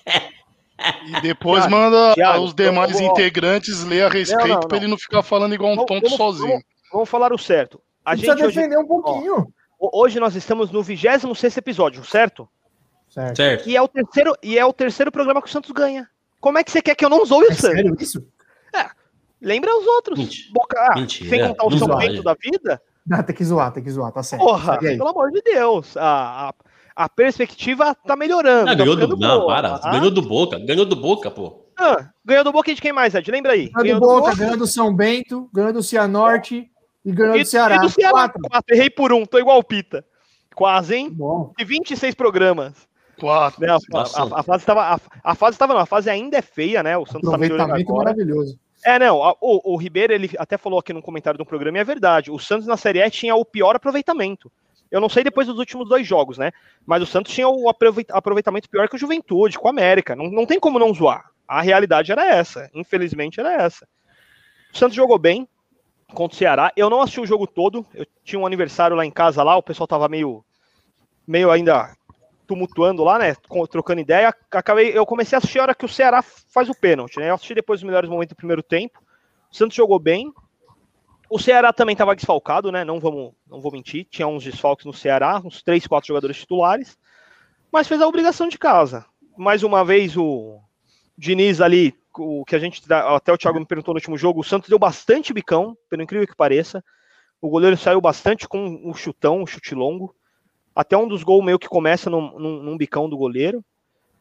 E 1.06 1.20
depois 1.20 1.64
Thiago, 1.64 1.76
manda 1.76 2.14
Thiago, 2.14 2.44
os 2.44 2.54
demais 2.54 2.92
vou... 2.92 3.02
integrantes 3.02 3.84
ler 3.84 4.04
a 4.04 4.08
respeito 4.08 4.66
para 4.66 4.76
ele 4.78 4.86
não 4.86 4.96
ficar 4.96 5.22
falando 5.22 5.54
igual 5.54 5.72
um 5.72 5.84
tonto 5.84 6.02
vamos, 6.02 6.16
sozinho. 6.16 6.48
Vamos, 6.48 6.64
vamos, 6.92 7.08
falar 7.08 7.32
o 7.32 7.38
certo. 7.38 7.80
A 8.04 8.16
gente 8.16 8.26
precisa 8.26 8.46
defender 8.46 8.76
hoje, 8.76 8.84
um 8.84 8.88
pouquinho. 8.88 9.46
Ó, 9.78 9.90
hoje 10.02 10.18
nós 10.18 10.34
estamos 10.34 10.70
no 10.70 10.82
26 10.82 11.56
episódio, 11.56 12.04
certo? 12.04 12.48
certo? 13.08 13.36
Certo. 13.36 13.68
E 13.68 13.76
é, 13.76 13.82
o 13.82 13.88
terceiro, 13.88 14.34
e 14.42 14.58
é 14.58 14.64
o 14.64 14.72
terceiro 14.72 15.12
programa 15.12 15.42
que 15.42 15.48
o 15.48 15.52
Santos 15.52 15.70
ganha. 15.70 16.08
Como 16.40 16.56
é 16.56 16.64
que 16.64 16.70
você 16.70 16.80
quer 16.80 16.94
que 16.94 17.04
eu 17.04 17.10
não 17.10 17.24
zoe 17.26 17.44
o 17.44 17.52
é 17.52 17.54
Santos? 17.54 17.76
Sério 17.76 17.96
isso? 18.00 18.26
É. 18.74 18.88
Lembra 19.42 19.76
os 19.76 19.86
outros. 19.86 20.18
Mentira. 20.18 20.48
Boca, 20.52 20.88
ah, 20.90 20.98
Mentira. 20.98 21.28
Sem 21.28 21.46
contar 21.46 21.66
o 21.66 21.78
São 21.78 21.96
Bento 21.98 22.22
da 22.22 22.34
vida. 22.34 22.82
Não, 23.06 23.22
tem 23.22 23.34
que 23.34 23.44
zoar, 23.44 23.72
tem 23.72 23.82
que 23.82 23.90
zoar, 23.90 24.12
tá 24.12 24.22
certo. 24.22 24.42
Porra, 24.42 24.78
pelo 24.78 25.08
amor 25.08 25.30
de 25.30 25.40
Deus. 25.42 25.96
A, 25.96 26.48
a, 26.48 26.54
a 27.04 27.08
perspectiva 27.08 27.94
tá 27.94 28.14
melhorando. 28.14 28.66
Não, 28.66 28.76
tá 28.76 28.84
ganhou 28.84 28.96
do, 28.96 29.16
não, 29.16 29.46
para. 29.46 29.80
Ah? 29.82 29.92
Ganhou 29.92 30.10
do 30.10 30.22
Boca. 30.22 30.58
Ganhou 30.58 30.84
do 30.84 30.96
Boca, 30.96 31.30
pô. 31.30 31.66
Ah, 31.78 32.10
ganhou 32.24 32.44
do 32.44 32.52
Boca 32.52 32.74
de 32.74 32.80
quem 32.80 32.92
mais, 32.92 33.14
Ed? 33.14 33.30
Lembra 33.30 33.52
aí? 33.52 33.70
Ganhou, 33.70 33.82
ganhou 33.82 34.00
do 34.00 34.06
Boca, 34.06 34.36
ganhou 34.36 34.56
do 34.56 34.66
São 34.66 34.94
Bento, 34.94 35.48
ganhou 35.52 35.72
do 35.72 35.82
Cianorte 35.82 36.70
e 37.04 37.12
ganhou 37.12 37.36
e, 37.36 37.42
do 37.42 37.46
Ceará. 37.46 37.76
E 37.76 37.78
do 37.80 37.88
Ceará. 37.88 38.12
Quatro. 38.12 38.42
Quatro. 38.42 38.74
Errei 38.74 38.90
por 38.90 39.12
um, 39.12 39.24
tô 39.24 39.38
igual 39.38 39.58
o 39.58 39.64
Pita. 39.64 40.04
Quase, 40.54 40.94
hein? 40.94 41.10
Bom. 41.10 41.52
De 41.56 41.64
26 41.64 42.14
programas. 42.14 42.74
Quatro. 43.18 43.60
Né, 43.60 43.68
a, 43.68 43.74
a, 43.74 44.40
a, 44.40 44.42
fase 44.42 44.62
estava. 44.62 44.82
A, 44.82 45.00
a, 45.24 45.34
fase 45.34 45.54
estava, 45.54 45.74
não, 45.74 45.80
a 45.80 45.86
fase 45.86 46.10
ainda 46.10 46.38
é 46.38 46.42
feia, 46.42 46.82
né? 46.82 46.96
O 46.96 47.06
Santos 47.06 47.30
tá 47.30 47.38
melhorando 47.38 47.74
agora. 47.74 48.04
maravilhoso. 48.04 48.58
É, 48.84 48.98
não, 48.98 49.18
o, 49.40 49.74
o 49.74 49.76
Ribeiro, 49.76 50.12
ele 50.12 50.30
até 50.38 50.56
falou 50.56 50.78
aqui 50.78 50.92
no 50.92 51.02
comentário 51.02 51.38
do 51.38 51.44
programa, 51.44 51.78
e 51.78 51.80
é 51.80 51.84
verdade, 51.84 52.30
o 52.30 52.38
Santos 52.38 52.66
na 52.66 52.76
Série 52.76 53.00
E 53.00 53.10
tinha 53.10 53.34
o 53.34 53.44
pior 53.44 53.76
aproveitamento. 53.76 54.50
Eu 54.90 55.00
não 55.00 55.08
sei 55.08 55.22
depois 55.22 55.46
dos 55.46 55.58
últimos 55.58 55.88
dois 55.88 56.06
jogos, 56.06 56.36
né? 56.36 56.50
Mas 56.84 57.02
o 57.02 57.06
Santos 57.06 57.32
tinha 57.32 57.48
o 57.48 57.68
aproveitamento 57.68 58.68
pior 58.68 58.88
que 58.88 58.96
o 58.96 58.98
Juventude, 58.98 59.58
com 59.58 59.68
a 59.68 59.70
América. 59.70 60.16
Não, 60.16 60.28
não 60.30 60.44
tem 60.44 60.58
como 60.58 60.78
não 60.78 60.92
zoar. 60.92 61.30
A 61.46 61.60
realidade 61.60 62.10
era 62.10 62.26
essa. 62.26 62.68
Infelizmente 62.74 63.38
era 63.38 63.52
essa. 63.54 63.86
O 64.72 64.76
Santos 64.76 64.96
jogou 64.96 65.18
bem 65.18 65.48
contra 66.12 66.34
o 66.34 66.38
Ceará. 66.38 66.72
Eu 66.76 66.90
não 66.90 67.00
assisti 67.00 67.20
o 67.20 67.26
jogo 67.26 67.46
todo. 67.46 67.86
Eu 67.94 68.04
tinha 68.24 68.40
um 68.40 68.46
aniversário 68.46 68.96
lá 68.96 69.06
em 69.06 69.10
casa 69.12 69.44
lá, 69.44 69.56
o 69.56 69.62
pessoal 69.62 69.86
tava 69.86 70.08
meio 70.08 70.44
meio 71.26 71.50
ainda 71.52 71.94
tumultuando 72.50 73.04
lá, 73.04 73.16
né? 73.16 73.36
Trocando 73.70 74.00
ideia. 74.00 74.34
Acabei, 74.50 74.90
eu 74.90 75.06
comecei 75.06 75.36
a 75.36 75.38
assistir 75.38 75.60
a 75.60 75.62
hora 75.62 75.74
que 75.74 75.84
o 75.84 75.88
Ceará 75.88 76.20
faz 76.20 76.68
o 76.68 76.74
pênalti, 76.74 77.20
né? 77.20 77.30
Eu 77.30 77.36
assisti 77.36 77.54
depois 77.54 77.78
os 77.78 77.84
melhores 77.84 78.10
momentos 78.10 78.34
do 78.34 78.36
primeiro 78.36 78.60
tempo. 78.60 79.00
O 79.52 79.56
Santos 79.56 79.76
jogou 79.76 80.00
bem. 80.00 80.32
O 81.30 81.38
Ceará 81.38 81.72
também 81.72 81.92
estava 81.92 82.16
desfalcado, 82.16 82.72
né? 82.72 82.84
Não 82.84 82.98
vamos, 82.98 83.32
não 83.48 83.60
vou 83.60 83.70
mentir. 83.70 84.04
Tinha 84.10 84.26
uns 84.26 84.42
desfalques 84.42 84.84
no 84.84 84.92
Ceará, 84.92 85.40
uns 85.44 85.62
três, 85.62 85.86
quatro 85.86 86.08
jogadores 86.08 86.38
titulares. 86.38 86.98
Mas 87.72 87.86
fez 87.86 88.02
a 88.02 88.08
obrigação 88.08 88.48
de 88.48 88.58
casa. 88.58 89.06
Mais 89.36 89.62
uma 89.62 89.84
vez 89.84 90.16
o 90.16 90.58
Diniz 91.16 91.60
ali, 91.60 91.94
o 92.18 92.44
que 92.44 92.56
a 92.56 92.58
gente 92.58 92.82
até 92.92 93.32
o 93.32 93.38
Thiago 93.38 93.60
me 93.60 93.66
perguntou 93.66 93.94
no 93.94 93.98
último 93.98 94.18
jogo, 94.18 94.40
o 94.40 94.44
Santos 94.44 94.68
deu 94.68 94.78
bastante 94.78 95.32
bicão, 95.32 95.78
pelo 95.88 96.02
incrível 96.02 96.26
que 96.26 96.34
pareça. 96.34 96.82
O 97.40 97.48
goleiro 97.48 97.76
saiu 97.76 98.00
bastante 98.00 98.48
com 98.48 98.82
o 98.84 98.92
chutão, 98.92 99.40
o 99.40 99.46
chute 99.46 99.72
longo. 99.72 100.16
Até 100.74 100.96
um 100.96 101.08
dos 101.08 101.22
gols 101.22 101.44
meio 101.44 101.58
que 101.58 101.68
começa 101.68 102.08
num, 102.08 102.38
num, 102.38 102.62
num 102.62 102.76
bicão 102.76 103.08
do 103.08 103.16
goleiro. 103.16 103.64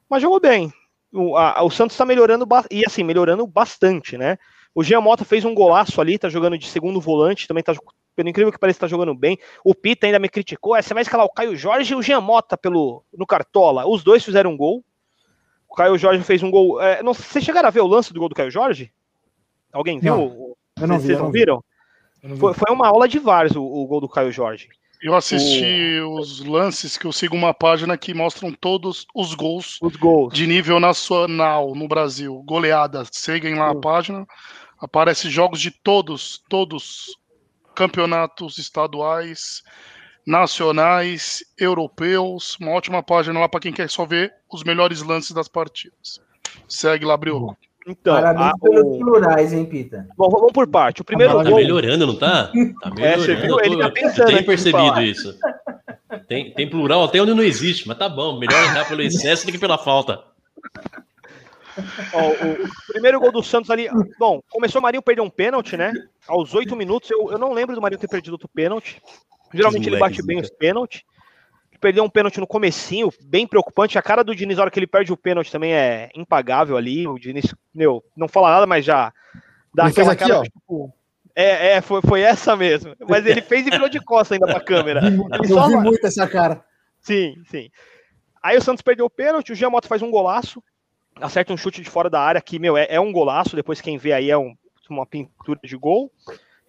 Mas 0.09 0.21
jogou 0.21 0.39
bem. 0.39 0.73
O, 1.11 1.35
a, 1.37 1.63
o 1.63 1.69
Santos 1.69 1.95
está 1.95 2.05
melhorando 2.05 2.47
e 2.69 2.83
assim, 2.85 3.03
melhorando 3.03 3.45
bastante, 3.45 4.17
né? 4.17 4.37
O 4.73 4.83
Jean 4.83 5.01
Mota 5.01 5.25
fez 5.25 5.43
um 5.45 5.53
golaço 5.53 5.99
ali, 5.99 6.17
tá 6.17 6.29
jogando 6.29 6.57
de 6.57 6.67
segundo 6.67 7.01
volante, 7.01 7.47
também 7.47 7.63
tá, 7.63 7.73
pelo 8.15 8.29
incrível 8.29 8.51
que 8.51 8.59
pareça, 8.59 8.81
tá 8.81 8.87
jogando 8.87 9.15
bem. 9.15 9.37
O 9.63 9.73
Pita 9.73 10.05
ainda 10.05 10.19
me 10.19 10.29
criticou, 10.29 10.75
é, 10.75 10.81
você 10.81 10.93
vai 10.93 11.01
escalar 11.01 11.25
o 11.25 11.31
Caio 11.31 11.55
Jorge 11.55 11.93
e 11.93 11.95
o 11.95 12.01
Jean 12.01 12.21
Mota 12.21 12.57
pelo, 12.57 13.03
no 13.13 13.25
Cartola. 13.25 13.87
Os 13.87 14.03
dois 14.03 14.23
fizeram 14.23 14.51
um 14.51 14.57
gol. 14.57 14.83
o 15.67 15.75
Caio 15.75 15.97
Jorge 15.97 16.23
fez 16.23 16.43
um 16.43 16.51
gol. 16.51 16.81
É, 16.81 17.01
não, 17.01 17.13
vocês 17.13 17.43
chegaram 17.43 17.67
a 17.67 17.71
ver 17.71 17.81
o 17.81 17.87
lance 17.87 18.13
do 18.13 18.19
gol 18.19 18.29
do 18.29 18.35
Caio 18.35 18.51
Jorge? 18.51 18.91
Alguém 19.71 19.99
viu? 19.99 20.15
Não, 20.15 20.55
eu 20.81 20.87
não 20.87 20.99
vocês 20.99 21.07
vi, 21.07 21.13
eu 21.13 21.17
não 21.17 21.25
não 21.25 21.31
vi. 21.31 21.39
viram? 21.39 21.63
Não 22.21 22.35
vi. 22.35 22.39
Foi, 22.39 22.53
foi 22.53 22.73
uma 22.73 22.87
aula 22.87 23.07
de 23.07 23.19
vários 23.19 23.55
o, 23.55 23.63
o 23.63 23.87
gol 23.87 24.01
do 24.01 24.09
Caio 24.09 24.31
Jorge. 24.31 24.69
Eu 25.01 25.15
assisti 25.15 26.01
os 26.01 26.43
lances 26.43 26.97
que 26.97 27.05
eu 27.05 27.11
sigo 27.13 27.35
uma 27.35 27.53
página 27.53 27.97
que 27.97 28.13
mostram 28.13 28.51
todos 28.51 29.07
os 29.15 29.33
gols 29.33 29.77
Os 29.81 29.95
gols. 29.95 30.33
de 30.33 30.45
nível 30.45 30.79
nacional 30.79 31.73
no 31.73 31.87
Brasil. 31.87 32.43
Goleada. 32.45 33.05
Seguem 33.09 33.55
lá 33.55 33.71
a 33.71 33.75
página. 33.75 34.27
Aparece 34.77 35.29
jogos 35.29 35.61
de 35.61 35.71
todos, 35.71 36.43
todos 36.49 37.17
campeonatos 37.73 38.57
estaduais, 38.57 39.63
nacionais, 40.27 41.45
europeus. 41.57 42.57
Uma 42.59 42.71
ótima 42.71 43.01
página 43.01 43.39
lá 43.39 43.47
para 43.47 43.61
quem 43.61 43.71
quer 43.71 43.89
só 43.89 44.05
ver 44.05 44.33
os 44.51 44.63
melhores 44.63 45.01
lances 45.01 45.31
das 45.31 45.47
partidas. 45.47 46.19
Segue 46.67 47.05
lá, 47.05 47.15
Brioco. 47.15 47.57
Então, 47.91 48.13
Parabéns 48.15 48.47
a- 48.51 48.53
pelos 48.61 48.85
o- 48.95 48.99
plurais, 48.99 49.51
hein, 49.53 49.65
Pita? 49.65 50.07
bom, 50.15 50.29
vamos 50.29 50.51
por 50.53 50.67
parte. 50.67 51.01
O 51.01 51.05
primeiro 51.05 51.35
Tá 51.37 51.43
gol. 51.43 51.55
melhorando, 51.55 52.05
não 52.05 52.15
tá? 52.15 52.51
Tá 52.81 52.91
É, 52.99 53.17
você 53.17 53.33
melhorando. 53.35 53.41
viu? 53.41 53.59
Ele 53.65 53.77
tá 53.81 53.89
pensando 53.89 54.19
eu 54.21 54.25
tenho 54.27 54.45
percebido 54.45 55.01
isso. 55.01 55.35
Tem, 56.27 56.53
tem 56.53 56.69
plural 56.69 57.03
até 57.03 57.19
onde 57.21 57.33
não 57.33 57.43
existe, 57.43 57.87
mas 57.87 57.97
tá 57.97 58.07
bom. 58.07 58.37
Melhor 58.39 58.61
errar 58.63 58.87
pelo 58.87 59.01
excesso 59.01 59.45
do 59.45 59.51
que 59.51 59.57
pela 59.57 59.77
falta. 59.77 60.21
Ó, 62.13 62.29
o 62.31 62.57
primeiro 62.91 63.19
gol 63.19 63.31
do 63.31 63.41
Santos 63.43 63.69
ali. 63.71 63.87
Bom, 64.19 64.41
começou 64.49 64.79
o 64.79 64.81
Marinho 64.83 65.01
perder 65.01 65.21
um 65.21 65.29
pênalti, 65.29 65.77
né? 65.77 65.93
Aos 66.27 66.53
oito 66.53 66.75
minutos. 66.75 67.09
Eu, 67.09 67.31
eu 67.31 67.37
não 67.37 67.53
lembro 67.53 67.73
do 67.75 67.81
Marinho 67.81 67.99
ter 67.99 68.07
perdido 68.07 68.33
outro 68.33 68.49
pênalti. 68.53 69.01
Geralmente 69.53 69.87
ele 69.87 69.97
bate 69.97 70.21
bem 70.23 70.39
os 70.39 70.49
pênaltis. 70.49 71.01
Perdeu 71.79 72.03
um 72.03 72.09
pênalti 72.09 72.39
no 72.39 72.47
comecinho, 72.47 73.09
bem 73.23 73.47
preocupante. 73.47 73.97
A 73.97 74.01
cara 74.01 74.23
do 74.23 74.35
Diniz, 74.35 74.57
na 74.57 74.63
hora 74.63 74.71
que 74.71 74.77
ele 74.79 74.87
perde 74.87 75.13
o 75.13 75.17
pênalti, 75.17 75.51
também 75.51 75.73
é 75.73 76.09
impagável 76.15 76.75
ali. 76.75 77.07
O 77.07 77.17
Diniz, 77.17 77.53
meu, 77.73 78.03
não 78.15 78.27
fala 78.27 78.49
nada, 78.51 78.65
mas 78.67 78.83
já 78.83 79.13
dá 79.73 79.83
Ele 79.83 79.91
aquela 79.91 80.11
aqui, 80.13 80.27
cara, 80.27 80.43
tipo, 80.43 80.93
é, 81.35 81.73
é, 81.73 81.81
foi, 81.81 82.01
foi 82.01 82.21
essa 82.21 82.55
mesmo. 82.55 82.93
Mas 83.07 83.25
ele 83.25 83.41
fez 83.41 83.65
e 83.65 83.69
virou 83.69 83.87
de 83.87 83.99
costa 84.03 84.33
ainda 84.33 84.45
pra 84.47 84.59
câmera. 84.59 85.01
Eu 85.41 85.45
só- 85.47 85.67
vi 85.67 85.77
muito 85.77 86.05
essa 86.05 86.27
cara. 86.27 86.63
Sim, 86.99 87.41
sim. 87.49 87.69
Aí 88.43 88.57
o 88.57 88.61
Santos 88.61 88.81
perdeu 88.81 89.05
o 89.05 89.09
pênalti, 89.09 89.51
o 89.51 89.55
Giamotto 89.55 89.87
faz 89.87 90.01
um 90.01 90.11
golaço, 90.11 90.61
acerta 91.15 91.53
um 91.53 91.57
chute 91.57 91.81
de 91.81 91.89
fora 91.89 92.09
da 92.09 92.19
área, 92.21 92.41
que, 92.41 92.59
meu, 92.59 92.75
é, 92.77 92.87
é 92.89 92.99
um 92.99 93.11
golaço, 93.11 93.55
depois 93.55 93.79
quem 93.79 93.97
vê 93.97 94.11
aí 94.11 94.29
é 94.29 94.37
um- 94.37 94.53
uma 94.89 95.05
pintura 95.05 95.59
de 95.63 95.77
gol. 95.77 96.11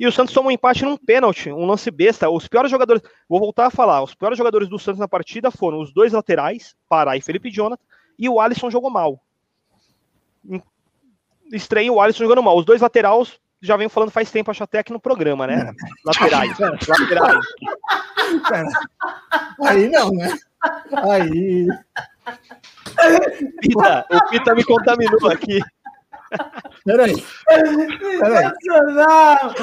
E 0.01 0.07
o 0.07 0.11
Santos 0.11 0.33
toma 0.33 0.49
um 0.49 0.51
empate 0.51 0.83
num 0.83 0.97
pênalti, 0.97 1.53
um 1.53 1.67
lance 1.67 1.91
besta. 1.91 2.31
Os 2.31 2.49
piores 2.49 2.71
jogadores, 2.71 3.03
vou 3.29 3.39
voltar 3.39 3.67
a 3.67 3.71
falar, 3.71 4.03
os 4.03 4.15
piores 4.15 4.39
jogadores 4.39 4.67
do 4.67 4.79
Santos 4.79 4.99
na 4.99 5.07
partida 5.07 5.51
foram 5.51 5.79
os 5.79 5.93
dois 5.93 6.15
laterais, 6.15 6.75
Pará 6.89 7.19
e 7.19 7.21
Felipe 7.21 7.51
Jonathan, 7.51 7.83
e 8.19 8.27
o 8.27 8.41
Alisson 8.41 8.71
jogou 8.71 8.91
mal. 8.91 9.23
Estranho 11.53 11.93
o 11.93 12.01
Alisson 12.01 12.25
jogando 12.25 12.43
mal. 12.43 12.57
Os 12.57 12.65
dois 12.65 12.81
laterais 12.81 13.39
já 13.61 13.77
venho 13.77 13.91
falando 13.91 14.11
faz 14.11 14.31
tempo, 14.31 14.51
acho 14.51 14.65
até 14.65 14.79
aqui 14.79 14.91
no 14.91 14.99
programa, 14.99 15.47
né? 15.47 15.71
Laterais, 16.03 16.57
laterais. 16.89 17.47
Aí 19.63 19.87
não, 19.91 20.11
né? 20.13 20.35
Aí. 21.11 21.67
Pita, 23.61 24.07
o 24.11 24.31
Pita 24.31 24.55
me 24.55 24.65
contaminou 24.65 25.31
aqui. 25.31 25.61
Peraí. 26.85 27.25
Peraí. 27.47 28.51
Sensacional! 28.63 29.55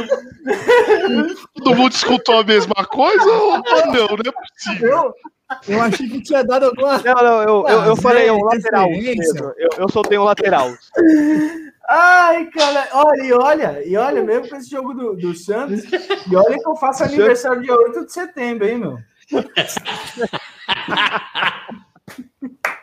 Todo 1.56 1.76
mundo 1.76 1.92
escutou 1.92 2.40
a 2.40 2.44
mesma 2.44 2.86
coisa 2.86 3.26
ou 3.26 3.58
não? 3.58 3.94
Não 3.94 4.06
é 4.26 4.32
possível. 4.32 4.90
Eu, 4.90 5.14
eu 5.68 5.82
achei 5.82 6.10
que 6.10 6.22
tinha 6.22 6.44
dado 6.44 6.66
alguma. 6.66 6.98
Não, 6.98 7.14
não, 7.14 7.44
eu, 7.44 7.68
eu, 7.68 7.84
eu 7.86 7.96
falei 7.96 8.28
é 8.28 8.34
um 8.34 8.44
lateral. 8.44 8.90
Eu, 8.92 9.70
eu 9.78 9.90
soltei 9.90 10.18
um 10.18 10.24
lateral. 10.24 10.74
Ai, 11.90 12.48
cara, 12.48 12.90
olha, 12.92 13.24
e 13.24 13.32
olha, 13.32 13.88
e 13.88 13.96
olha, 13.96 14.22
mesmo 14.22 14.50
com 14.50 14.58
esse 14.58 14.70
jogo 14.70 14.94
do, 14.94 15.16
do 15.16 15.34
Santos, 15.34 15.86
e 16.30 16.36
olha 16.36 16.60
que 16.60 16.68
eu 16.68 16.76
faço 16.76 17.06
aniversário 17.06 17.62
dia 17.62 17.74
8 17.74 18.06
de 18.06 18.12
setembro, 18.12 18.68
hein, 18.68 18.78
meu? 18.78 19.00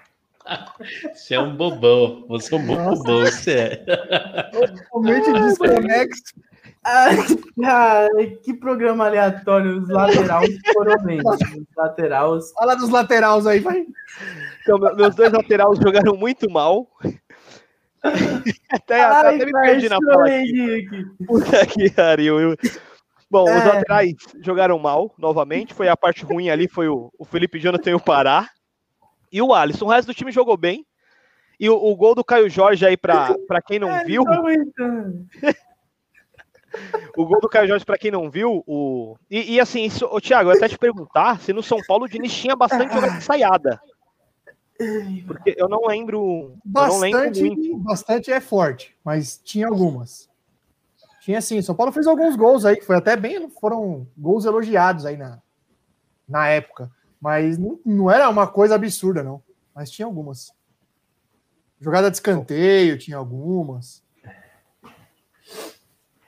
Você 1.14 1.34
é 1.34 1.40
um 1.40 1.56
bobão. 1.56 2.24
Você 2.28 2.54
é 2.54 2.58
um 2.58 2.66
Nossa. 2.66 2.90
bobão, 3.02 3.20
você 3.20 3.52
é. 3.52 3.76
Totalmente 4.52 5.32
desconexo. 5.32 6.22
Ai, 6.86 7.16
cara, 7.62 8.08
que 8.44 8.52
programa 8.54 9.06
aleatório, 9.06 9.78
os 9.78 9.88
laterais 9.88 10.50
foram 10.74 11.02
bem, 11.02 11.18
os 11.20 11.66
laterais. 11.76 12.52
Fala 12.52 12.74
dos 12.74 12.90
laterais 12.90 13.46
aí, 13.46 13.60
vai. 13.60 13.86
Então, 14.62 14.78
me- 14.78 14.94
meus 14.94 15.14
dois 15.14 15.32
laterais 15.32 15.78
jogaram 15.78 16.14
muito 16.14 16.50
mal. 16.50 16.86
até, 18.70 19.02
Ai, 19.02 19.34
até 19.36 19.46
me 19.46 19.52
perdi 19.52 19.88
na 19.88 19.96
aqui. 19.96 20.86
Puta 21.26 21.66
que 21.66 21.90
pariu. 21.90 22.54
Bom, 23.30 23.44
os 23.44 23.50
É. 23.50 23.64
laterais 23.64 24.12
jogaram 24.42 24.78
mal, 24.78 25.14
novamente. 25.18 25.72
Foi 25.72 25.88
a 25.88 25.96
parte 25.96 26.22
ruim 26.24 26.50
ali, 26.50 26.68
foi 26.68 26.86
o, 26.88 27.10
o 27.18 27.24
Felipe 27.24 27.58
Jonathan 27.58 27.90
e 27.90 27.94
o 27.94 28.00
Pará. 28.00 28.46
E 29.34 29.42
o 29.42 29.52
Alisson. 29.52 29.86
O 29.86 29.88
resto 29.88 30.06
do 30.06 30.14
time 30.14 30.30
jogou 30.30 30.56
bem. 30.56 30.86
E 31.58 31.68
o, 31.68 31.74
o 31.74 31.96
gol 31.96 32.14
do 32.14 32.22
Caio 32.22 32.48
Jorge 32.48 32.86
aí, 32.86 32.96
pra, 32.96 33.34
pra 33.48 33.60
quem 33.60 33.80
não 33.80 34.04
viu. 34.04 34.22
O 37.16 37.24
gol 37.24 37.40
do 37.40 37.48
Caio 37.48 37.68
Jorge, 37.68 37.84
pra 37.84 37.96
quem 37.96 38.10
não 38.10 38.28
viu, 38.28 38.64
o. 38.66 39.16
E, 39.30 39.52
e 39.54 39.60
assim, 39.60 39.84
isso, 39.84 40.06
ô, 40.06 40.20
Thiago, 40.20 40.50
eu 40.50 40.56
até 40.56 40.68
te 40.68 40.76
perguntar 40.76 41.38
se 41.38 41.52
no 41.52 41.62
São 41.62 41.78
Paulo 41.86 42.04
o 42.04 42.08
Diniz 42.08 42.34
tinha 42.34 42.56
bastante 42.56 42.92
jogada 42.92 43.14
ensaiada. 43.18 43.80
Porque 45.24 45.54
eu 45.56 45.68
não 45.68 45.86
lembro. 45.86 46.56
eu 46.66 46.88
não 46.88 46.98
lembro 46.98 47.20
Bastante, 47.20 47.44
muito. 47.44 47.76
bastante 47.78 48.32
é 48.32 48.40
forte, 48.40 48.92
mas 49.04 49.40
tinha 49.44 49.68
algumas. 49.68 50.28
Tinha 51.20 51.40
sim. 51.40 51.62
São 51.62 51.76
Paulo 51.76 51.92
fez 51.92 52.08
alguns 52.08 52.34
gols 52.34 52.64
aí, 52.64 52.74
que 52.74 52.84
foi 52.84 52.96
até 52.96 53.16
bem. 53.16 53.48
Foram 53.60 54.04
gols 54.18 54.44
elogiados 54.44 55.06
aí 55.06 55.16
na, 55.16 55.40
na 56.28 56.48
época. 56.48 56.90
Mas 57.24 57.56
não, 57.56 57.80
não 57.86 58.10
era 58.10 58.28
uma 58.28 58.46
coisa 58.46 58.74
absurda, 58.74 59.22
não. 59.22 59.42
Mas 59.74 59.90
tinha 59.90 60.04
algumas. 60.04 60.52
Jogada 61.80 62.10
de 62.10 62.18
escanteio, 62.18 62.98
tinha 62.98 63.16
algumas. 63.16 64.04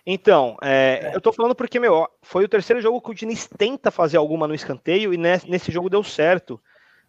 Então, 0.07 0.57
é, 0.63 1.11
eu 1.15 1.21
tô 1.21 1.35
falando 1.35 1.55
porque, 1.55 1.79
meu, 1.79 2.09
foi 2.23 2.47
o 2.47 2.49
terceiro 2.49 2.81
jogo 2.81 3.03
que 3.03 3.11
o 3.11 3.15
Diniz 3.15 3.47
tenta 3.47 3.91
fazer 3.91 4.17
alguma 4.17 4.49
no 4.49 4.55
escanteio 4.55 5.13
e 5.13 5.19
nesse, 5.19 5.51
nesse 5.51 5.71
jogo 5.71 5.91
deu 5.91 6.03
certo. 6.03 6.59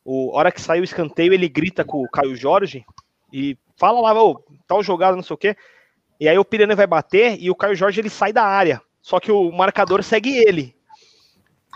O 0.03 0.31
a 0.33 0.39
hora 0.39 0.51
que 0.51 0.59
saiu 0.59 0.81
o 0.81 0.83
escanteio, 0.83 1.31
ele 1.31 1.47
grita 1.47 1.85
com 1.85 2.03
o 2.03 2.09
Caio 2.09 2.35
Jorge 2.35 2.85
e 3.31 3.57
fala 3.77 4.01
lá, 4.01 4.21
ô, 4.21 4.43
tal 4.67 4.83
jogada, 4.83 5.15
não 5.15 5.23
sei 5.23 5.33
o 5.33 5.37
quê. 5.37 5.55
E 6.19 6.27
aí 6.27 6.37
o 6.37 6.43
Pirani 6.43 6.75
vai 6.75 6.87
bater 6.87 7.41
e 7.41 7.49
o 7.49 7.55
Caio 7.55 7.73
Jorge 7.73 8.01
ele 8.01 8.09
sai 8.09 8.33
da 8.33 8.43
área. 8.43 8.81
Só 9.01 9.17
que 9.17 9.31
o 9.31 9.49
marcador 9.49 10.03
segue 10.03 10.35
ele. 10.35 10.76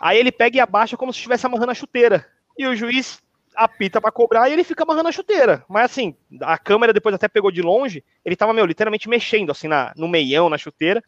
Aí 0.02 0.18
ele 0.18 0.32
pega 0.32 0.58
e 0.58 0.60
abaixa 0.60 0.98
como 0.98 1.14
se 1.14 1.18
estivesse 1.20 1.46
amarrando 1.46 1.72
a 1.72 1.76
chuteira. 1.76 2.26
E 2.58 2.66
o 2.66 2.76
juiz 2.76 3.20
apita 3.56 4.02
pra 4.02 4.12
cobrar 4.12 4.50
e 4.50 4.54
ele 4.54 4.64
fica 4.64 4.84
amarrando 4.84 5.10
a 5.10 5.12
chuteira. 5.12 5.64
Mas 5.70 5.86
assim, 5.92 6.16
a 6.42 6.58
câmera 6.58 6.92
depois 6.92 7.14
até 7.14 7.28
pegou 7.28 7.52
de 7.52 7.62
longe, 7.62 8.04
ele 8.26 8.36
tava, 8.36 8.52
meu, 8.52 8.66
literalmente 8.66 9.08
mexendo 9.08 9.52
assim 9.52 9.68
na, 9.68 9.94
no 9.96 10.08
meião, 10.08 10.50
na 10.50 10.58
chuteira. 10.58 11.04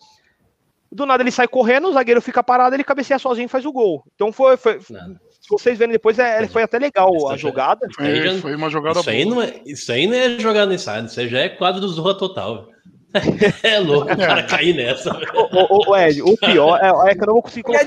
Do 0.92 1.08
nada 1.08 1.24
ele 1.24 1.32
sai 1.32 1.48
correndo, 1.48 1.88
o 1.88 1.94
zagueiro 1.94 2.22
fica 2.22 2.44
parado, 2.44 2.76
ele 2.76 2.84
cabeceia 2.84 3.18
sozinho 3.18 3.46
e 3.46 3.50
faz 3.50 3.66
o 3.66 3.72
gol. 3.72 4.04
Então 4.14 4.32
foi, 4.32 4.56
foi 4.58 4.80
se 4.80 5.50
vocês 5.50 5.76
verem 5.78 5.92
depois, 5.94 6.20
é, 6.20 6.48
foi 6.48 6.62
até 6.62 6.78
legal 6.78 7.30
a 7.30 7.36
jogada. 7.36 7.88
Aí 7.98 8.20
Foi, 8.22 8.28
já- 8.36 8.42
foi 8.42 8.56
uma 8.56 8.70
jogada 8.70 9.00
Isso 9.00 9.10
aí, 9.10 9.24
boa. 9.26 9.36
não 9.36 9.42
é, 9.42 9.62
isso 9.66 9.92
aí 9.92 10.06
não 10.06 10.16
é 10.16 10.38
jogada 10.38 10.72
ensaiada, 10.74 11.08
isso 11.08 11.20
aí 11.20 11.28
já 11.28 11.40
é 11.40 11.50
quadro 11.50 11.82
do 11.82 11.88
Zorra 11.88 12.16
Total. 12.16 12.68
É 13.64 13.80
louco 13.80 14.12
o 14.12 14.18
cara 14.18 14.44
cair 14.44 14.74
nessa. 14.76 15.12
O, 15.36 15.90
o, 15.90 15.92
o 15.92 15.98
Ed, 15.98 16.22
o 16.22 16.36
pior 16.38 16.80
é, 16.82 17.12
é 17.12 17.16
que 17.16 17.22
eu 17.22 17.28
não 17.28 17.34
vou 17.34 17.44
conseguir 17.44 17.64
colocar. 17.64 17.84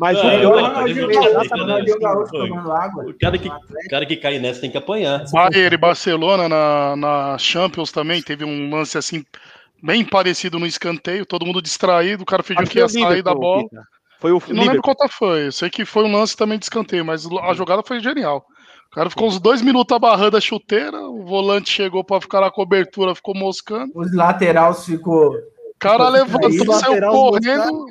Mas 0.00 0.16
o 0.18 0.22
Ah, 0.22 0.30
pior 0.30 0.88
é 0.88 1.84
que 1.84 1.98
Gaúcho, 1.98 2.34
eu- 2.34 2.48
tomando 2.48 2.72
água. 2.72 3.04
O 3.04 3.18
cara 3.18 3.36
que, 3.36 3.48
o 3.48 3.90
cara 3.90 4.06
que 4.06 4.16
cai 4.16 4.38
nessa 4.38 4.62
tem 4.62 4.70
que 4.70 4.78
apanhar. 4.78 5.24
Bayern 5.30 5.74
e 5.74 5.76
Barcelona 5.76 6.48
na, 6.48 6.96
na 6.96 7.38
Champions 7.38 7.92
também 7.92 8.22
teve 8.22 8.42
um 8.42 8.70
lance 8.70 8.96
assim 8.96 9.22
bem 9.82 10.02
parecido 10.02 10.58
no 10.58 10.66
escanteio, 10.66 11.26
todo 11.26 11.44
mundo 11.44 11.60
distraído, 11.60 12.22
o 12.22 12.26
cara 12.26 12.42
fingiu 12.42 12.66
que 12.66 12.78
ia 12.78 12.86
o 12.86 12.88
sair 12.88 13.22
da 13.22 13.34
bola. 13.34 13.64
Foi 14.18 14.32
o 14.32 14.40
não 14.48 14.48
lembro 14.48 14.62
Liverpool. 14.62 14.94
qual 14.96 15.08
foi, 15.10 15.48
eu 15.48 15.52
sei 15.52 15.68
que 15.68 15.84
foi 15.84 16.04
um 16.04 16.12
lance 16.12 16.34
também 16.34 16.58
de 16.58 16.64
escanteio, 16.64 17.04
mas 17.04 17.26
a 17.26 17.52
jogada 17.52 17.82
foi 17.82 18.00
genial. 18.00 18.46
O 18.90 18.94
cara 18.94 19.08
ficou 19.10 19.28
uns 19.28 19.38
dois 19.38 19.60
minutos 19.62 19.94
abarrando 19.94 20.36
a 20.36 20.40
chuteira, 20.40 20.98
o 20.98 21.24
volante 21.24 21.70
chegou 21.70 22.02
pra 22.02 22.20
ficar 22.20 22.40
na 22.40 22.50
cobertura, 22.50 23.14
ficou 23.14 23.34
moscando. 23.34 23.92
Os 23.94 24.14
laterais 24.14 24.84
ficou. 24.84 25.34
O 25.80 25.88
cara 25.88 26.08
levantou, 26.10 26.72
saiu 26.74 27.00
correndo, 27.10 27.86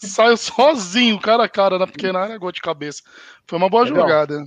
saiu 0.00 0.36
sozinho, 0.36 1.20
cara 1.20 1.44
a 1.44 1.48
cara, 1.48 1.78
na 1.78 1.86
pequena 1.86 2.20
área, 2.20 2.38
gol 2.38 2.50
de 2.50 2.62
cabeça. 2.62 3.02
Foi 3.46 3.58
uma 3.58 3.68
boa 3.68 3.84
Legal. 3.84 4.00
jogada. 4.00 4.42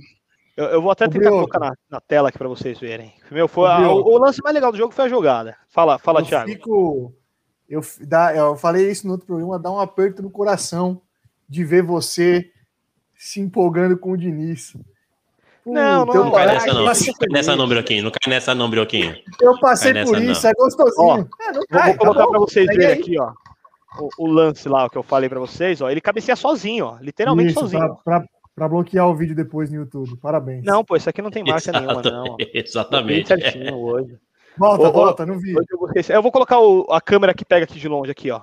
Eu, 0.56 0.64
eu 0.66 0.82
vou 0.82 0.90
até 0.90 1.04
Ô, 1.04 1.08
tentar 1.08 1.18
Brioco. 1.30 1.36
colocar 1.36 1.60
na, 1.60 1.72
na 1.88 2.00
tela 2.00 2.28
aqui 2.30 2.38
pra 2.38 2.48
vocês 2.48 2.76
verem. 2.80 3.14
Meu, 3.30 3.46
foi 3.46 3.62
Ô, 3.62 3.66
a- 3.66 3.94
o, 3.94 4.14
o 4.14 4.18
lance 4.18 4.42
mais 4.42 4.52
legal 4.52 4.72
do 4.72 4.78
jogo 4.78 4.92
foi 4.92 5.04
a 5.04 5.08
jogada. 5.08 5.56
Fala, 5.68 5.96
fala, 5.98 6.20
eu 6.20 6.24
Thiago. 6.26 6.48
fico. 6.50 7.14
Eu, 7.68 7.80
dá, 8.00 8.34
eu 8.34 8.56
falei 8.56 8.90
isso 8.90 9.06
no 9.06 9.12
outro 9.12 9.26
programa, 9.28 9.58
dá 9.60 9.70
um 9.70 9.78
aperto 9.78 10.20
no 10.20 10.30
coração 10.30 11.00
de 11.48 11.62
ver 11.64 11.82
você 11.84 12.50
se 13.14 13.40
empolgando 13.40 13.96
com 13.96 14.10
o 14.10 14.16
Diniz. 14.16 14.76
Não, 15.72 16.04
não, 16.06 16.12
teu 16.12 16.24
não 16.24 16.32
Cai 16.32 16.46
nessa 16.46 16.66
não. 16.72 16.84
Não 16.84 16.92
cai 16.92 17.28
nessa 17.30 17.56
não, 17.56 17.68
Brioquinho. 17.68 18.04
Não 18.04 18.10
cai 18.10 18.32
nessa 18.32 18.54
não, 18.54 18.70
Brioquinho. 18.70 19.16
Eu 19.40 19.58
passei 19.60 19.92
Cai 19.92 20.04
por 20.04 20.18
nessa, 20.20 20.32
isso, 20.32 20.42
não. 20.44 20.50
é 20.50 20.54
gostosinho. 20.54 21.28
É, 21.40 21.46
não 21.46 21.52
Vou, 21.54 21.66
cai, 21.68 21.88
vou 21.88 21.92
tá 21.92 21.98
colocar 21.98 22.24
bom. 22.24 22.30
pra 22.30 22.40
vocês 22.40 22.66
verem 22.66 22.92
aqui, 22.92 23.20
ó. 23.20 23.32
O, 24.00 24.08
o 24.24 24.26
lance 24.26 24.68
lá, 24.68 24.84
o 24.86 24.90
que 24.90 24.96
eu 24.98 25.02
falei 25.02 25.28
pra 25.28 25.40
vocês, 25.40 25.80
ó. 25.80 25.90
Ele 25.90 26.00
cabeceia 26.00 26.36
sozinho, 26.36 26.86
ó. 26.86 26.98
Literalmente 27.00 27.50
Isso, 27.50 27.60
sozinho. 27.60 27.96
pra, 28.04 28.20
pra, 28.20 28.28
pra 28.54 28.68
bloquear 28.68 29.08
o 29.08 29.14
vídeo 29.14 29.34
depois 29.34 29.70
no 29.70 29.76
YouTube. 29.76 30.16
Parabéns. 30.18 30.64
Não, 30.64 30.84
pô, 30.84 30.96
isso 30.96 31.08
aqui 31.10 31.20
não 31.22 31.30
tem 31.30 31.42
marca 31.42 31.58
Exato, 31.70 31.80
nenhuma, 31.80 32.02
não. 32.02 32.24
ó. 32.34 32.36
Exatamente. 32.54 33.28
certinho 33.28 33.76
hoje. 33.76 34.16
Volta, 34.56 34.84
Ô, 34.84 34.88
ô, 34.88 34.92
volta, 34.92 35.26
não 35.26 35.38
vi. 35.38 35.54
Eu, 36.08 36.22
vou 36.22 36.32
colocar 36.32 36.58
o- 36.60 36.86
a 36.90 37.00
câmera 37.00 37.32
que 37.34 37.44
pega 37.44 37.64
aqui 37.64 37.78
de 37.78 37.88
longe, 37.88 38.10
aqui, 38.10 38.30
ó. 38.30 38.40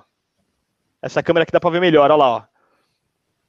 Essa 1.02 1.22
câmera 1.22 1.42
aqui 1.44 1.52
dá 1.52 1.60
pra 1.60 1.70
ver 1.70 1.80
melhor, 1.80 2.10
olha 2.10 2.16
lá, 2.16 2.28
ó. 2.36 2.42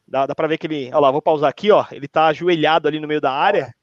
Dá, 0.07 0.25
dá 0.25 0.33
pra 0.35 0.47
ver 0.47 0.57
que 0.57 0.67
ele. 0.67 0.87
Olha 0.91 0.99
lá, 0.99 1.11
vou 1.11 1.21
pausar 1.21 1.49
aqui, 1.49 1.69
ó. 1.71 1.85
Ele 1.91 2.07
tá 2.07 2.27
ajoelhado 2.27 2.87
ali 2.87 2.99
no 2.99 3.07
meio 3.07 3.19
da 3.21 3.31
área. 3.31 3.73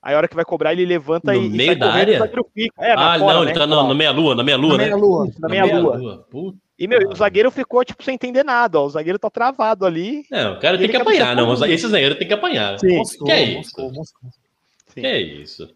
Aí 0.00 0.14
a 0.14 0.16
hora 0.16 0.28
que 0.28 0.34
vai 0.34 0.44
cobrar, 0.44 0.72
ele 0.72 0.84
levanta 0.84 1.32
No 1.32 1.42
e. 1.42 1.46
e 1.46 1.48
meio 1.50 1.78
da 1.78 1.86
correndo, 1.86 2.00
área? 2.00 2.18
zagueiro. 2.18 2.72
É, 2.78 2.96
na 2.96 3.14
Ah, 3.14 3.18
fora, 3.18 3.34
não, 3.34 3.44
né? 3.44 3.50
ele 3.50 3.58
tá 3.58 3.66
Olha 3.66 3.88
na, 3.88 3.94
meia-lua, 3.94 4.34
na 4.34 4.42
meia-lua, 4.42 4.72
Na 4.72 4.76
né? 4.78 4.84
meia-lua. 4.84 5.28
Na 5.38 5.48
meia-lua. 5.48 6.26
Puta. 6.30 6.58
E, 6.78 6.88
meu, 6.88 7.08
o 7.08 7.14
zagueiro 7.14 7.50
ficou, 7.52 7.84
tipo, 7.84 8.02
sem 8.02 8.14
entender 8.14 8.42
nada, 8.44 8.80
ó. 8.80 8.86
O 8.86 8.90
zagueiro 8.90 9.18
tá 9.18 9.30
travado 9.30 9.86
ali. 9.86 10.24
Não, 10.30 10.54
o 10.54 10.60
cara 10.60 10.76
tem 10.76 10.88
que 10.88 10.96
apanhar, 10.96 11.36
não. 11.36 11.46
todo 11.46 11.54
mundo. 11.60 11.66
Esses 11.72 11.88
zagueiros 11.90 12.18
tem 12.18 12.26
que 12.26 12.34
apanhar. 12.34 12.78
Sim. 12.80 12.96
Moscou, 12.98 13.26
Que 13.26 13.32
é 13.32 13.42
isso? 13.44 13.80
Moscou. 13.92 14.30
Sim. 14.88 15.00
Que 15.00 15.06
é 15.06 15.20
isso? 15.20 15.68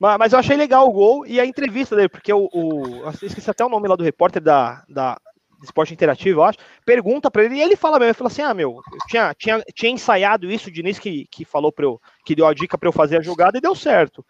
Mas, 0.00 0.18
mas 0.18 0.32
eu 0.32 0.38
achei 0.40 0.56
legal 0.56 0.88
o 0.88 0.92
gol 0.92 1.24
e 1.26 1.38
a 1.40 1.46
entrevista 1.46 1.94
dele, 1.94 2.08
porque 2.08 2.32
o. 2.32 2.48
o 2.52 3.02
eu 3.04 3.10
esqueci 3.22 3.48
até 3.48 3.64
o 3.64 3.68
nome 3.68 3.86
lá 3.88 3.94
do 3.96 4.02
repórter 4.04 4.42
da, 4.42 4.82
da 4.88 5.16
Esporte 5.62 5.92
Interativo, 5.92 6.40
eu 6.40 6.44
acho. 6.44 6.58
Pergunta 6.84 7.30
pra 7.30 7.44
ele 7.44 7.56
e 7.56 7.62
ele 7.62 7.76
fala 7.76 7.98
mesmo: 7.98 8.10
ele 8.10 8.14
fala 8.14 8.28
assim, 8.28 8.42
ah, 8.42 8.54
meu, 8.54 8.80
eu 8.92 8.98
tinha, 9.08 9.34
tinha, 9.34 9.62
tinha 9.74 9.92
ensaiado 9.92 10.50
isso, 10.50 10.68
o 10.68 10.72
Diniz 10.72 10.98
que, 10.98 11.26
que 11.30 11.44
falou 11.44 11.72
pra 11.72 11.84
eu, 11.84 12.00
que 12.24 12.34
deu 12.34 12.46
a 12.46 12.54
dica 12.54 12.76
pra 12.76 12.88
eu 12.88 12.92
fazer 12.92 13.18
a 13.18 13.22
jogada 13.22 13.58
e 13.58 13.60
deu 13.60 13.74
certo. 13.74 14.24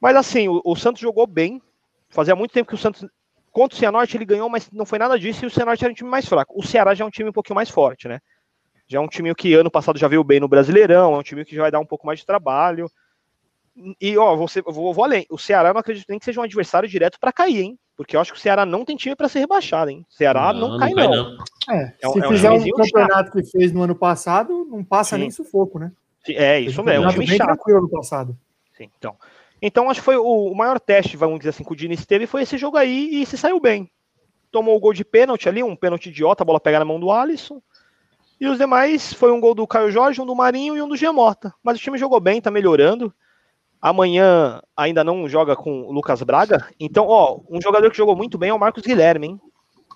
Mas 0.00 0.16
assim, 0.16 0.48
o, 0.48 0.60
o 0.64 0.76
Santos 0.76 1.00
jogou 1.00 1.26
bem. 1.26 1.60
Fazia 2.08 2.36
muito 2.36 2.52
tempo 2.52 2.68
que 2.68 2.74
o 2.74 2.78
Santos. 2.78 3.06
Contra 3.50 3.74
o 3.74 3.78
Cianorte 3.78 4.16
ele 4.16 4.24
ganhou, 4.24 4.48
mas 4.48 4.70
não 4.70 4.86
foi 4.86 4.98
nada 4.98 5.18
disso 5.18 5.44
e 5.44 5.48
o 5.48 5.50
Cianorte 5.50 5.84
era 5.84 5.90
um 5.90 5.94
time 5.94 6.08
mais 6.08 6.26
fraco. 6.26 6.54
O 6.56 6.62
Ceará 6.62 6.94
já 6.94 7.04
é 7.04 7.06
um 7.06 7.10
time 7.10 7.30
um 7.30 7.32
pouquinho 7.32 7.56
mais 7.56 7.68
forte, 7.68 8.06
né? 8.06 8.20
Já 8.86 8.98
é 8.98 9.00
um 9.00 9.08
time 9.08 9.34
que 9.34 9.54
ano 9.54 9.70
passado 9.70 9.98
já 9.98 10.06
veio 10.06 10.22
bem 10.22 10.38
no 10.38 10.48
Brasileirão, 10.48 11.14
é 11.14 11.18
um 11.18 11.22
time 11.22 11.44
que 11.44 11.54
já 11.54 11.62
vai 11.62 11.70
dar 11.70 11.80
um 11.80 11.86
pouco 11.86 12.06
mais 12.06 12.20
de 12.20 12.26
trabalho. 12.26 12.90
E, 14.00 14.16
ó, 14.18 14.34
você, 14.36 14.60
vou, 14.62 14.92
vou 14.92 15.04
além. 15.04 15.26
O 15.30 15.38
Ceará 15.38 15.68
eu 15.70 15.74
não 15.74 15.80
acredito 15.80 16.06
nem 16.08 16.18
que 16.18 16.24
seja 16.24 16.40
um 16.40 16.44
adversário 16.44 16.88
direto 16.88 17.18
para 17.20 17.32
cair, 17.32 17.60
hein? 17.62 17.78
Porque 17.96 18.16
eu 18.16 18.20
acho 18.20 18.32
que 18.32 18.38
o 18.38 18.40
Ceará 18.42 18.64
não 18.66 18.84
tem 18.84 18.96
time 18.96 19.14
para 19.16 19.28
ser 19.28 19.40
rebaixado, 19.40 19.90
hein? 19.90 20.04
O 20.08 20.12
Ceará 20.12 20.52
não, 20.52 20.78
cai, 20.78 20.92
não. 20.92 21.36
É, 21.70 21.94
É 22.02 22.08
um- 22.08 22.12
se 22.12 22.20
é 22.20 22.26
um 22.26 22.30
fizer 22.30 22.50
um 22.50 22.70
campeonato 22.70 23.30
que 23.32 23.44
fez 23.44 23.72
no 23.72 23.82
ano 23.82 23.94
passado, 23.94 24.66
não 24.70 24.82
passa 24.84 25.16
Sim. 25.16 25.22
nem 25.22 25.30
sufoco, 25.30 25.78
né? 25.78 25.92
É, 26.28 26.60
isso 26.60 26.82
mesmo. 26.82 26.90
É 26.90 26.98
um 27.00 27.02
Campeonato 27.04 27.14
time 27.14 27.26
bem 27.26 27.36
chato. 27.38 27.46
tranquilo 27.46 27.82
no 27.82 27.88
passado. 27.88 28.36
Sim, 28.76 28.90
então. 28.98 29.16
Então, 29.60 29.90
acho 29.90 30.00
que 30.00 30.04
foi 30.04 30.16
o, 30.16 30.24
o 30.52 30.54
maior 30.56 30.78
teste, 30.78 31.16
vamos 31.16 31.38
dizer 31.38 31.50
assim, 31.50 31.64
que 31.64 31.72
o 31.72 31.76
Diniz 31.76 32.04
teve 32.06 32.26
foi 32.26 32.42
esse 32.42 32.56
jogo 32.56 32.76
aí 32.76 33.20
e 33.22 33.26
se 33.26 33.36
saiu 33.36 33.58
bem. 33.60 33.90
Tomou 34.52 34.76
o 34.76 34.80
gol 34.80 34.92
de 34.92 35.04
pênalti 35.04 35.48
ali, 35.48 35.62
um 35.62 35.74
pênalti 35.76 36.06
idiota, 36.10 36.42
a 36.42 36.46
bola 36.46 36.60
pegar 36.60 36.78
na 36.78 36.84
mão 36.84 37.00
do 37.00 37.10
Alisson. 37.10 37.60
E 38.40 38.46
os 38.46 38.56
demais 38.56 39.12
foi 39.12 39.32
um 39.32 39.40
gol 39.40 39.54
do 39.54 39.66
Caio 39.66 39.90
Jorge, 39.90 40.20
um 40.20 40.26
do 40.26 40.34
Marinho 40.34 40.76
e 40.76 40.80
um 40.82 40.88
do 40.88 40.96
Giamota. 40.96 41.52
Mas 41.62 41.76
o 41.76 41.80
time 41.80 41.98
jogou 41.98 42.20
bem, 42.20 42.40
tá 42.40 42.50
melhorando. 42.52 43.12
Amanhã 43.80 44.60
ainda 44.76 45.04
não 45.04 45.28
joga 45.28 45.54
com 45.54 45.82
o 45.82 45.92
Lucas 45.92 46.22
Braga. 46.22 46.66
Então, 46.80 47.06
ó, 47.06 47.38
um 47.48 47.60
jogador 47.60 47.90
que 47.90 47.96
jogou 47.96 48.16
muito 48.16 48.36
bem 48.36 48.50
é 48.50 48.54
o 48.54 48.58
Marcos 48.58 48.82
Guilherme, 48.82 49.28
hein? 49.28 49.40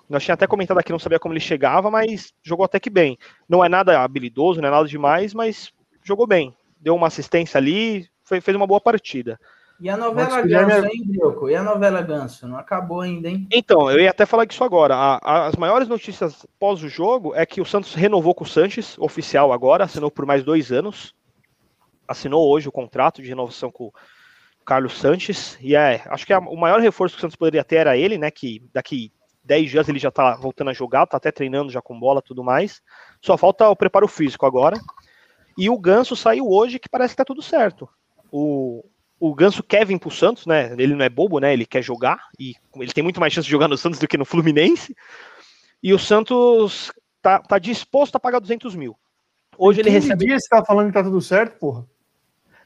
Nós 0.09 0.22
tinha 0.22 0.34
até 0.34 0.46
comentado 0.46 0.78
aqui, 0.78 0.92
não 0.92 0.98
sabia 0.98 1.18
como 1.18 1.32
ele 1.32 1.40
chegava, 1.40 1.90
mas 1.90 2.32
jogou 2.42 2.64
até 2.64 2.78
que 2.78 2.90
bem. 2.90 3.16
Não 3.48 3.64
é 3.64 3.68
nada 3.68 4.00
habilidoso, 4.00 4.60
não 4.60 4.68
é 4.68 4.70
nada 4.70 4.86
demais, 4.86 5.32
mas 5.34 5.72
jogou 6.04 6.26
bem. 6.26 6.54
Deu 6.80 6.94
uma 6.94 7.06
assistência 7.06 7.59
ali, 7.59 8.06
foi- 8.22 8.40
fez 8.40 8.56
uma 8.56 8.66
boa 8.66 8.80
partida. 8.80 9.38
E 9.80 9.88
a 9.88 9.96
novela 9.96 10.28
Marcos 10.28 10.46
Guilherme 10.48 10.72
Ganso, 10.72 10.86
é- 10.86 10.90
hein, 10.90 11.02
Brioco? 11.06 11.50
E 11.50 11.56
a 11.56 11.62
novela 11.62 12.02
Ganso? 12.02 12.46
Não 12.46 12.56
acabou 12.56 13.00
ainda, 13.00 13.28
hein? 13.28 13.48
Então, 13.50 13.90
eu 13.90 13.98
ia 13.98 14.10
até 14.10 14.24
falar 14.24 14.44
disso 14.44 14.62
agora. 14.62 14.94
A- 14.94 15.18
a- 15.22 15.46
as 15.46 15.56
maiores 15.56 15.88
notícias 15.88 16.46
pós 16.60 16.82
o 16.84 16.88
jogo 16.88 17.34
é 17.34 17.44
que 17.44 17.60
o 17.60 17.64
Santos 17.64 17.94
renovou 17.94 18.34
com 18.34 18.44
o 18.44 18.46
Sanches, 18.46 18.96
oficial 18.98 19.52
agora, 19.52 19.84
assinou 19.84 20.10
por 20.10 20.24
mais 20.24 20.44
dois 20.44 20.70
anos. 20.70 21.14
Assinou 22.07 22.49
hoje 22.51 22.69
o 22.69 22.73
contrato 22.73 23.23
de 23.23 23.29
renovação 23.29 23.70
com 23.70 23.85
o 23.87 23.93
Carlos 24.65 24.99
Sanches. 24.99 25.57
E 25.61 25.74
é, 25.77 26.03
acho 26.07 26.27
que 26.27 26.33
a- 26.33 26.39
o 26.39 26.57
maior 26.57 26.81
reforço 26.81 27.15
que 27.15 27.19
o 27.19 27.20
Santos 27.23 27.37
poderia 27.37 27.65
ter 27.65 27.77
era 27.77 27.97
ele, 27.97 28.19
né? 28.19 28.31
Que 28.31 28.62
daqui 28.73 29.12
10 29.45 29.70
dias 29.70 29.89
ele 29.89 29.99
já 29.99 30.11
tá 30.11 30.37
voltando 30.37 30.70
a 30.70 30.74
jogar, 30.74 31.07
tá 31.07 31.16
até 31.16 31.33
treinando 31.33 31.70
já 31.70 31.81
com 31.83 31.99
bola 31.99 32.23
tudo 32.23 32.45
mais. 32.45 32.81
Só 33.20 33.37
falta 33.37 33.69
o 33.69 33.77
preparo 33.77 34.07
físico 34.07 34.47
agora. 34.47 34.79
E 35.59 35.69
o 35.69 35.79
Ganso 35.79 36.15
saiu 36.16 36.49
hoje 36.49 36.79
que 36.79 36.89
parece 36.89 37.12
que 37.15 37.19
tá 37.19 37.24
tudo 37.24 37.43
certo. 37.43 37.89
O, 38.31 38.85
o 39.20 39.35
Ganso 39.35 39.62
quer 39.62 39.85
vir 39.85 39.99
pro 39.99 40.11
Santos, 40.11 40.47
né? 40.47 40.73
Ele 40.79 40.95
não 40.95 41.05
é 41.05 41.09
bobo, 41.09 41.39
né? 41.39 41.53
Ele 41.53 41.66
quer 41.66 41.83
jogar 41.83 42.20
e 42.39 42.55
ele 42.77 42.93
tem 42.93 43.03
muito 43.05 43.20
mais 43.20 43.33
chance 43.33 43.45
de 43.47 43.51
jogar 43.53 43.69
no 43.69 43.77
Santos 43.77 43.99
do 43.99 44.09
que 44.09 44.16
no 44.16 44.24
Fluminense. 44.24 44.95
E 45.83 45.93
o 45.93 45.99
Santos 45.99 46.93
tá, 47.20 47.39
tá 47.41 47.59
disposto 47.59 48.16
a 48.16 48.20
pagar 48.20 48.39
200 48.39 48.74
mil. 48.74 48.97
Hoje 49.59 49.81
ele 49.81 49.91
15 49.91 50.07
recebe. 50.09 50.24
dias 50.27 50.43
você 50.45 50.49
tá 50.49 50.65
falando 50.65 50.87
que 50.87 50.95
tá 50.95 51.03
tudo 51.03 51.20
certo, 51.20 51.59
porra. 51.59 51.85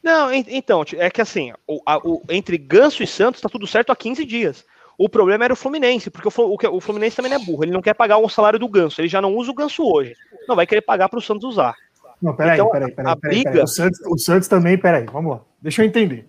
Não, 0.07 0.33
en- 0.33 0.45
então, 0.49 0.85
é 0.99 1.11
que 1.11 1.21
assim, 1.21 1.53
o, 1.67 1.81
a- 1.85 1.99
o- 1.99 2.23
entre 2.31 2.57
Ganso 2.57 3.03
e 3.03 3.07
Santos 3.09 3.41
tá 3.41 3.49
tudo 3.49 3.67
certo 3.67 3.91
há 3.91 3.97
15 3.97 4.25
dias. 4.25 4.65
O 4.97 5.09
problema 5.09 5.45
era 5.45 5.53
o 5.53 5.57
Fluminense, 5.57 6.11
porque 6.11 6.29
o, 6.29 6.81
Fluminense 6.81 7.17
também 7.17 7.33
não 7.33 7.43
é 7.43 7.45
burro. 7.45 7.65
Ele 7.65 7.73
não 7.73 7.83
quer 7.83 7.93
pagar 7.93 8.19
o 8.19 8.29
salário 8.29 8.57
do 8.59 8.69
Ganso. 8.69 9.01
Ele 9.01 9.09
já 9.09 9.21
não 9.21 9.35
usa 9.35 9.51
o 9.51 9.55
Ganso 9.55 9.83
hoje. 9.83 10.15
Não 10.49 10.55
vai 10.55 10.65
querer 10.65 10.83
pagar 10.83 11.09
para 11.09 11.19
o 11.19 11.23
Santos 11.23 11.45
usar. 11.51 11.75
Não, 12.23 12.35
peraí, 12.37 12.55
Então, 12.55 12.71
peraí, 12.71 12.93
peraí, 12.93 13.13
a 13.13 13.17
peraí, 13.17 13.43
peraí. 13.43 13.53
briga- 13.53 13.65
O 13.65 13.67
Santos, 13.69 14.01
o 14.07 14.17
Santos 14.17 14.47
também, 14.49 14.79
peraí, 14.79 15.05
vamos 15.07 15.33
lá. 15.33 15.41
Deixa 15.61 15.83
eu 15.83 15.87
entender. 15.87 16.29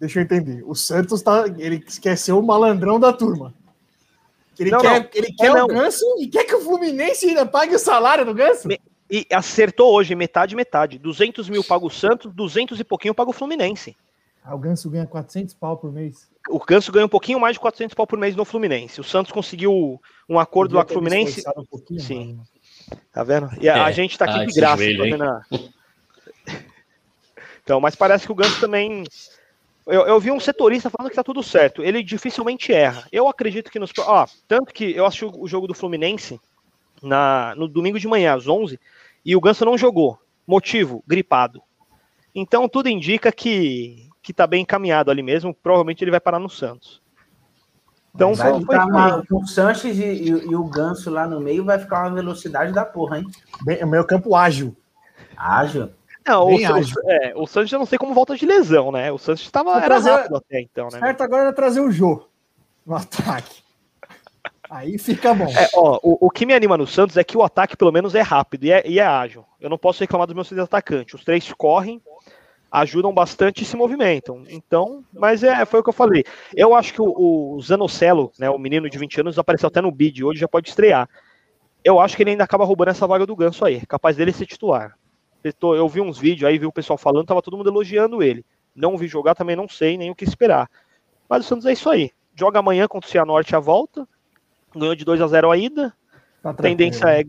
Deixa 0.00 0.18
eu 0.18 0.22
entender. 0.22 0.64
O 0.66 0.74
Santos 0.74 1.20
tá. 1.20 1.44
Ele 1.58 1.78
quer 1.78 2.16
ser 2.16 2.32
o 2.32 2.40
malandrão 2.42 2.98
da 2.98 3.12
turma. 3.12 3.52
Ele 4.58 4.70
Não, 4.70 4.80
quer, 4.80 5.00
não. 5.00 5.08
ele 5.14 5.32
quer 5.34 5.52
Não, 5.54 5.64
o 5.64 5.68
Ganso 5.68 6.04
e 6.18 6.26
quer 6.26 6.44
que 6.44 6.54
o 6.54 6.60
Fluminense 6.62 7.26
ainda 7.28 7.44
pague 7.46 7.74
o 7.74 7.78
salário 7.78 8.24
do 8.24 8.34
Ganso? 8.34 8.66
E 9.10 9.26
acertou 9.32 9.92
hoje, 9.92 10.14
metade, 10.14 10.54
metade. 10.54 10.98
200 10.98 11.48
mil 11.48 11.64
paga 11.64 11.84
o 11.84 11.90
Santos, 11.90 12.32
200 12.32 12.78
e 12.78 12.84
pouquinho 12.84 13.14
paga 13.14 13.30
o 13.30 13.32
Fluminense. 13.34 13.96
Ah, 14.42 14.54
o 14.54 14.58
Ganso 14.58 14.88
ganha 14.88 15.06
400 15.06 15.52
pau 15.54 15.76
por 15.76 15.92
mês. 15.92 16.30
O 16.48 16.58
Ganso 16.64 16.90
ganha 16.92 17.04
um 17.06 17.08
pouquinho 17.10 17.38
mais 17.40 17.54
de 17.54 17.60
400 17.60 17.94
pau 17.94 18.06
por 18.06 18.18
mês 18.18 18.34
no 18.36 18.44
Fluminense. 18.44 19.00
O 19.00 19.04
Santos 19.04 19.32
conseguiu 19.32 20.00
um 20.28 20.38
acordo 20.38 20.76
lá 20.76 20.84
com 20.84 20.90
o 20.90 20.94
Fluminense. 20.94 21.42
Um 21.56 21.98
Sim. 21.98 22.36
mais, 22.36 22.38
né? 22.38 22.98
Tá 23.12 23.22
vendo? 23.24 23.50
E 23.60 23.68
a, 23.68 23.84
a 23.84 23.90
É, 23.90 23.92
gente 23.92 24.16
tá 24.16 24.24
aqui 24.24 24.38
ah, 24.40 24.46
de 24.46 24.52
graça. 24.54 24.76
joelho, 24.82 25.22
a- 25.22 25.42
Então, 27.62 27.80
mas 27.80 27.94
parece 27.94 28.26
que 28.26 28.32
o 28.32 28.34
Ganso 28.34 28.58
também. 28.60 29.04
Eu, 29.86 30.06
eu 30.06 30.20
vi 30.20 30.30
um 30.30 30.40
setorista 30.40 30.88
falando 30.90 31.10
que 31.10 31.16
tá 31.16 31.22
tudo 31.24 31.42
certo. 31.42 31.82
Ele 31.82 32.02
dificilmente 32.02 32.72
erra. 32.72 33.06
Eu 33.12 33.28
acredito 33.28 33.70
que 33.70 33.78
nos. 33.78 33.90
Ó, 33.98 34.26
tanto 34.48 34.72
que 34.72 34.92
eu 34.96 35.04
assisti 35.04 35.24
o 35.24 35.46
jogo 35.46 35.66
do 35.66 35.74
Fluminense 35.74 36.40
na, 37.02 37.54
no 37.56 37.68
domingo 37.68 37.98
de 37.98 38.08
manhã, 38.08 38.34
às 38.34 38.46
11, 38.48 38.78
e 39.24 39.34
o 39.36 39.40
Ganso 39.40 39.64
não 39.64 39.76
jogou. 39.78 40.18
Motivo: 40.46 41.02
gripado. 41.06 41.62
Então, 42.34 42.68
tudo 42.68 42.88
indica 42.88 43.30
que, 43.32 44.08
que 44.22 44.32
tá 44.32 44.46
bem 44.46 44.62
encaminhado 44.62 45.10
ali 45.10 45.22
mesmo. 45.22 45.52
Provavelmente 45.54 46.02
ele 46.04 46.10
vai 46.10 46.20
parar 46.20 46.38
no 46.38 46.48
Santos. 46.48 47.00
Então, 48.14 48.34
vai 48.34 48.50
foi, 48.50 48.60
ficar 48.60 48.86
uma- 48.86 49.24
com 49.26 49.36
o 49.42 49.46
Sanches 49.46 49.96
e, 49.98 50.02
e- 50.02 50.28
e 50.28 50.56
o 50.56 50.64
Ganso 50.64 51.10
lá 51.10 51.26
no 51.26 51.40
meio 51.40 51.64
vai 51.64 51.78
ficar 51.78 52.02
uma 52.06 52.14
velocidade 52.14 52.72
da 52.72 52.84
porra, 52.84 53.18
hein? 53.20 53.26
Bem, 53.62 53.78
é 53.78 53.86
meio 53.86 54.04
campo 54.04 54.34
ágil. 54.34 54.76
Ágil. 55.36 55.90
Não, 56.26 56.44
o, 56.44 56.46
Bem 56.48 56.66
ágil. 56.66 56.96
é, 57.06 57.32
o 57.36 57.46
Santos 57.46 57.72
eu 57.72 57.78
não 57.78 57.86
sei 57.86 57.98
como 57.98 58.12
volta 58.12 58.36
de 58.36 58.44
lesão, 58.44 58.90
né? 58.92 59.10
O 59.12 59.18
Santos 59.18 59.42
estava 59.42 59.70
era 59.76 59.86
trazer- 59.86 60.10
rápido 60.10 60.36
até 60.36 60.60
então, 60.60 60.88
né? 60.92 60.98
Certo 60.98 61.20
agora 61.22 61.48
é 61.48 61.52
trazer 61.52 61.80
o 61.80 61.90
Jô 61.90 62.26
no 62.84 62.94
ataque. 62.96 63.62
Aí 64.70 64.96
fica 64.98 65.34
bom. 65.34 65.48
É, 65.48 65.68
ó, 65.74 65.98
o, 66.00 66.26
o 66.26 66.30
que 66.30 66.46
me 66.46 66.54
anima 66.54 66.78
no 66.78 66.86
Santos 66.86 67.16
é 67.16 67.24
que 67.24 67.36
o 67.36 67.42
ataque 67.42 67.76
pelo 67.76 67.90
menos 67.90 68.14
é 68.14 68.20
rápido 68.20 68.64
e 68.64 68.70
é, 68.70 68.88
e 68.88 69.00
é 69.00 69.04
ágil. 69.04 69.44
Eu 69.60 69.68
não 69.68 69.76
posso 69.76 69.98
reclamar 69.98 70.28
dos 70.28 70.34
meus 70.34 70.48
três 70.48 70.62
atacantes. 70.62 71.14
Os 71.14 71.24
três 71.24 71.52
correm, 71.52 72.00
ajudam 72.70 73.12
bastante 73.12 73.62
e 73.62 73.66
se 73.66 73.76
movimentam. 73.76 74.44
Então, 74.48 75.04
mas 75.12 75.42
é, 75.42 75.64
foi 75.64 75.80
o 75.80 75.82
que 75.82 75.88
eu 75.88 75.94
falei. 75.94 76.24
Eu 76.54 76.72
acho 76.72 76.94
que 76.94 77.02
o, 77.02 77.56
o 77.56 77.60
Zanocelo, 77.60 78.30
né, 78.38 78.48
o 78.48 78.58
menino 78.58 78.88
de 78.88 78.96
20 78.96 79.22
anos, 79.22 79.38
apareceu 79.40 79.66
até 79.66 79.80
no 79.80 79.90
bid, 79.90 80.22
hoje 80.22 80.38
já 80.38 80.46
pode 80.46 80.68
estrear. 80.68 81.08
Eu 81.82 81.98
acho 81.98 82.16
que 82.16 82.22
ele 82.22 82.30
ainda 82.30 82.44
acaba 82.44 82.64
roubando 82.64 82.90
essa 82.90 83.08
vaga 83.08 83.26
do 83.26 83.34
Ganso 83.34 83.64
aí. 83.64 83.84
Capaz 83.86 84.16
dele 84.16 84.32
ser 84.32 84.46
titular. 84.46 84.96
Eu 85.60 85.88
vi 85.88 86.00
uns 86.00 86.16
vídeos 86.16 86.48
aí, 86.48 86.58
vi 86.58 86.66
o 86.66 86.72
pessoal 86.72 86.96
falando, 86.96 87.26
tava 87.26 87.42
todo 87.42 87.56
mundo 87.56 87.70
elogiando 87.70 88.22
ele. 88.22 88.44
Não 88.72 88.96
vi 88.96 89.08
jogar, 89.08 89.34
também 89.34 89.56
não 89.56 89.68
sei 89.68 89.98
nem 89.98 90.12
o 90.12 90.14
que 90.14 90.22
esperar. 90.22 90.70
Mas 91.28 91.44
o 91.44 91.48
Santos 91.48 91.66
é 91.66 91.72
isso 91.72 91.90
aí. 91.90 92.12
Joga 92.36 92.60
amanhã 92.60 92.86
contra 92.86 93.08
o 93.08 93.10
Cianorte 93.10 93.56
a 93.56 93.58
volta. 93.58 94.06
Ganhou 94.74 94.94
de 94.94 95.04
2 95.04 95.20
a 95.20 95.26
0 95.26 95.50
a 95.50 95.56
ida. 95.56 95.92
Tá 96.42 96.50
A 96.50 96.54
tendência 96.54 97.06
é, 97.08 97.24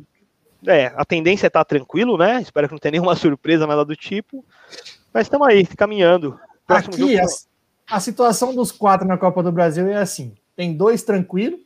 é, 0.67 0.93
a 0.95 1.03
tendência 1.03 1.47
é 1.47 1.49
estar 1.49 1.65
tranquilo, 1.65 2.17
né? 2.17 2.41
Espero 2.41 2.67
que 2.67 2.73
não 2.73 2.79
tenha 2.79 2.93
nenhuma 2.99 3.15
surpresa, 3.15 3.67
nada 3.67 3.83
do 3.83 3.95
tipo. 3.95 4.45
Mas 5.13 5.27
estamos 5.27 5.47
aí, 5.47 5.65
caminhando. 5.65 6.39
Próximo 6.65 6.93
Aqui, 6.93 7.17
jogo, 7.17 7.27
a, 7.89 7.97
a 7.97 7.99
situação 7.99 8.55
dos 8.55 8.71
quatro 8.71 9.07
na 9.07 9.17
Copa 9.17 9.43
do 9.43 9.51
Brasil 9.51 9.87
é 9.87 9.95
assim: 9.95 10.33
tem 10.55 10.73
dois 10.73 11.03
tranquilos, 11.03 11.59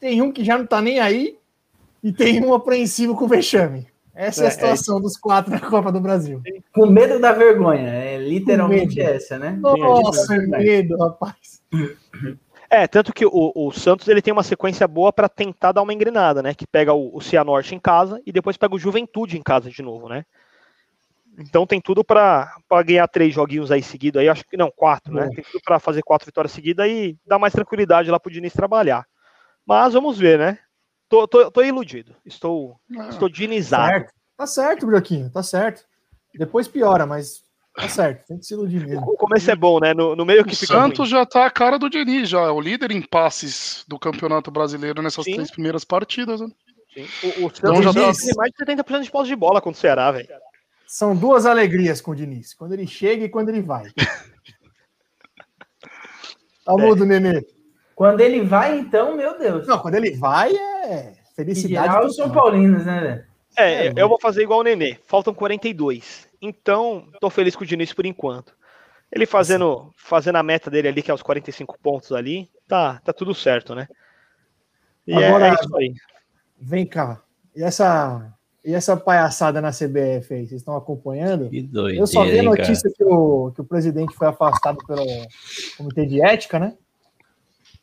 tem 0.00 0.22
um 0.22 0.32
que 0.32 0.44
já 0.44 0.56
não 0.56 0.66
tá 0.66 0.80
nem 0.80 1.00
aí, 1.00 1.36
e 2.02 2.12
tem 2.12 2.44
um 2.44 2.54
apreensivo 2.54 3.14
com 3.16 3.24
o 3.24 3.28
vexame. 3.28 3.86
Essa 4.14 4.42
é, 4.42 4.44
é 4.44 4.48
a 4.48 4.50
situação 4.50 4.98
é 4.98 5.02
dos 5.02 5.16
quatro 5.18 5.52
na 5.52 5.60
Copa 5.60 5.92
do 5.92 6.00
Brasil. 6.00 6.40
Com 6.72 6.86
medo 6.86 7.20
da 7.20 7.32
vergonha, 7.32 7.88
é 7.88 8.16
literalmente 8.16 8.98
essa, 8.98 9.38
né? 9.38 9.58
Nossa, 9.60 10.38
medo, 10.38 10.96
rapaz. 10.96 11.60
É, 12.70 12.86
tanto 12.86 13.12
que 13.12 13.24
o, 13.24 13.52
o, 13.54 13.70
Santos 13.72 14.08
ele 14.08 14.22
tem 14.22 14.32
uma 14.32 14.42
sequência 14.42 14.86
boa 14.88 15.12
para 15.12 15.28
tentar 15.28 15.72
dar 15.72 15.82
uma 15.82 15.92
engrenada, 15.92 16.42
né? 16.42 16.54
Que 16.54 16.66
pega 16.66 16.92
o, 16.92 17.16
o 17.16 17.20
Cianorte 17.20 17.74
em 17.74 17.78
casa 17.78 18.20
e 18.26 18.32
depois 18.32 18.56
pega 18.56 18.74
o 18.74 18.78
Juventude 18.78 19.38
em 19.38 19.42
casa 19.42 19.70
de 19.70 19.82
novo, 19.82 20.08
né? 20.08 20.24
Então 21.38 21.66
tem 21.66 21.80
tudo 21.80 22.02
para 22.02 22.50
ganhar 22.84 23.06
três 23.08 23.34
joguinhos 23.34 23.70
aí 23.70 23.82
seguidos 23.82 24.20
aí, 24.20 24.28
acho 24.28 24.44
que 24.44 24.56
não, 24.56 24.70
quatro, 24.70 25.12
né? 25.12 25.28
Tem 25.34 25.44
tudo 25.44 25.60
para 25.62 25.78
fazer 25.78 26.02
quatro 26.02 26.26
vitórias 26.26 26.52
seguidas 26.52 26.88
e 26.88 27.16
dar 27.26 27.38
mais 27.38 27.52
tranquilidade 27.52 28.10
lá 28.10 28.18
pro 28.18 28.32
Diniz 28.32 28.52
trabalhar. 28.52 29.06
Mas 29.64 29.92
vamos 29.92 30.18
ver, 30.18 30.38
né? 30.38 30.58
Tô, 31.08 31.28
tô, 31.28 31.50
tô 31.50 31.62
iludido. 31.62 32.16
Estou, 32.24 32.80
ah, 32.98 33.08
estou 33.08 33.28
dinizado. 33.28 33.88
Certo. 33.88 34.14
Tá 34.36 34.46
certo, 34.46 34.86
Broquinho, 34.86 35.30
tá 35.30 35.42
certo. 35.42 35.84
Depois 36.34 36.68
piora, 36.68 37.06
mas 37.06 37.42
tá 37.76 37.88
certo. 37.88 38.26
Tem 38.26 38.38
que 38.38 38.46
se 38.46 38.54
iludir 38.54 38.86
mesmo. 38.86 39.02
O 39.02 39.16
começo 39.16 39.50
é 39.50 39.56
bom, 39.56 39.78
né? 39.78 39.94
No, 39.94 40.16
no 40.16 40.24
meio 40.24 40.44
que 40.44 40.52
o 40.52 40.56
Santos 40.56 41.10
ruim. 41.10 41.10
já 41.10 41.26
tá 41.26 41.46
a 41.46 41.50
cara 41.50 41.78
do 41.78 41.90
Diniz, 41.90 42.28
já. 42.28 42.40
É 42.40 42.50
o 42.50 42.60
líder 42.60 42.90
em 42.90 43.02
passes 43.02 43.84
do 43.86 43.98
Campeonato 43.98 44.50
Brasileiro 44.50 45.02
nessas 45.02 45.24
Sim. 45.24 45.34
três 45.34 45.50
primeiras 45.50 45.84
partidas, 45.84 46.40
né? 46.40 46.48
Sim. 46.94 47.06
O, 47.42 47.46
o 47.46 47.54
Santos 47.54 47.84
já 47.84 47.92
tá... 47.92 48.12
tem 48.12 48.34
mais 48.36 48.52
de 48.52 48.64
70% 48.64 49.02
de 49.02 49.10
posse 49.10 49.28
de 49.28 49.36
bola 49.36 49.60
contra 49.60 49.78
o 49.78 49.80
Ceará, 49.80 50.10
velho. 50.10 50.28
São 50.86 51.16
duas 51.16 51.44
alegrias 51.44 52.00
com 52.00 52.12
o 52.12 52.16
Diniz. 52.16 52.54
Quando 52.54 52.72
ele 52.72 52.86
chega 52.86 53.24
e 53.24 53.28
quando 53.28 53.48
ele 53.48 53.60
vai. 53.60 53.90
Tá 56.64 56.72
é. 56.72 56.76
mudo, 56.76 57.04
Nenê. 57.04 57.44
Quando 57.94 58.20
ele 58.20 58.42
vai, 58.42 58.78
então, 58.78 59.16
meu 59.16 59.38
Deus. 59.38 59.66
Não, 59.66 59.78
quando 59.78 59.96
ele 59.96 60.16
vai 60.16 60.54
é 60.54 61.14
felicidade. 61.34 61.94
E 61.94 62.06
os 62.06 62.16
São 62.16 62.30
Paulinos, 62.30 62.84
né, 62.86 63.24
É, 63.56 63.86
é, 63.88 63.92
eu 63.96 64.08
vou 64.08 64.20
fazer 64.20 64.42
igual 64.42 64.60
o 64.60 64.62
Nenê. 64.62 64.98
Faltam 65.06 65.34
42. 65.34 66.25
Então, 66.40 67.08
tô 67.20 67.30
feliz 67.30 67.56
com 67.56 67.64
o 67.64 67.66
Diniz 67.66 67.92
por 67.92 68.06
enquanto. 68.06 68.54
Ele 69.10 69.26
fazendo, 69.26 69.92
fazendo 69.96 70.36
a 70.36 70.42
meta 70.42 70.70
dele 70.70 70.88
ali, 70.88 71.02
que 71.02 71.10
é 71.10 71.14
os 71.14 71.22
45 71.22 71.78
pontos 71.80 72.12
ali, 72.12 72.50
tá, 72.66 73.00
tá 73.04 73.12
tudo 73.12 73.34
certo, 73.34 73.74
né? 73.74 73.88
E 75.06 75.12
é, 75.12 75.28
Agora, 75.28 75.48
é 75.48 75.54
isso 75.54 75.76
aí. 75.76 75.94
Vem 76.60 76.86
cá. 76.86 77.22
E 77.54 77.62
essa, 77.62 78.34
e 78.64 78.74
essa 78.74 78.96
palhaçada 78.96 79.60
na 79.60 79.70
CBF 79.70 80.34
aí, 80.34 80.46
vocês 80.46 80.60
estão 80.60 80.76
acompanhando? 80.76 81.48
Que 81.48 81.62
doideira, 81.62 82.02
eu 82.02 82.06
só 82.06 82.24
vi 82.24 82.40
a 82.40 82.42
notícia 82.42 82.90
que 82.94 83.04
o, 83.04 83.52
que 83.52 83.60
o 83.60 83.64
presidente 83.64 84.14
foi 84.14 84.26
afastado 84.26 84.78
pelo 84.86 85.06
Comitê 85.76 86.04
de 86.04 86.20
Ética, 86.20 86.58
né? 86.58 86.76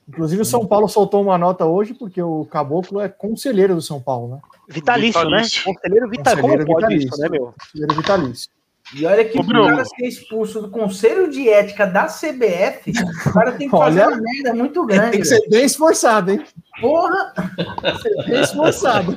Inclusive, 0.08 0.42
o 0.42 0.46
São 0.46 0.66
Paulo 0.66 0.88
soltou 0.90 1.22
uma 1.22 1.38
nota 1.38 1.66
hoje, 1.66 1.94
porque 1.94 2.22
o 2.22 2.46
Caboclo 2.46 3.00
é 3.00 3.08
conselheiro 3.08 3.76
do 3.76 3.82
São 3.82 4.02
Paulo, 4.02 4.36
né? 4.36 4.42
Vitalício, 4.68 5.20
né? 5.30 5.38
vitalício. 5.44 5.60
né? 5.60 5.74
Conselheiro, 5.74 6.10
vitalício. 6.10 6.42
conselheiro 6.42 6.76
vitalício, 6.76 7.10
isso, 7.10 7.22
né, 7.22 7.30
meu? 7.30 7.54
Conselheiro 7.58 7.96
vitalício. 7.96 8.50
E 8.94 9.06
olha 9.06 9.24
que 9.24 9.40
o 9.40 9.48
cara 9.48 9.86
ser 9.86 10.06
expulso 10.06 10.62
do 10.62 10.70
Conselho 10.70 11.30
de 11.30 11.50
Ética 11.50 11.88
da 11.88 12.06
CBF, 12.06 12.92
o 13.28 13.34
cara 13.34 13.54
tem 13.54 13.70
que 13.70 13.72
fazer 13.76 14.02
olha, 14.02 14.16
uma 14.16 14.22
merda 14.22 14.54
muito 14.54 14.86
grande. 14.86 15.12
Tem 15.12 15.22
que 15.22 15.28
ser 15.28 15.50
bem 15.50 15.64
esforçado, 15.64 16.32
hein? 16.32 16.44
Porra! 16.82 17.34
Tem 17.56 17.96
que 17.96 18.02
ser 18.02 18.26
bem 18.26 18.42
esforçado. 18.42 19.16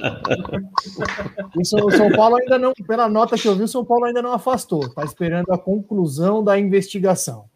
Isso, 1.60 1.76
o 1.76 1.90
São 1.90 2.10
Paulo 2.12 2.36
ainda 2.36 2.58
não, 2.58 2.72
pela 2.86 3.08
nota 3.08 3.36
que 3.36 3.48
eu 3.48 3.56
vi, 3.56 3.64
o 3.64 3.68
São 3.68 3.84
Paulo 3.84 4.04
ainda 4.04 4.22
não 4.22 4.32
afastou. 4.32 4.88
Tá 4.94 5.04
esperando 5.04 5.52
a 5.52 5.58
conclusão 5.58 6.44
da 6.44 6.58
investigação. 6.58 7.46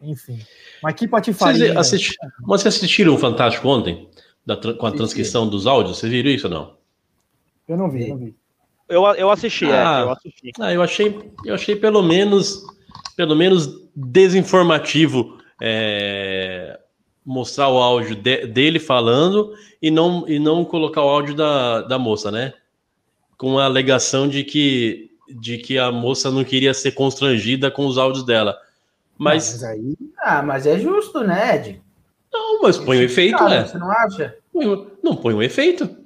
Enfim. 0.00 0.38
Mas 0.82 0.94
que 0.94 1.08
patifaria. 1.08 1.74
Vocês, 1.74 1.76
assisti... 1.76 2.16
Mas 2.40 2.62
vocês 2.62 2.74
assistiram 2.76 3.14
o 3.14 3.18
Fantástico 3.18 3.68
ontem? 3.68 4.08
Da, 4.44 4.56
com 4.56 4.86
a 4.86 4.92
transcrição 4.92 5.48
dos 5.48 5.66
áudios? 5.66 5.98
Vocês 5.98 6.12
viram 6.12 6.30
isso 6.30 6.46
ou 6.46 6.52
não? 6.52 6.76
Eu 7.66 7.76
não 7.76 7.90
vi, 7.90 8.08
não 8.08 8.18
vi. 8.18 8.34
Eu, 8.88 9.02
eu 9.14 9.30
assisti, 9.30 9.64
é, 9.64 9.72
ah, 9.72 10.00
é, 10.00 10.02
eu 10.02 10.10
assisti. 10.10 10.50
Ah, 10.60 10.72
eu 10.72 10.82
achei, 10.82 11.30
eu 11.44 11.54
achei 11.54 11.74
pelo 11.74 12.02
menos, 12.02 12.62
pelo 13.16 13.34
menos 13.34 13.82
desinformativo 13.96 15.38
é, 15.62 16.78
mostrar 17.24 17.68
o 17.70 17.78
áudio 17.78 18.14
de, 18.14 18.46
dele 18.46 18.78
falando 18.78 19.54
e 19.80 19.90
não, 19.90 20.28
e 20.28 20.38
não 20.38 20.64
colocar 20.64 21.02
o 21.02 21.08
áudio 21.08 21.34
da, 21.34 21.80
da 21.82 21.98
moça, 21.98 22.30
né? 22.30 22.52
Com 23.38 23.58
a 23.58 23.64
alegação 23.64 24.28
de 24.28 24.44
que, 24.44 25.10
de 25.30 25.56
que 25.56 25.78
a 25.78 25.90
moça 25.90 26.30
não 26.30 26.44
queria 26.44 26.74
ser 26.74 26.92
constrangida 26.92 27.70
com 27.70 27.86
os 27.86 27.96
áudios 27.96 28.24
dela. 28.24 28.56
Mas, 29.18 29.52
mas 29.52 29.64
aí. 29.64 29.96
Ah, 30.18 30.42
mas 30.42 30.66
é 30.66 30.78
justo, 30.78 31.20
né, 31.20 31.56
Ed? 31.56 31.82
Não, 32.32 32.62
mas 32.62 32.76
põe 32.76 32.96
o 32.96 33.00
um 33.00 33.02
efeito, 33.02 33.38
cara, 33.38 33.50
né? 33.50 33.66
Você 33.66 33.78
não 33.78 33.90
acha? 33.90 34.36
Põe, 34.52 34.88
não, 35.02 35.16
põe 35.16 35.34
um 35.34 35.42
efeito. 35.42 35.96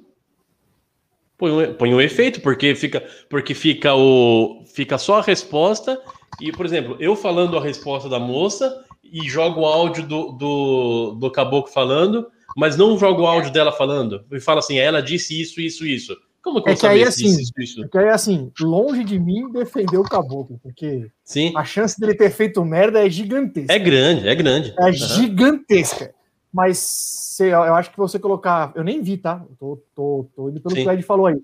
Põe 1.37 1.51
um, 1.51 1.73
põe 1.73 1.93
um 1.93 2.01
efeito, 2.01 2.41
porque 2.41 2.75
fica, 2.75 3.03
porque 3.29 3.53
fica 3.53 3.95
o. 3.95 4.63
Fica 4.73 4.97
só 4.97 5.19
a 5.19 5.23
resposta. 5.23 5.99
E, 6.39 6.51
por 6.51 6.65
exemplo, 6.65 6.95
eu 6.99 7.15
falando 7.15 7.57
a 7.57 7.61
resposta 7.61 8.07
da 8.07 8.19
moça 8.19 8.85
e 9.03 9.27
jogo 9.27 9.61
o 9.61 9.65
áudio 9.65 10.05
do, 10.05 10.31
do, 10.33 11.17
do 11.19 11.31
caboclo 11.31 11.71
falando, 11.71 12.27
mas 12.55 12.77
não 12.77 12.97
jogo 12.97 13.23
o 13.23 13.27
áudio 13.27 13.51
dela 13.51 13.71
falando. 13.71 14.23
E 14.31 14.39
fala 14.39 14.59
assim, 14.59 14.77
ela 14.77 15.01
disse 15.01 15.39
isso, 15.39 15.59
isso, 15.59 15.85
isso. 15.85 16.15
Como 16.41 16.63
que 16.63 16.69
é 16.69 16.75
que 16.75 16.87
aí, 16.87 17.03
assim? 17.03 17.35
É 17.83 17.87
que 17.87 17.97
aí, 17.97 18.09
assim, 18.09 18.51
longe 18.59 19.03
de 19.03 19.19
mim 19.19 19.51
defender 19.51 19.97
o 19.97 20.03
caboclo, 20.03 20.59
porque 20.63 21.09
Sim. 21.23 21.51
a 21.55 21.65
chance 21.65 21.99
dele 21.99 22.15
ter 22.15 22.29
feito 22.31 22.63
merda 22.63 23.05
é 23.05 23.09
gigantesca. 23.09 23.73
É 23.73 23.79
grande, 23.79 24.27
é 24.27 24.35
grande. 24.35 24.73
É 24.79 24.85
uhum. 24.85 24.93
gigantesca. 24.93 26.13
Mas 26.51 26.77
se, 26.77 27.47
eu 27.47 27.75
acho 27.75 27.91
que 27.91 27.97
você 27.97 28.17
colocar. 28.17 28.71
Eu 28.75 28.83
nem 28.83 29.01
vi, 29.01 29.17
tá? 29.17 29.43
Eu 29.49 29.55
tô, 29.57 29.83
tô, 29.95 30.29
tô 30.35 30.49
indo 30.49 30.59
pelo 30.61 30.75
Sim. 30.75 30.83
que 30.83 30.87
o 30.87 30.91
Ed 30.91 31.03
falou 31.03 31.27
aí. 31.27 31.39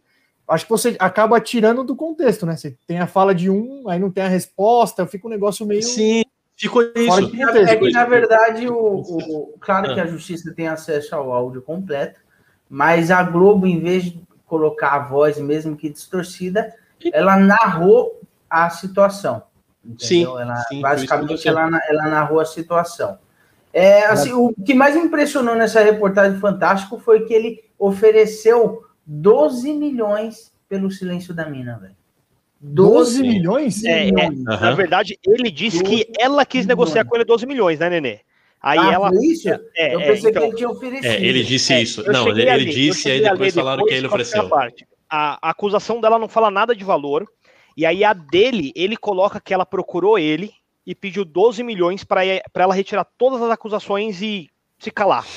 Acho 0.47 0.65
que 0.65 0.71
você 0.71 0.95
acaba 0.99 1.41
tirando 1.41 1.83
do 1.83 1.95
contexto, 1.95 2.45
né? 2.45 2.55
Você 2.55 2.75
tem 2.87 2.99
a 2.99 3.07
fala 3.07 3.33
de 3.33 3.49
um, 3.49 3.89
aí 3.89 3.99
não 3.99 4.11
tem 4.11 4.23
a 4.23 4.27
resposta, 4.27 5.05
fica 5.07 5.27
um 5.27 5.31
negócio 5.31 5.65
meio. 5.65 5.81
Sim, 5.81 6.23
ficou 6.55 6.83
isso. 6.95 7.33
É 7.67 7.75
que, 7.75 7.91
na 7.91 8.05
verdade, 8.05 8.67
o, 8.67 8.75
o, 8.75 9.55
claro 9.59 9.93
que 9.93 9.99
a 9.99 10.05
justiça 10.05 10.53
tem 10.53 10.67
acesso 10.67 11.15
ao 11.15 11.31
áudio 11.31 11.63
completo, 11.63 12.19
mas 12.69 13.09
a 13.09 13.23
Globo, 13.23 13.65
em 13.65 13.79
vez 13.79 14.03
de 14.03 14.19
colocar 14.45 14.93
a 14.93 14.99
voz, 14.99 15.37
mesmo 15.37 15.75
que 15.75 15.89
distorcida, 15.89 16.73
ela 17.11 17.37
narrou 17.37 18.21
a 18.49 18.69
situação. 18.69 19.43
Entendeu? 19.83 20.35
Sim, 20.35 20.41
ela, 20.41 20.55
sim, 20.67 20.81
basicamente, 20.81 21.47
ela, 21.47 21.69
ela 21.89 22.07
narrou 22.07 22.39
a 22.39 22.45
situação. 22.45 23.19
É, 23.71 24.05
assim, 24.05 24.31
o 24.31 24.53
que 24.53 24.73
mais 24.73 24.95
me 24.95 25.01
impressionou 25.01 25.53
nessa 25.55 25.81
reportagem 25.81 26.39
fantástico 26.39 26.97
foi 26.97 27.25
que 27.25 27.33
ele 27.33 27.63
ofereceu 27.77 28.83
12 29.05 29.73
milhões 29.73 30.53
pelo 30.69 30.89
silêncio 30.89 31.33
da 31.33 31.45
mina, 31.45 31.77
velho. 31.77 31.95
12 32.59 33.21
milhões? 33.21 33.83
É, 33.83 34.07
é, 34.07 34.29
na 34.31 34.71
verdade, 34.71 35.19
ele 35.23 35.51
disse 35.51 35.83
que 35.83 36.07
ela 36.17 36.45
quis 36.45 36.65
negociar 36.65 37.05
com 37.05 37.15
ele 37.15 37.25
12 37.25 37.45
milhões, 37.45 37.79
né, 37.79 37.89
Nenê? 37.89 38.21
Aí 38.65 38.79
ah, 38.79 38.93
ela. 38.93 39.11
Isso? 39.23 39.47
É, 39.77 39.93
eu 39.93 39.99
pensei 39.99 40.31
então, 40.31 40.41
que 40.41 40.47
ele 40.47 40.57
tinha 40.57 40.69
oferecido. 40.69 41.05
É, 41.05 41.23
ele 41.23 41.43
disse 41.43 41.71
é, 41.71 41.83
isso. 41.83 42.11
Não, 42.11 42.27
ele, 42.29 42.49
ele 42.49 42.65
disse 42.65 43.07
e 43.07 43.11
aí 43.11 43.21
depois 43.21 43.53
falaram 43.53 43.77
depois, 43.77 43.93
que 43.93 43.97
ele 43.99 44.07
ofereceu. 44.07 44.49
A, 45.07 45.37
a 45.39 45.49
acusação 45.51 46.01
dela 46.01 46.17
não 46.17 46.27
fala 46.27 46.49
nada 46.49 46.75
de 46.75 46.83
valor. 46.83 47.27
E 47.77 47.85
aí 47.85 48.03
a 48.03 48.11
dele, 48.11 48.73
ele 48.75 48.97
coloca 48.97 49.39
que 49.39 49.53
ela 49.53 49.67
procurou 49.67 50.17
ele 50.17 50.51
e 50.83 50.95
pediu 50.95 51.23
12 51.23 51.61
milhões 51.61 52.03
para 52.03 52.25
ela 52.25 52.73
retirar 52.73 53.05
todas 53.19 53.39
as 53.39 53.51
acusações 53.51 54.19
e 54.23 54.49
se 54.79 54.89
calar. 54.89 55.27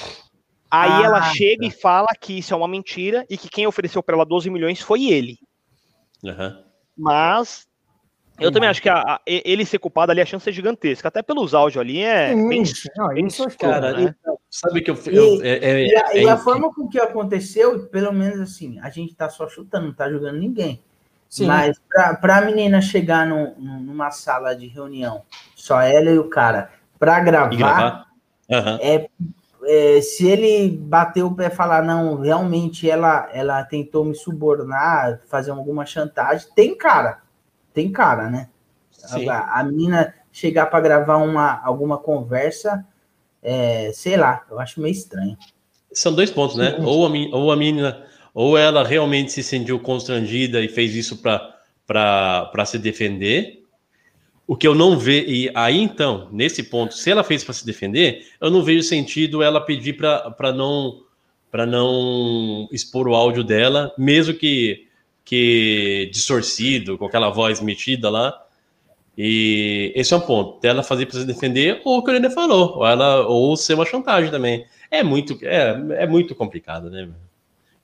Aí 0.70 0.90
ah, 0.90 1.02
ela 1.04 1.22
chega 1.34 1.60
tá. 1.60 1.66
e 1.66 1.70
fala 1.70 2.08
que 2.18 2.38
isso 2.38 2.54
é 2.54 2.56
uma 2.56 2.68
mentira 2.68 3.26
e 3.28 3.36
que 3.36 3.50
quem 3.50 3.66
ofereceu 3.66 4.02
para 4.02 4.14
ela 4.14 4.24
12 4.24 4.48
milhões 4.48 4.80
foi 4.80 5.10
ele. 5.10 5.38
Uhum. 6.24 6.64
Mas 6.96 7.67
eu 8.38 8.52
também 8.52 8.68
acho 8.68 8.80
que 8.80 8.88
a, 8.88 8.98
a, 8.98 9.20
ele 9.26 9.66
ser 9.66 9.78
culpado 9.78 10.12
ali, 10.12 10.20
a 10.20 10.26
chance 10.26 10.48
é 10.48 10.52
gigantesca. 10.52 11.08
Até 11.08 11.22
pelos 11.22 11.54
áudios 11.54 11.80
ali 11.80 12.02
é. 12.02 12.28
Sim, 12.28 12.48
bem, 12.48 12.62
não, 12.96 13.08
bem 13.08 13.26
isso 13.26 13.46
cara, 13.58 13.92
né? 13.92 14.14
então, 14.20 14.38
sabe 14.50 14.80
que 14.80 14.90
eu. 14.90 14.98
eu 15.06 15.34
e, 15.36 15.46
é, 15.46 15.58
é, 15.58 15.86
e, 15.86 15.96
a, 15.96 16.00
é, 16.10 16.22
e 16.22 16.28
a 16.28 16.36
forma 16.36 16.72
com 16.72 16.88
que 16.88 17.00
aconteceu, 17.00 17.86
pelo 17.88 18.12
menos 18.12 18.40
assim, 18.40 18.78
a 18.80 18.90
gente 18.90 19.14
tá 19.14 19.28
só 19.28 19.48
chutando, 19.48 19.86
não 19.86 19.94
tá 19.94 20.10
jogando 20.10 20.38
ninguém. 20.38 20.80
Sim. 21.28 21.46
Mas 21.46 21.78
para 22.20 22.38
a 22.38 22.40
menina 22.40 22.80
chegar 22.80 23.26
no, 23.26 23.54
numa 23.58 24.10
sala 24.10 24.54
de 24.54 24.66
reunião, 24.66 25.22
só 25.54 25.80
ela 25.80 26.10
e 26.10 26.18
o 26.18 26.28
cara, 26.28 26.70
para 26.98 27.20
gravar, 27.20 27.56
gravar? 27.56 28.06
Uhum. 28.48 28.78
É, 28.80 29.08
é, 29.64 30.00
se 30.00 30.26
ele 30.26 30.70
bater 30.70 31.22
o 31.22 31.34
pé 31.34 31.48
e 31.48 31.50
falar, 31.50 31.82
não, 31.82 32.18
realmente 32.20 32.88
ela, 32.88 33.28
ela 33.32 33.62
tentou 33.64 34.04
me 34.04 34.14
subornar, 34.14 35.20
fazer 35.26 35.50
alguma 35.50 35.84
chantagem, 35.84 36.48
tem 36.54 36.74
cara 36.74 37.20
tem 37.78 37.92
cara, 37.92 38.28
né? 38.28 38.48
A, 39.30 39.60
a 39.60 39.62
mina 39.62 40.12
chegar 40.32 40.66
para 40.66 40.80
gravar 40.80 41.18
uma, 41.18 41.64
alguma 41.64 41.96
conversa, 41.96 42.84
é, 43.40 43.92
sei 43.94 44.16
lá, 44.16 44.44
eu 44.50 44.58
acho 44.58 44.80
meio 44.80 44.92
estranho. 44.92 45.38
São 45.92 46.12
dois 46.12 46.28
pontos, 46.28 46.56
né? 46.56 46.76
Ou 46.80 47.06
a, 47.06 47.10
ou 47.36 47.52
a 47.52 47.56
menina, 47.56 48.04
ou 48.34 48.58
ela 48.58 48.82
realmente 48.82 49.30
se 49.30 49.44
sentiu 49.44 49.78
constrangida 49.78 50.60
e 50.60 50.68
fez 50.68 50.92
isso 50.96 51.22
para 51.22 52.64
se 52.66 52.80
defender. 52.80 53.62
O 54.44 54.56
que 54.56 54.66
eu 54.66 54.74
não 54.74 54.98
vejo, 54.98 55.28
e 55.28 55.48
aí 55.54 55.80
então, 55.80 56.28
nesse 56.32 56.64
ponto, 56.64 56.94
se 56.94 57.08
ela 57.08 57.22
fez 57.22 57.44
para 57.44 57.54
se 57.54 57.64
defender, 57.64 58.26
eu 58.40 58.50
não 58.50 58.64
vejo 58.64 58.82
sentido 58.82 59.40
ela 59.40 59.60
pedir 59.60 59.92
para 59.92 60.52
não 60.52 61.04
para 61.50 61.64
não 61.64 62.68
expor 62.72 63.06
o 63.08 63.14
áudio 63.14 63.42
dela, 63.42 63.94
mesmo 63.96 64.34
que 64.34 64.87
que 65.28 66.08
distorcido, 66.10 66.96
com 66.96 67.04
aquela 67.04 67.28
voz 67.28 67.60
metida 67.60 68.08
lá. 68.08 68.32
E 69.16 69.92
esse 69.94 70.14
é 70.14 70.16
um 70.16 70.20
ponto. 70.20 70.66
Ela 70.66 70.82
fazer 70.82 71.04
para 71.04 71.20
se 71.20 71.26
defender, 71.26 71.82
ou 71.84 71.98
o 71.98 72.02
que 72.02 72.10
o 72.10 72.14
René 72.14 72.30
falou, 72.30 72.78
ou, 72.78 72.86
ela, 72.86 73.26
ou 73.26 73.54
ser 73.54 73.74
uma 73.74 73.84
chantagem 73.84 74.30
também. 74.30 74.64
É 74.90 75.02
muito, 75.02 75.38
é, 75.42 75.78
é 75.98 76.06
muito 76.06 76.34
complicado, 76.34 76.88
né? 76.88 77.10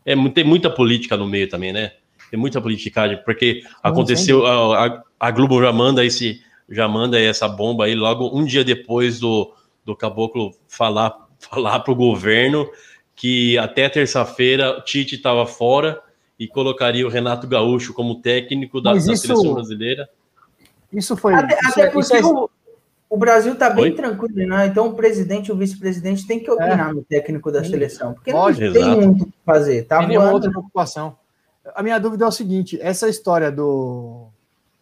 É, 0.06 0.14
tem 0.30 0.42
muita 0.42 0.70
política 0.70 1.18
no 1.18 1.26
meio 1.26 1.46
também, 1.46 1.70
né? 1.70 1.92
Tem 2.30 2.40
muita 2.40 2.62
politicagem, 2.62 3.20
porque 3.26 3.62
aconteceu, 3.82 4.46
a, 4.46 5.02
a, 5.20 5.30
Globo 5.30 5.60
já 5.60 5.70
manda 5.70 6.02
esse, 6.02 6.40
já 6.70 6.88
manda 6.88 7.20
essa 7.20 7.46
bomba 7.46 7.84
aí 7.84 7.94
logo 7.94 8.34
um 8.34 8.42
dia 8.42 8.64
depois 8.64 9.20
do, 9.20 9.52
do 9.84 9.94
Caboclo 9.94 10.54
falar, 10.66 11.28
falar 11.38 11.80
para 11.80 11.92
o 11.92 11.96
governo 11.96 12.66
que 13.14 13.58
até 13.58 13.86
terça-feira 13.90 14.80
Tite 14.80 15.16
estava 15.16 15.44
fora 15.44 16.00
e 16.38 16.48
colocaria 16.48 17.06
o 17.06 17.10
Renato 17.10 17.46
Gaúcho 17.46 17.94
como 17.94 18.20
técnico 18.20 18.80
da, 18.80 18.92
da 18.92 19.00
seleção 19.00 19.54
brasileira. 19.54 20.08
Isso 20.92 21.16
foi. 21.16 21.34
Até, 21.34 21.58
isso, 21.58 21.70
até 21.70 21.80
é- 21.82 21.90
porque 21.90 22.00
isso 22.00 22.14
é... 22.14 22.24
o, 22.24 22.50
o, 23.10 23.16
Brasil 23.16 23.52
está 23.52 23.70
bem 23.70 23.84
Oi? 23.84 23.92
tranquilo, 23.92 24.48
né? 24.48 24.66
Então 24.66 24.88
o 24.88 24.94
presidente 24.94 25.48
e 25.48 25.52
o 25.52 25.56
vice-presidente 25.56 26.26
têm 26.26 26.40
que 26.40 26.50
opinar 26.50 26.90
é. 26.90 26.92
no 26.92 27.02
técnico 27.02 27.50
da 27.50 27.64
seleção. 27.64 28.14
Porque 28.14 28.32
Pode, 28.32 28.64
não 28.64 28.72
tem 28.72 28.82
exato. 28.82 29.00
muito 29.00 29.22
o 29.22 29.26
que 29.26 29.32
fazer. 29.44 29.82
Tá 29.84 30.04
tem 30.06 30.16
voando. 30.16 30.34
outra 30.34 30.50
preocupação. 30.50 31.16
A 31.74 31.82
minha 31.82 31.98
dúvida 31.98 32.24
é 32.24 32.28
o 32.28 32.32
seguinte: 32.32 32.78
essa 32.80 33.08
história 33.08 33.50
do, 33.50 34.28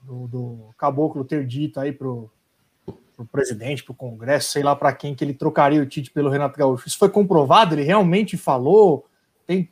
do, 0.03 0.29
do 0.29 0.59
Caboclo 0.77 1.24
ter 1.24 1.47
dito 1.47 1.79
aí 1.79 1.93
pro, 1.93 2.31
pro 3.16 3.27
presidente, 3.27 3.85
pro 3.85 3.95
Congresso, 3.95 4.51
sei 4.51 4.62
lá 4.62 4.74
para 4.74 4.93
quem, 4.93 5.15
que 5.15 5.23
ele 5.23 5.35
trocaria 5.35 5.83
o 5.83 5.87
Tite 5.87 6.11
pelo 6.11 6.31
Renato 6.31 6.59
Gaúcho. 6.59 6.89
Isso 6.89 6.99
foi 6.99 7.09
comprovado? 7.09 7.74
Ele 7.74 7.83
realmente 7.83 8.37
falou? 8.37 9.07
Tem 9.47 9.69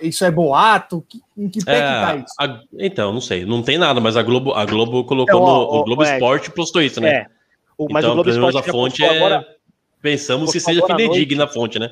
isso 0.00 0.24
é 0.24 0.30
boato? 0.30 1.04
Em 1.36 1.48
que 1.48 1.64
pé 1.64 1.78
é, 1.78 1.80
que 1.80 1.82
tá 1.82 2.16
isso? 2.16 2.34
A, 2.38 2.60
então, 2.78 3.12
não 3.12 3.20
sei, 3.20 3.44
não 3.44 3.62
tem 3.62 3.78
nada, 3.78 4.00
mas 4.00 4.16
a 4.16 4.22
Globo, 4.22 4.52
a 4.52 4.64
Globo 4.64 5.04
colocou 5.04 5.40
então, 5.40 5.42
ó, 5.42 5.72
no. 5.74 5.80
O 5.80 5.84
Globo 5.84 6.02
Esporte 6.02 6.50
postou 6.50 6.82
isso, 6.82 7.00
né? 7.00 7.08
É. 7.10 7.26
O, 7.76 7.88
mas 7.90 8.04
então, 8.04 8.12
o 8.12 8.14
Globo 8.22 8.30
Esporte 8.30 8.58
a 8.58 8.72
fonte 8.72 9.04
é. 9.04 9.16
Agora, 9.16 9.46
pensamos 10.00 10.50
se 10.50 10.60
seja 10.60 10.86
fidedigna 10.86 11.44
a 11.44 11.48
fonte, 11.48 11.78
né? 11.78 11.90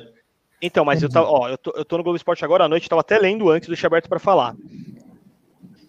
Então, 0.61 0.85
mas 0.85 1.01
eu, 1.01 1.09
tá, 1.09 1.23
ó, 1.23 1.49
eu, 1.49 1.57
tô, 1.57 1.71
eu 1.75 1.83
tô 1.83 1.97
no 1.97 2.03
Globo 2.03 2.17
Esporte 2.17 2.45
agora 2.45 2.65
à 2.65 2.69
noite, 2.69 2.83
estava 2.83 3.01
até 3.01 3.17
lendo 3.17 3.49
antes 3.49 3.67
do 3.67 3.87
aberto 3.87 4.07
para 4.07 4.19
falar. 4.19 4.55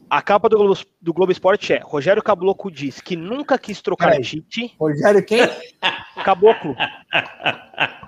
A 0.09 0.21
capa 0.21 0.49
do 0.49 0.57
Globo, 0.57 0.79
do 1.01 1.13
Globo 1.13 1.33
Esporte 1.33 1.73
é 1.73 1.79
Rogério 1.79 2.23
Caboclo 2.23 2.71
diz 2.71 3.01
que 3.01 3.17
nunca 3.17 3.59
quis 3.59 3.81
trocar 3.81 4.19
Tite. 4.21 4.75
Rogério 4.79 5.25
quem? 5.25 5.41
Caboclo. 6.25 6.75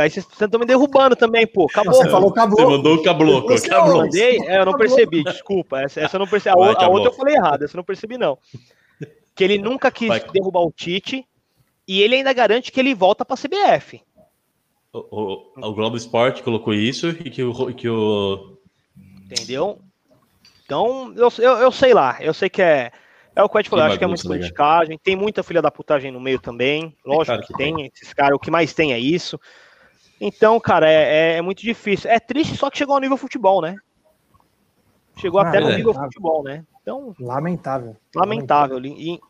Aí 0.00 0.10
vocês 0.10 0.26
estão 0.26 0.60
me 0.60 0.66
derrubando 0.66 1.16
também, 1.16 1.46
pô. 1.46 1.66
Acabou. 1.66 1.94
Você 1.94 2.10
falou 2.10 2.32
caboclo. 2.32 2.64
Você 2.64 2.76
mandou 2.76 2.94
o 2.96 3.02
caboclo. 3.02 3.48
Você 3.48 3.68
mandei? 3.70 4.38
É, 4.46 4.60
eu 4.60 4.66
não 4.66 4.76
percebi, 4.76 5.24
desculpa. 5.24 5.80
Essa, 5.80 6.00
essa 6.00 6.16
eu 6.16 6.20
não 6.20 6.26
percebi. 6.26 6.54
A, 6.54 6.58
Vai, 6.58 6.84
a 6.84 6.88
outra 6.88 7.08
eu 7.08 7.12
falei 7.12 7.34
errado, 7.34 7.62
essa 7.62 7.74
eu 7.74 7.78
não 7.78 7.84
percebi, 7.84 8.18
não. 8.18 8.38
Que 9.34 9.44
ele 9.44 9.58
nunca 9.58 9.90
quis 9.90 10.08
Vai. 10.08 10.20
derrubar 10.32 10.60
o 10.60 10.72
Tite 10.72 11.26
e 11.86 12.02
ele 12.02 12.16
ainda 12.16 12.32
garante 12.32 12.72
que 12.72 12.80
ele 12.80 12.94
volta 12.94 13.24
para 13.24 13.34
a 13.34 13.38
CBF. 13.38 14.00
O, 14.92 14.98
o, 14.98 15.68
o, 15.68 15.74
Globo 15.74 15.96
Esporte 15.96 16.42
colocou 16.42 16.72
isso 16.72 17.08
e 17.08 17.30
que 17.30 17.42
o. 17.42 17.74
Que 17.74 17.88
o... 17.88 18.58
Entendeu? 19.24 19.80
Então, 20.64 21.12
eu, 21.16 21.28
eu, 21.38 21.52
eu 21.58 21.72
sei 21.72 21.92
lá, 21.92 22.16
eu 22.20 22.32
sei 22.32 22.48
que 22.48 22.62
é. 22.62 22.92
É 23.36 23.42
o 23.42 23.48
que 23.48 23.58
eu 23.58 23.62
te 23.64 23.68
falei, 23.68 23.86
acho 23.86 23.98
que 23.98 24.04
é 24.04 24.06
muita 24.06 24.22
né, 24.28 24.36
politicagem, 24.36 24.96
tem 25.02 25.16
muita 25.16 25.42
filha 25.42 25.60
da 25.60 25.68
putagem 25.68 26.12
no 26.12 26.20
meio 26.20 26.38
também. 26.38 26.96
Lógico 27.04 27.22
é 27.22 27.24
claro 27.24 27.40
que, 27.40 27.46
que 27.48 27.58
tem, 27.58 27.74
tem, 27.74 27.90
esses 27.92 28.14
caras, 28.14 28.36
o 28.36 28.38
que 28.38 28.50
mais 28.50 28.72
tem 28.72 28.92
é 28.92 28.98
isso. 28.98 29.40
Então, 30.20 30.58
cara, 30.60 30.90
é, 30.90 30.94
é, 30.94 31.36
é, 31.36 31.42
muito 31.42 31.62
difícil. 31.62 32.10
É 32.10 32.18
triste, 32.18 32.56
só 32.56 32.70
que 32.70 32.78
chegou 32.78 32.94
ao 32.94 33.00
nível 33.00 33.16
futebol, 33.16 33.60
né? 33.60 33.76
Chegou 35.18 35.40
ah, 35.40 35.48
até 35.48 35.60
no 35.60 35.70
é. 35.70 35.76
nível 35.76 35.94
futebol, 35.94 36.42
né? 36.42 36.64
Então. 36.80 37.14
Lamentável. 37.18 37.96
Lamentável. 38.14 38.84
E 38.84 39.20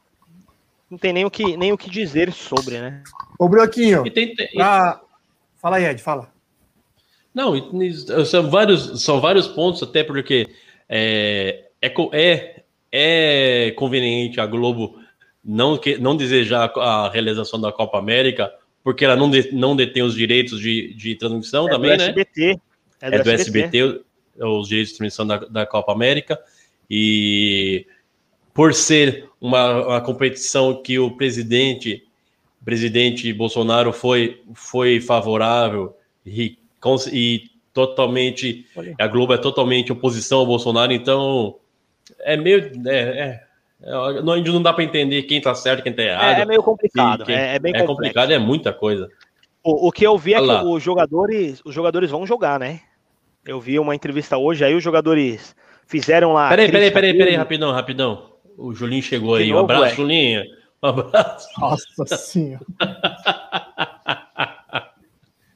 não 0.90 0.98
tem 0.98 1.12
nem 1.12 1.24
o, 1.24 1.30
que, 1.30 1.56
nem 1.56 1.72
o 1.72 1.78
que 1.78 1.90
dizer 1.90 2.32
sobre, 2.32 2.80
né? 2.80 3.02
Ô, 3.38 3.48
Broquinho. 3.48 4.04
Tem, 4.12 4.34
pra... 4.54 5.00
Fala 5.56 5.76
aí, 5.76 5.84
Ed, 5.86 6.02
fala. 6.02 6.32
Não, 7.34 7.52
são 8.26 8.48
vários, 8.48 9.02
são 9.02 9.20
vários 9.20 9.48
pontos, 9.48 9.82
até 9.82 10.04
porque 10.04 10.46
é, 10.88 11.64
é, 11.82 11.92
é, 12.12 12.62
é 12.92 13.70
conveniente 13.72 14.40
a 14.40 14.46
Globo 14.46 15.00
não, 15.44 15.76
que, 15.76 15.98
não 15.98 16.16
desejar 16.16 16.70
a 16.78 17.10
realização 17.10 17.60
da 17.60 17.72
Copa 17.72 17.98
América 17.98 18.52
porque 18.84 19.04
ela 19.04 19.16
não, 19.16 19.30
de, 19.30 19.50
não 19.52 19.74
detém 19.74 20.02
os 20.02 20.14
direitos 20.14 20.60
de, 20.60 20.92
de 20.92 21.16
transmissão 21.16 21.66
é 21.66 21.70
também, 21.70 21.96
né? 21.96 22.08
SBT. 22.08 22.60
É 23.00 23.10
do, 23.10 23.16
é 23.16 23.22
do 23.22 23.30
SBT. 23.30 23.78
SBT, 23.78 24.04
os 24.38 24.68
direitos 24.68 24.92
de 24.92 24.98
transmissão 24.98 25.26
da, 25.26 25.38
da 25.38 25.66
Copa 25.66 25.90
América. 25.90 26.38
E 26.88 27.86
por 28.52 28.74
ser 28.74 29.28
uma, 29.40 29.86
uma 29.86 30.00
competição 30.02 30.82
que 30.82 30.98
o 30.98 31.10
presidente, 31.10 32.06
presidente 32.62 33.32
Bolsonaro 33.32 33.90
foi, 33.90 34.42
foi 34.52 35.00
favorável 35.00 35.96
e, 36.24 36.58
e 37.10 37.50
totalmente 37.72 38.66
a 38.98 39.08
Globo 39.08 39.32
é 39.32 39.38
totalmente 39.38 39.90
oposição 39.90 40.38
ao 40.38 40.46
Bolsonaro, 40.46 40.92
então 40.92 41.56
é 42.20 42.36
meio 42.36 42.70
é, 42.86 42.98
é, 42.98 43.43
não, 43.84 44.42
não 44.42 44.62
dá 44.62 44.72
para 44.72 44.84
entender 44.84 45.22
quem 45.24 45.40
tá 45.40 45.54
certo, 45.54 45.82
quem 45.82 45.92
tá 45.92 46.02
errado. 46.02 46.38
É, 46.38 46.42
é 46.42 46.46
meio 46.46 46.62
complicado. 46.62 47.24
Quem, 47.24 47.34
é, 47.34 47.56
é, 47.56 47.58
bem 47.58 47.72
é 47.74 47.82
complicado, 47.84 48.32
é 48.32 48.38
muita 48.38 48.72
coisa. 48.72 49.08
O, 49.62 49.88
o 49.88 49.92
que 49.92 50.06
eu 50.06 50.16
vi 50.16 50.34
é 50.34 50.40
que 50.40 50.66
os 50.66 50.82
jogadores, 50.82 51.60
os 51.64 51.74
jogadores 51.74 52.10
vão 52.10 52.26
jogar, 52.26 52.58
né? 52.58 52.80
Eu 53.46 53.60
vi 53.60 53.78
uma 53.78 53.94
entrevista 53.94 54.38
hoje, 54.38 54.64
aí 54.64 54.74
os 54.74 54.82
jogadores 54.82 55.54
fizeram 55.86 56.32
lá. 56.32 56.48
Peraí, 56.48 56.70
peraí, 56.70 56.90
peraí, 56.90 57.16
peraí, 57.16 57.34
rapidão, 57.34 57.72
rapidão. 57.72 58.34
O 58.56 58.72
Julinho 58.72 59.02
chegou 59.02 59.34
aí. 59.34 59.48
Novo, 59.48 59.60
um 59.60 59.64
abraço, 59.64 59.84
é. 59.84 59.94
Julinho. 59.96 60.42
Um 60.82 60.88
abraço. 60.88 61.48
Nossa 61.58 62.06
senhora. 62.16 62.64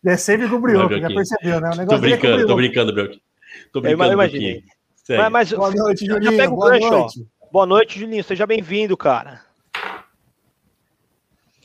é 0.05 0.17
sempre 0.17 0.49
com 0.49 0.57
o 0.57 0.61
Brioco, 0.61 0.99
já 0.99 1.09
percebeu, 1.09 1.61
né? 1.61 1.71
O 1.71 1.77
negócio 1.77 1.89
tô 1.89 1.99
brincando, 1.99 2.43
é 2.43 2.47
tô 2.47 2.57
brincando, 2.57 2.93
Brioco. 2.93 3.15
Tô 3.73 3.81
brincando. 3.81 4.05
Eu 4.05 4.13
imaginei. 4.13 4.63
Mas, 5.09 5.31
mas, 5.31 5.53
Boa 5.53 5.71
noite, 5.71 6.05
Julinho. 6.05 6.31
Já 6.31 6.37
pega 6.37 6.53
o 6.53 6.59
gancho, 6.59 6.95
ó. 6.95 7.09
Boa 7.51 7.67
noite, 7.67 7.99
Julinho. 7.99 8.23
Seja 8.23 8.47
bem-vindo, 8.47 8.97
cara. 8.97 9.41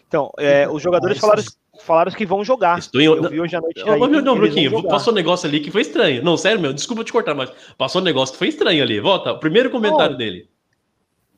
Então, 0.07 0.31
é, 0.37 0.69
os 0.69 0.81
jogadores 0.81 1.17
falaram, 1.17 1.43
falaram 1.81 2.11
que 2.11 2.25
vão 2.25 2.43
jogar. 2.43 2.79
Estou 2.79 3.01
em... 3.01 3.05
Eu 3.05 3.29
vi 3.29 3.41
hoje 3.41 3.55
à 3.55 3.61
noite. 3.61 3.81
Aí, 3.81 3.99
não, 3.99 4.21
não 4.21 4.35
Bruquinho, 4.35 4.83
passou 4.83 5.11
um 5.11 5.15
negócio 5.15 5.47
ali 5.47 5.59
que 5.59 5.71
foi 5.71 5.81
estranho. 5.81 6.23
Não, 6.23 6.37
sério, 6.37 6.61
meu, 6.61 6.71
desculpa 6.71 7.03
te 7.03 7.11
cortar, 7.11 7.33
mas 7.33 7.51
passou 7.77 7.99
um 8.01 8.05
negócio 8.05 8.33
que 8.33 8.39
foi 8.39 8.47
estranho 8.47 8.83
ali. 8.83 8.99
Volta, 8.99 9.33
o 9.33 9.39
primeiro 9.39 9.69
comentário 9.69 10.15
oh. 10.15 10.17
dele. 10.17 10.49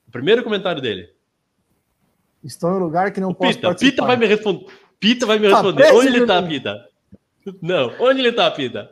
O 0.07 0.11
primeiro 0.11 0.43
comentário 0.43 0.81
dele. 0.81 1.09
Estou 2.43 2.69
em 2.71 2.73
um 2.75 2.79
lugar 2.79 3.11
que 3.11 3.19
não 3.19 3.29
o 3.29 3.35
posso 3.35 3.53
Pita, 3.53 3.67
participar. 3.67 3.91
Pita 3.91 4.05
vai 4.05 4.17
me 4.17 4.25
responder. 4.27 4.65
Pita 4.99 5.25
vai 5.25 5.39
me 5.39 5.49
tá 5.49 5.55
responder. 5.55 5.83
Tá 5.83 5.93
onde 5.93 6.07
ele 6.07 6.25
tá, 6.25 6.43
Pita? 6.43 6.89
Não, 7.61 7.93
onde 7.99 8.19
ele 8.19 8.31
tá, 8.31 8.51
Pita? 8.51 8.91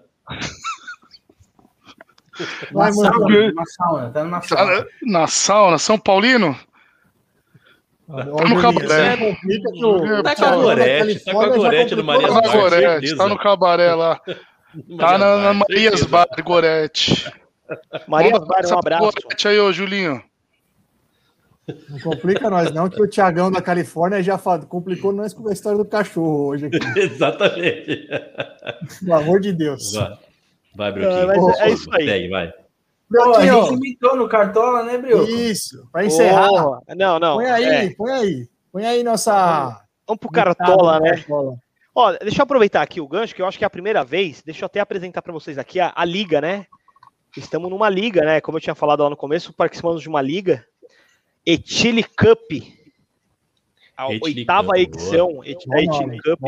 Vai, 2.72 2.90
na, 2.90 2.94
sauna, 2.94 3.54
na 3.54 3.66
sauna, 3.66 4.10
tá 4.10 4.24
na 4.24 4.42
sauna. 4.42 4.88
Na 5.04 5.28
sauna, 5.28 5.78
São 5.78 6.00
Paulino? 6.00 6.58
Tá 8.08 8.24
no 8.26 8.62
cabaré. 8.62 9.18
Tá 10.24 10.36
com 10.36 10.46
a 10.46 10.56
Gorete, 10.56 11.24
tá 11.24 11.32
com 11.32 11.42
a 11.42 11.50
Gorete 11.50 11.96
no 11.96 12.04
Maria. 12.04 12.28
Gorete, 12.28 13.16
tá 13.16 13.28
no 13.28 13.38
cabaré 13.38 13.94
lá. 13.94 14.20
Tá 14.98 15.20
na, 15.20 15.38
na 15.38 15.54
Marias 15.54 16.04
Bar, 16.04 16.26
Gorete. 16.44 17.32
Marias 18.08 18.40
Bar, 18.40 18.66
um 18.66 18.80
abraço. 18.80 19.12
Gorete 19.22 19.48
aí, 19.48 19.60
ô 19.60 19.72
Julinho. 19.72 20.20
Não 21.88 22.00
complica 22.00 22.50
nós, 22.50 22.74
não, 22.74 22.90
que 22.90 23.00
o 23.00 23.08
Tiagão 23.08 23.52
da 23.52 23.62
Califórnia 23.62 24.24
já 24.24 24.36
complicou 24.68 25.14
nós 25.14 25.32
com 25.32 25.48
a 25.48 25.54
história 25.54 25.78
do 25.78 25.86
cachorro 25.86 26.48
hoje 26.48 26.66
aqui. 26.66 26.80
Exatamente. 27.00 28.08
Pelo 29.00 29.14
amor 29.14 29.40
de 29.40 29.54
Deus. 29.54 29.94
Vai. 29.94 30.18
Vai, 30.76 30.92
Brioquinho. 30.92 31.52
É, 31.52 31.70
é 31.70 31.70
isso 31.70 31.90
aí. 31.94 32.06
Segue, 32.06 32.30
vai. 32.30 32.54
Pô, 33.10 33.36
a 33.36 33.46
gente 33.46 33.74
imitou 33.76 34.16
no 34.16 34.28
Cartola, 34.28 34.84
né, 34.84 34.98
Brioco? 34.98 35.30
Isso, 35.30 35.88
para 35.92 36.06
encerrar. 36.06 36.50
Oh, 36.52 36.80
não, 36.96 37.20
não. 37.20 37.36
Põe 37.36 37.46
aí, 37.46 37.66
é. 37.66 37.90
põe 37.96 38.12
aí. 38.12 38.48
Põe 38.72 38.86
aí 38.86 39.04
nossa. 39.04 39.86
Vamos 40.08 40.20
pro 40.20 40.32
Cartola, 40.32 41.00
né? 41.00 41.12
Cartola. 41.12 41.56
Ó, 41.96 42.12
deixa 42.14 42.42
eu 42.42 42.44
aproveitar 42.44 42.82
aqui 42.82 43.00
o 43.00 43.08
gancho, 43.08 43.36
que 43.36 43.42
eu 43.42 43.46
acho 43.46 43.58
que 43.58 43.64
é 43.64 43.68
a 43.68 43.70
primeira 43.70 44.04
vez. 44.04 44.42
Deixa 44.42 44.64
eu 44.64 44.66
até 44.66 44.80
apresentar 44.80 45.22
para 45.22 45.32
vocês 45.32 45.60
aqui 45.60 45.80
a, 45.80 45.94
a, 45.96 46.04
liga, 46.04 46.42
né? 46.42 46.66
Estamos 47.38 47.70
numa 47.70 47.88
liga, 47.88 48.22
né? 48.22 48.42
Como 48.42 48.58
eu 48.58 48.62
tinha 48.62 48.74
falado 48.74 49.04
lá 49.04 49.10
no 49.12 49.18
começo, 49.18 49.54
participamos 49.54 50.02
de 50.02 50.10
uma 50.10 50.22
liga. 50.22 50.66
Etile 51.46 52.04
Cup. 52.04 52.52
A 53.96 54.08
oitava 54.08 54.70
Cup, 54.70 54.78
edição 54.78 55.40
da 55.40 55.82
Etile 55.82 56.20
Cup. 56.24 56.42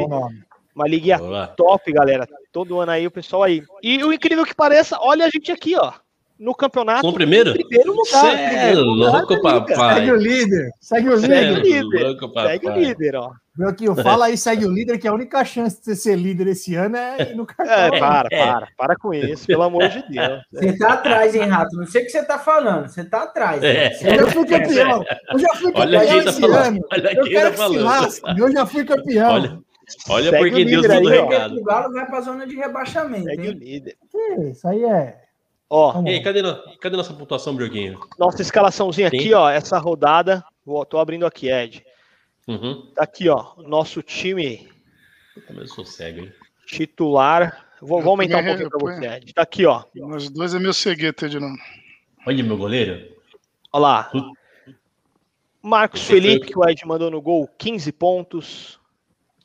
Uma 0.75 0.87
liga 0.87 1.17
top, 1.55 1.91
galera. 1.93 2.27
Todo 2.51 2.79
ano 2.79 2.91
aí 2.91 3.07
o 3.07 3.11
pessoal 3.11 3.43
aí. 3.43 3.63
E 3.81 4.03
o 4.03 4.11
incrível 4.11 4.45
que 4.45 4.53
pareça, 4.53 4.97
olha 4.99 5.25
a 5.25 5.29
gente 5.29 5.51
aqui, 5.51 5.75
ó. 5.77 5.93
No 6.37 6.53
campeonato. 6.53 7.01
Com 7.01 7.09
o 7.09 7.13
primeiro? 7.13 7.53
Primeiro 7.53 7.93
lugar. 7.93 8.35
Cê 8.35 8.55
é 8.55 8.73
louco, 8.73 9.41
papai. 9.41 9.95
Segue 9.95 10.11
o 10.11 10.15
líder. 10.17 10.69
Segue 10.81 11.09
o 11.09 11.15
líder. 11.15 11.27
Segue 11.29 11.51
o 11.51 11.63
líder. 11.63 12.03
Louco, 12.03 12.39
Segue 12.41 12.67
o 12.67 12.73
líder, 12.73 13.15
ó. 13.15 13.31
Fala 14.03 14.25
aí, 14.25 14.37
segue 14.37 14.65
o 14.65 14.71
líder, 14.71 14.97
que 14.97 15.07
a 15.07 15.13
única 15.13 15.45
chance 15.45 15.77
de 15.77 15.85
você 15.85 15.95
ser 15.95 16.17
líder 16.17 16.47
esse 16.47 16.75
ano 16.75 16.97
é 16.97 17.31
ir 17.31 17.35
no 17.35 17.45
cartão. 17.45 17.73
É, 17.73 17.99
para, 17.99 18.29
para, 18.29 18.67
para 18.77 18.95
com 18.97 19.13
isso, 19.13 19.47
pelo 19.47 19.63
amor 19.63 19.87
de 19.87 20.03
Deus. 20.09 20.41
Você 20.51 20.77
tá 20.77 20.93
atrás, 20.93 21.33
hein, 21.33 21.43
Rato? 21.43 21.77
Não 21.77 21.85
sei 21.85 22.01
o 22.01 22.05
que 22.05 22.11
você 22.11 22.23
tá 22.25 22.37
falando, 22.37 22.89
você 22.89 23.05
tá 23.05 23.23
atrás. 23.23 23.63
É. 23.63 23.93
Eu 24.03 24.25
já 24.25 24.27
fui 24.27 24.45
campeão. 24.45 25.05
Eu 25.31 25.39
já 25.39 25.55
fui 25.55 25.71
Olha 25.73 25.99
campeão 25.99 26.23
tá 26.23 26.29
esse 26.29 26.41
falando. 26.41 26.65
ano. 26.65 26.79
Olha 26.91 27.13
Eu 27.17 27.23
quero 27.23 27.55
tá 27.55 27.65
que 27.65 27.69
se 27.71 27.77
lasque. 27.77 28.39
Eu 28.39 28.51
já 28.51 28.65
fui 28.65 28.83
campeão. 28.83 29.31
Olha, 29.31 29.59
olha 30.09 30.29
Segue 30.31 30.37
porque 30.49 30.61
o 30.61 30.65
Deus 30.65 30.81
líder 30.83 30.91
aí, 30.91 31.19
ó. 31.19 31.27
recado. 31.29 31.57
O 31.59 31.63
Galo 31.63 31.93
vai 31.93 32.05
pra 32.05 32.21
zona 32.21 32.45
de 32.47 32.55
rebaixamento, 32.55 33.23
Segue 33.25 33.41
o 33.41 33.51
hein? 33.51 33.57
líder. 33.59 33.97
Que 34.11 34.49
Isso 34.51 34.67
aí 34.67 34.83
é. 34.83 35.21
Ó, 35.69 35.91
Vamos 35.93 36.09
E 36.11 36.13
aí, 36.13 36.17
lá. 36.19 36.23
cadê, 36.23 36.77
cadê 36.79 36.95
nossa 36.97 37.13
pontuação, 37.13 37.55
Brioguinho? 37.55 37.99
nossa 38.19 38.41
escalaçãozinha 38.41 39.07
aqui, 39.07 39.33
ó, 39.33 39.49
essa 39.49 39.77
rodada. 39.79 40.43
Vou, 40.65 40.85
tô 40.85 40.97
abrindo 40.99 41.25
aqui, 41.25 41.49
Ed. 41.51 41.83
Uhum. 42.47 42.91
Tá 42.95 43.03
aqui, 43.03 43.27
ó, 43.29 43.53
nosso 43.63 44.01
time 44.03 44.69
Como 45.47 45.59
eu 45.61 45.67
sou 45.67 45.83
cego, 45.85 46.19
hein? 46.21 46.31
titular. 46.67 47.65
Vou, 47.81 48.01
vou 48.01 48.11
aumentar 48.11 48.39
um 48.41 48.45
pouquinho 48.45 48.69
pra 48.69 48.79
você, 48.79 49.05
Ed. 49.07 49.33
Tá 49.33 49.41
aqui, 49.41 49.65
ó. 49.65 49.83
Nós 49.95 50.29
dois 50.29 50.53
é 50.53 50.59
meu 50.59 50.73
cegueta 50.73 51.27
de 51.27 51.39
novo. 51.39 51.55
Olha 52.27 52.43
meu 52.43 52.57
goleiro. 52.57 53.11
Ó 53.73 53.79
lá. 53.79 54.11
Marcos 55.61 56.03
Felipe, 56.05 56.45
o- 56.45 56.47
que 56.49 56.57
o 56.59 56.69
Ed 56.69 56.85
mandou 56.85 57.09
no 57.09 57.21
gol, 57.21 57.47
15 57.57 57.91
pontos. 57.91 58.79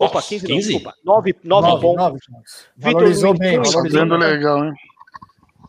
Opa, 0.01 0.15
Nossa, 0.15 0.29
15, 0.31 0.47
15? 0.47 0.53
não, 0.73 0.79
desculpa. 0.79 0.97
9, 1.05 1.35
9 1.45 1.69
Nove, 1.69 1.83
pontos. 1.83 1.97
nove 2.05 2.19
pontos. 2.33 2.67
Vitor 2.77 2.93
Valorizou 2.95 3.35
bem, 3.37 3.61
bem. 3.61 4.19
legal, 4.19 4.65
hein? 4.65 4.73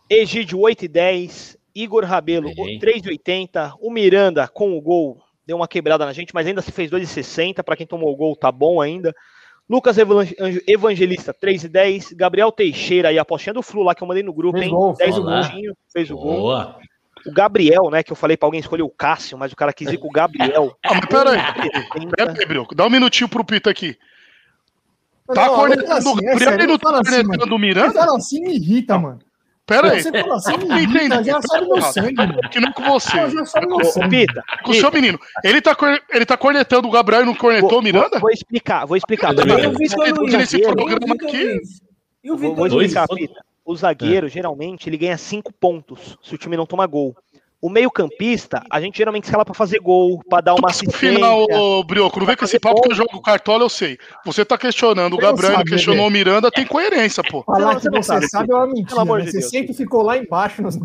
Egídio, 0.08 0.58
8 0.60 0.84
e 0.86 0.88
10. 0.88 1.58
Igor 1.74 2.04
Rabelo, 2.04 2.48
Errei. 2.48 2.78
3,80. 2.78 3.74
O 3.80 3.90
Miranda, 3.90 4.46
com 4.48 4.76
o 4.76 4.80
gol, 4.80 5.18
deu 5.46 5.56
uma 5.56 5.68
quebrada 5.68 6.04
na 6.06 6.12
gente, 6.12 6.34
mas 6.34 6.46
ainda 6.46 6.60
se 6.62 6.72
fez 6.72 6.90
2,60. 6.90 7.62
Para 7.62 7.76
quem 7.76 7.86
tomou 7.86 8.12
o 8.12 8.16
gol, 8.16 8.34
tá 8.36 8.50
bom 8.50 8.80
ainda. 8.80 9.14
Lucas 9.68 9.96
Evan- 9.96 10.26
Evangelista, 10.66 11.32
3 11.32 11.64
e 11.64 11.68
10. 11.68 12.12
Gabriel 12.12 12.50
Teixeira, 12.52 13.08
aí, 13.08 13.18
a 13.18 13.22
apostinha 13.22 13.54
do 13.54 13.62
Flu 13.62 13.82
lá 13.82 13.94
que 13.94 14.02
eu 14.02 14.08
mandei 14.08 14.22
no 14.22 14.32
grupo, 14.34 14.58
Fez 14.58 14.70
hein? 14.70 14.74
gol, 14.74 14.94
10 14.94 14.98
fez 14.98 15.18
o 15.18 15.22
gol. 15.22 15.30
golzinho, 15.32 15.76
fez 15.92 16.10
o 16.10 16.16
gol. 16.16 16.36
Boa. 16.40 16.76
O 17.24 17.32
Gabriel, 17.32 17.88
né, 17.90 18.02
que 18.02 18.10
eu 18.10 18.16
falei 18.16 18.36
pra 18.36 18.46
alguém 18.48 18.60
escolher 18.60 18.82
o 18.82 18.90
Cássio, 18.90 19.38
mas 19.38 19.52
o 19.52 19.56
cara 19.56 19.72
quis 19.72 19.90
ir 19.92 19.96
com 19.98 20.08
o 20.08 20.12
Gabriel. 20.12 20.76
Ah, 20.84 20.94
mas 20.94 21.06
peraí. 21.06 21.38
1,70. 21.38 22.10
Peraí, 22.16 22.46
Brioco. 22.46 22.74
Dá 22.74 22.84
um 22.84 22.90
minutinho 22.90 23.28
pro 23.28 23.44
Pita 23.44 23.70
aqui. 23.70 23.96
Tá 25.26 25.48
cornetando 25.48 25.86
fala 25.86 25.98
assim, 25.98 26.08
o 26.10 26.30
é 26.30 26.64
e 26.64 26.66
não 26.66 26.78
tá 26.78 26.90
assim, 27.00 27.10
cornetando 27.22 27.54
o 27.54 27.58
Você 27.58 27.64
Miranda? 27.66 27.92
fala 28.00 28.16
assim 28.16 28.40
me 28.40 28.54
irrita, 28.56 28.98
mano. 28.98 29.18
Pera 29.64 29.92
aí. 29.92 30.02
Você 30.02 30.10
fala 30.10 30.34
assim 30.36 30.56
me 30.58 30.64
Não 30.64 30.78
irrita, 30.78 31.04
entendi. 31.04 31.24
já 31.30 31.40
sabe 31.42 31.66
meu 31.68 31.82
sangue, 31.82 32.14
mano. 32.14 32.38
Que 32.50 32.60
não 32.60 32.72
com 32.72 32.82
você. 32.82 33.20
Eu 33.20 33.30
já 33.30 33.44
sabe 33.44 33.66
meu 33.68 33.84
sangue. 33.84 34.26
Com 34.64 34.70
o 34.72 34.74
seu 34.74 34.90
menino. 34.90 35.18
Ele 35.44 35.60
tá, 35.62 35.76
ele 36.12 36.26
tá 36.26 36.36
cornetando 36.36 36.88
o 36.88 36.90
Gabriel 36.90 37.22
e 37.22 37.26
não 37.26 37.34
cornetou 37.34 37.78
o 37.78 37.82
Miranda? 37.82 38.18
vou- 38.18 38.30
explicar, 38.30 38.84
vou 38.86 38.96
explicar. 38.96 39.28
Tudo 39.34 39.42
Pita. 39.42 39.54
bem. 39.54 39.64
E 39.64 39.68
o 39.68 39.78
Vitor 39.78 40.04
Ele- 40.06 40.12
Luiz? 40.18 40.34
nesse 40.34 40.56
E 40.58 40.66
o 40.66 40.74
programa 40.76 40.98
Vitor 41.14 41.28
aqui- 41.28 41.44
Luiz? 41.44 41.68
E 42.24 42.30
o 42.32 42.36
Vou, 42.36 42.66
explicar? 42.66 43.06
Pita. 43.08 43.44
O 43.64 43.76
zagueiro, 43.76 44.28
geralmente, 44.28 44.88
ele 44.88 44.96
ganha 44.96 45.16
5 45.16 45.52
pontos 45.52 46.18
se 46.20 46.34
o 46.34 46.38
time 46.38 46.56
não 46.56 46.66
toma 46.66 46.84
gol. 46.86 47.16
O 47.62 47.70
meio-campista, 47.70 48.60
a 48.68 48.80
gente 48.80 48.98
geralmente 48.98 49.22
escala 49.24 49.44
pra 49.44 49.54
fazer 49.54 49.78
gol, 49.78 50.20
pra 50.28 50.40
dar 50.40 50.54
uma 50.54 50.62
No 50.62 50.68
assistência. 50.68 50.98
final, 51.14 51.44
ô, 51.48 51.84
Brioco, 51.84 52.18
não 52.18 52.26
vem 52.26 52.34
com 52.36 52.44
esse 52.44 52.58
papo 52.58 52.82
que 52.82 52.90
eu 52.90 52.94
jogo 52.96 53.22
cartola, 53.22 53.62
eu 53.62 53.68
sei. 53.68 53.96
Você 54.26 54.44
tá 54.44 54.58
questionando 54.58 55.12
o 55.12 55.16
Eu 55.16 55.20
Gabriel, 55.20 55.52
sabia, 55.52 55.72
questionou 55.76 56.08
o 56.08 56.10
Miranda, 56.10 56.50
tem 56.50 56.66
coerência, 56.66 57.22
pô. 57.22 57.44
Falar 57.44 57.74
Não, 57.74 57.80
que 57.80 57.88
você 57.88 58.02
sabe, 58.02 58.28
sabe 58.28 58.50
é 58.50 58.54
uma 58.56 58.66
mentira. 58.66 58.88
Pelo 58.88 59.00
amor 59.02 59.18
né? 59.20 59.26
de 59.26 59.30
Você 59.30 59.38
Deus, 59.38 59.50
sempre 59.50 59.74
ficou 59.74 60.02
lá 60.02 60.18
embaixo 60.18 60.60
nas, 60.60 60.76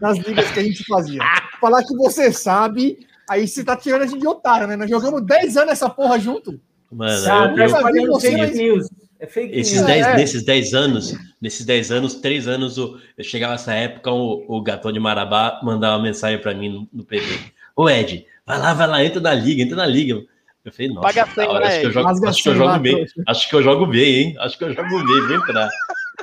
nas 0.00 0.18
ligas 0.18 0.50
que 0.50 0.58
a 0.58 0.62
gente 0.64 0.84
fazia. 0.84 1.20
Falar 1.60 1.84
que 1.84 1.94
você 1.96 2.32
sabe, 2.32 2.98
aí 3.30 3.46
você 3.46 3.62
tá 3.62 3.76
tirando 3.76 4.02
a 4.02 4.06
gente 4.06 4.18
de 4.20 4.26
otário, 4.26 4.66
né? 4.66 4.74
Nós 4.74 4.90
jogamos 4.90 5.24
10 5.24 5.56
anos 5.56 5.70
essa 5.74 5.88
porra 5.88 6.18
junto. 6.18 6.58
Mano, 6.90 7.16
Sabe, 7.18 7.60
eu, 7.60 7.66
eu- 7.66 7.72
tá 7.72 7.80
fazendo 7.82 8.06
você, 8.08 8.28
fake 8.30 8.40
mas- 8.40 8.56
news. 8.56 8.86
É 9.26 9.28
fake 9.28 9.54
esses 9.58 9.74
news. 9.74 9.86
dez, 9.86 10.06
é. 10.06 10.16
nesses 10.16 10.44
10 10.44 10.74
anos, 10.74 11.14
nesses 11.40 11.66
10 11.66 11.90
anos, 11.90 12.14
3 12.16 12.46
anos, 12.48 12.78
o- 12.78 12.98
eu 13.18 13.24
chegava 13.24 13.52
nessa 13.52 13.74
época, 13.74 14.10
o, 14.10 14.44
o 14.48 14.60
Gatão 14.62 14.92
de 14.92 15.00
Marabá 15.00 15.60
mandava 15.62 15.96
uma 15.96 16.02
mensagem 16.04 16.38
pra 16.40 16.54
mim 16.54 16.68
no, 16.68 16.88
no 16.92 17.04
PV. 17.04 17.38
Ô 17.74 17.88
Ed, 17.90 18.24
vai 18.46 18.58
lá, 18.58 18.72
vai 18.74 18.86
lá, 18.86 19.04
entra 19.04 19.20
na 19.20 19.34
liga, 19.34 19.62
entra 19.62 19.76
na 19.76 19.86
liga. 19.86 20.22
Eu 20.64 20.72
falei, 20.72 20.88
nossa, 20.88 21.00
Paga 21.08 21.22
a 21.22 21.26
senha, 21.26 21.46
da 21.46 21.52
hora, 21.52 21.60
né, 21.60 21.66
acho, 21.68 21.80
que 21.80 21.86
eu 21.86 21.92
jogo, 21.92 22.08
acho 22.28 22.42
que 22.42 22.48
eu 22.48 22.54
jogo 22.56 22.78
bem, 22.78 23.06
acho 23.28 23.48
que 23.48 23.54
eu 23.56 23.62
jogo 23.62 23.86
bem, 23.86 24.14
hein? 24.16 24.34
Acho 24.38 24.58
que 24.58 24.64
eu 24.64 24.72
jogo 24.74 24.88
bem, 25.04 25.26
vem 25.28 25.36
entrar. 25.36 25.68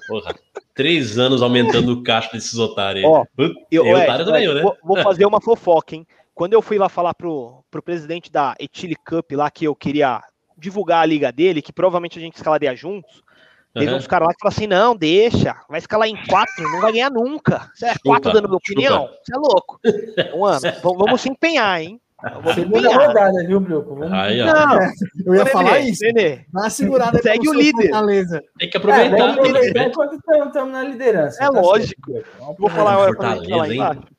Porra, 0.08 0.36
três 0.74 1.18
anos 1.18 1.42
aumentando 1.42 1.94
o 1.94 2.04
caixa 2.04 2.30
desses 2.34 2.58
otários 2.58 3.06
aí. 3.06 3.10
Ó, 3.10 3.26
Eu, 3.38 3.54
eu, 3.72 3.86
Ed, 3.98 4.04
otário 4.04 4.26
também, 4.26 4.44
Ed, 4.46 4.54
né? 4.56 4.62
vou, 4.62 4.76
vou 4.84 4.98
fazer 4.98 5.26
uma 5.26 5.40
fofoca, 5.40 5.96
hein? 5.96 6.06
Quando 6.36 6.54
eu 6.54 6.62
fui 6.62 6.78
lá 6.78 6.90
falar 6.90 7.14
pro, 7.14 7.64
pro 7.70 7.82
presidente 7.84 8.32
da 8.32 8.56
Etile 8.60 8.96
Cup 8.96 9.32
lá 9.34 9.50
que 9.52 9.66
eu 9.66 9.76
queria 9.76 10.20
divulgar 10.64 11.02
a 11.04 11.06
liga 11.06 11.32
dele, 11.32 11.62
que 11.62 11.72
provavelmente 11.74 12.18
a 12.18 12.22
gente 12.22 12.36
escalaria 12.36 12.76
juntos, 12.76 13.22
teve 13.74 13.88
Aham. 13.88 13.98
uns 13.98 14.08
caras 14.08 14.28
lá 14.28 14.34
que 14.34 14.40
falaram 14.40 14.56
assim: 14.58 14.68
não, 14.68 14.96
deixa, 14.96 15.56
vai 15.70 15.80
escalar 15.80 16.08
em 16.08 16.16
quatro, 16.26 16.64
não 16.72 16.82
vai 16.82 16.92
ganhar 16.94 17.12
nunca. 17.12 17.70
Você 17.76 17.86
é 17.88 17.94
quatro 18.04 18.32
dando 18.32 18.48
minha 18.48 18.58
opinião? 18.58 19.10
Você 19.24 19.36
é 19.36 19.38
louco. 19.38 19.80
Mano, 20.40 20.60
vamos, 20.82 20.98
vamos 20.98 21.22
se 21.22 21.30
empenhar, 21.30 21.82
hein? 21.82 22.00
Segunda 22.56 22.88
rodada, 22.96 23.46
viu, 23.46 23.60
Brioco? 23.60 23.96
Vamos 23.96 24.14
Aí, 24.14 24.42
ó, 24.42 24.46
Não, 24.46 24.80
Eu 25.28 25.34
ia 25.36 25.40
Nenê, 25.44 25.52
falar 25.52 25.80
isso. 25.80 26.06
Nenê, 26.06 26.46
Dá 26.54 26.62
uma 26.62 26.70
segurada 26.70 27.22
Segue 27.22 27.50
o 27.50 27.54
líder. 27.54 27.90
Fortaleza. 27.90 28.42
tem 28.58 28.70
que 28.70 28.78
É, 28.78 28.80
aproveitar. 28.80 29.18
que 29.34 29.40
aproveitar 29.40 29.84
enquanto 29.88 30.14
estamos 30.16 30.72
na 30.72 30.84
liderança. 30.84 31.44
É 31.44 31.52
tá 31.52 31.60
lógico. 31.60 32.14
certo? 32.14 32.56
Vou 32.58 32.70
falar 32.70 32.94
agora 32.94 33.14
pra 33.14 33.36
Fortaleza, 33.36 33.46
gente 33.46 33.58
lá 33.58 33.68
hein? 33.68 33.74
embaixo. 33.76 34.14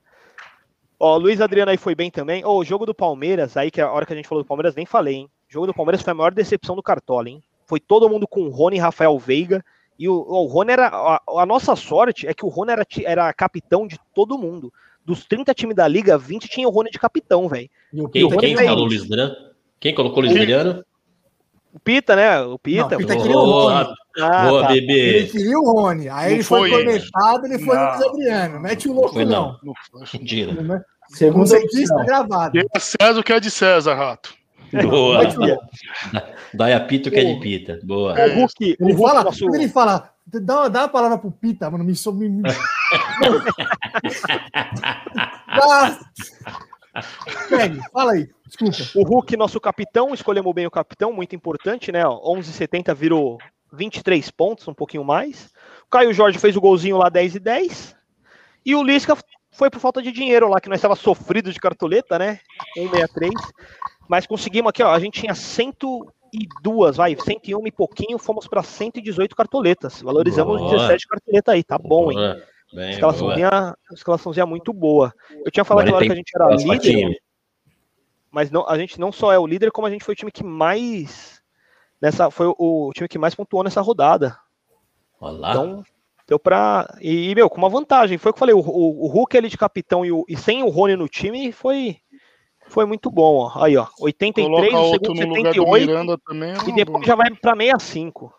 Ó, 1.01 1.15
o 1.15 1.19
Luiz 1.19 1.41
Adriano 1.41 1.71
aí 1.71 1.79
foi 1.79 1.95
bem 1.95 2.11
também. 2.11 2.45
Ô, 2.45 2.59
o 2.59 2.65
jogo 2.65 2.85
do 2.85 2.95
Palmeiras, 2.95 3.57
aí 3.57 3.71
que 3.71 3.81
a 3.81 3.91
hora 3.91 4.05
que 4.05 4.13
a 4.13 4.17
gente 4.17 4.29
falou 4.29 4.45
do 4.45 4.47
Palmeiras, 4.47 4.75
nem 4.75 4.85
falei, 4.85 5.15
hein? 5.15 5.31
O 5.55 5.63
jogo 5.63 5.67
do 5.69 5.75
Palmeiras 5.75 6.03
foi 6.03 6.11
a 6.11 6.15
maior 6.15 6.35
decepção 6.35 6.75
do 6.75 6.83
Cartola, 6.83 7.29
hein? 7.29 7.41
Foi 7.65 7.79
todo 7.79 8.09
mundo 8.09 8.27
com 8.27 8.41
o 8.43 8.51
Rony 8.51 8.77
e 8.77 8.81
Rafael 8.81 9.17
Veiga. 9.21 9.65
E 9.97 10.09
o, 10.09 10.13
o 10.15 10.47
Rony 10.47 10.73
era. 10.73 10.89
A, 10.89 11.21
a 11.39 11.47
nossa 11.47 11.77
sorte 11.77 12.27
é 12.27 12.35
que 12.35 12.45
o 12.45 12.49
Rony 12.49 12.73
era, 12.73 12.85
era 13.05 13.33
capitão 13.33 13.87
de 13.87 13.97
todo 14.13 14.37
mundo. 14.37 14.73
Dos 15.07 15.25
30 15.25 15.55
times 15.55 15.77
da 15.77 15.87
liga, 15.87 16.19
20 16.19 16.49
tinha 16.49 16.67
o 16.67 16.73
Rony 16.73 16.91
de 16.91 16.99
capitão, 16.99 17.49
velho. 17.49 17.71
E 17.93 18.03
o 18.03 18.09
Quem, 18.09 18.29
quem 18.37 18.57
falou 18.57 18.87
Luiz 18.87 19.03
Adriano? 19.05 19.33
Quem 19.79 19.95
colocou 19.95 20.25
o 20.25 20.27
Luiz 20.27 20.37
Adriano? 20.37 20.85
O 21.73 21.79
Pita, 21.79 22.17
né? 22.17 22.41
O 22.41 22.59
Pita. 22.59 22.89
Não, 22.89 22.97
o 22.97 22.99
Pita 22.99 23.17
queria 23.17 23.39
o 23.39 23.45
Rony. 23.45 23.85
Boa, 23.85 23.95
Ah, 24.19 24.49
boa 24.49 24.63
tá. 24.67 24.77
Ele 24.77 24.87
bebê. 24.89 25.29
queria 25.29 25.59
o 25.59 25.73
Rony. 25.73 26.09
Aí 26.09 26.31
Não 26.31 26.35
ele 26.35 26.43
foi 26.43 26.69
foi 26.69 26.85
conectado, 26.85 27.47
ele 27.47 27.59
foi 27.61 27.77
Não. 27.77 27.85
no 27.85 27.91
Luiz 27.91 28.03
Adriano. 28.09 28.61
Mete 28.61 28.89
o 28.89 28.93
louco, 28.93 29.13
Foi 29.13 29.25
não. 29.25 29.31
não. 29.31 29.59
Não 29.63 29.75
foi. 30.09 30.19
Mentira. 30.19 30.53
Não 30.53 30.75
é? 30.75 30.83
Segunda 31.11 31.57
opção. 31.59 32.05
gravado. 32.07 32.59
César 32.81 33.21
o 33.21 33.23
que 33.23 33.33
é 33.33 33.39
de 33.39 33.53
César, 33.53 33.95
rato. 33.95 34.35
Boa. 34.83 35.21
O. 35.29 36.57
Dai 36.57 36.73
a 36.73 36.81
pito 36.81 37.11
que 37.11 37.17
é 37.19 37.25
de 37.35 37.41
pita. 37.41 37.79
Boa. 37.83 38.13
O 38.15 38.35
Hulk, 38.41 38.77
o 38.81 38.85
Ele 38.85 38.93
Hulk 38.93 39.09
fala, 39.09 39.25
nosso... 39.25 39.55
ele 39.55 39.69
fala, 39.69 40.11
dá, 40.27 40.61
uma- 40.61 40.71
dá 40.71 40.81
uma 40.83 40.89
palavra 40.89 41.19
pro 41.19 41.31
Pita, 41.31 41.71
mano, 41.71 41.85
me 41.85 41.95
sou. 41.95 42.13
Me, 42.15 42.29
Segue, 47.49 47.81
fala 47.93 48.13
aí, 48.13 48.29
desculpa. 48.47 48.77
O 48.95 49.03
Hulk, 49.03 49.37
nosso 49.37 49.61
capitão, 49.61 50.15
escolhemos 50.15 50.53
bem 50.55 50.67
o 50.67 50.71
capitão, 50.71 51.13
muito 51.13 51.35
importante, 51.35 51.91
né? 51.91 52.07
ó, 52.07 52.21
11,70 52.37 52.95
virou 52.95 53.39
23 53.73 54.31
pontos, 54.31 54.69
um 54.69 54.75
pouquinho 54.75 55.05
mais. 55.05 55.51
O 55.87 55.91
Caio 55.91 56.13
Jorge 56.13 56.39
fez 56.39 56.57
o 56.57 56.61
golzinho 56.61 56.97
lá 56.97 57.09
10 57.09 57.37
e 57.37 57.41
10. 57.41 57.97
E 58.65 58.75
o 58.75 58.83
Lisca 58.83 59.17
foi 59.53 59.71
por 59.71 59.79
falta 59.81 60.01
de 60.03 60.11
dinheiro 60.13 60.49
lá, 60.49 60.61
que 60.61 60.69
nós 60.69 60.79
estava 60.79 60.97
sofrido 60.97 61.53
de 61.53 61.61
cartoleta, 61.61 62.19
né? 62.19 62.39
163. 62.75 63.33
Mas 64.09 64.27
conseguimos 64.27 64.71
aqui, 64.71 64.83
ó, 64.83 64.93
a 64.93 64.99
gente 64.99 65.21
tinha 65.21 65.35
102, 65.35 66.97
vai, 66.97 67.17
101 67.17 67.67
e 67.67 67.73
pouquinho, 67.73 68.19
fomos 68.19 68.47
para 68.47 68.63
118 68.63 69.35
cartoletas. 69.35 70.03
Valorizamos 70.03 70.61
Boa. 70.61 70.71
17 70.71 71.07
cartoletas 71.07 71.55
aí, 71.55 71.65
tá 71.65 71.79
bom, 71.79 72.11
hein? 72.11 72.19
Boa. 72.19 72.35
Bem, 72.35 72.43
boa. 72.73 72.91
Escalaçãozinha, 72.91 73.77
escalaçãozinha 73.93 74.47
muito 74.47 74.73
boa. 74.73 75.15
Eu 75.45 75.51
tinha 75.51 75.65
falado 75.65 75.89
Agora 75.89 76.05
que 76.05 76.13
a 76.13 76.17
gente 76.17 76.33
era 76.35 76.55
líder, 76.55 76.81
time. 76.81 77.21
mas 78.31 78.51
não, 78.51 78.69
a 78.69 78.77
gente 78.77 78.99
não 78.99 79.13
só 79.13 79.33
é 79.33 79.39
o 79.39 79.47
líder, 79.47 79.71
como 79.71 79.87
a 79.87 79.91
gente 79.91 80.05
foi 80.05 80.13
o 80.13 80.17
time 80.17 80.33
que 80.33 80.45
mais 80.45 81.41
nessa 82.03 82.31
foi 82.31 82.49
o, 82.49 82.55
o 82.59 82.93
time 82.93 83.09
que 83.09 83.19
mais 83.19 83.35
pontuou 83.35 83.63
nessa 83.63 83.81
rodada. 83.81 84.37
Olha 85.21 85.39
lá. 85.39 85.51
Então 85.51 85.85
deu 86.27 86.39
pra 86.39 86.97
e 87.01 87.35
meu 87.35 87.49
com 87.49 87.59
uma 87.59 87.69
vantagem. 87.69 88.19
Foi 88.19 88.31
o 88.31 88.33
que 88.33 88.39
eu 88.39 88.41
falei, 88.41 88.55
o, 88.55 88.59
o, 88.59 89.05
o 89.05 89.07
Hulk 89.07 89.37
ali 89.37 89.49
de 89.49 89.59
capitão 89.59 90.05
e, 90.05 90.11
o, 90.11 90.25
e 90.29 90.37
sem 90.37 90.63
o 90.63 90.69
Rony 90.69 90.97
no 90.97 91.09
time 91.09 91.53
foi 91.53 91.99
foi 92.75 92.85
muito 92.85 93.11
bom. 93.11 93.51
Ó. 93.55 93.63
Aí 93.65 93.77
ó, 93.77 93.87
83, 94.01 94.71
Coloca 94.73 94.79
o 94.81 94.91
segundo 94.91 95.27
no 95.27 95.35
lugar 95.37 95.53
do 95.55 95.61
78 95.61 95.87
Miranda 95.87 96.19
também. 96.27 96.55
e 96.69 96.73
depois 96.73 97.07
já 97.07 97.15
vai 97.15 97.31
pra 97.31 97.55
65. 97.57 98.35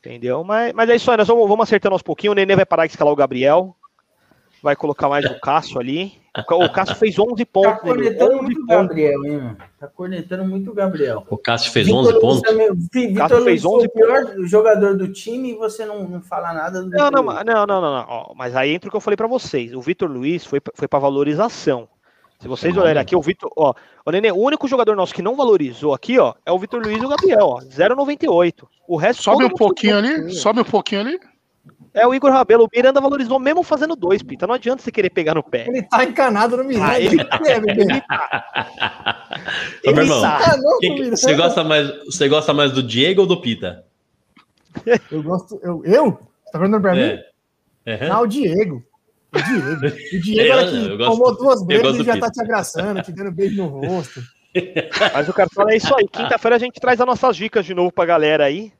Entendeu? 0.00 0.44
Mas, 0.44 0.72
mas 0.74 0.90
é 0.90 0.96
isso 0.96 1.10
aí, 1.10 1.16
nós 1.16 1.26
vamos, 1.28 1.48
vamos 1.48 1.62
acertando 1.62 1.94
aos 1.94 2.02
pouquinhos. 2.02 2.32
O 2.32 2.34
Nenê 2.34 2.54
vai 2.54 2.66
parar 2.66 2.86
de 2.86 2.92
escalar 2.92 3.12
o 3.12 3.16
Gabriel. 3.16 3.74
Vai 4.62 4.74
colocar 4.76 5.08
mais 5.10 5.24
o 5.26 5.38
Cássio 5.40 5.78
ali. 5.78 6.12
O 6.50 6.68
Cássio 6.70 6.96
fez 6.96 7.18
11 7.18 7.44
Tá 7.44 7.50
pontos. 7.52 7.82
Nenê, 7.84 8.14
cornetando 8.14 8.32
11 8.34 8.42
muito 8.42 8.62
o 8.62 8.66
pontos. 8.66 8.76
Gabriel, 8.88 9.24
hein, 9.24 9.36
mano? 9.38 9.56
Tá 9.78 9.86
cornetando 9.88 10.44
muito 10.44 10.70
o 10.70 10.74
Gabriel. 10.74 11.24
O 11.30 11.36
Cássio 11.38 11.70
fez 11.70 11.86
Vitor 11.86 12.00
11 12.00 12.12
Luiz 12.12 12.20
pontos. 12.22 12.40
também- 12.42 12.70
Vitor 12.74 13.14
Cássio 13.16 13.36
Luiz 13.36 13.46
fez 13.46 13.62
foi 13.62 13.70
11 13.76 13.86
o 13.86 13.90
pior 13.90 14.46
jogador 14.46 14.96
do 14.96 15.12
time 15.12 15.50
e 15.52 15.54
você 15.54 15.84
não, 15.86 16.02
não 16.08 16.20
fala 16.22 16.52
nada 16.52 16.82
do 16.82 16.90
Não, 16.90 17.10
não, 17.10 17.22
não, 17.22 17.44
não, 17.44 17.66
não, 17.66 17.80
não. 17.80 18.04
Ó, 18.08 18.34
mas 18.34 18.56
aí 18.56 18.74
entra 18.74 18.88
o 18.88 18.90
que 18.90 18.96
eu 18.96 19.00
falei 19.02 19.16
pra 19.16 19.26
vocês. 19.28 19.72
O 19.74 19.80
Vitor 19.82 20.10
Luiz 20.10 20.44
foi, 20.44 20.60
foi 20.74 20.88
para 20.88 20.98
valorização. 20.98 21.88
Se 22.40 22.48
vocês 22.48 22.76
olharem 22.76 23.00
aqui, 23.00 23.16
o 23.16 23.22
Vitor, 23.22 23.50
ó, 23.56 23.72
o 24.04 24.10
Nenê, 24.10 24.30
o 24.30 24.36
único 24.36 24.68
jogador 24.68 24.94
nosso 24.96 25.14
que 25.14 25.22
não 25.22 25.34
valorizou 25.34 25.94
aqui, 25.94 26.18
ó, 26.18 26.34
é 26.44 26.52
o 26.52 26.58
Vitor 26.58 26.82
Luiz 26.82 27.00
e 27.02 27.06
o 27.06 27.08
Gabriel, 27.08 27.46
ó, 27.46 27.60
0,98. 27.60 28.66
O 28.86 28.96
resto 28.96 29.22
Sobe 29.22 29.44
um 29.44 29.50
pouquinho 29.50 29.96
ali, 29.96 30.30
sobe 30.34 30.60
um 30.60 30.64
pouquinho 30.64 31.00
ali. 31.00 31.18
É 31.94 32.06
o 32.06 32.12
Igor 32.12 32.30
Rabelo, 32.32 32.64
o 32.64 32.68
Miranda 32.74 33.00
valorizou 33.00 33.38
mesmo 33.38 33.62
fazendo 33.62 33.94
dois, 33.94 34.20
Pita. 34.22 34.46
Não 34.48 34.54
adianta 34.54 34.82
você 34.82 34.90
querer 34.90 35.10
pegar 35.10 35.34
no 35.34 35.42
pé. 35.44 35.64
Ele 35.68 35.80
tá 35.84 36.02
encanado 36.04 36.56
no 36.56 36.64
Miranda. 36.64 36.88
Ah, 36.92 37.00
ele- 37.00 37.20
É. 39.84 39.88
Ô, 39.88 39.92
meu 39.94 40.02
irmão, 40.04 40.20
tá. 40.20 40.38
encanou 40.40 40.72
com 40.72 40.78
quem 40.80 40.90
o 40.90 40.94
que- 40.94 41.00
Miranda. 41.02 41.16
você, 41.16 41.34
gosta 41.34 41.64
mais, 41.64 42.04
você 42.04 42.28
gosta 42.28 42.52
mais 42.52 42.72
do 42.72 42.82
Diego 42.82 43.20
ou 43.22 43.26
do 43.26 43.40
Pita? 43.40 43.84
Eu 45.10 45.22
gosto. 45.22 45.58
Eu? 45.62 45.82
eu? 45.84 46.04
Você 46.44 46.52
tá 46.52 46.58
perguntando 46.58 46.82
pra 46.82 46.94
mim? 46.94 47.00
É. 47.00 47.24
Uhum. 47.86 48.08
Não, 48.08 48.22
o 48.22 48.26
Diego. 48.26 48.82
O 49.34 49.42
Diego. 49.42 49.86
O 50.16 50.20
Diego 50.20 50.40
Eu- 50.40 50.58
era 50.58 50.70
que 50.70 50.76
eu 50.76 50.96
gosto- 50.98 51.10
tomou 51.12 51.36
duas 51.36 51.60
eu 51.60 51.66
brejas 51.66 51.84
gosto 51.96 52.02
e 52.02 52.04
já 52.04 52.18
tá 52.18 52.30
te 52.30 52.40
abraçando, 52.42 53.02
te 53.02 53.12
dando 53.12 53.32
beijo 53.32 53.56
no 53.56 53.68
rosto. 53.68 54.20
Mas 55.14 55.28
o 55.28 55.32
Cartola 55.32 55.72
é 55.72 55.76
isso 55.76 55.94
aí. 55.94 56.06
Quinta-feira 56.08 56.56
a 56.56 56.58
gente 56.58 56.80
traz 56.80 57.00
as 57.00 57.06
nossas 57.06 57.36
dicas 57.36 57.64
de 57.66 57.74
novo 57.74 57.90
pra 57.92 58.04
galera 58.06 58.44
aí. 58.44 58.72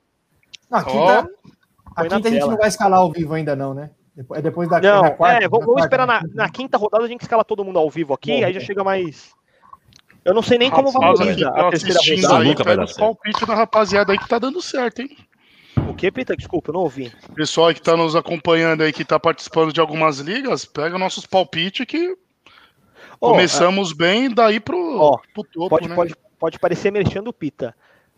Não, 0.70 0.78
a 0.78 0.84
quinta, 0.84 1.18
a, 1.18 1.22
Põe 1.22 2.08
na 2.08 2.16
quinta 2.16 2.28
a 2.28 2.30
gente 2.30 2.38
tela. 2.40 2.50
não 2.52 2.58
vai 2.58 2.68
escalar 2.68 2.98
ao 3.00 3.10
vivo 3.12 3.34
ainda, 3.34 3.56
não, 3.56 3.74
né? 3.74 3.90
Depois- 4.16 4.38
É 4.38 4.42
depois 4.42 4.68
da, 4.68 4.80
Não, 4.80 5.02
da 5.02 5.10
quarta. 5.10 5.44
é, 5.44 5.48
vamos, 5.48 5.50
da 5.50 5.66
vamos 5.66 5.80
quarta, 5.80 5.86
esperar 5.86 6.06
né? 6.06 6.20
na, 6.34 6.44
na 6.44 6.48
quinta 6.48 6.78
rodada 6.78 7.04
a 7.04 7.08
gente 7.08 7.22
escala 7.22 7.44
todo 7.44 7.64
mundo 7.64 7.78
ao 7.78 7.90
vivo 7.90 8.14
aqui, 8.14 8.38
Bom, 8.40 8.46
aí 8.46 8.52
já 8.54 8.60
chega 8.60 8.84
mais. 8.84 9.32
Eu 10.24 10.32
não 10.32 10.40
sei 10.42 10.56
nem 10.56 10.70
como 10.70 10.90
valoriza 10.92 11.32
aqui 11.32 11.44
a 11.44 11.70
terceira 11.70 11.98
rodada. 12.22 12.42
aí, 12.42 12.48
nunca 12.48 12.64
vai 12.64 12.76
dar 12.76 12.94
palpites 12.94 13.46
da 13.46 13.54
rapaziada 13.54 14.12
aí 14.12 14.18
que 14.18 14.28
tá 14.28 14.38
dando 14.38 14.62
certo, 14.62 15.00
hein? 15.02 15.16
O 15.88 15.94
que, 15.94 16.10
Pita? 16.10 16.36
Desculpa, 16.36 16.72
não 16.72 16.80
ouvi. 16.80 17.12
Pessoal 17.34 17.72
que 17.74 17.80
tá 17.82 17.96
nos 17.96 18.14
acompanhando 18.16 18.82
aí, 18.82 18.92
que 18.92 19.04
tá 19.04 19.18
participando 19.18 19.72
de 19.72 19.80
algumas 19.80 20.18
ligas, 20.18 20.64
pega 20.64 20.98
nossos 20.98 21.26
palpites 21.26 21.86
que 21.86 22.16
Ó, 23.20 23.30
começamos 23.30 23.92
bem, 23.92 24.32
daí 24.32 24.60
pro, 24.60 25.18
pro 25.32 25.44
topo, 25.44 25.68
pode, 25.68 25.88
né? 25.88 25.94
pode, 25.94 26.14
pode 26.38 26.58
parecer 26.58 26.90
mexendo 26.90 27.28
o 27.28 27.32
Pita. 27.32 27.74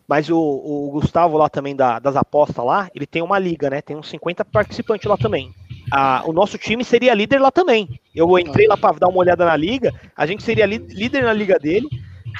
Mas 0.07 0.29
o, 0.29 0.37
o 0.37 0.89
Gustavo 0.91 1.37
lá 1.37 1.49
também 1.49 1.75
da- 1.75 1.99
das 1.99 2.15
apostas 2.15 2.63
lá, 2.63 2.89
ele 2.95 3.05
tem 3.05 3.21
uma 3.21 3.37
liga, 3.37 3.69
né? 3.69 3.81
Tem 3.81 3.95
uns 3.97 4.07
50 4.09 4.45
participantes 4.45 5.05
lá 5.05 5.17
também. 5.17 5.53
Ah, 5.91 6.23
o 6.25 6.31
nosso 6.31 6.57
time 6.57 6.81
seria 6.83 7.13
líder 7.13 7.39
lá 7.39 7.51
também. 7.51 7.99
Eu 8.15 8.39
entrei 8.39 8.67
lá 8.67 8.77
para 8.77 8.97
dar 8.97 9.09
uma 9.09 9.17
olhada 9.19 9.43
na 9.45 9.55
liga, 9.55 9.93
a 10.15 10.25
gente 10.25 10.43
seria 10.43 10.65
líder 10.65 11.23
na 11.23 11.33
liga 11.33 11.59
dele. 11.59 11.87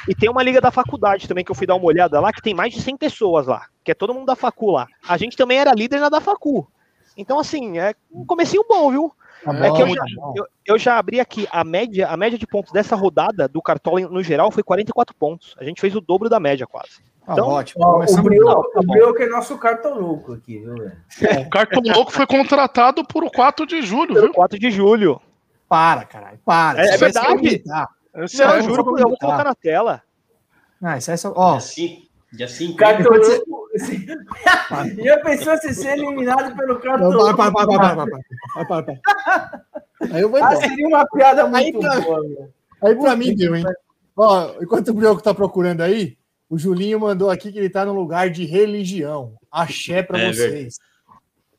E 0.08 0.16
tem 0.16 0.30
uma 0.30 0.44
liga 0.44 0.60
da 0.62 0.72
faculdade 0.72 1.28
também 1.28 1.44
que 1.44 1.52
eu 1.52 1.56
fui 1.56 1.68
dar 1.68 1.76
uma 1.76 1.86
olhada 1.86 2.20
lá, 2.20 2.32
que 2.32 2.42
tem 2.42 2.54
mais 2.54 2.74
de 2.74 2.82
100 2.82 2.98
pessoas 2.98 3.48
lá, 3.48 3.66
que 3.84 3.92
é 3.92 3.94
todo 3.96 4.14
mundo 4.14 4.26
da 4.26 4.36
facu 4.36 4.72
lá. 4.72 4.88
A 5.08 5.18
gente 5.18 5.36
também 5.38 5.58
era 5.60 5.74
líder 5.74 6.00
na 6.00 6.10
da 6.10 6.22
facu. 6.22 6.68
Então, 7.16 7.40
assim, 7.40 7.80
é 7.80 7.96
um 8.12 8.26
comecinho 8.26 8.64
bom, 8.68 8.92
viu? 8.92 9.12
Tá 9.44 9.54
É 9.54 9.72
que 9.72 9.82
eu 9.82 9.88
tá 9.88 9.94
já, 9.94 10.04
bom. 10.16 10.34
eu, 10.36 10.46
eu 10.66 10.78
já 10.78 10.98
abri 10.98 11.20
aqui 11.20 11.48
a 11.52 11.64
média, 11.64 12.08
a 12.08 12.18
média 12.18 12.38
de 12.38 12.46
pontos 12.48 12.72
dessa 12.72 12.96
rodada 12.96 13.48
do 13.48 13.62
Cartola 13.62 14.02
no 14.02 14.22
geral 14.22 14.52
foi 14.52 14.64
44 14.64 15.16
pontos. 15.16 15.56
A 15.60 15.64
gente 15.64 15.80
fez 15.82 15.96
o 15.96 16.02
dobro 16.02 16.30
da 16.30 16.40
média 16.40 16.68
quase. 16.68 17.00
Tá 17.26 17.34
Então, 17.34 17.48
ótimo. 17.50 17.84
Ó, 17.84 18.00
o 18.00 18.20
o 18.20 18.24
Brioco 18.88 19.22
é 19.22 19.28
nosso 19.28 19.58
cartoluco 19.58 20.34
aqui, 20.34 20.60
viu, 20.60 20.76
velho? 20.76 21.42
O 21.46 21.50
Cartão 21.50 21.82
Louco 21.86 22.12
foi 22.12 22.26
contratado 22.26 23.04
por 23.06 23.30
4 23.30 23.66
de 23.66 23.82
julho, 23.82 24.14
viu? 24.14 24.34
4 24.34 24.58
de 24.58 24.72
julho. 24.72 25.20
Para, 25.68 26.06
caralho. 26.06 26.40
Para. 26.46 26.82
É- 26.82 26.94
é 26.94 26.98
verdade. 26.98 27.64
Eu, 28.18 28.26
não, 28.34 28.56
eu 28.56 28.64
juro, 28.64 28.98
eu 28.98 29.10
vou 29.10 29.18
colocar 29.18 29.44
na 29.44 29.54
tela. 29.54 30.02
Ah, 30.82 30.98
isso 30.98 31.12
é 31.12 31.18
só. 31.18 31.32
Ó. 31.36 31.56
Assim, 31.56 32.08
dia 32.34 32.48
5. 32.48 32.76
Cartolina. 32.76 33.44
E 34.98 35.10
a 35.10 35.58
se 35.58 35.74
ser 35.74 36.00
eliminado 36.00 36.56
pelo 36.56 36.80
cartolina. 36.80 37.34
vai, 37.34 37.52
vai, 37.52 37.66
vai, 37.66 37.96
vai, 38.66 38.84
vai. 38.84 39.00
Aí 40.12 40.22
eu 40.22 40.30
vou 40.30 40.44
ah, 40.44 40.52
embora. 40.52 40.58
Ah, 40.58 40.70
seria 40.70 40.88
uma 40.88 41.06
piada 41.08 41.46
muito 41.48 41.88
aí 41.88 42.02
boa. 42.02 42.50
Aí 42.82 42.96
pra 42.96 43.16
mim 43.16 43.36
deu, 43.36 43.56
hein? 43.56 43.64
Ó, 44.16 44.56
enquanto 44.62 44.90
o 44.90 44.94
Brioco 44.94 45.22
tá 45.22 45.34
procurando 45.34 45.82
aí, 45.82 46.18
o 46.50 46.58
Julinho 46.58 47.00
mandou 47.00 47.30
aqui 47.30 47.52
que 47.52 47.60
ele 47.60 47.70
tá 47.70 47.86
no 47.86 47.94
lugar 47.94 48.30
de 48.32 48.46
religião. 48.46 49.36
Axé 49.52 50.02
pra 50.02 50.20
é, 50.20 50.34
vocês. 50.34 50.78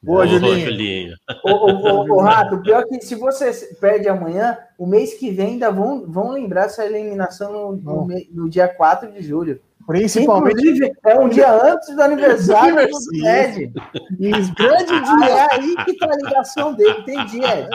Boa, 0.03 0.27
Julinho. 0.27 0.61
Julinho. 0.67 1.15
Ô, 1.45 1.51
ô, 1.51 1.73
ô, 1.73 2.15
ô, 2.17 2.21
Rato, 2.23 2.55
o 2.57 2.63
pior 2.63 2.83
é 2.83 2.85
que 2.99 3.05
se 3.05 3.15
você 3.17 3.51
perde 3.81 4.09
amanhã, 4.09 4.57
o 4.79 4.87
mês 4.87 5.15
que 5.15 5.31
vem 5.31 5.49
ainda 5.55 5.71
vão, 5.73 6.05
vão 6.07 6.31
lembrar 6.31 6.67
essa 6.67 6.85
eliminação 6.87 7.53
no, 7.53 7.73
no, 7.73 7.77
Bom. 7.79 8.07
me- 8.07 8.29
no 8.33 8.49
dia 8.49 8.69
4 8.69 9.11
de 9.13 9.23
julho. 9.23 9.61
Principalmente 9.87 10.61
Inclusive, 10.61 10.93
é 11.07 11.19
um 11.19 11.29
dia 11.31 11.51
antes 11.73 11.95
do 11.97 12.03
aniversário 12.03 12.75
do. 12.77 13.27
Ed. 13.27 13.73
Grande 14.21 15.01
dia, 15.01 15.31
é 15.31 15.55
aí 15.55 15.77
que 15.85 15.97
tá 15.97 16.07
a 16.13 16.17
ligação 16.17 16.75
dele. 16.75 16.95
Entendi, 17.01 17.41
Ed. 17.43 17.69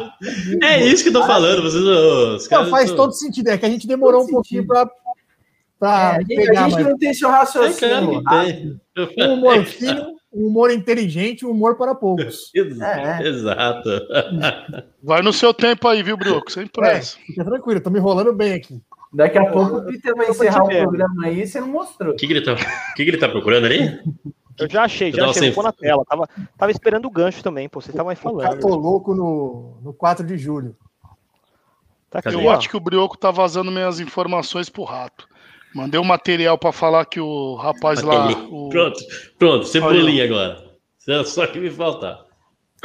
É 0.64 0.80
isso 0.86 1.04
que 1.04 1.10
eu 1.10 1.14
tô 1.14 1.26
falando. 1.26 1.64
Vocês, 1.64 1.84
os 1.84 2.50
Não, 2.50 2.70
faz 2.70 2.90
são- 2.90 2.98
todo 2.98 3.14
sentido. 3.14 3.50
É 3.50 3.58
que 3.58 3.66
a 3.66 3.70
gente 3.70 3.88
demorou 3.88 4.22
um 4.22 4.26
Todo 4.26 4.34
pouquinho 4.36 4.66
pra, 4.68 4.82
É, 4.82 4.86
pra 5.80 6.10
a 6.12 6.20
gente, 6.20 6.28
pegar, 6.36 6.66
a 6.66 6.70
gente 6.70 6.76
mas 6.76 6.86
não 6.88 6.98
tem 7.00 7.14
seu 7.16 7.28
É, 7.28 7.32
cara, 7.32 7.40
raciocínio. 7.44 8.22
não 8.22 8.24
tem. 8.24 8.82
um 9.28 9.34
humor 9.34 9.66
fino, 9.66 10.16
um 10.34 10.48
humor 10.48 10.72
inteligente, 10.72 11.46
um 11.46 11.52
humor 11.52 11.78
para 11.78 11.94
poucos. 11.96 12.52
Ex- 12.56 12.80
É. 12.80 13.28
Exato. 13.28 13.90
Vai 15.02 15.22
no 15.22 15.32
seu 15.34 15.54
tempo 15.54 15.88
aí, 15.88 16.02
viu, 16.02 16.18
Brioco? 16.18 16.52
Sem 16.52 16.68
pressa. 16.68 17.18
Fica 17.26 17.44
tranquilo, 17.44 17.82
tô 17.82 17.90
me 17.90 18.00
enrolando 18.00 18.34
bem 18.34 18.54
aqui. 18.54 18.82
Daqui 19.14 19.38
a 19.38 19.46
pouco 19.52 19.78
o 19.78 19.86
Peter 19.86 20.16
vai 20.16 20.28
encerrar 20.28 20.64
o 20.64 20.68
programa 20.68 21.28
aí 21.28 21.42
e 21.42 21.48
você 21.48 21.60
não 21.62 21.68
mostrou. 21.68 22.14
O 22.14 22.16
que, 22.16 22.26
que, 22.26 22.34
ele 22.34 22.42
tá, 22.42 22.56
que, 22.96 23.04
que 23.04 23.12
ele 23.12 23.18
tá 23.18 23.30
procurando 23.30 23.66
ali? 23.66 24.00
Eu 24.58 24.68
já 24.68 24.84
achei, 24.86 25.12
já 25.12 25.28
achei, 25.28 25.52
pôr 25.52 25.64
na 25.64 25.72
tela. 25.72 26.04
Tava, 26.04 26.28
tava 26.58 26.72
esperando 26.72 27.06
o 27.06 27.12
gancho 27.12 27.44
também, 27.44 27.70
pô. 27.70 27.80
Vocês 27.80 27.94
estavam 27.94 28.10
aí 28.10 28.16
Eu 28.18 28.22
falando. 28.22 28.60
tô 28.60 28.70
louco 28.76 29.14
no, 29.14 29.78
no 29.84 29.94
4 29.94 30.26
de 30.26 30.36
julho. 30.36 30.76
Tá 32.10 32.20
aqui? 32.20 32.34
Eu 32.34 32.46
ó. 32.46 32.54
acho 32.54 32.68
que 32.70 32.78
o 32.78 32.80
Brioco 32.80 33.16
tá 33.16 33.30
vazando 33.30 33.72
minhas 33.72 34.00
informações 34.00 34.68
pro 34.68 34.84
rato. 34.84 35.28
Mandei 35.76 36.00
um 36.00 36.04
material 36.04 36.58
pra 36.58 36.72
falar 36.72 37.06
que 37.06 37.20
o 37.20 37.56
rapaz 37.56 38.02
lá. 38.02 38.30
O- 38.50 38.70
Pronto, 38.70 39.00
pronto, 39.40 39.66
cebolinha 39.66 40.24
agora. 40.26 40.64
Só- 41.26 41.48
que 41.48 41.60
me 41.60 41.70
faltar. 41.70 42.24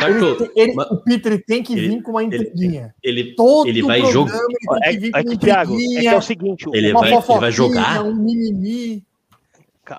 Ele, 0.01 0.13
Cartol, 0.21 0.49
ele- 0.55 0.75
mas 0.75 0.91
o 0.93 0.97
Peter 0.99 1.33
ele 1.33 1.43
tem 1.43 1.63
que 1.63 1.73
ele- 1.73 1.89
vir 1.89 2.03
com 2.03 2.13
uma 2.13 2.23
intriguinha. 2.23 2.95
ele, 3.03 3.35
Todo 3.35 3.69
ele 3.69 3.83
vai 3.83 4.01
jogar. 4.07 4.39
ele 4.87 5.11
É, 5.13 5.19
é 5.21 5.25
que, 5.25 5.37
Thiago, 5.37 5.75
é 5.75 5.77
que 6.01 6.07
é 6.07 6.17
o 6.17 6.23
seguinte, 6.23 6.69
o- 6.69 6.75
Ele 6.75 6.93
uma 6.93 7.01
vai- 7.01 7.13
ele 7.13 7.41
vai 7.41 7.51
jogar? 7.53 8.03
um 8.05 8.15
mimimi. 8.15 9.03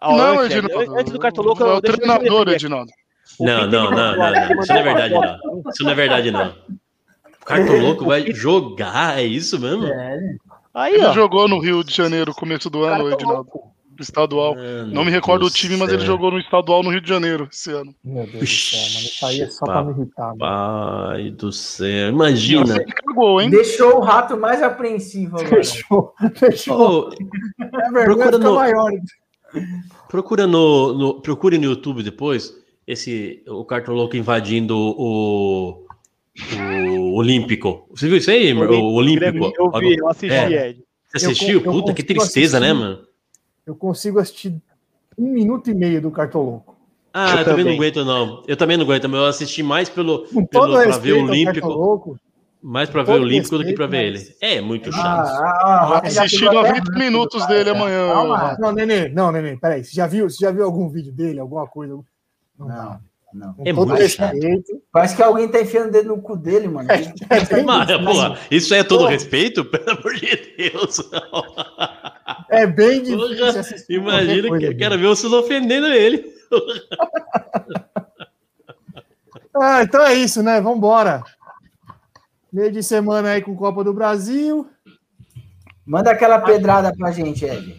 Não, 0.01 0.45
Edinaldo. 0.45 0.97
antes 0.99 1.11
do 1.11 1.19
Cartoloco, 1.19 1.63
É 1.63 1.73
o 1.73 1.81
treinador. 1.81 2.47
Edinaldo. 2.49 2.91
Não, 3.39 3.67
não, 3.67 3.91
não, 3.91 3.91
uma- 3.91 4.15
não, 4.15 4.27
ele 4.45 4.53
não. 4.55 4.61
Isso 4.61 4.73
não 4.73 4.79
é 4.79 4.83
verdade, 4.83 5.13
não. 5.13 5.21
Isso 5.73 5.83
não 5.83 5.91
é 5.91 5.95
verdade, 5.95 6.31
não. 6.31 6.55
O 7.41 7.45
Cartoloco 7.45 8.05
vai 8.05 8.31
jogar, 8.31 9.19
é 9.19 9.23
isso 9.23 9.59
mesmo? 9.59 9.83
Aí, 10.73 10.93
Ele 10.93 11.05
ó. 11.05 11.13
jogou 11.13 11.47
no 11.47 11.59
Rio 11.59 11.83
de 11.83 11.93
Janeiro, 11.95 12.33
começo 12.33 12.69
do 12.69 12.83
ano, 12.83 13.11
Edinaldo. 13.11 13.49
Estadual. 13.99 14.55
Mano 14.55 14.93
Não 14.93 15.03
me 15.03 15.11
recordo 15.11 15.41
do 15.41 15.49
do 15.49 15.53
time, 15.53 15.75
mas 15.75 15.91
ele 15.91 16.05
jogou 16.05 16.31
no 16.31 16.39
estadual 16.39 16.81
no 16.81 16.89
Rio 16.89 17.01
de 17.01 17.09
Janeiro 17.09 17.49
esse 17.51 17.69
ano. 17.69 17.93
Meu 18.01 18.25
Deus 18.25 18.39
do 18.39 18.47
céu, 18.47 18.79
mano. 18.79 19.05
Isso 19.05 19.25
aí 19.25 19.41
é 19.41 19.47
só 19.49 19.65
pra 19.65 19.83
me 19.83 19.91
irritar. 19.91 20.27
mano. 20.27 20.39
Pai 20.39 21.29
do 21.31 21.51
céu, 21.51 22.07
imagina. 22.09 22.65
Você 22.65 22.85
cagou, 22.85 23.41
hein? 23.41 23.49
Deixou 23.49 23.97
o 23.97 23.99
rato 23.99 24.37
mais 24.37 24.63
apreensivo 24.63 25.35
agora. 25.37 25.49
Fechou. 25.49 26.13
Fechou. 26.35 26.79
Ô, 26.79 27.09
A 27.61 27.91
vergonha 27.91 28.29
procura 28.29 28.37
no- 28.37 28.55
maior. 28.55 28.89
procura 30.07 30.47
no, 30.47 30.93
no- 30.93 31.21
procure 31.21 31.57
no 31.57 31.65
YouTube 31.65 32.01
depois 32.01 32.55
esse 32.87 33.43
o 33.49 33.65
Cartoloco 33.65 34.15
invadindo 34.15 34.77
o, 34.77 35.85
o 36.57 37.15
Olímpico. 37.15 37.87
Você 37.91 38.07
viu 38.07 38.17
isso 38.17 38.31
aí, 38.31 38.53
o 38.53 38.93
Olímpico? 38.93 39.51
Eu 39.57 39.71
vi, 39.79 39.95
eu 39.97 40.07
assisti, 40.09 40.33
É. 40.35 40.69
Ed. 40.69 40.83
Você 41.11 41.25
Eu 41.25 41.31
assistiu? 41.31 41.61
con- 41.63 41.69
eu 41.69 41.73
Puta, 41.73 41.93
que 41.93 42.03
tristeza, 42.03 42.57
assistir. 42.57 42.59
né, 42.59 42.73
mano? 42.73 42.99
Eu 43.65 43.75
consigo 43.75 44.19
assistir 44.19 44.55
um 45.17 45.31
minuto 45.33 45.69
e 45.69 45.73
meio 45.73 46.01
do 46.01 46.11
Cartoloco. 46.11 46.75
Ah, 47.13 47.31
Eu 47.33 47.37
eu, 47.39 47.45
também 47.45 47.65
não 47.65 47.71
aguento, 47.73 48.05
não. 48.05 48.43
Eu 48.47 48.55
também 48.55 48.77
não 48.77 48.83
aguento, 48.85 49.09
mas 49.09 49.19
eu 49.19 49.25
assisti 49.25 49.63
mais 49.63 49.89
pelo, 49.89 50.27
Com 50.27 50.45
pelo 50.45 50.73
pra 50.73 50.97
ver 50.97 51.13
o 51.13 51.23
Olímpico, 51.25 52.17
mais 52.61 52.89
pra 52.89 53.01
ver 53.03 53.13
o 53.19 53.23
Olímpico 53.23 53.57
do 53.57 53.63
que 53.65 53.73
pra 53.73 53.87
ver 53.87 54.11
respeito, 54.11 54.37
ele. 54.43 54.53
É 54.57 54.61
muito 54.61 54.89
Ah, 54.89 54.93
chato. 54.93 55.27
ah, 55.27 55.61
ah, 55.81 55.85
o 55.87 55.89
rato 55.93 56.09
já 56.11 56.23
Assisti 56.23 56.45
pegou 56.45 56.59
até 56.59 56.69
90 56.69 56.91
ranço 56.91 56.99
minutos 56.99 57.41
do 57.41 57.47
dele 57.47 57.65
cara, 57.65 57.77
amanhã. 57.79 58.07
Calma. 58.13 58.57
Não, 58.59 58.71
Nenê, 58.71 59.09
não, 59.09 59.31
Nenê, 59.31 59.57
peraí. 59.57 59.83
Você 59.83 59.93
já 59.95 60.05
viu, 60.05 60.29
você 60.29 60.45
já 60.45 60.51
viu 60.51 60.63
algum 60.63 60.87
vídeo 60.89 61.11
dele, 61.11 61.39
alguma 61.39 61.65
coisa? 61.65 61.95
Não. 62.59 62.67
Não, 62.67 62.99
não. 63.33 63.55
É 63.59 63.73
todo 63.73 63.87
muito 63.87 64.01
respeito. 64.01 64.81
Parece 64.91 65.15
que 65.15 65.23
alguém 65.23 65.47
tá 65.47 65.61
enfiando 65.61 65.89
o 65.89 65.91
dedo 65.91 66.07
no 66.09 66.21
cu 66.21 66.35
dele, 66.35 66.67
mano. 66.67 66.89
É 66.91 67.63
Mas, 67.63 67.87
porra, 67.97 68.39
isso 68.49 68.73
é 68.73 68.83
todo 68.83 68.99
Porra. 68.99 69.11
respeito? 69.11 69.63
Pelo 69.69 69.91
amor 69.91 70.15
de 70.15 70.55
Deus. 70.57 70.97
é 72.49 72.65
bem 72.65 73.03
difícil 73.03 73.85
Imagina 73.89 74.57
que 74.57 74.65
eu 74.65 74.77
quero 74.77 74.97
ver 74.97 75.07
vocês 75.07 75.31
ofendendo 75.31 75.87
ele. 75.87 76.25
Ah, 79.61 79.83
então 79.83 80.05
é 80.05 80.13
isso, 80.13 80.41
né? 80.41 80.61
Vambora. 80.61 81.21
Meio 82.53 82.71
de 82.71 82.81
semana 82.81 83.31
aí 83.31 83.41
com 83.41 83.55
Copa 83.57 83.83
do 83.83 83.93
Brasil. 83.93 84.65
Manda 85.85 86.11
aquela 86.11 86.39
pedrada 86.39 86.95
pra 86.95 87.11
gente, 87.11 87.43
Ed. 87.43 87.75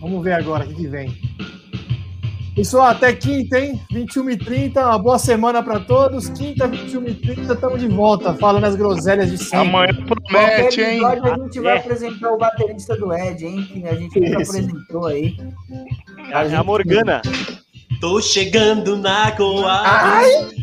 Vamos 0.00 0.24
ver 0.24 0.32
agora 0.32 0.64
o 0.64 0.68
que, 0.68 0.74
que 0.74 0.86
vem. 0.86 1.14
Pessoal, 2.54 2.86
até 2.86 3.12
quinta, 3.12 3.58
hein? 3.58 3.80
21h30, 3.92 4.76
uma 4.76 4.98
boa 4.98 5.18
semana 5.18 5.62
para 5.62 5.80
todos. 5.80 6.28
Quinta, 6.30 6.68
21h30, 6.68 7.52
estamos 7.52 7.80
de 7.80 7.88
volta, 7.88 8.34
falando 8.34 8.64
as 8.64 8.76
groselhas 8.76 9.30
de 9.30 9.38
sempre. 9.38 9.68
Amanhã 9.68 9.94
promete, 10.06 10.80
hein? 10.80 11.00
a 11.04 11.38
gente 11.38 11.60
vai 11.60 11.78
apresentar 11.78 12.30
o 12.32 12.38
baterista 12.38 12.96
do 12.96 13.12
Ed, 13.12 13.46
hein? 13.46 13.62
Que 13.72 13.86
a 13.86 13.94
gente 13.94 14.20
nunca 14.20 14.42
apresentou 14.42 15.06
aí. 15.06 15.36
É 16.30 16.56
a 16.56 16.64
Morgana. 16.64 17.22
Tô 18.00 18.20
chegando 18.20 18.96
na 18.96 19.30
Goa 19.32 19.82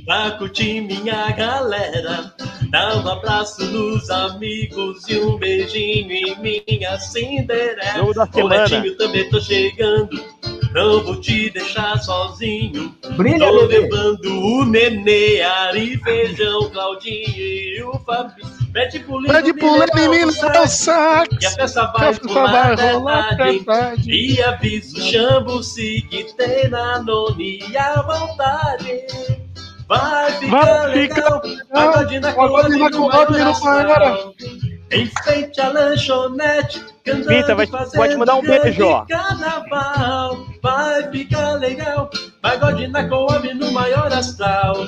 pra 0.05 0.31
curtir 0.31 0.81
minha 0.81 1.29
galera. 1.31 2.33
Dá 2.71 2.97
um 2.97 3.07
abraço 3.07 3.63
nos 3.65 4.09
amigos 4.09 5.07
e 5.07 5.19
um 5.19 5.37
beijinho 5.37 6.11
em 6.11 6.35
minha 6.41 6.99
Cinderela. 6.99 8.13
Semana. 8.33 8.67
Netinho, 8.67 8.97
também 8.97 9.29
tô 9.29 9.39
chegando. 9.39 10.09
Não 10.73 11.03
vou 11.03 11.19
te 11.19 11.49
deixar 11.49 11.97
sozinho. 11.99 12.95
Brilha, 13.15 13.47
Tô 13.47 13.67
bebê. 13.67 13.79
levando 13.79 14.25
o 14.25 14.65
Nenê, 14.65 15.41
Ari, 15.41 15.97
Feijão, 16.03 16.69
Claudinho 16.69 17.29
e 17.37 17.83
o 17.83 17.99
Fabi. 17.99 18.41
Pede 18.73 18.99
pulando, 18.99 19.33
Pede 19.33 19.53
pulando 19.53 19.97
em 19.97 20.09
mim 20.09 20.25
no 20.25 20.31
sax. 20.31 21.35
E 21.41 21.45
a 21.45 21.51
festa 21.51 21.85
vai 21.87 22.13
vai 22.13 22.93
rolar 22.93 23.29
até 23.31 23.59
tarde. 23.63 24.11
E 24.11 24.41
aviso, 24.43 25.01
Xambuci 25.01 26.01
que 26.09 26.23
tem 26.35 26.69
na 26.69 27.01
noni 27.01 27.59
à 27.75 28.01
vontade. 28.01 29.05
Vai 29.87 30.31
ficar 30.33 30.65
Vai 30.65 30.95
legal, 30.95 31.41
Pagode 31.73 32.19
na 32.19 32.33
colônia 32.33 32.89
colônia 32.89 33.45
no 33.45 33.53
no 33.53 33.59
maior 33.63 34.33
Em 34.89 35.05
frente 35.23 35.59
à 35.59 35.67
lanchonete, 35.69 36.83
cantando 37.03 37.27
Pita, 37.27 37.55
vai- 37.55 37.65
e 37.65 37.69
fazendo 37.69 37.95
pode 37.99 38.15
mandar 38.15 38.35
um 38.35 38.41
grande 38.41 38.61
beijo, 38.63 38.85
ó. 38.87 39.05
Carnaval, 39.05 40.37
vai 40.63 41.11
ficar 41.11 41.51
legal, 41.53 42.09
pagode 42.41 42.87
na 42.87 43.07
Coab 43.07 43.53
no 43.53 43.71
maior 43.71 44.11
astral. 44.13 44.87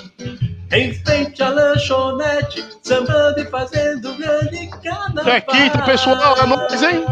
Em 0.71 0.93
frente 1.03 1.41
à 1.43 1.49
lanchonete, 1.49 2.63
sambando 2.83 3.39
e 3.41 3.45
fazendo 3.47 4.13
grande 4.15 4.69
carnaval. 4.83 5.21
Até 5.23 5.41
quinta, 5.41 5.81
pessoal, 5.81 6.37
é 6.37 6.45
nóis, 6.45 6.83
hein? 6.83 7.05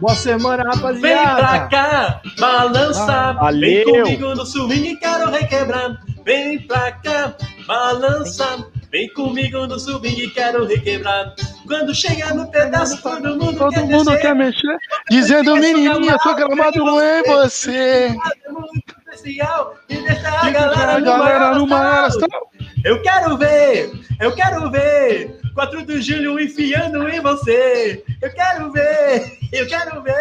Boa 0.00 0.14
semana, 0.14 0.62
Vem 0.62 0.70
pra 0.80 0.90
rapaziada. 1.24 1.68
cá, 1.68 2.20
balança. 2.38 3.32
Valeu. 3.32 3.84
Vem 3.84 4.02
comigo 4.02 4.34
no 4.34 4.44
swing, 4.46 4.96
quero 4.96 5.30
requebrar. 5.30 5.96
Vem 6.24 6.58
pra 6.66 6.92
cá, 6.92 7.34
balança. 7.66 8.44
Vem 8.90 9.08
comigo 9.12 9.66
no 9.66 9.78
swing, 9.78 10.30
quero 10.30 10.64
requebrar. 10.64 11.34
Quando 11.66 11.94
chega 11.94 12.32
no 12.34 12.50
pedaço, 12.50 13.02
todo 13.02 13.36
mundo 13.36 13.56
Todo 13.58 13.70
quer 13.72 13.84
mundo 13.84 14.04
descer. 14.10 14.20
quer 14.20 14.34
mexer. 14.34 14.78
Dizendo, 15.10 15.56
menininha, 15.56 16.16
tô 16.18 16.34
gramado 16.34 16.78
em 16.78 17.22
você. 17.24 18.16
É 18.46 18.50
muito 18.52 18.94
especial 19.12 19.76
e 19.88 19.96
deixa 19.96 20.28
a 20.28 20.50
galera, 20.50 21.00
galera 21.00 21.54
no 21.58 21.74
astral. 21.74 22.50
Eu 22.84 23.02
quero 23.02 23.36
ver, 23.36 23.92
eu 24.20 24.34
quero 24.34 24.70
ver. 24.70 25.36
4 25.56 25.86
de 25.86 26.02
julho 26.02 26.38
enfiando 26.38 27.08
em 27.08 27.18
você. 27.20 28.04
Eu 28.20 28.30
quero 28.30 28.70
ver, 28.72 29.38
eu 29.52 29.66
quero 29.66 30.02
ver. 30.02 30.12